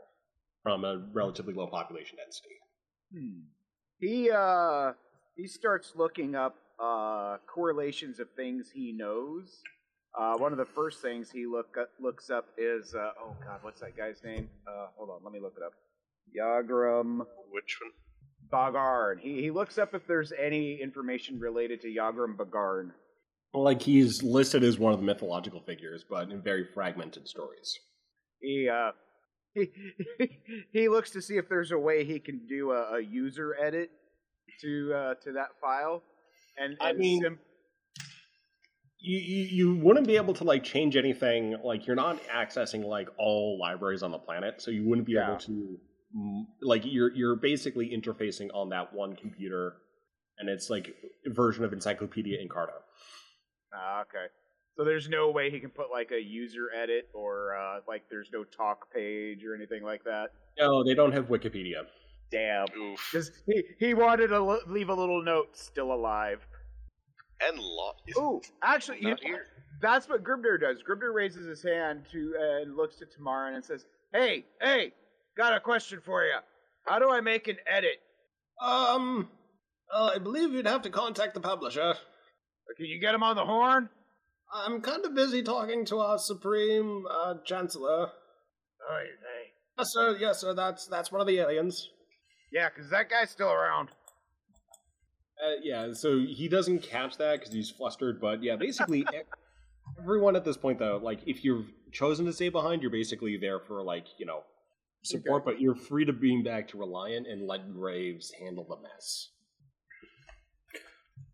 from 0.62 0.84
a 0.84 1.08
relatively 1.14 1.54
low 1.54 1.68
population 1.68 2.18
density. 2.18 2.56
Hmm. 3.14 3.40
He 4.00 4.30
uh 4.30 4.94
he 5.36 5.48
starts 5.48 5.94
looking 5.96 6.36
up 6.36 6.58
uh 6.80 7.38
correlations 7.48 8.20
of 8.20 8.28
things 8.36 8.70
he 8.74 8.92
knows. 8.92 9.62
Uh, 10.18 10.36
one 10.38 10.52
of 10.52 10.58
the 10.58 10.66
first 10.66 11.02
things 11.02 11.30
he 11.30 11.46
look 11.46 11.78
up, 11.80 11.90
looks 12.00 12.30
up 12.30 12.46
is 12.58 12.96
uh, 12.96 13.12
oh 13.22 13.36
god, 13.46 13.60
what's 13.62 13.80
that 13.80 13.96
guy's 13.96 14.24
name? 14.24 14.50
Uh, 14.68 14.88
hold 14.98 15.10
on, 15.10 15.20
let 15.24 15.32
me 15.32 15.40
look 15.40 15.54
it 15.56 15.64
up. 15.64 15.74
Yagrum 16.36 17.20
Which 17.52 17.78
one? 17.82 17.92
Bagarn. 18.52 19.20
He 19.20 19.42
he 19.42 19.52
looks 19.52 19.78
up 19.78 19.94
if 19.94 20.06
there's 20.08 20.32
any 20.32 20.80
information 20.82 21.40
related 21.40 21.82
to 21.82 21.88
Yagrum 21.88 22.36
Bagarn. 22.38 22.92
Like 23.54 23.82
he's 23.82 24.22
listed 24.24 24.64
as 24.64 24.78
one 24.78 24.94
of 24.94 25.00
the 25.00 25.06
mythological 25.06 25.62
figures, 25.62 26.06
but 26.08 26.30
in 26.30 26.42
very 26.42 26.66
fragmented 26.74 27.28
stories. 27.28 27.78
He 28.42 28.70
uh 28.70 28.92
he 29.56 29.70
he 30.72 30.90
looks 30.90 31.10
to 31.12 31.22
see 31.22 31.38
if 31.38 31.50
there's 31.50 31.72
a 31.72 31.78
way 31.78 32.04
he 32.06 32.20
can 32.20 32.46
do 32.48 32.72
a, 32.72 32.98
a 32.98 33.02
user 33.02 33.56
edit 33.60 33.90
to 34.62 34.94
uh, 34.94 35.14
to 35.24 35.32
that 35.34 35.50
file. 35.62 36.04
And, 36.58 36.76
I 36.82 36.94
mean, 36.94 37.22
sim- 37.24 37.40
you, 39.00 39.18
you 39.18 39.44
you 39.46 39.76
wouldn't 39.84 40.06
be 40.08 40.18
able 40.18 40.34
to 40.36 40.44
like 40.44 40.64
change 40.64 40.96
anything 40.98 41.56
like 41.64 41.88
you're 41.88 41.96
not 41.96 42.22
accessing 42.28 42.84
like 42.86 43.08
all 43.18 43.58
libraries 43.60 44.04
on 44.04 44.12
the 44.12 44.18
planet 44.18 44.62
so 44.62 44.72
you 44.72 44.84
wouldn't 44.88 45.08
be 45.08 45.14
Yeah. 45.14 45.30
able 45.30 45.38
to 45.40 45.80
like 46.62 46.84
you're 46.86 47.12
you're 47.14 47.36
basically 47.36 47.90
interfacing 47.90 48.50
on 48.54 48.70
that 48.70 48.94
one 48.94 49.16
computer 49.16 49.76
and 50.40 50.50
it's 50.50 50.70
like 50.70 50.96
a 51.26 51.30
version 51.30 51.64
of 51.64 51.74
encyclopedia 51.74 52.38
encarta 52.38 52.80
Ah, 53.72 54.02
okay. 54.02 54.26
So 54.76 54.84
there's 54.84 55.10
no 55.10 55.30
way 55.30 55.52
he 55.52 55.60
can 55.60 55.70
put 55.70 55.92
like 55.92 56.10
a 56.12 56.20
user 56.20 56.70
edit 56.76 57.10
or 57.14 57.56
uh, 57.56 57.82
like 57.88 58.04
there's 58.10 58.30
no 58.34 58.44
talk 58.44 58.92
page 58.92 59.44
or 59.46 59.54
anything 59.54 59.84
like 59.84 60.04
that. 60.06 60.30
no 60.58 60.84
they 60.84 60.96
don't 60.96 61.12
have 61.12 61.28
wikipedia 61.28 61.84
Damn. 62.32 62.68
Oof. 62.78 63.10
Because 63.12 63.32
he, 63.48 63.64
he 63.80 63.94
wanted 63.94 64.28
to 64.28 64.36
l- 64.36 64.62
leave 64.68 64.90
a 64.90 64.94
little 64.94 65.24
note, 65.24 65.58
still 65.58 65.92
alive. 65.92 66.46
And 67.42 67.58
law. 67.58 67.94
Ooh, 68.18 68.42
actually, 68.62 69.00
you 69.02 69.10
know, 69.10 69.16
that's 69.82 70.10
what 70.10 70.24
Grimnir 70.24 70.60
does. 70.60 70.84
Grimnir 70.88 71.14
raises 71.14 71.48
his 71.48 71.64
hand 71.64 72.06
to 72.12 72.36
uh, 72.40 72.62
and 72.62 72.76
looks 72.76 72.98
to 72.98 73.06
Tamara 73.06 73.56
and 73.56 73.64
says, 73.64 73.86
"Hey, 74.14 74.46
hey, 74.62 74.92
got 75.40 75.56
a 75.56 75.60
question 75.60 76.00
for 76.06 76.24
you. 76.24 76.38
How 76.86 77.00
do 77.00 77.10
I 77.10 77.22
make 77.22 77.48
an 77.48 77.58
edit? 77.78 77.98
um 78.62 79.30
uh, 79.96 80.12
i 80.14 80.18
believe 80.18 80.52
you'd 80.52 80.68
have 80.68 80.82
to 80.82 80.90
contact 80.90 81.34
the 81.34 81.40
publisher 81.40 81.94
Can 82.76 82.86
you 82.88 83.00
get 83.00 83.16
him 83.16 83.24
on 83.24 83.38
the 83.38 83.46
horn?" 83.46 83.88
i'm 84.54 84.82
kind 84.82 85.06
of 85.06 85.16
busy 85.16 85.42
talking 85.42 85.86
to 85.86 86.00
our 86.00 86.18
supreme 86.20 87.06
uh, 87.10 87.36
chancellor 87.46 88.10
Oh, 88.92 88.98
hey. 89.00 89.54
yes 89.78 89.88
sir 89.94 90.18
yes 90.20 90.42
sir 90.42 90.54
that's 90.54 90.88
that's 90.88 91.10
one 91.10 91.22
of 91.22 91.28
the 91.28 91.38
aliens 91.40 91.88
Yeah, 92.52 92.68
because 92.68 92.90
that 92.92 93.10
guy's 93.10 93.30
still 93.30 93.52
around. 93.52 93.90
Uh, 95.42 95.56
yeah, 95.64 95.94
so 95.94 96.20
he 96.20 96.50
doesn't 96.50 96.80
catch 96.84 97.16
that 97.18 97.40
because 97.40 97.54
he's 97.54 97.70
flustered. 97.70 98.20
But 98.20 98.44
yeah, 98.44 98.58
basically, 98.58 99.06
everyone 99.98 100.36
at 100.36 100.44
this 100.44 100.58
point, 100.58 100.80
though, 100.80 101.00
like 101.02 101.20
if 101.26 101.46
you've 101.46 101.68
chosen 101.94 102.26
to 102.26 102.34
stay 102.34 102.50
behind, 102.50 102.82
you're 102.82 102.92
basically 102.92 103.38
there 103.38 103.60
for 103.62 103.82
like 103.84 104.06
you 104.18 104.26
know 104.26 104.42
support, 105.04 105.46
but 105.46 105.60
you're 105.62 105.76
free 105.76 106.06
to 106.06 106.14
beam 106.14 106.44
back 106.44 106.68
to 106.70 106.78
Reliant 106.78 107.28
and 107.28 107.48
let 107.48 107.72
Graves 107.74 108.32
handle 108.32 108.66
the 108.66 108.78
mess. 108.78 109.30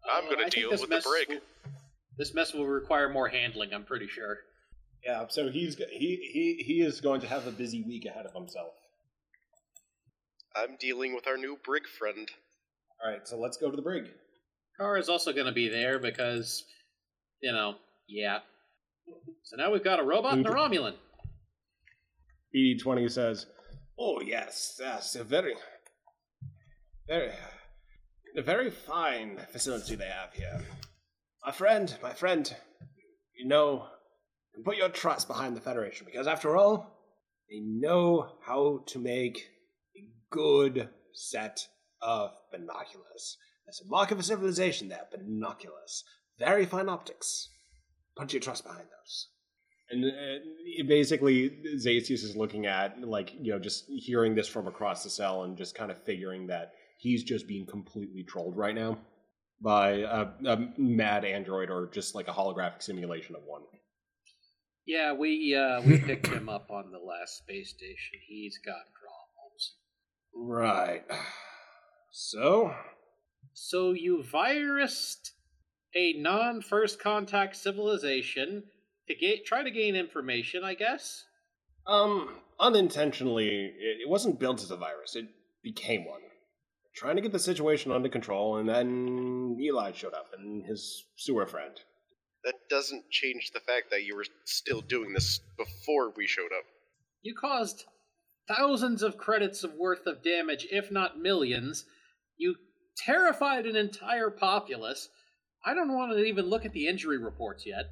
I'm 0.09 0.25
Uh, 0.27 0.29
gonna 0.35 0.49
deal 0.49 0.69
with 0.71 0.81
the 0.81 1.01
brig. 1.03 1.29
will- 1.29 1.71
This 2.17 2.33
mess 2.33 2.53
will 2.53 2.67
require 2.67 3.09
more 3.09 3.27
handling, 3.27 3.73
I'm 3.73 3.83
pretty 3.85 4.07
sure. 4.07 4.37
Yeah, 5.03 5.27
so 5.27 5.49
he's 5.51 5.75
he 5.77 6.15
he 6.33 6.63
he 6.65 6.81
is 6.81 7.01
going 7.01 7.21
to 7.21 7.27
have 7.27 7.45
a 7.47 7.51
busy 7.51 7.83
week 7.83 8.05
ahead 8.05 8.25
of 8.25 8.33
himself. 8.33 8.73
I'm 10.55 10.77
dealing 10.77 11.13
with 11.13 11.27
our 11.27 11.37
new 11.37 11.57
brig 11.63 11.85
friend. 11.87 12.31
All 13.03 13.11
right, 13.11 13.27
so 13.27 13.37
let's 13.37 13.57
go 13.57 13.69
to 13.69 13.75
the 13.75 13.81
brig. 13.81 14.05
Kara's 14.79 15.09
also 15.09 15.33
going 15.33 15.45
to 15.47 15.51
be 15.51 15.67
there 15.69 15.99
because, 15.99 16.65
you 17.41 17.51
know, 17.51 17.75
yeah. 18.07 18.39
So 19.43 19.57
now 19.57 19.71
we've 19.71 19.83
got 19.83 19.99
a 19.99 20.03
robot 20.03 20.33
and 20.37 20.47
a 20.47 20.49
Romulan. 20.49 20.95
E 22.53 22.77
twenty 22.77 23.07
says, 23.09 23.47
"Oh 23.97 24.19
yes, 24.21 24.77
yes, 24.79 25.15
a 25.15 25.23
very, 25.23 25.55
very, 27.07 27.31
a 28.35 28.41
very 28.41 28.69
fine 28.69 29.39
facility 29.51 29.95
they 29.95 30.07
have 30.09 30.33
here. 30.33 30.65
My 31.45 31.51
friend, 31.51 31.97
my 32.01 32.13
friend, 32.13 32.55
you 33.37 33.47
know, 33.47 33.87
put 34.63 34.77
your 34.77 34.89
trust 34.89 35.27
behind 35.27 35.55
the 35.55 35.61
Federation 35.61 36.05
because, 36.05 36.27
after 36.27 36.57
all, 36.57 36.99
they 37.49 37.59
know 37.59 38.37
how 38.45 38.83
to 38.87 38.99
make 38.99 39.37
a 39.95 40.09
good 40.29 40.89
set 41.13 41.67
of 42.01 42.31
binoculars. 42.51 43.37
That's 43.65 43.81
a 43.81 43.87
mark 43.87 44.11
of 44.11 44.19
a 44.19 44.23
civilization. 44.23 44.89
There, 44.89 45.07
binoculars, 45.11 46.03
very 46.37 46.65
fine 46.65 46.89
optics. 46.89 47.49
Put 48.17 48.33
your 48.33 48.41
trust 48.41 48.63
behind 48.63 48.87
those." 48.89 49.29
And 49.89 50.03
uh, 50.03 50.09
it 50.65 50.87
basically, 50.87 51.51
Zacius 51.75 52.23
is 52.23 52.35
looking 52.35 52.65
at, 52.65 52.99
like, 53.01 53.33
you 53.39 53.51
know, 53.51 53.59
just 53.59 53.85
hearing 53.87 54.33
this 54.33 54.47
from 54.47 54.67
across 54.67 55.03
the 55.03 55.09
cell 55.09 55.43
and 55.43 55.55
just 55.57 55.75
kind 55.75 55.91
of 55.91 56.01
figuring 56.03 56.47
that 56.47 56.73
he's 56.97 57.23
just 57.23 57.47
being 57.47 57.65
completely 57.65 58.23
trolled 58.23 58.57
right 58.57 58.73
now 58.73 58.97
by 59.61 59.91
a, 59.91 60.27
a 60.45 60.57
mad 60.77 61.23
android 61.23 61.69
or 61.69 61.89
just 61.93 62.15
like 62.15 62.27
a 62.27 62.31
holographic 62.31 62.81
simulation 62.81 63.35
of 63.35 63.43
one. 63.45 63.61
Yeah, 64.85 65.13
we 65.13 65.55
uh, 65.55 65.81
we 65.81 65.97
picked 66.05 66.27
him 66.27 66.49
up 66.49 66.69
on 66.69 66.91
the 66.91 66.99
last 66.99 67.37
space 67.39 67.69
station. 67.69 68.19
He's 68.27 68.59
got 68.63 68.75
problems. 68.93 69.75
Right. 70.33 71.03
So, 72.17 72.73
So 73.51 73.91
you 73.91 74.23
virused 74.23 75.31
a 75.93 76.13
non-first 76.13 76.97
contact 76.97 77.57
civilization 77.57 78.63
to 79.07 79.15
ga- 79.15 79.41
try 79.45 79.63
to 79.63 79.71
gain 79.71 79.95
information, 79.95 80.63
I 80.63 80.73
guess. 80.75 81.23
um, 81.87 82.29
unintentionally, 82.59 83.47
it, 83.47 84.01
it 84.03 84.09
wasn't 84.09 84.39
built 84.39 84.61
as 84.63 84.71
a 84.71 84.77
virus. 84.77 85.15
It 85.15 85.27
became 85.63 86.05
one. 86.05 86.21
Trying 86.95 87.17
to 87.17 87.21
get 87.21 87.31
the 87.33 87.39
situation 87.39 87.91
under 87.91 88.07
control, 88.09 88.57
and 88.57 88.69
then 88.69 89.57
Eli 89.59 89.91
showed 89.91 90.13
up 90.13 90.27
and 90.37 90.65
his 90.65 91.03
sewer 91.17 91.45
friend. 91.45 91.73
That 92.45 92.55
doesn't 92.69 93.09
change 93.11 93.51
the 93.53 93.59
fact 93.59 93.89
that 93.91 94.03
you 94.03 94.15
were 94.15 94.25
still 94.45 94.79
doing 94.81 95.11
this 95.13 95.39
before 95.57 96.13
we 96.15 96.25
showed 96.27 96.53
up. 96.57 96.63
You 97.21 97.35
caused 97.35 97.83
thousands 98.47 99.01
of 99.03 99.17
credits 99.17 99.63
of 99.63 99.73
worth 99.73 100.05
of 100.05 100.23
damage, 100.23 100.67
if 100.71 100.89
not 100.91 101.19
millions. 101.19 101.85
You 102.37 102.55
terrified 102.95 103.65
an 103.65 103.75
entire 103.75 104.29
populace. 104.29 105.09
I 105.65 105.73
don't 105.73 105.93
want 105.93 106.11
to 106.13 106.23
even 106.23 106.45
look 106.45 106.65
at 106.65 106.71
the 106.73 106.87
injury 106.87 107.17
reports 107.17 107.65
yet. 107.65 107.85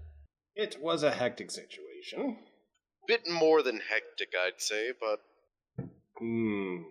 It 0.56 0.82
was 0.82 1.04
a 1.04 1.12
hectic 1.12 1.52
situation. 1.52 2.38
Bit 3.08 3.30
more 3.30 3.62
than 3.62 3.82
hectic, 3.90 4.30
I'd 4.46 4.62
say, 4.62 4.92
but 5.00 5.20
Hmm, 6.20 6.84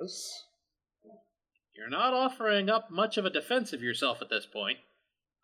yes. 0.00 0.44
You're 1.76 1.90
not 1.90 2.14
offering 2.14 2.68
up 2.68 2.90
much 2.90 3.16
of 3.16 3.24
a 3.24 3.30
defense 3.30 3.72
of 3.72 3.82
yourself 3.82 4.20
at 4.20 4.30
this 4.30 4.46
point. 4.46 4.78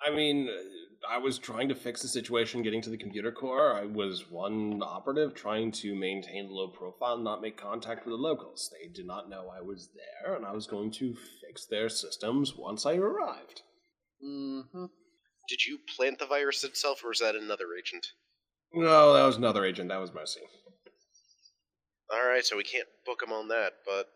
I 0.04 0.14
mean, 0.14 0.48
uh, 0.48 1.08
I 1.08 1.18
was 1.18 1.38
trying 1.38 1.68
to 1.68 1.74
fix 1.74 2.02
the 2.02 2.08
situation 2.08 2.62
getting 2.62 2.82
to 2.82 2.90
the 2.90 2.96
computer 2.96 3.32
core. 3.32 3.74
I 3.74 3.84
was 3.84 4.30
one 4.30 4.80
operative 4.82 5.34
trying 5.34 5.72
to 5.72 5.94
maintain 5.94 6.50
low 6.50 6.68
profile 6.68 7.14
and 7.14 7.24
not 7.24 7.40
make 7.42 7.56
contact 7.56 8.04
with 8.04 8.12
the 8.12 8.22
locals. 8.22 8.70
They 8.72 8.88
did 8.88 9.06
not 9.06 9.28
know 9.28 9.48
I 9.48 9.60
was 9.60 9.90
there, 9.94 10.34
and 10.34 10.44
I 10.44 10.52
was 10.52 10.66
going 10.66 10.90
to 10.92 11.16
fix 11.46 11.66
their 11.66 11.88
systems 11.88 12.54
once 12.56 12.86
I 12.86 12.94
arrived. 12.94 13.62
Mm-hmm. 14.24 14.86
Did 15.48 15.64
you 15.64 15.78
plant 15.96 16.18
the 16.18 16.26
virus 16.26 16.64
itself, 16.64 17.02
or 17.04 17.08
was 17.08 17.20
that 17.20 17.34
another 17.34 17.66
agent? 17.78 18.06
No, 18.72 19.14
that 19.14 19.24
was 19.24 19.36
another 19.36 19.64
agent. 19.64 19.88
That 19.88 20.00
was 20.00 20.12
Mercy. 20.12 20.40
Alright, 22.12 22.44
so 22.44 22.56
we 22.56 22.64
can't 22.64 22.88
book 23.04 23.22
him 23.22 23.32
on 23.32 23.48
that, 23.48 23.72
but 23.84 24.08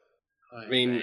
I 0.57 0.69
mean, 0.69 1.03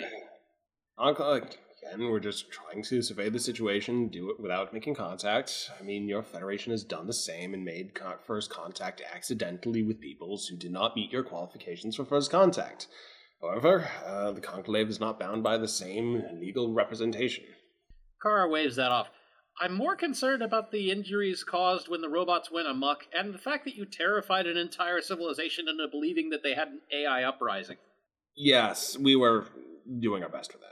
Uncle, 0.98 1.34
again, 1.34 2.10
we're 2.10 2.20
just 2.20 2.52
trying 2.52 2.84
to 2.84 3.02
survey 3.02 3.30
the 3.30 3.40
situation, 3.40 4.08
do 4.08 4.32
it 4.32 4.40
without 4.40 4.74
making 4.74 4.96
contact. 4.96 5.72
I 5.80 5.84
mean, 5.84 6.08
your 6.08 6.24
Federation 6.24 6.72
has 6.72 6.84
done 6.84 7.08
the 7.08 7.14
same 7.14 7.54
and 7.54 7.64
made 7.64 7.94
con- 7.94 8.18
first 8.26 8.50
contact 8.50 9.02
accidentally 9.14 9.84
with 9.84 10.02
peoples 10.02 10.48
who 10.48 10.58
did 10.58 10.72
not 10.72 10.96
meet 10.96 11.12
your 11.12 11.24
qualifications 11.24 11.96
for 11.96 12.06
first 12.06 12.32
contact. 12.32 12.88
However, 13.42 13.88
uh, 14.06 14.32
the 14.32 14.42
Conclave 14.42 14.90
is 14.90 15.00
not 15.00 15.20
bound 15.20 15.44
by 15.44 15.58
the 15.58 15.68
same 15.68 16.24
legal 16.40 16.74
representation. 16.74 17.46
Kara 18.22 18.50
waves 18.50 18.76
that 18.76 18.92
off. 18.92 19.08
I'm 19.62 19.74
more 19.74 19.96
concerned 19.96 20.42
about 20.42 20.72
the 20.72 20.90
injuries 20.90 21.44
caused 21.44 21.90
when 21.90 22.00
the 22.00 22.08
robots 22.08 22.50
went 22.50 22.70
amok, 22.70 23.06
and 23.14 23.34
the 23.34 23.38
fact 23.40 23.66
that 23.66 23.76
you 23.76 23.86
terrified 23.86 24.48
an 24.48 24.56
entire 24.56 25.02
civilization 25.02 25.68
into 25.68 25.88
believing 25.92 26.30
that 26.30 26.44
they 26.44 26.54
had 26.54 26.70
an 26.70 26.82
AI 26.94 27.24
uprising. 27.24 27.76
Yes, 28.38 28.98
we 28.98 29.18
were 29.18 29.48
doing 30.00 30.24
our 30.24 30.30
best 30.30 30.54
for 30.54 30.60
that. 30.60 30.66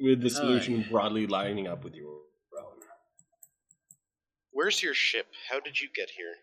With 0.00 0.20
the 0.20 0.30
solution 0.30 0.80
Aye. 0.80 0.90
broadly 0.90 1.28
lining 1.28 1.68
up 1.68 1.84
with 1.84 1.94
your 1.94 2.08
own. 2.08 2.80
where's 4.50 4.82
your 4.82 4.94
ship? 4.94 5.28
How 5.48 5.60
did 5.60 5.80
you 5.80 5.88
get 5.94 6.10
here? 6.10 6.34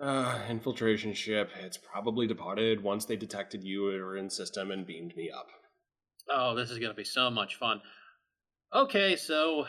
Uh, 0.00 0.38
infiltration 0.48 1.14
ship. 1.14 1.50
It's 1.60 1.76
probably 1.78 2.28
departed 2.28 2.80
once 2.80 3.06
they 3.06 3.16
detected 3.16 3.64
you 3.64 3.82
were 3.82 4.16
in 4.16 4.30
system 4.30 4.70
and 4.70 4.86
beamed 4.86 5.16
me 5.16 5.30
up. 5.30 5.48
Oh, 6.30 6.54
this 6.54 6.70
is 6.70 6.78
going 6.78 6.90
to 6.90 6.96
be 6.96 7.04
so 7.04 7.28
much 7.28 7.56
fun. 7.56 7.80
Okay, 8.72 9.16
so 9.16 9.66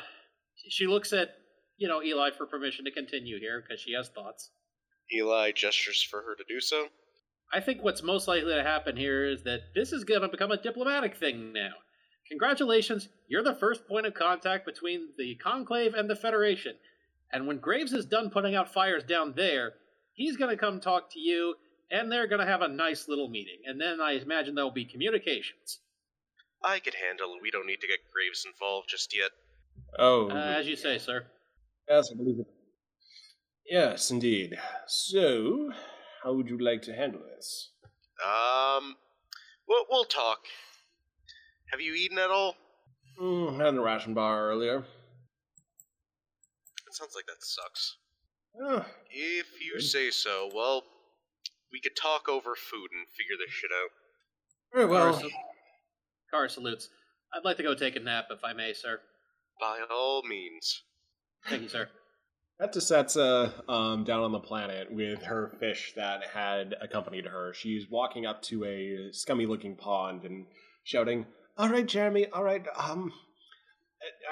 she 0.69 0.87
looks 0.87 1.13
at, 1.13 1.29
you 1.77 1.87
know, 1.87 2.01
Eli 2.01 2.31
for 2.31 2.45
permission 2.45 2.85
to 2.85 2.91
continue 2.91 3.39
here 3.39 3.61
because 3.61 3.81
she 3.81 3.93
has 3.93 4.09
thoughts. 4.09 4.51
Eli 5.13 5.51
gestures 5.51 6.01
for 6.01 6.21
her 6.21 6.35
to 6.35 6.43
do 6.47 6.59
so. 6.59 6.87
I 7.53 7.59
think 7.59 7.83
what's 7.83 8.01
most 8.01 8.27
likely 8.27 8.53
to 8.55 8.63
happen 8.63 8.97
here 8.97 9.25
is 9.25 9.43
that 9.43 9.73
this 9.75 9.93
is 9.93 10.03
going 10.03 10.21
to 10.21 10.27
become 10.27 10.51
a 10.51 10.61
diplomatic 10.61 11.15
thing 11.15 11.53
now. 11.53 11.73
Congratulations, 12.27 13.07
you're 13.27 13.43
the 13.43 13.53
first 13.53 13.87
point 13.87 14.07
of 14.07 14.15
contact 14.15 14.65
between 14.65 15.09
the 15.17 15.35
Conclave 15.35 15.93
and 15.93 16.09
the 16.09 16.15
Federation. 16.15 16.73
And 17.31 17.45
when 17.45 17.59
Graves 17.59 17.93
is 17.93 18.05
done 18.05 18.31
putting 18.31 18.55
out 18.55 18.73
fires 18.73 19.03
down 19.03 19.33
there, 19.35 19.73
he's 20.13 20.37
going 20.37 20.49
to 20.49 20.57
come 20.57 20.79
talk 20.79 21.11
to 21.11 21.19
you, 21.19 21.55
and 21.91 22.11
they're 22.11 22.27
going 22.27 22.41
to 22.41 22.51
have 22.51 22.61
a 22.61 22.67
nice 22.67 23.07
little 23.07 23.29
meeting. 23.29 23.59
And 23.65 23.79
then 23.79 24.01
I 24.01 24.13
imagine 24.13 24.55
there'll 24.55 24.71
be 24.71 24.85
communications. 24.85 25.79
I 26.63 26.79
could 26.79 26.95
handle 26.95 27.35
it. 27.35 27.43
We 27.43 27.51
don't 27.51 27.67
need 27.67 27.81
to 27.81 27.87
get 27.87 27.99
Graves 28.11 28.43
involved 28.45 28.89
just 28.89 29.15
yet. 29.15 29.29
Oh, 29.97 30.29
Uh, 30.29 30.33
as 30.59 30.67
you 30.67 30.75
say, 30.75 30.97
sir. 30.97 31.25
Yes, 31.89 32.09
I 32.11 32.15
believe 32.17 32.39
it. 32.39 32.47
Yes, 33.69 34.11
indeed. 34.11 34.57
So, 34.87 35.71
how 36.23 36.33
would 36.33 36.49
you 36.49 36.57
like 36.57 36.81
to 36.83 36.93
handle 36.93 37.21
this? 37.35 37.71
Um, 38.23 38.95
we'll, 39.67 39.85
we'll 39.89 40.05
talk. 40.05 40.39
Have 41.71 41.81
you 41.81 41.93
eaten 41.93 42.17
at 42.17 42.29
all? 42.29 42.55
Mm, 43.19 43.59
had 43.59 43.75
a 43.75 43.79
ration 43.81 44.13
bar 44.13 44.49
earlier. 44.49 44.77
It 46.87 46.93
sounds 46.93 47.15
like 47.15 47.25
that 47.27 47.41
sucks. 47.43 47.97
Ah, 48.63 48.85
If 49.09 49.47
you 49.61 49.73
Good. 49.75 49.83
say 49.83 50.11
so, 50.11 50.49
well, 50.53 50.83
we 51.71 51.79
could 51.81 51.95
talk 51.99 52.29
over 52.29 52.55
food 52.55 52.89
and 52.93 53.07
figure 53.17 53.35
this 53.43 53.53
shit 53.53 53.71
out. 53.71 53.89
very 54.73 54.85
well. 54.85 55.11
Kara, 55.11 55.19
sal- 55.29 55.39
Kara 56.31 56.49
salutes. 56.49 56.89
I'd 57.33 57.43
like 57.43 57.57
to 57.57 57.63
go 57.63 57.73
take 57.75 57.95
a 57.95 57.99
nap, 57.99 58.25
if 58.31 58.43
I 58.43 58.53
may, 58.53 58.73
sir. 58.73 58.99
By 59.59 59.79
all 59.91 60.23
means. 60.23 60.83
Thank 61.47 61.63
you, 61.63 61.69
sir. 61.69 61.89
Cut 62.59 63.17
um, 63.67 64.05
down 64.05 64.23
on 64.23 64.31
the 64.31 64.39
planet 64.39 64.89
with 64.89 65.23
her 65.23 65.53
fish 65.59 65.93
that 65.97 66.23
had 66.33 66.73
accompanied 66.81 67.25
her. 67.25 67.53
She's 67.53 67.89
walking 67.89 68.25
up 68.25 68.41
to 68.43 68.63
a 68.63 69.11
scummy 69.11 69.45
looking 69.45 69.75
pond 69.75 70.23
and 70.23 70.45
shouting, 70.85 71.25
All 71.57 71.69
right, 71.69 71.85
Jeremy, 71.85 72.27
all 72.31 72.43
right, 72.43 72.65
um, 72.77 73.11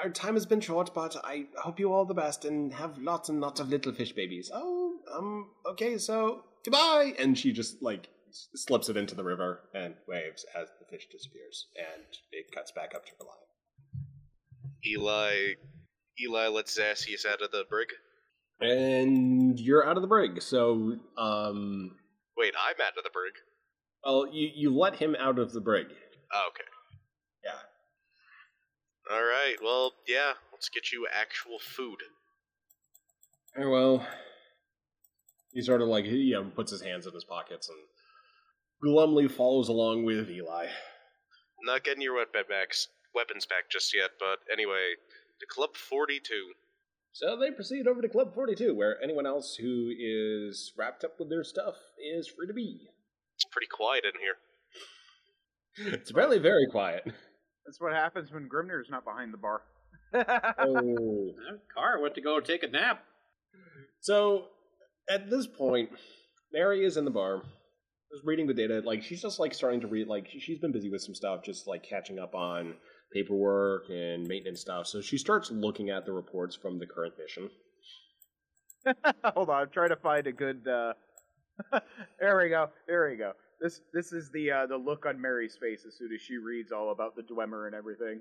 our 0.02 0.10
time 0.10 0.34
has 0.34 0.46
been 0.46 0.60
short, 0.60 0.94
but 0.94 1.16
I 1.22 1.46
hope 1.58 1.78
you 1.78 1.92
all 1.92 2.04
the 2.04 2.14
best 2.14 2.44
and 2.44 2.72
have 2.74 2.98
lots 2.98 3.28
and 3.28 3.40
lots 3.40 3.60
of 3.60 3.68
little 3.68 3.92
fish 3.92 4.12
babies. 4.12 4.50
Oh, 4.52 4.98
um, 5.12 5.50
okay, 5.72 5.98
so 5.98 6.44
goodbye. 6.64 7.14
And 7.18 7.38
she 7.38 7.52
just 7.52 7.82
like 7.82 8.08
slips 8.30 8.88
it 8.88 8.96
into 8.96 9.14
the 9.14 9.24
river 9.24 9.60
and 9.74 9.94
waves 10.08 10.44
as 10.58 10.68
the 10.78 10.86
fish 10.86 11.08
disappears, 11.10 11.66
and 11.76 12.04
it 12.32 12.52
cuts 12.54 12.72
back 12.72 12.94
up 12.94 13.04
to 13.06 13.12
her 13.18 13.24
line. 13.24 13.53
Eli. 14.86 15.54
Eli 16.20 16.46
lets 16.48 16.78
Zacius 16.78 17.26
out 17.26 17.42
of 17.42 17.50
the 17.50 17.64
brig. 17.68 17.88
And 18.60 19.58
you're 19.58 19.86
out 19.86 19.96
of 19.96 20.02
the 20.02 20.08
brig, 20.08 20.40
so 20.40 20.96
um, 21.18 21.96
Wait, 22.36 22.54
I'm 22.56 22.76
out 22.80 22.96
of 22.96 23.02
the 23.04 23.10
brig. 23.12 23.32
well, 24.04 24.26
you 24.32 24.50
you 24.54 24.76
let 24.76 24.96
him 24.96 25.16
out 25.18 25.38
of 25.38 25.52
the 25.52 25.60
brig. 25.60 25.86
Oh, 26.32 26.48
okay. 26.50 26.64
Yeah. 27.44 29.14
Alright, 29.14 29.56
well, 29.62 29.92
yeah, 30.06 30.32
let's 30.52 30.68
get 30.68 30.92
you 30.92 31.06
actual 31.12 31.58
food. 31.58 31.98
Very 33.56 33.70
well. 33.70 34.06
He 35.52 35.60
sort 35.60 35.82
of 35.82 35.88
like 35.88 36.04
you 36.06 36.34
know 36.34 36.44
puts 36.54 36.70
his 36.70 36.80
hands 36.80 37.06
in 37.06 37.12
his 37.12 37.24
pockets 37.24 37.68
and 37.68 37.78
glumly 38.82 39.28
follows 39.28 39.68
along 39.68 40.04
with 40.04 40.30
Eli. 40.30 40.66
Not 41.64 41.82
getting 41.84 42.02
your 42.02 42.16
weapon 42.16 42.42
back, 42.48 42.74
weapons 43.14 43.46
back 43.46 43.70
just 43.70 43.94
yet, 43.94 44.10
but 44.18 44.40
anyway, 44.52 44.94
to 45.40 45.46
Club 45.46 45.76
42. 45.76 46.52
So 47.12 47.38
they 47.38 47.52
proceed 47.52 47.86
over 47.86 48.02
to 48.02 48.08
Club 48.08 48.34
42, 48.34 48.74
where 48.74 49.02
anyone 49.02 49.26
else 49.26 49.54
who 49.54 49.92
is 49.96 50.72
wrapped 50.76 51.04
up 51.04 51.18
with 51.18 51.30
their 51.30 51.44
stuff 51.44 51.76
is 51.98 52.26
free 52.26 52.48
to 52.48 52.52
be. 52.52 52.88
It's 53.36 53.44
pretty 53.44 53.68
quiet 53.68 54.04
in 54.04 54.20
here. 54.20 55.94
It's 55.94 56.10
apparently 56.10 56.38
very 56.38 56.66
quiet. 56.70 57.04
That's 57.66 57.80
what 57.80 57.92
happens 57.92 58.32
when 58.32 58.48
Grimnir's 58.48 58.90
not 58.90 59.04
behind 59.04 59.32
the 59.32 59.38
bar. 59.38 59.62
Oh. 60.14 61.30
Kara 61.74 62.00
went 62.00 62.14
to 62.14 62.20
go 62.20 62.40
take 62.40 62.62
a 62.62 62.68
nap. 62.68 63.02
So 64.00 64.46
at 65.08 65.30
this 65.30 65.46
point, 65.46 65.90
Mary 66.52 66.84
is 66.84 66.96
in 66.96 67.04
the 67.04 67.10
bar, 67.10 67.42
just 68.12 68.24
reading 68.24 68.46
the 68.46 68.54
data. 68.54 68.82
Like 68.84 69.02
she's 69.02 69.22
just 69.22 69.38
like 69.38 69.54
starting 69.54 69.80
to 69.80 69.86
read. 69.86 70.06
Like 70.06 70.28
she's 70.38 70.58
been 70.58 70.72
busy 70.72 70.90
with 70.90 71.02
some 71.02 71.14
stuff, 71.14 71.42
just 71.44 71.66
like 71.66 71.82
catching 71.82 72.18
up 72.18 72.34
on 72.34 72.74
paperwork 73.12 73.88
and 73.90 74.26
maintenance 74.26 74.60
stuff. 74.60 74.86
So 74.86 75.00
she 75.00 75.18
starts 75.18 75.50
looking 75.50 75.90
at 75.90 76.04
the 76.04 76.12
reports 76.12 76.56
from 76.56 76.78
the 76.78 76.86
current 76.86 77.14
mission. 77.18 77.50
Hold 79.34 79.50
on, 79.50 79.62
I'm 79.62 79.70
trying 79.70 79.90
to 79.90 79.96
find 79.96 80.26
a 80.26 80.32
good. 80.32 80.66
Uh... 80.66 80.92
there 82.20 82.36
we 82.38 82.48
go. 82.48 82.68
There 82.86 83.08
we 83.08 83.16
go. 83.16 83.32
This 83.60 83.80
this 83.92 84.12
is 84.12 84.30
the 84.32 84.50
uh, 84.50 84.66
the 84.66 84.76
look 84.76 85.06
on 85.06 85.20
Mary's 85.20 85.56
face 85.60 85.84
as 85.86 85.96
soon 85.96 86.10
as 86.14 86.20
she 86.20 86.36
reads 86.36 86.72
all 86.72 86.90
about 86.92 87.16
the 87.16 87.22
Dwemer 87.22 87.66
and 87.66 87.74
everything. 87.74 88.20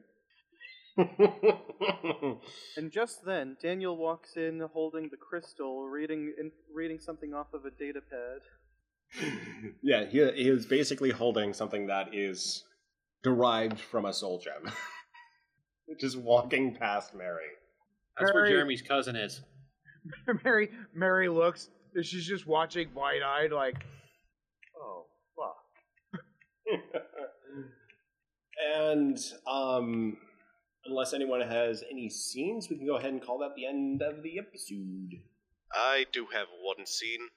And 2.78 2.92
just 2.92 3.26
then, 3.26 3.58
Daniel 3.62 3.98
walks 3.98 4.36
in 4.38 4.62
holding 4.74 5.10
the 5.10 5.18
crystal, 5.18 5.88
reading 5.88 6.34
in, 6.40 6.52
reading 6.74 7.00
something 7.00 7.34
off 7.34 7.54
of 7.54 7.66
a 7.66 7.72
data 7.72 8.00
pad. 8.02 9.30
yeah, 9.82 10.06
he, 10.06 10.18
he 10.18 10.50
is 10.50 10.66
basically 10.66 11.12
holding 11.12 11.54
something 11.54 11.88
that 11.88 12.14
is 12.14 12.64
derived 13.24 13.80
from 13.80 14.06
a 14.06 14.14
soul 14.14 14.40
gem. 14.40 14.72
Just 16.00 16.18
walking 16.18 16.76
past 16.76 17.14
Mary. 17.16 17.46
That's 18.18 18.34
where 18.34 18.44
Very- 18.44 18.54
Jeremy's 18.56 18.82
cousin 18.82 19.16
is. 19.16 19.42
Mary 20.44 20.70
Mary 20.94 21.30
looks. 21.30 21.70
She's 22.02 22.26
just 22.26 22.48
watching 22.48 22.90
wide 22.94 23.22
eyed, 23.22 23.52
like, 23.52 23.76
oh 24.76 25.06
fuck. 25.38 26.22
and 28.76 29.18
um, 29.48 30.18
unless 30.86 31.14
anyone 31.14 31.42
has 31.42 31.84
any 31.90 32.10
scenes, 32.10 32.68
we 32.70 32.78
can 32.78 32.88
go 32.88 32.98
ahead 32.98 33.12
and 33.14 33.22
call 33.24 33.40
that 33.40 33.56
the 33.56 33.66
end 33.66 34.02
of 34.02 34.24
the 34.24 34.40
episode. 34.40 35.22
I 35.74 36.06
do 36.12 36.28
have 36.34 36.48
one 36.62 36.86
scene. 36.86 37.30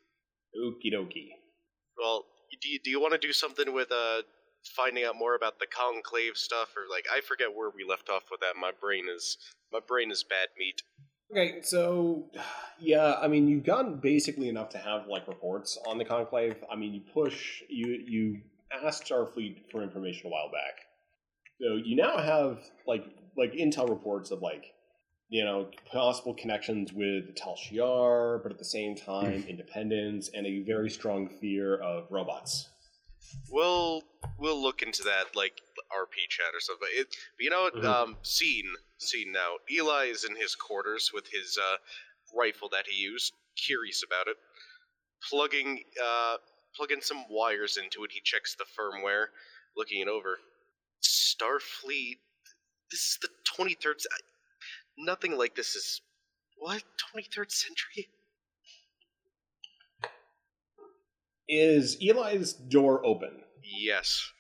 Okie 0.58 0.92
dokie. 0.92 1.28
Well, 1.98 2.24
do 2.60 2.68
you, 2.68 2.78
do 2.82 2.90
you 2.90 3.00
want 3.00 3.12
to 3.12 3.18
do 3.18 3.32
something 3.32 3.72
with 3.74 3.92
uh 3.92 4.22
finding 4.74 5.05
out 5.05 5.16
more 5.16 5.34
about 5.34 5.59
the 5.59 5.66
conclave 5.66 6.36
stuff, 6.36 6.74
or 6.76 6.82
like 6.90 7.06
I 7.12 7.20
forget 7.20 7.55
where 7.55 7.70
we 7.70 7.84
left 7.84 8.09
off 8.09 8.24
with 8.30 8.40
that. 8.40 8.60
My 8.60 8.72
brain 8.80 9.06
is 9.14 9.38
my 9.72 9.80
brain 9.80 10.10
is 10.10 10.22
bad 10.22 10.48
meat. 10.59 10.82
Okay, 11.30 11.60
so 11.62 12.30
yeah, 12.80 13.16
I 13.20 13.28
mean, 13.28 13.48
you've 13.48 13.64
gotten 13.64 13.97
basically 13.97 14.48
enough 14.48 14.70
to 14.70 14.78
have 14.78 15.06
like 15.09 15.28
reports 15.28 15.78
on 15.86 15.98
the 15.98 16.05
conclave. 16.05 16.56
I 16.70 16.76
mean, 16.76 16.94
you 16.94 17.02
push, 17.12 17.62
you 17.68 17.98
you 18.06 18.40
asked 18.84 19.05
Starfleet 19.05 19.70
for 19.70 19.82
information 19.82 20.26
a 20.26 20.30
while 20.30 20.51
back, 20.51 20.84
so 21.60 21.76
you 21.84 21.97
now 21.97 22.18
have 22.18 22.59
like 22.86 23.05
like 23.36 23.52
intel 23.52 23.88
reports 23.88 24.30
of 24.30 24.43
like 24.43 24.64
you 25.28 25.44
know 25.44 25.68
possible 25.90 26.34
connections 26.34 26.93
with 26.93 27.34
Tal 27.36 27.56
Shiar, 27.56 28.43
but 28.43 28.52
at 28.52 28.59
the 28.59 28.64
same 28.64 28.94
time, 28.94 29.43
hmm. 29.43 29.48
independence 29.48 30.30
and 30.32 30.47
a 30.47 30.62
very 30.64 30.90
strong 30.90 31.28
fear 31.40 31.76
of 31.76 32.06
robots. 32.10 32.68
We'll 33.50 34.02
we'll 34.38 34.60
look 34.60 34.82
into 34.82 35.02
that 35.04 35.34
like 35.34 35.60
RP 35.92 36.28
chat 36.28 36.54
or 36.54 36.60
something. 36.60 36.88
It, 36.92 37.08
but 37.36 37.44
you 37.44 37.50
know 37.50 37.62
what? 37.62 37.74
Mhm. 37.74 37.84
Um, 37.84 38.16
scene 38.22 38.72
scene 38.98 39.32
now. 39.32 39.56
Eli 39.70 40.06
is 40.06 40.24
in 40.24 40.36
his 40.36 40.54
quarters 40.54 41.10
with 41.12 41.26
his 41.28 41.58
uh, 41.58 41.76
rifle 42.36 42.68
that 42.70 42.86
he 42.88 42.96
used. 43.02 43.32
Curious 43.56 44.02
about 44.02 44.28
it. 44.28 44.36
Plugging 45.30 45.82
uh, 46.02 46.36
plugging 46.74 47.00
some 47.00 47.24
wires 47.30 47.76
into 47.76 48.04
it. 48.04 48.12
He 48.12 48.20
checks 48.22 48.54
the 48.54 48.64
firmware, 48.64 49.26
looking 49.76 50.00
it 50.00 50.08
over. 50.08 50.38
Starfleet. 51.02 52.18
This 52.90 53.00
is 53.00 53.18
the 53.22 53.28
twenty 53.44 53.74
third. 53.74 53.96
Nothing 54.98 55.36
like 55.36 55.54
this 55.54 55.74
is 55.74 56.00
what 56.58 56.82
twenty 57.10 57.28
third 57.34 57.50
century. 57.52 58.08
Is 61.48 61.97
Eli's 62.02 62.52
door 62.52 63.05
open? 63.05 63.43
Yes. 63.62 64.31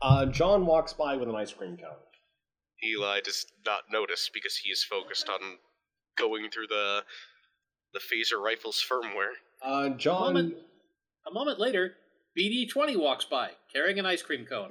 Uh, 0.00 0.26
John 0.26 0.66
walks 0.66 0.92
by 0.92 1.16
with 1.16 1.28
an 1.28 1.34
ice 1.34 1.52
cream 1.52 1.76
cone. 1.76 1.96
Eli 2.84 3.20
does 3.20 3.46
not 3.66 3.82
notice 3.90 4.30
because 4.32 4.56
he 4.56 4.70
is 4.70 4.84
focused 4.84 5.28
on 5.28 5.40
going 6.16 6.50
through 6.50 6.68
the 6.68 7.02
the 7.92 8.00
phaser 8.00 8.40
rifle's 8.40 8.84
firmware. 8.88 9.32
Uh, 9.62 9.88
John. 9.90 10.34
Moment. 10.34 10.54
A 11.26 11.32
moment 11.32 11.58
later, 11.58 11.94
BD20 12.38 12.96
walks 12.96 13.24
by, 13.24 13.50
carrying 13.72 13.98
an 13.98 14.06
ice 14.06 14.22
cream 14.22 14.46
cone. 14.46 14.70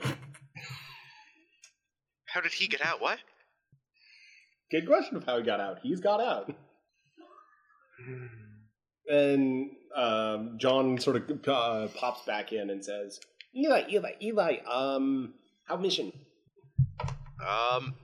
How 2.26 2.42
did 2.42 2.54
he 2.54 2.68
get 2.68 2.86
out? 2.86 3.02
What? 3.02 3.20
Good 4.72 4.88
question 4.88 5.18
of 5.18 5.26
how 5.26 5.38
he 5.38 5.44
got 5.44 5.60
out. 5.60 5.80
He's 5.82 6.00
got 6.00 6.22
out. 6.22 6.54
And 9.10 9.72
um, 9.96 10.58
John 10.58 10.98
sort 10.98 11.16
of 11.18 11.48
uh, 11.48 11.88
pops 11.96 12.26
back 12.26 12.52
in 12.52 12.70
and 12.70 12.84
says, 12.84 13.20
"Eli, 13.56 13.84
Eli, 13.90 14.12
Eli. 14.22 14.58
Um, 14.70 15.34
how 15.66 15.78
mission? 15.78 16.12
Um, 17.48 17.96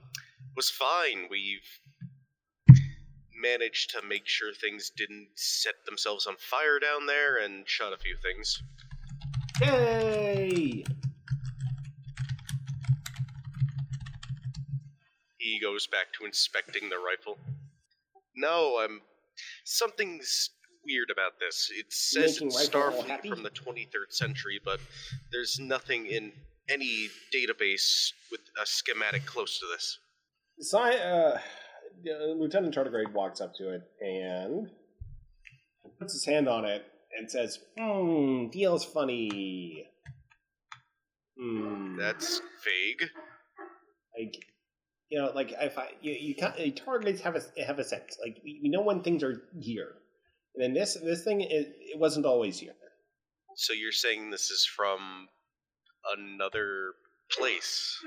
was 0.56 0.70
fine. 0.70 1.28
We've 1.30 2.80
managed 3.36 3.90
to 3.92 4.02
make 4.08 4.26
sure 4.26 4.54
things 4.54 4.92
didn't 4.96 5.28
set 5.36 5.74
themselves 5.86 6.28
on 6.28 6.36
fire 6.38 6.80
down 6.80 7.06
there 7.06 7.44
and 7.44 7.68
shot 7.68 7.94
a 7.94 7.98
few 7.98 8.16
things. 8.22 8.64
Yay! 9.62 10.84
He 15.38 15.60
goes 15.62 15.88
back 15.88 16.14
to 16.18 16.26
inspecting 16.26 16.90
the 16.90 16.98
rifle. 16.98 17.38
No, 18.36 18.82
um, 18.84 19.02
something's 19.66 20.52
weird 20.86 21.10
about 21.12 21.40
this. 21.40 21.72
It 21.78 21.92
says 21.92 22.42
Making 22.42 22.48
it's 22.48 22.70
Starfleet 22.70 23.28
from 23.28 23.44
the 23.44 23.50
23rd 23.50 24.12
century, 24.12 24.60
but 24.64 24.80
there's 25.32 25.60
nothing 25.60 26.06
in 26.08 26.32
any 26.70 27.10
database 27.34 28.12
with 28.32 28.42
a 28.62 28.66
schematic 28.66 29.26
close 29.26 29.60
to 29.60 29.66
this. 29.74 30.00
Si- 30.60 30.78
uh, 30.78 31.38
uh, 31.40 32.26
Lieutenant 32.38 32.76
Tardigrade 32.76 33.12
walks 33.14 33.42
up 33.42 33.54
to 33.56 33.74
it 33.74 33.82
and 34.02 34.70
puts 36.00 36.14
his 36.14 36.26
hand 36.26 36.48
on 36.48 36.66
it 36.66 36.86
and 37.18 37.30
says, 37.30 37.60
"Hmm, 37.78 38.50
feels 38.50 38.86
funny." 38.86 39.88
Hmm. 41.40 41.98
That's 41.98 42.42
vague. 42.64 43.10
like 44.18 44.36
you 45.10 45.20
know 45.20 45.32
like 45.34 45.52
if 45.60 45.78
i 45.78 45.90
you, 46.02 46.12
you 46.14 46.36
can't 46.36 46.56
targets 46.78 47.22
have 47.22 47.36
a 47.36 47.64
have 47.64 47.80
a 47.80 47.84
sense 47.84 48.18
like 48.24 48.40
we, 48.44 48.60
we 48.64 48.70
know 48.70 48.82
when 48.82 49.02
things 49.02 49.24
are 49.24 49.42
here 49.60 49.96
and 50.56 50.64
then 50.64 50.74
this 50.74 50.96
this 50.96 51.24
thing 51.24 51.42
it, 51.42 51.50
it 51.80 52.00
wasn't 52.00 52.26
always 52.26 52.60
here 52.60 52.76
So 53.56 53.74
you're 53.74 53.92
saying 53.92 54.30
this 54.32 54.50
is 54.52 54.66
from 54.66 55.28
another 56.18 56.94
place? 57.32 57.98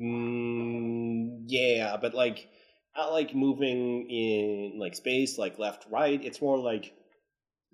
mm, 0.00 1.44
yeah 1.46 1.96
but 2.00 2.14
like 2.14 2.48
not 2.96 3.12
like 3.12 3.34
moving 3.34 4.08
in 4.10 4.78
like 4.78 4.94
space 4.94 5.38
like 5.38 5.58
left 5.58 5.86
right 5.90 6.24
it's 6.24 6.40
more 6.40 6.58
like 6.58 6.92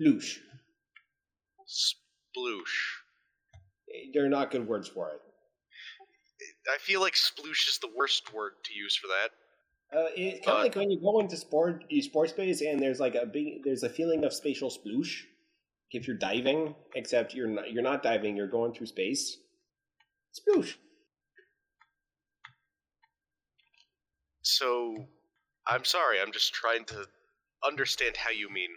loosh 0.01 0.39
Sploosh. 1.69 2.77
they're 4.13 4.29
not 4.29 4.51
good 4.51 4.67
words 4.67 4.89
for 4.89 5.11
it 5.11 5.21
I 6.73 6.79
feel 6.79 7.01
like 7.01 7.15
sploosh 7.15 7.69
is 7.69 7.79
the 7.81 7.91
worst 7.97 8.33
word 8.33 8.53
to 8.65 8.75
use 8.75 8.95
for 8.97 9.07
that. 9.09 9.31
Uh, 9.94 10.09
it's 10.16 10.44
kind 10.44 10.59
of 10.59 10.65
like 10.65 10.74
when 10.74 10.90
you 10.90 11.01
go 11.01 11.20
into 11.20 11.36
sport 11.36 11.85
sports 12.01 12.32
space 12.32 12.60
and 12.60 12.81
there's 12.81 13.01
like 13.01 13.15
a 13.15 13.27
big 13.27 13.65
there's 13.65 13.82
a 13.82 13.89
feeling 13.89 14.24
of 14.24 14.32
spatial 14.32 14.70
sploosh 14.70 15.23
if 15.93 16.06
you're 16.06 16.16
diving 16.16 16.74
except 16.94 17.35
you're 17.35 17.48
not 17.48 17.73
you're 17.73 17.82
not 17.82 18.02
diving 18.02 18.36
you're 18.36 18.47
going 18.48 18.73
through 18.73 18.86
space. 18.86 19.39
Sploosh. 20.39 20.74
So, 24.43 25.06
I'm 25.66 25.85
sorry, 25.85 26.20
I'm 26.20 26.32
just 26.32 26.55
trying 26.55 26.85
to 26.86 27.06
understand 27.66 28.16
how 28.16 28.31
you 28.31 28.51
mean. 28.51 28.70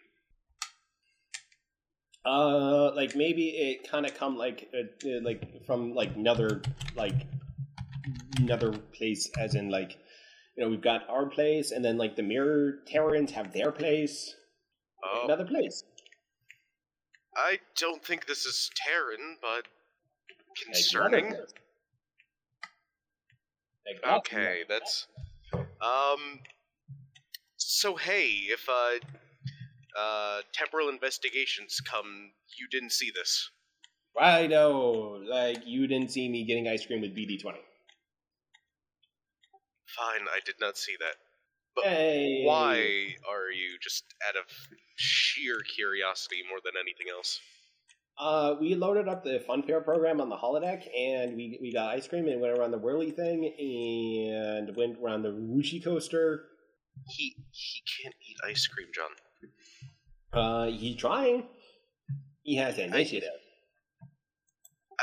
Uh, 2.25 2.93
like 2.93 3.15
maybe 3.15 3.49
it 3.49 3.89
kind 3.89 4.05
of 4.05 4.13
come 4.13 4.35
like 4.35 4.69
uh, 4.73 5.09
uh, 5.09 5.21
like 5.23 5.65
from 5.65 5.93
like 5.93 6.15
another 6.15 6.61
like 6.95 7.25
another 8.37 8.73
place, 8.73 9.29
as 9.39 9.55
in 9.55 9.69
like 9.69 9.97
you 10.61 10.67
know 10.67 10.69
we've 10.69 10.81
got 10.81 11.09
our 11.09 11.25
place, 11.25 11.71
and 11.71 11.83
then 11.83 11.97
like 11.97 12.15
the 12.15 12.21
Mirror 12.21 12.81
Terrans 12.85 13.31
have 13.31 13.51
their 13.51 13.71
place, 13.71 14.35
Oh, 15.03 15.23
another 15.25 15.45
place. 15.45 15.83
I 17.35 17.57
don't 17.75 18.05
think 18.05 18.27
this 18.27 18.45
is 18.45 18.69
Terran, 18.75 19.37
but 19.41 19.65
concerning. 20.63 21.35
Okay, 24.07 24.61
that's 24.69 25.07
um. 25.81 26.41
So 27.57 27.95
hey, 27.95 28.27
if 28.49 28.69
uh, 28.69 29.99
uh, 29.99 30.41
temporal 30.53 30.89
investigations 30.89 31.79
come, 31.79 32.33
you 32.59 32.67
didn't 32.69 32.91
see 32.91 33.11
this. 33.15 33.49
I 34.19 34.45
know, 34.45 35.23
like 35.27 35.63
you 35.65 35.87
didn't 35.87 36.11
see 36.11 36.29
me 36.29 36.45
getting 36.45 36.67
ice 36.67 36.85
cream 36.85 37.01
with 37.01 37.15
BD 37.15 37.41
twenty. 37.41 37.61
Fine, 39.95 40.27
I 40.33 40.39
did 40.45 40.55
not 40.59 40.77
see 40.77 40.95
that. 40.99 41.15
But 41.75 41.85
Hey. 41.85 42.43
why 42.45 43.15
are 43.29 43.49
you 43.51 43.77
just 43.81 44.03
out 44.27 44.35
of 44.35 44.45
sheer 44.95 45.59
curiosity 45.75 46.43
more 46.49 46.59
than 46.63 46.73
anything 46.79 47.07
else? 47.09 47.39
Uh, 48.17 48.55
we 48.59 48.75
loaded 48.75 49.07
up 49.07 49.23
the 49.23 49.43
funfair 49.49 49.83
program 49.83 50.19
on 50.21 50.29
the 50.29 50.35
holodeck, 50.35 50.85
and 50.95 51.35
we 51.35 51.57
we 51.61 51.71
got 51.71 51.89
ice 51.95 52.07
cream 52.07 52.27
and 52.27 52.41
went 52.41 52.57
around 52.57 52.71
the 52.71 52.77
whirly 52.77 53.09
thing, 53.09 53.45
and 53.57 54.75
went 54.75 54.99
around 54.99 55.23
the 55.23 55.29
Wushi 55.31 55.83
coaster. 55.83 56.45
He 57.07 57.35
he 57.51 57.81
can't 58.03 58.15
eat 58.29 58.37
ice 58.45 58.67
cream, 58.67 58.89
John. 58.93 59.11
Uh, 60.33 60.65
he's 60.67 60.97
trying. 60.97 61.47
He 62.43 62.57
has 62.57 62.77
an 62.77 62.93
initiative. 62.93 63.29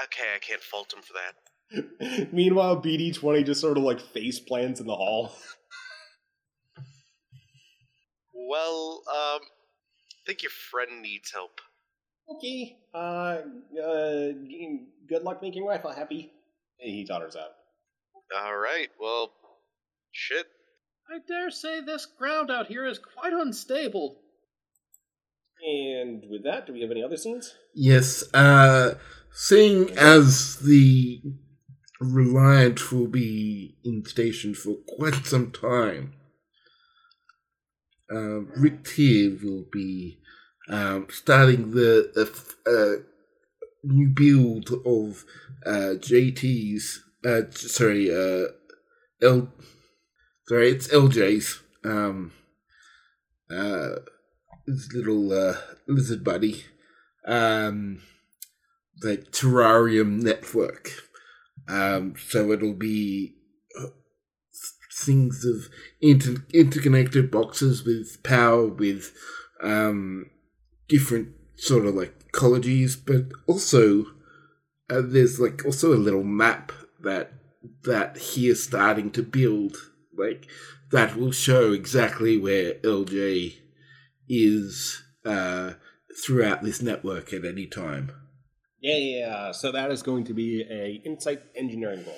Okay, 0.05 0.35
I 0.35 0.39
can't 0.39 0.63
fault 0.63 0.93
him 0.93 1.03
for 1.03 1.15
that. 1.15 1.35
Meanwhile, 2.33 2.83
BD 2.83 3.15
twenty 3.15 3.45
just 3.45 3.61
sort 3.61 3.77
of 3.77 3.85
like 3.85 4.01
face 4.01 4.41
plants 4.41 4.81
in 4.81 4.87
the 4.87 4.95
hall. 4.95 5.33
Well, 8.35 9.03
um, 9.09 9.41
I 9.43 10.27
think 10.27 10.43
your 10.43 10.51
friend 10.51 11.03
needs 11.03 11.31
help. 11.31 11.61
Okay. 12.31 12.77
Uh, 12.95 13.39
uh, 13.83 14.33
good 15.09 15.23
luck 15.23 15.43
making 15.43 15.65
rifle 15.65 15.93
happy. 15.93 16.33
And 16.81 16.91
he 16.91 17.07
totters 17.07 17.37
out. 17.37 17.51
All 18.43 18.57
right. 18.57 18.89
Well, 19.01 19.33
shit. 20.13 20.47
I 21.11 21.19
dare 21.27 21.51
say 21.51 21.81
this 21.81 22.07
ground 22.07 22.51
out 22.51 22.67
here 22.67 22.87
is 22.87 22.99
quite 22.99 23.33
unstable. 23.33 24.21
And 25.67 26.23
with 26.31 26.45
that, 26.45 26.67
do 26.67 26.73
we 26.73 26.83
have 26.83 26.91
any 26.91 27.03
other 27.03 27.17
scenes? 27.17 27.55
Yes, 27.75 28.23
uh, 28.33 28.95
seeing 29.33 29.91
as 29.99 30.57
the 30.57 31.21
Reliant 32.01 32.93
will 32.93 33.09
be 33.09 33.77
in 33.85 34.05
station 34.05 34.55
for 34.55 34.77
quite 34.87 35.27
some 35.27 35.51
time, 35.51 36.15
uh, 38.11 38.41
Rick 38.57 38.85
Tier 38.85 39.37
will 39.43 39.65
be 39.71 40.19
um, 40.69 41.07
starting 41.11 41.73
the 41.73 42.11
uh, 42.17 42.71
uh, 42.71 43.03
new 43.83 44.09
build 44.09 44.71
of 44.87 45.25
uh, 45.67 45.97
JT's. 45.99 47.03
Uh, 47.25 47.43
sorry, 47.51 48.11
uh, 48.11 48.49
L. 49.23 49.53
Sorry, 50.47 50.71
it's 50.71 50.89
LJ's. 50.89 51.61
Um, 51.85 52.33
uh, 53.51 53.97
his 54.67 54.93
little 54.95 55.57
lizard 55.87 56.25
buddy. 56.25 56.65
Um, 57.27 58.03
the 59.01 59.19
terrarium 59.19 60.23
network. 60.23 60.91
Um, 61.69 62.15
so 62.29 62.51
it'll 62.53 62.75
be 62.75 63.35
uh, 63.79 63.89
things 64.95 65.45
of 65.45 65.69
inter- 66.01 66.45
interconnected 66.53 67.31
boxes 67.31 67.85
with 67.85 68.23
power, 68.23 68.67
with 68.67 69.13
um, 69.63 70.31
different 70.89 71.35
sort 71.57 71.87
of 71.87 71.95
like 71.95 72.15
ecologies, 72.33 72.97
but 73.05 73.37
also 73.47 74.07
uh, 74.91 75.03
there's 75.05 75.39
like 75.39 75.65
also 75.65 75.93
a 75.93 75.97
little 75.97 76.25
map 76.25 76.73
that 77.01 77.33
that 77.85 78.17
he 78.17 78.49
is 78.49 78.63
starting 78.63 79.11
to 79.11 79.23
build, 79.23 79.77
like 80.17 80.47
that 80.91 81.17
will 81.17 81.33
show 81.33 81.73
exactly 81.73 82.39
where 82.39 82.75
LJ 82.75 83.57
is 84.29 85.03
uh, 85.25 85.73
throughout 86.25 86.63
this 86.63 86.81
network 86.81 87.33
at 87.33 87.45
any 87.45 87.67
time. 87.67 88.13
Yeah, 88.81 88.97
yeah. 88.97 89.53
so 89.53 89.73
that 89.73 89.91
is 89.91 90.03
going 90.03 90.25
to 90.25 90.35
be 90.35 90.63
a 90.63 91.03
insight 91.05 91.43
engineering 91.57 92.05
roll. 92.07 92.15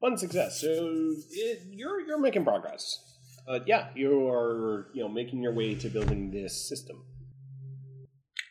One 0.00 0.16
success. 0.16 0.60
So 0.60 0.68
it, 1.30 1.62
you're 1.70 2.00
you're 2.00 2.20
making 2.20 2.44
progress. 2.44 3.04
Uh, 3.46 3.60
yeah, 3.66 3.88
you 3.94 4.28
are 4.28 4.88
you 4.92 5.02
know 5.02 5.08
making 5.08 5.42
your 5.42 5.52
way 5.52 5.74
to 5.74 5.88
building 5.88 6.30
this 6.30 6.68
system. 6.68 7.04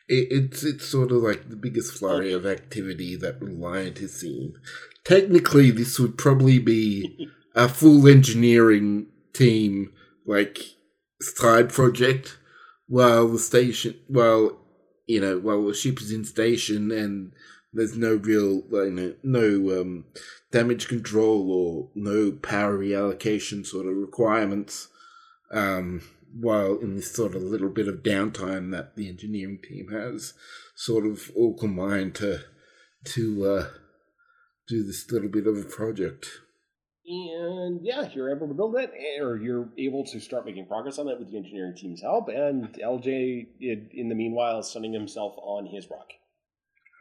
It, 0.08 0.28
it's 0.30 0.64
it's 0.64 0.86
sort 0.86 1.10
of 1.10 1.22
like 1.22 1.50
the 1.50 1.56
biggest 1.56 1.94
flurry 1.98 2.32
of 2.32 2.46
activity 2.46 3.16
that 3.16 3.40
Reliant 3.42 3.98
has 3.98 4.20
seen. 4.20 4.54
Technically, 5.04 5.70
this 5.70 5.98
would 5.98 6.16
probably 6.16 6.58
be 6.58 7.28
a 7.54 7.68
full 7.68 8.06
engineering 8.08 9.06
team, 9.38 9.92
like 10.26 10.58
side 11.20 11.72
project, 11.72 12.38
while 12.86 13.28
the 13.28 13.38
station, 13.38 13.94
while 14.08 14.58
you 15.06 15.20
know, 15.20 15.38
while 15.38 15.66
the 15.66 15.74
ship 15.74 16.00
is 16.00 16.12
in 16.12 16.24
station 16.24 16.90
and 16.90 17.32
there's 17.72 17.96
no 17.96 18.16
real, 18.16 18.62
you 18.70 18.90
know, 18.90 19.14
no 19.22 19.80
um, 19.80 20.04
damage 20.52 20.88
control 20.88 21.50
or 21.50 21.90
no 21.94 22.32
power 22.32 22.78
reallocation 22.78 23.64
sort 23.64 23.86
of 23.86 23.96
requirements. 23.96 24.88
Um, 25.50 26.02
while 26.38 26.78
in 26.78 26.96
this 26.96 27.12
sort 27.12 27.34
of 27.34 27.42
little 27.42 27.70
bit 27.70 27.88
of 27.88 28.02
downtime 28.02 28.70
that 28.72 28.96
the 28.96 29.08
engineering 29.08 29.58
team 29.66 29.88
has, 29.90 30.34
sort 30.76 31.06
of 31.06 31.30
all 31.34 31.56
combined 31.56 32.14
to 32.16 32.40
to 33.04 33.46
uh, 33.46 33.66
do 34.68 34.84
this 34.84 35.10
little 35.10 35.28
bit 35.28 35.46
of 35.46 35.56
a 35.56 35.64
project. 35.64 36.28
And 37.08 37.80
yeah, 37.82 38.06
you're 38.12 38.34
able 38.34 38.48
to 38.48 38.54
build 38.54 38.76
it, 38.76 38.92
or 39.18 39.38
you're 39.38 39.70
able 39.78 40.04
to 40.04 40.20
start 40.20 40.44
making 40.44 40.66
progress 40.66 40.98
on 40.98 41.08
it 41.08 41.18
with 41.18 41.30
the 41.30 41.38
engineering 41.38 41.74
team's 41.74 42.02
help. 42.02 42.28
And 42.28 42.68
LJ, 42.74 43.46
in 43.60 44.08
the 44.10 44.14
meanwhile, 44.14 44.58
is 44.58 44.70
sunning 44.70 44.92
himself 44.92 45.34
on 45.38 45.66
his 45.66 45.88
rock 45.90 46.10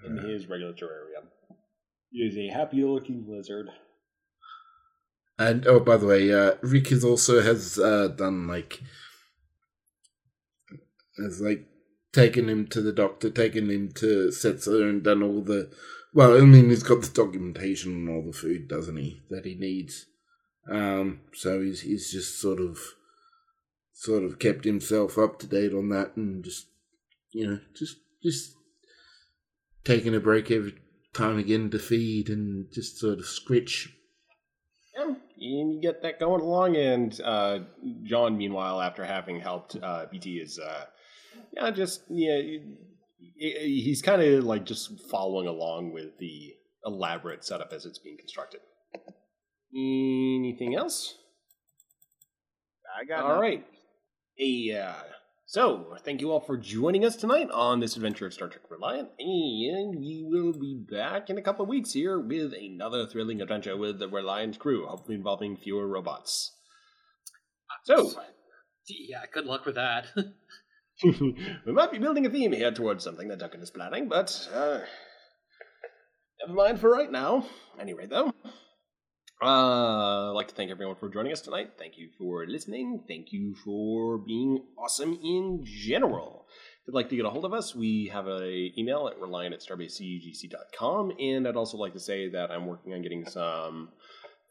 in 0.05 0.17
his 0.17 0.47
regulatory 0.47 0.91
area. 0.91 1.27
He 2.09 2.19
is 2.19 2.37
a 2.37 2.47
happy-looking 2.47 3.25
lizard. 3.27 3.69
And 5.37 5.67
oh, 5.67 5.81
by 5.81 5.97
the 5.97 6.07
way, 6.07 6.33
uh, 6.33 6.53
Rick 6.61 6.87
has 6.87 7.03
also 7.03 7.41
has 7.41 7.77
uh, 7.77 8.07
done 8.07 8.47
like 8.47 8.81
has 11.17 11.41
like 11.41 11.67
taken 12.13 12.49
him 12.49 12.65
to 12.67 12.81
the 12.81 12.93
doctor, 12.93 13.29
taken 13.29 13.69
him 13.69 13.91
to 13.95 14.29
Setsa, 14.29 14.89
and 14.89 15.03
done 15.03 15.21
all 15.21 15.41
the. 15.41 15.69
Well, 16.17 16.35
I 16.35 16.45
mean, 16.45 16.71
he's 16.71 16.81
got 16.81 17.03
the 17.03 17.09
documentation 17.09 17.93
on 17.93 18.11
all 18.11 18.23
the 18.23 18.35
food, 18.35 18.67
doesn't 18.67 18.97
he? 18.97 19.21
That 19.29 19.45
he 19.45 19.53
needs. 19.53 20.07
Um, 20.67 21.19
so 21.31 21.61
he's 21.61 21.81
he's 21.81 22.11
just 22.11 22.41
sort 22.41 22.59
of, 22.59 22.79
sort 23.93 24.23
of 24.23 24.39
kept 24.39 24.65
himself 24.65 25.19
up 25.19 25.37
to 25.37 25.45
date 25.45 25.75
on 25.75 25.89
that, 25.89 26.17
and 26.17 26.43
just, 26.43 26.69
you 27.33 27.47
know, 27.47 27.59
just 27.77 27.97
just 28.23 28.55
taking 29.83 30.15
a 30.15 30.19
break 30.19 30.49
every 30.49 30.73
time 31.13 31.37
again 31.37 31.69
to 31.69 31.77
feed 31.77 32.29
and 32.29 32.65
just 32.73 32.97
sort 32.97 33.19
of 33.19 33.25
scritch. 33.25 33.89
Yeah, 34.95 35.13
and 35.61 35.71
you 35.71 35.79
get 35.79 36.01
that 36.01 36.19
going 36.19 36.41
along. 36.41 36.77
And 36.77 37.21
uh, 37.23 37.59
John, 38.05 38.39
meanwhile, 38.39 38.81
after 38.81 39.05
having 39.05 39.39
helped 39.39 39.75
uh, 39.83 40.07
BT, 40.09 40.37
is 40.37 40.57
uh, 40.57 40.85
yeah, 41.53 41.69
just 41.69 42.01
yeah, 42.09 42.41
he's 43.37 44.01
kind 44.01 44.21
of 44.21 44.43
like 44.43 44.65
just 44.65 44.91
following 45.09 45.47
along 45.47 45.93
with 45.93 46.17
the 46.19 46.53
elaborate 46.85 47.43
setup 47.45 47.73
as 47.73 47.85
it's 47.85 47.99
being 47.99 48.17
constructed. 48.17 48.61
Anything 49.73 50.75
else? 50.75 51.15
I 52.99 53.05
got 53.05 53.21
All 53.23 53.27
nothing. 53.29 53.41
right. 53.41 53.65
Yeah. 54.37 54.95
Uh, 54.97 55.03
so, 55.49 55.95
thank 56.03 56.19
you 56.19 56.31
all 56.31 56.41
for 56.41 56.57
joining 56.57 57.05
us 57.05 57.15
tonight 57.15 57.49
on 57.51 57.79
this 57.79 57.95
adventure 57.95 58.25
of 58.27 58.33
Star 58.33 58.49
Trek 58.49 58.63
Reliant, 58.69 59.09
and 59.17 59.97
we 59.97 60.25
will 60.29 60.51
be 60.51 60.83
back 60.89 61.29
in 61.29 61.37
a 61.37 61.41
couple 61.41 61.63
of 61.63 61.69
weeks 61.69 61.93
here 61.93 62.19
with 62.19 62.53
another 62.53 63.05
thrilling 63.07 63.39
adventure 63.41 63.77
with 63.77 63.97
the 63.99 64.09
Reliant 64.09 64.59
crew, 64.59 64.85
hopefully 64.87 65.15
involving 65.15 65.55
fewer 65.55 65.87
robots. 65.87 66.51
Uh, 67.69 67.75
so, 68.11 68.21
Yeah, 68.89 69.23
good 69.33 69.45
luck 69.45 69.65
with 69.65 69.75
that. 69.75 70.07
we 71.03 71.73
might 71.73 71.91
be 71.91 71.99
building 71.99 72.25
a 72.25 72.29
theme 72.29 72.51
here 72.51 72.71
towards 72.71 73.03
something 73.03 73.27
that 73.27 73.39
Duncan 73.39 73.61
is 73.61 73.69
planning, 73.69 74.09
but 74.09 74.49
uh, 74.53 74.79
never 76.41 76.53
mind 76.53 76.79
for 76.79 76.89
right 76.89 77.11
now. 77.11 77.45
Anyway, 77.79 78.07
though, 78.07 78.33
uh, 79.41 80.29
I'd 80.29 80.33
like 80.33 80.47
to 80.47 80.55
thank 80.55 80.71
everyone 80.71 80.95
for 80.95 81.09
joining 81.09 81.31
us 81.31 81.41
tonight. 81.41 81.73
Thank 81.77 81.99
you 81.99 82.09
for 82.17 82.47
listening. 82.47 83.03
Thank 83.07 83.27
you 83.31 83.53
for 83.63 84.17
being 84.17 84.63
awesome 84.75 85.19
in 85.23 85.63
general. 85.63 86.47
If 86.81 86.87
you'd 86.87 86.95
like 86.95 87.09
to 87.09 87.15
get 87.15 87.25
a 87.25 87.29
hold 87.29 87.45
of 87.45 87.53
us, 87.53 87.75
we 87.75 88.09
have 88.11 88.27
a 88.27 88.71
email 88.75 89.07
at 89.07 89.19
reliant 89.19 89.53
at 89.53 89.61
starbasecugc.com, 89.61 91.11
and 91.19 91.47
I'd 91.47 91.55
also 91.55 91.77
like 91.77 91.93
to 91.93 91.99
say 91.99 92.29
that 92.29 92.49
I'm 92.49 92.65
working 92.65 92.93
on 92.93 93.03
getting 93.03 93.27
some 93.27 93.89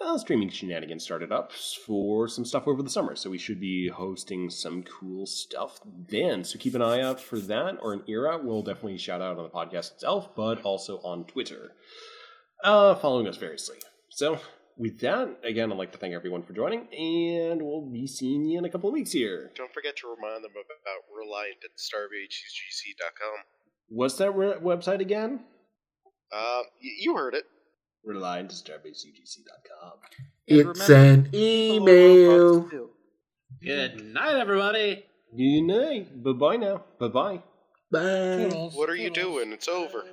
uh, 0.00 0.18
streaming 0.18 0.50
shenanigans 0.50 1.02
started 1.04 1.32
up 1.32 1.52
for 1.52 2.28
some 2.28 2.44
stuff 2.44 2.66
over 2.68 2.82
the 2.82 2.90
summer. 2.90 3.16
So 3.16 3.30
we 3.30 3.38
should 3.38 3.60
be 3.60 3.88
hosting 3.88 4.50
some 4.50 4.82
cool 4.82 5.26
stuff 5.26 5.80
then. 6.08 6.44
So 6.44 6.58
keep 6.58 6.74
an 6.74 6.82
eye 6.82 7.00
out 7.00 7.20
for 7.20 7.38
that 7.38 7.78
or 7.80 7.92
an 7.92 8.02
ear 8.06 8.30
out. 8.30 8.44
We'll 8.44 8.62
definitely 8.62 8.98
shout 8.98 9.22
out 9.22 9.38
on 9.38 9.44
the 9.44 9.48
podcast 9.50 9.92
itself, 9.92 10.34
but 10.36 10.62
also 10.62 10.98
on 10.98 11.24
Twitter, 11.24 11.72
uh, 12.62 12.94
following 12.96 13.26
us 13.26 13.36
variously. 13.36 13.78
So 14.10 14.38
with 14.76 15.00
that, 15.00 15.38
again, 15.42 15.72
I'd 15.72 15.78
like 15.78 15.92
to 15.92 15.98
thank 15.98 16.12
everyone 16.14 16.42
for 16.42 16.52
joining, 16.52 16.80
and 16.92 17.62
we'll 17.62 17.90
be 17.90 18.06
seeing 18.06 18.44
you 18.44 18.58
in 18.58 18.64
a 18.66 18.70
couple 18.70 18.90
of 18.90 18.92
weeks 18.94 19.12
here. 19.12 19.50
Don't 19.56 19.72
forget 19.72 19.96
to 19.96 20.08
remind 20.08 20.44
them 20.44 20.50
about 20.52 21.16
Reliant 21.16 21.56
at 21.64 21.70
starbasecugc.com. 21.78 23.38
What's 23.88 24.16
that 24.16 24.32
re- 24.32 24.58
website 24.62 25.00
again? 25.00 25.40
Uh, 26.30 26.62
y- 26.82 26.96
you 27.00 27.16
heard 27.16 27.34
it. 27.34 27.44
Reliant 28.06 28.50
to 28.50 28.56
starbasecugc.com. 28.56 29.92
And 30.48 30.58
It's 30.70 30.88
an 30.88 31.28
email. 31.34 32.70
good 33.60 34.04
night, 34.14 34.36
everybody. 34.36 35.04
Good 35.36 35.62
night. 35.62 36.22
Bye 36.22 36.32
bye 36.32 36.56
now. 36.56 36.84
Bye 37.00 37.08
bye. 37.08 37.42
Bye. 37.90 38.48
What 38.74 38.88
are 38.88 38.94
you 38.94 39.10
doing? 39.10 39.52
It's 39.52 39.68
over. 39.68 40.04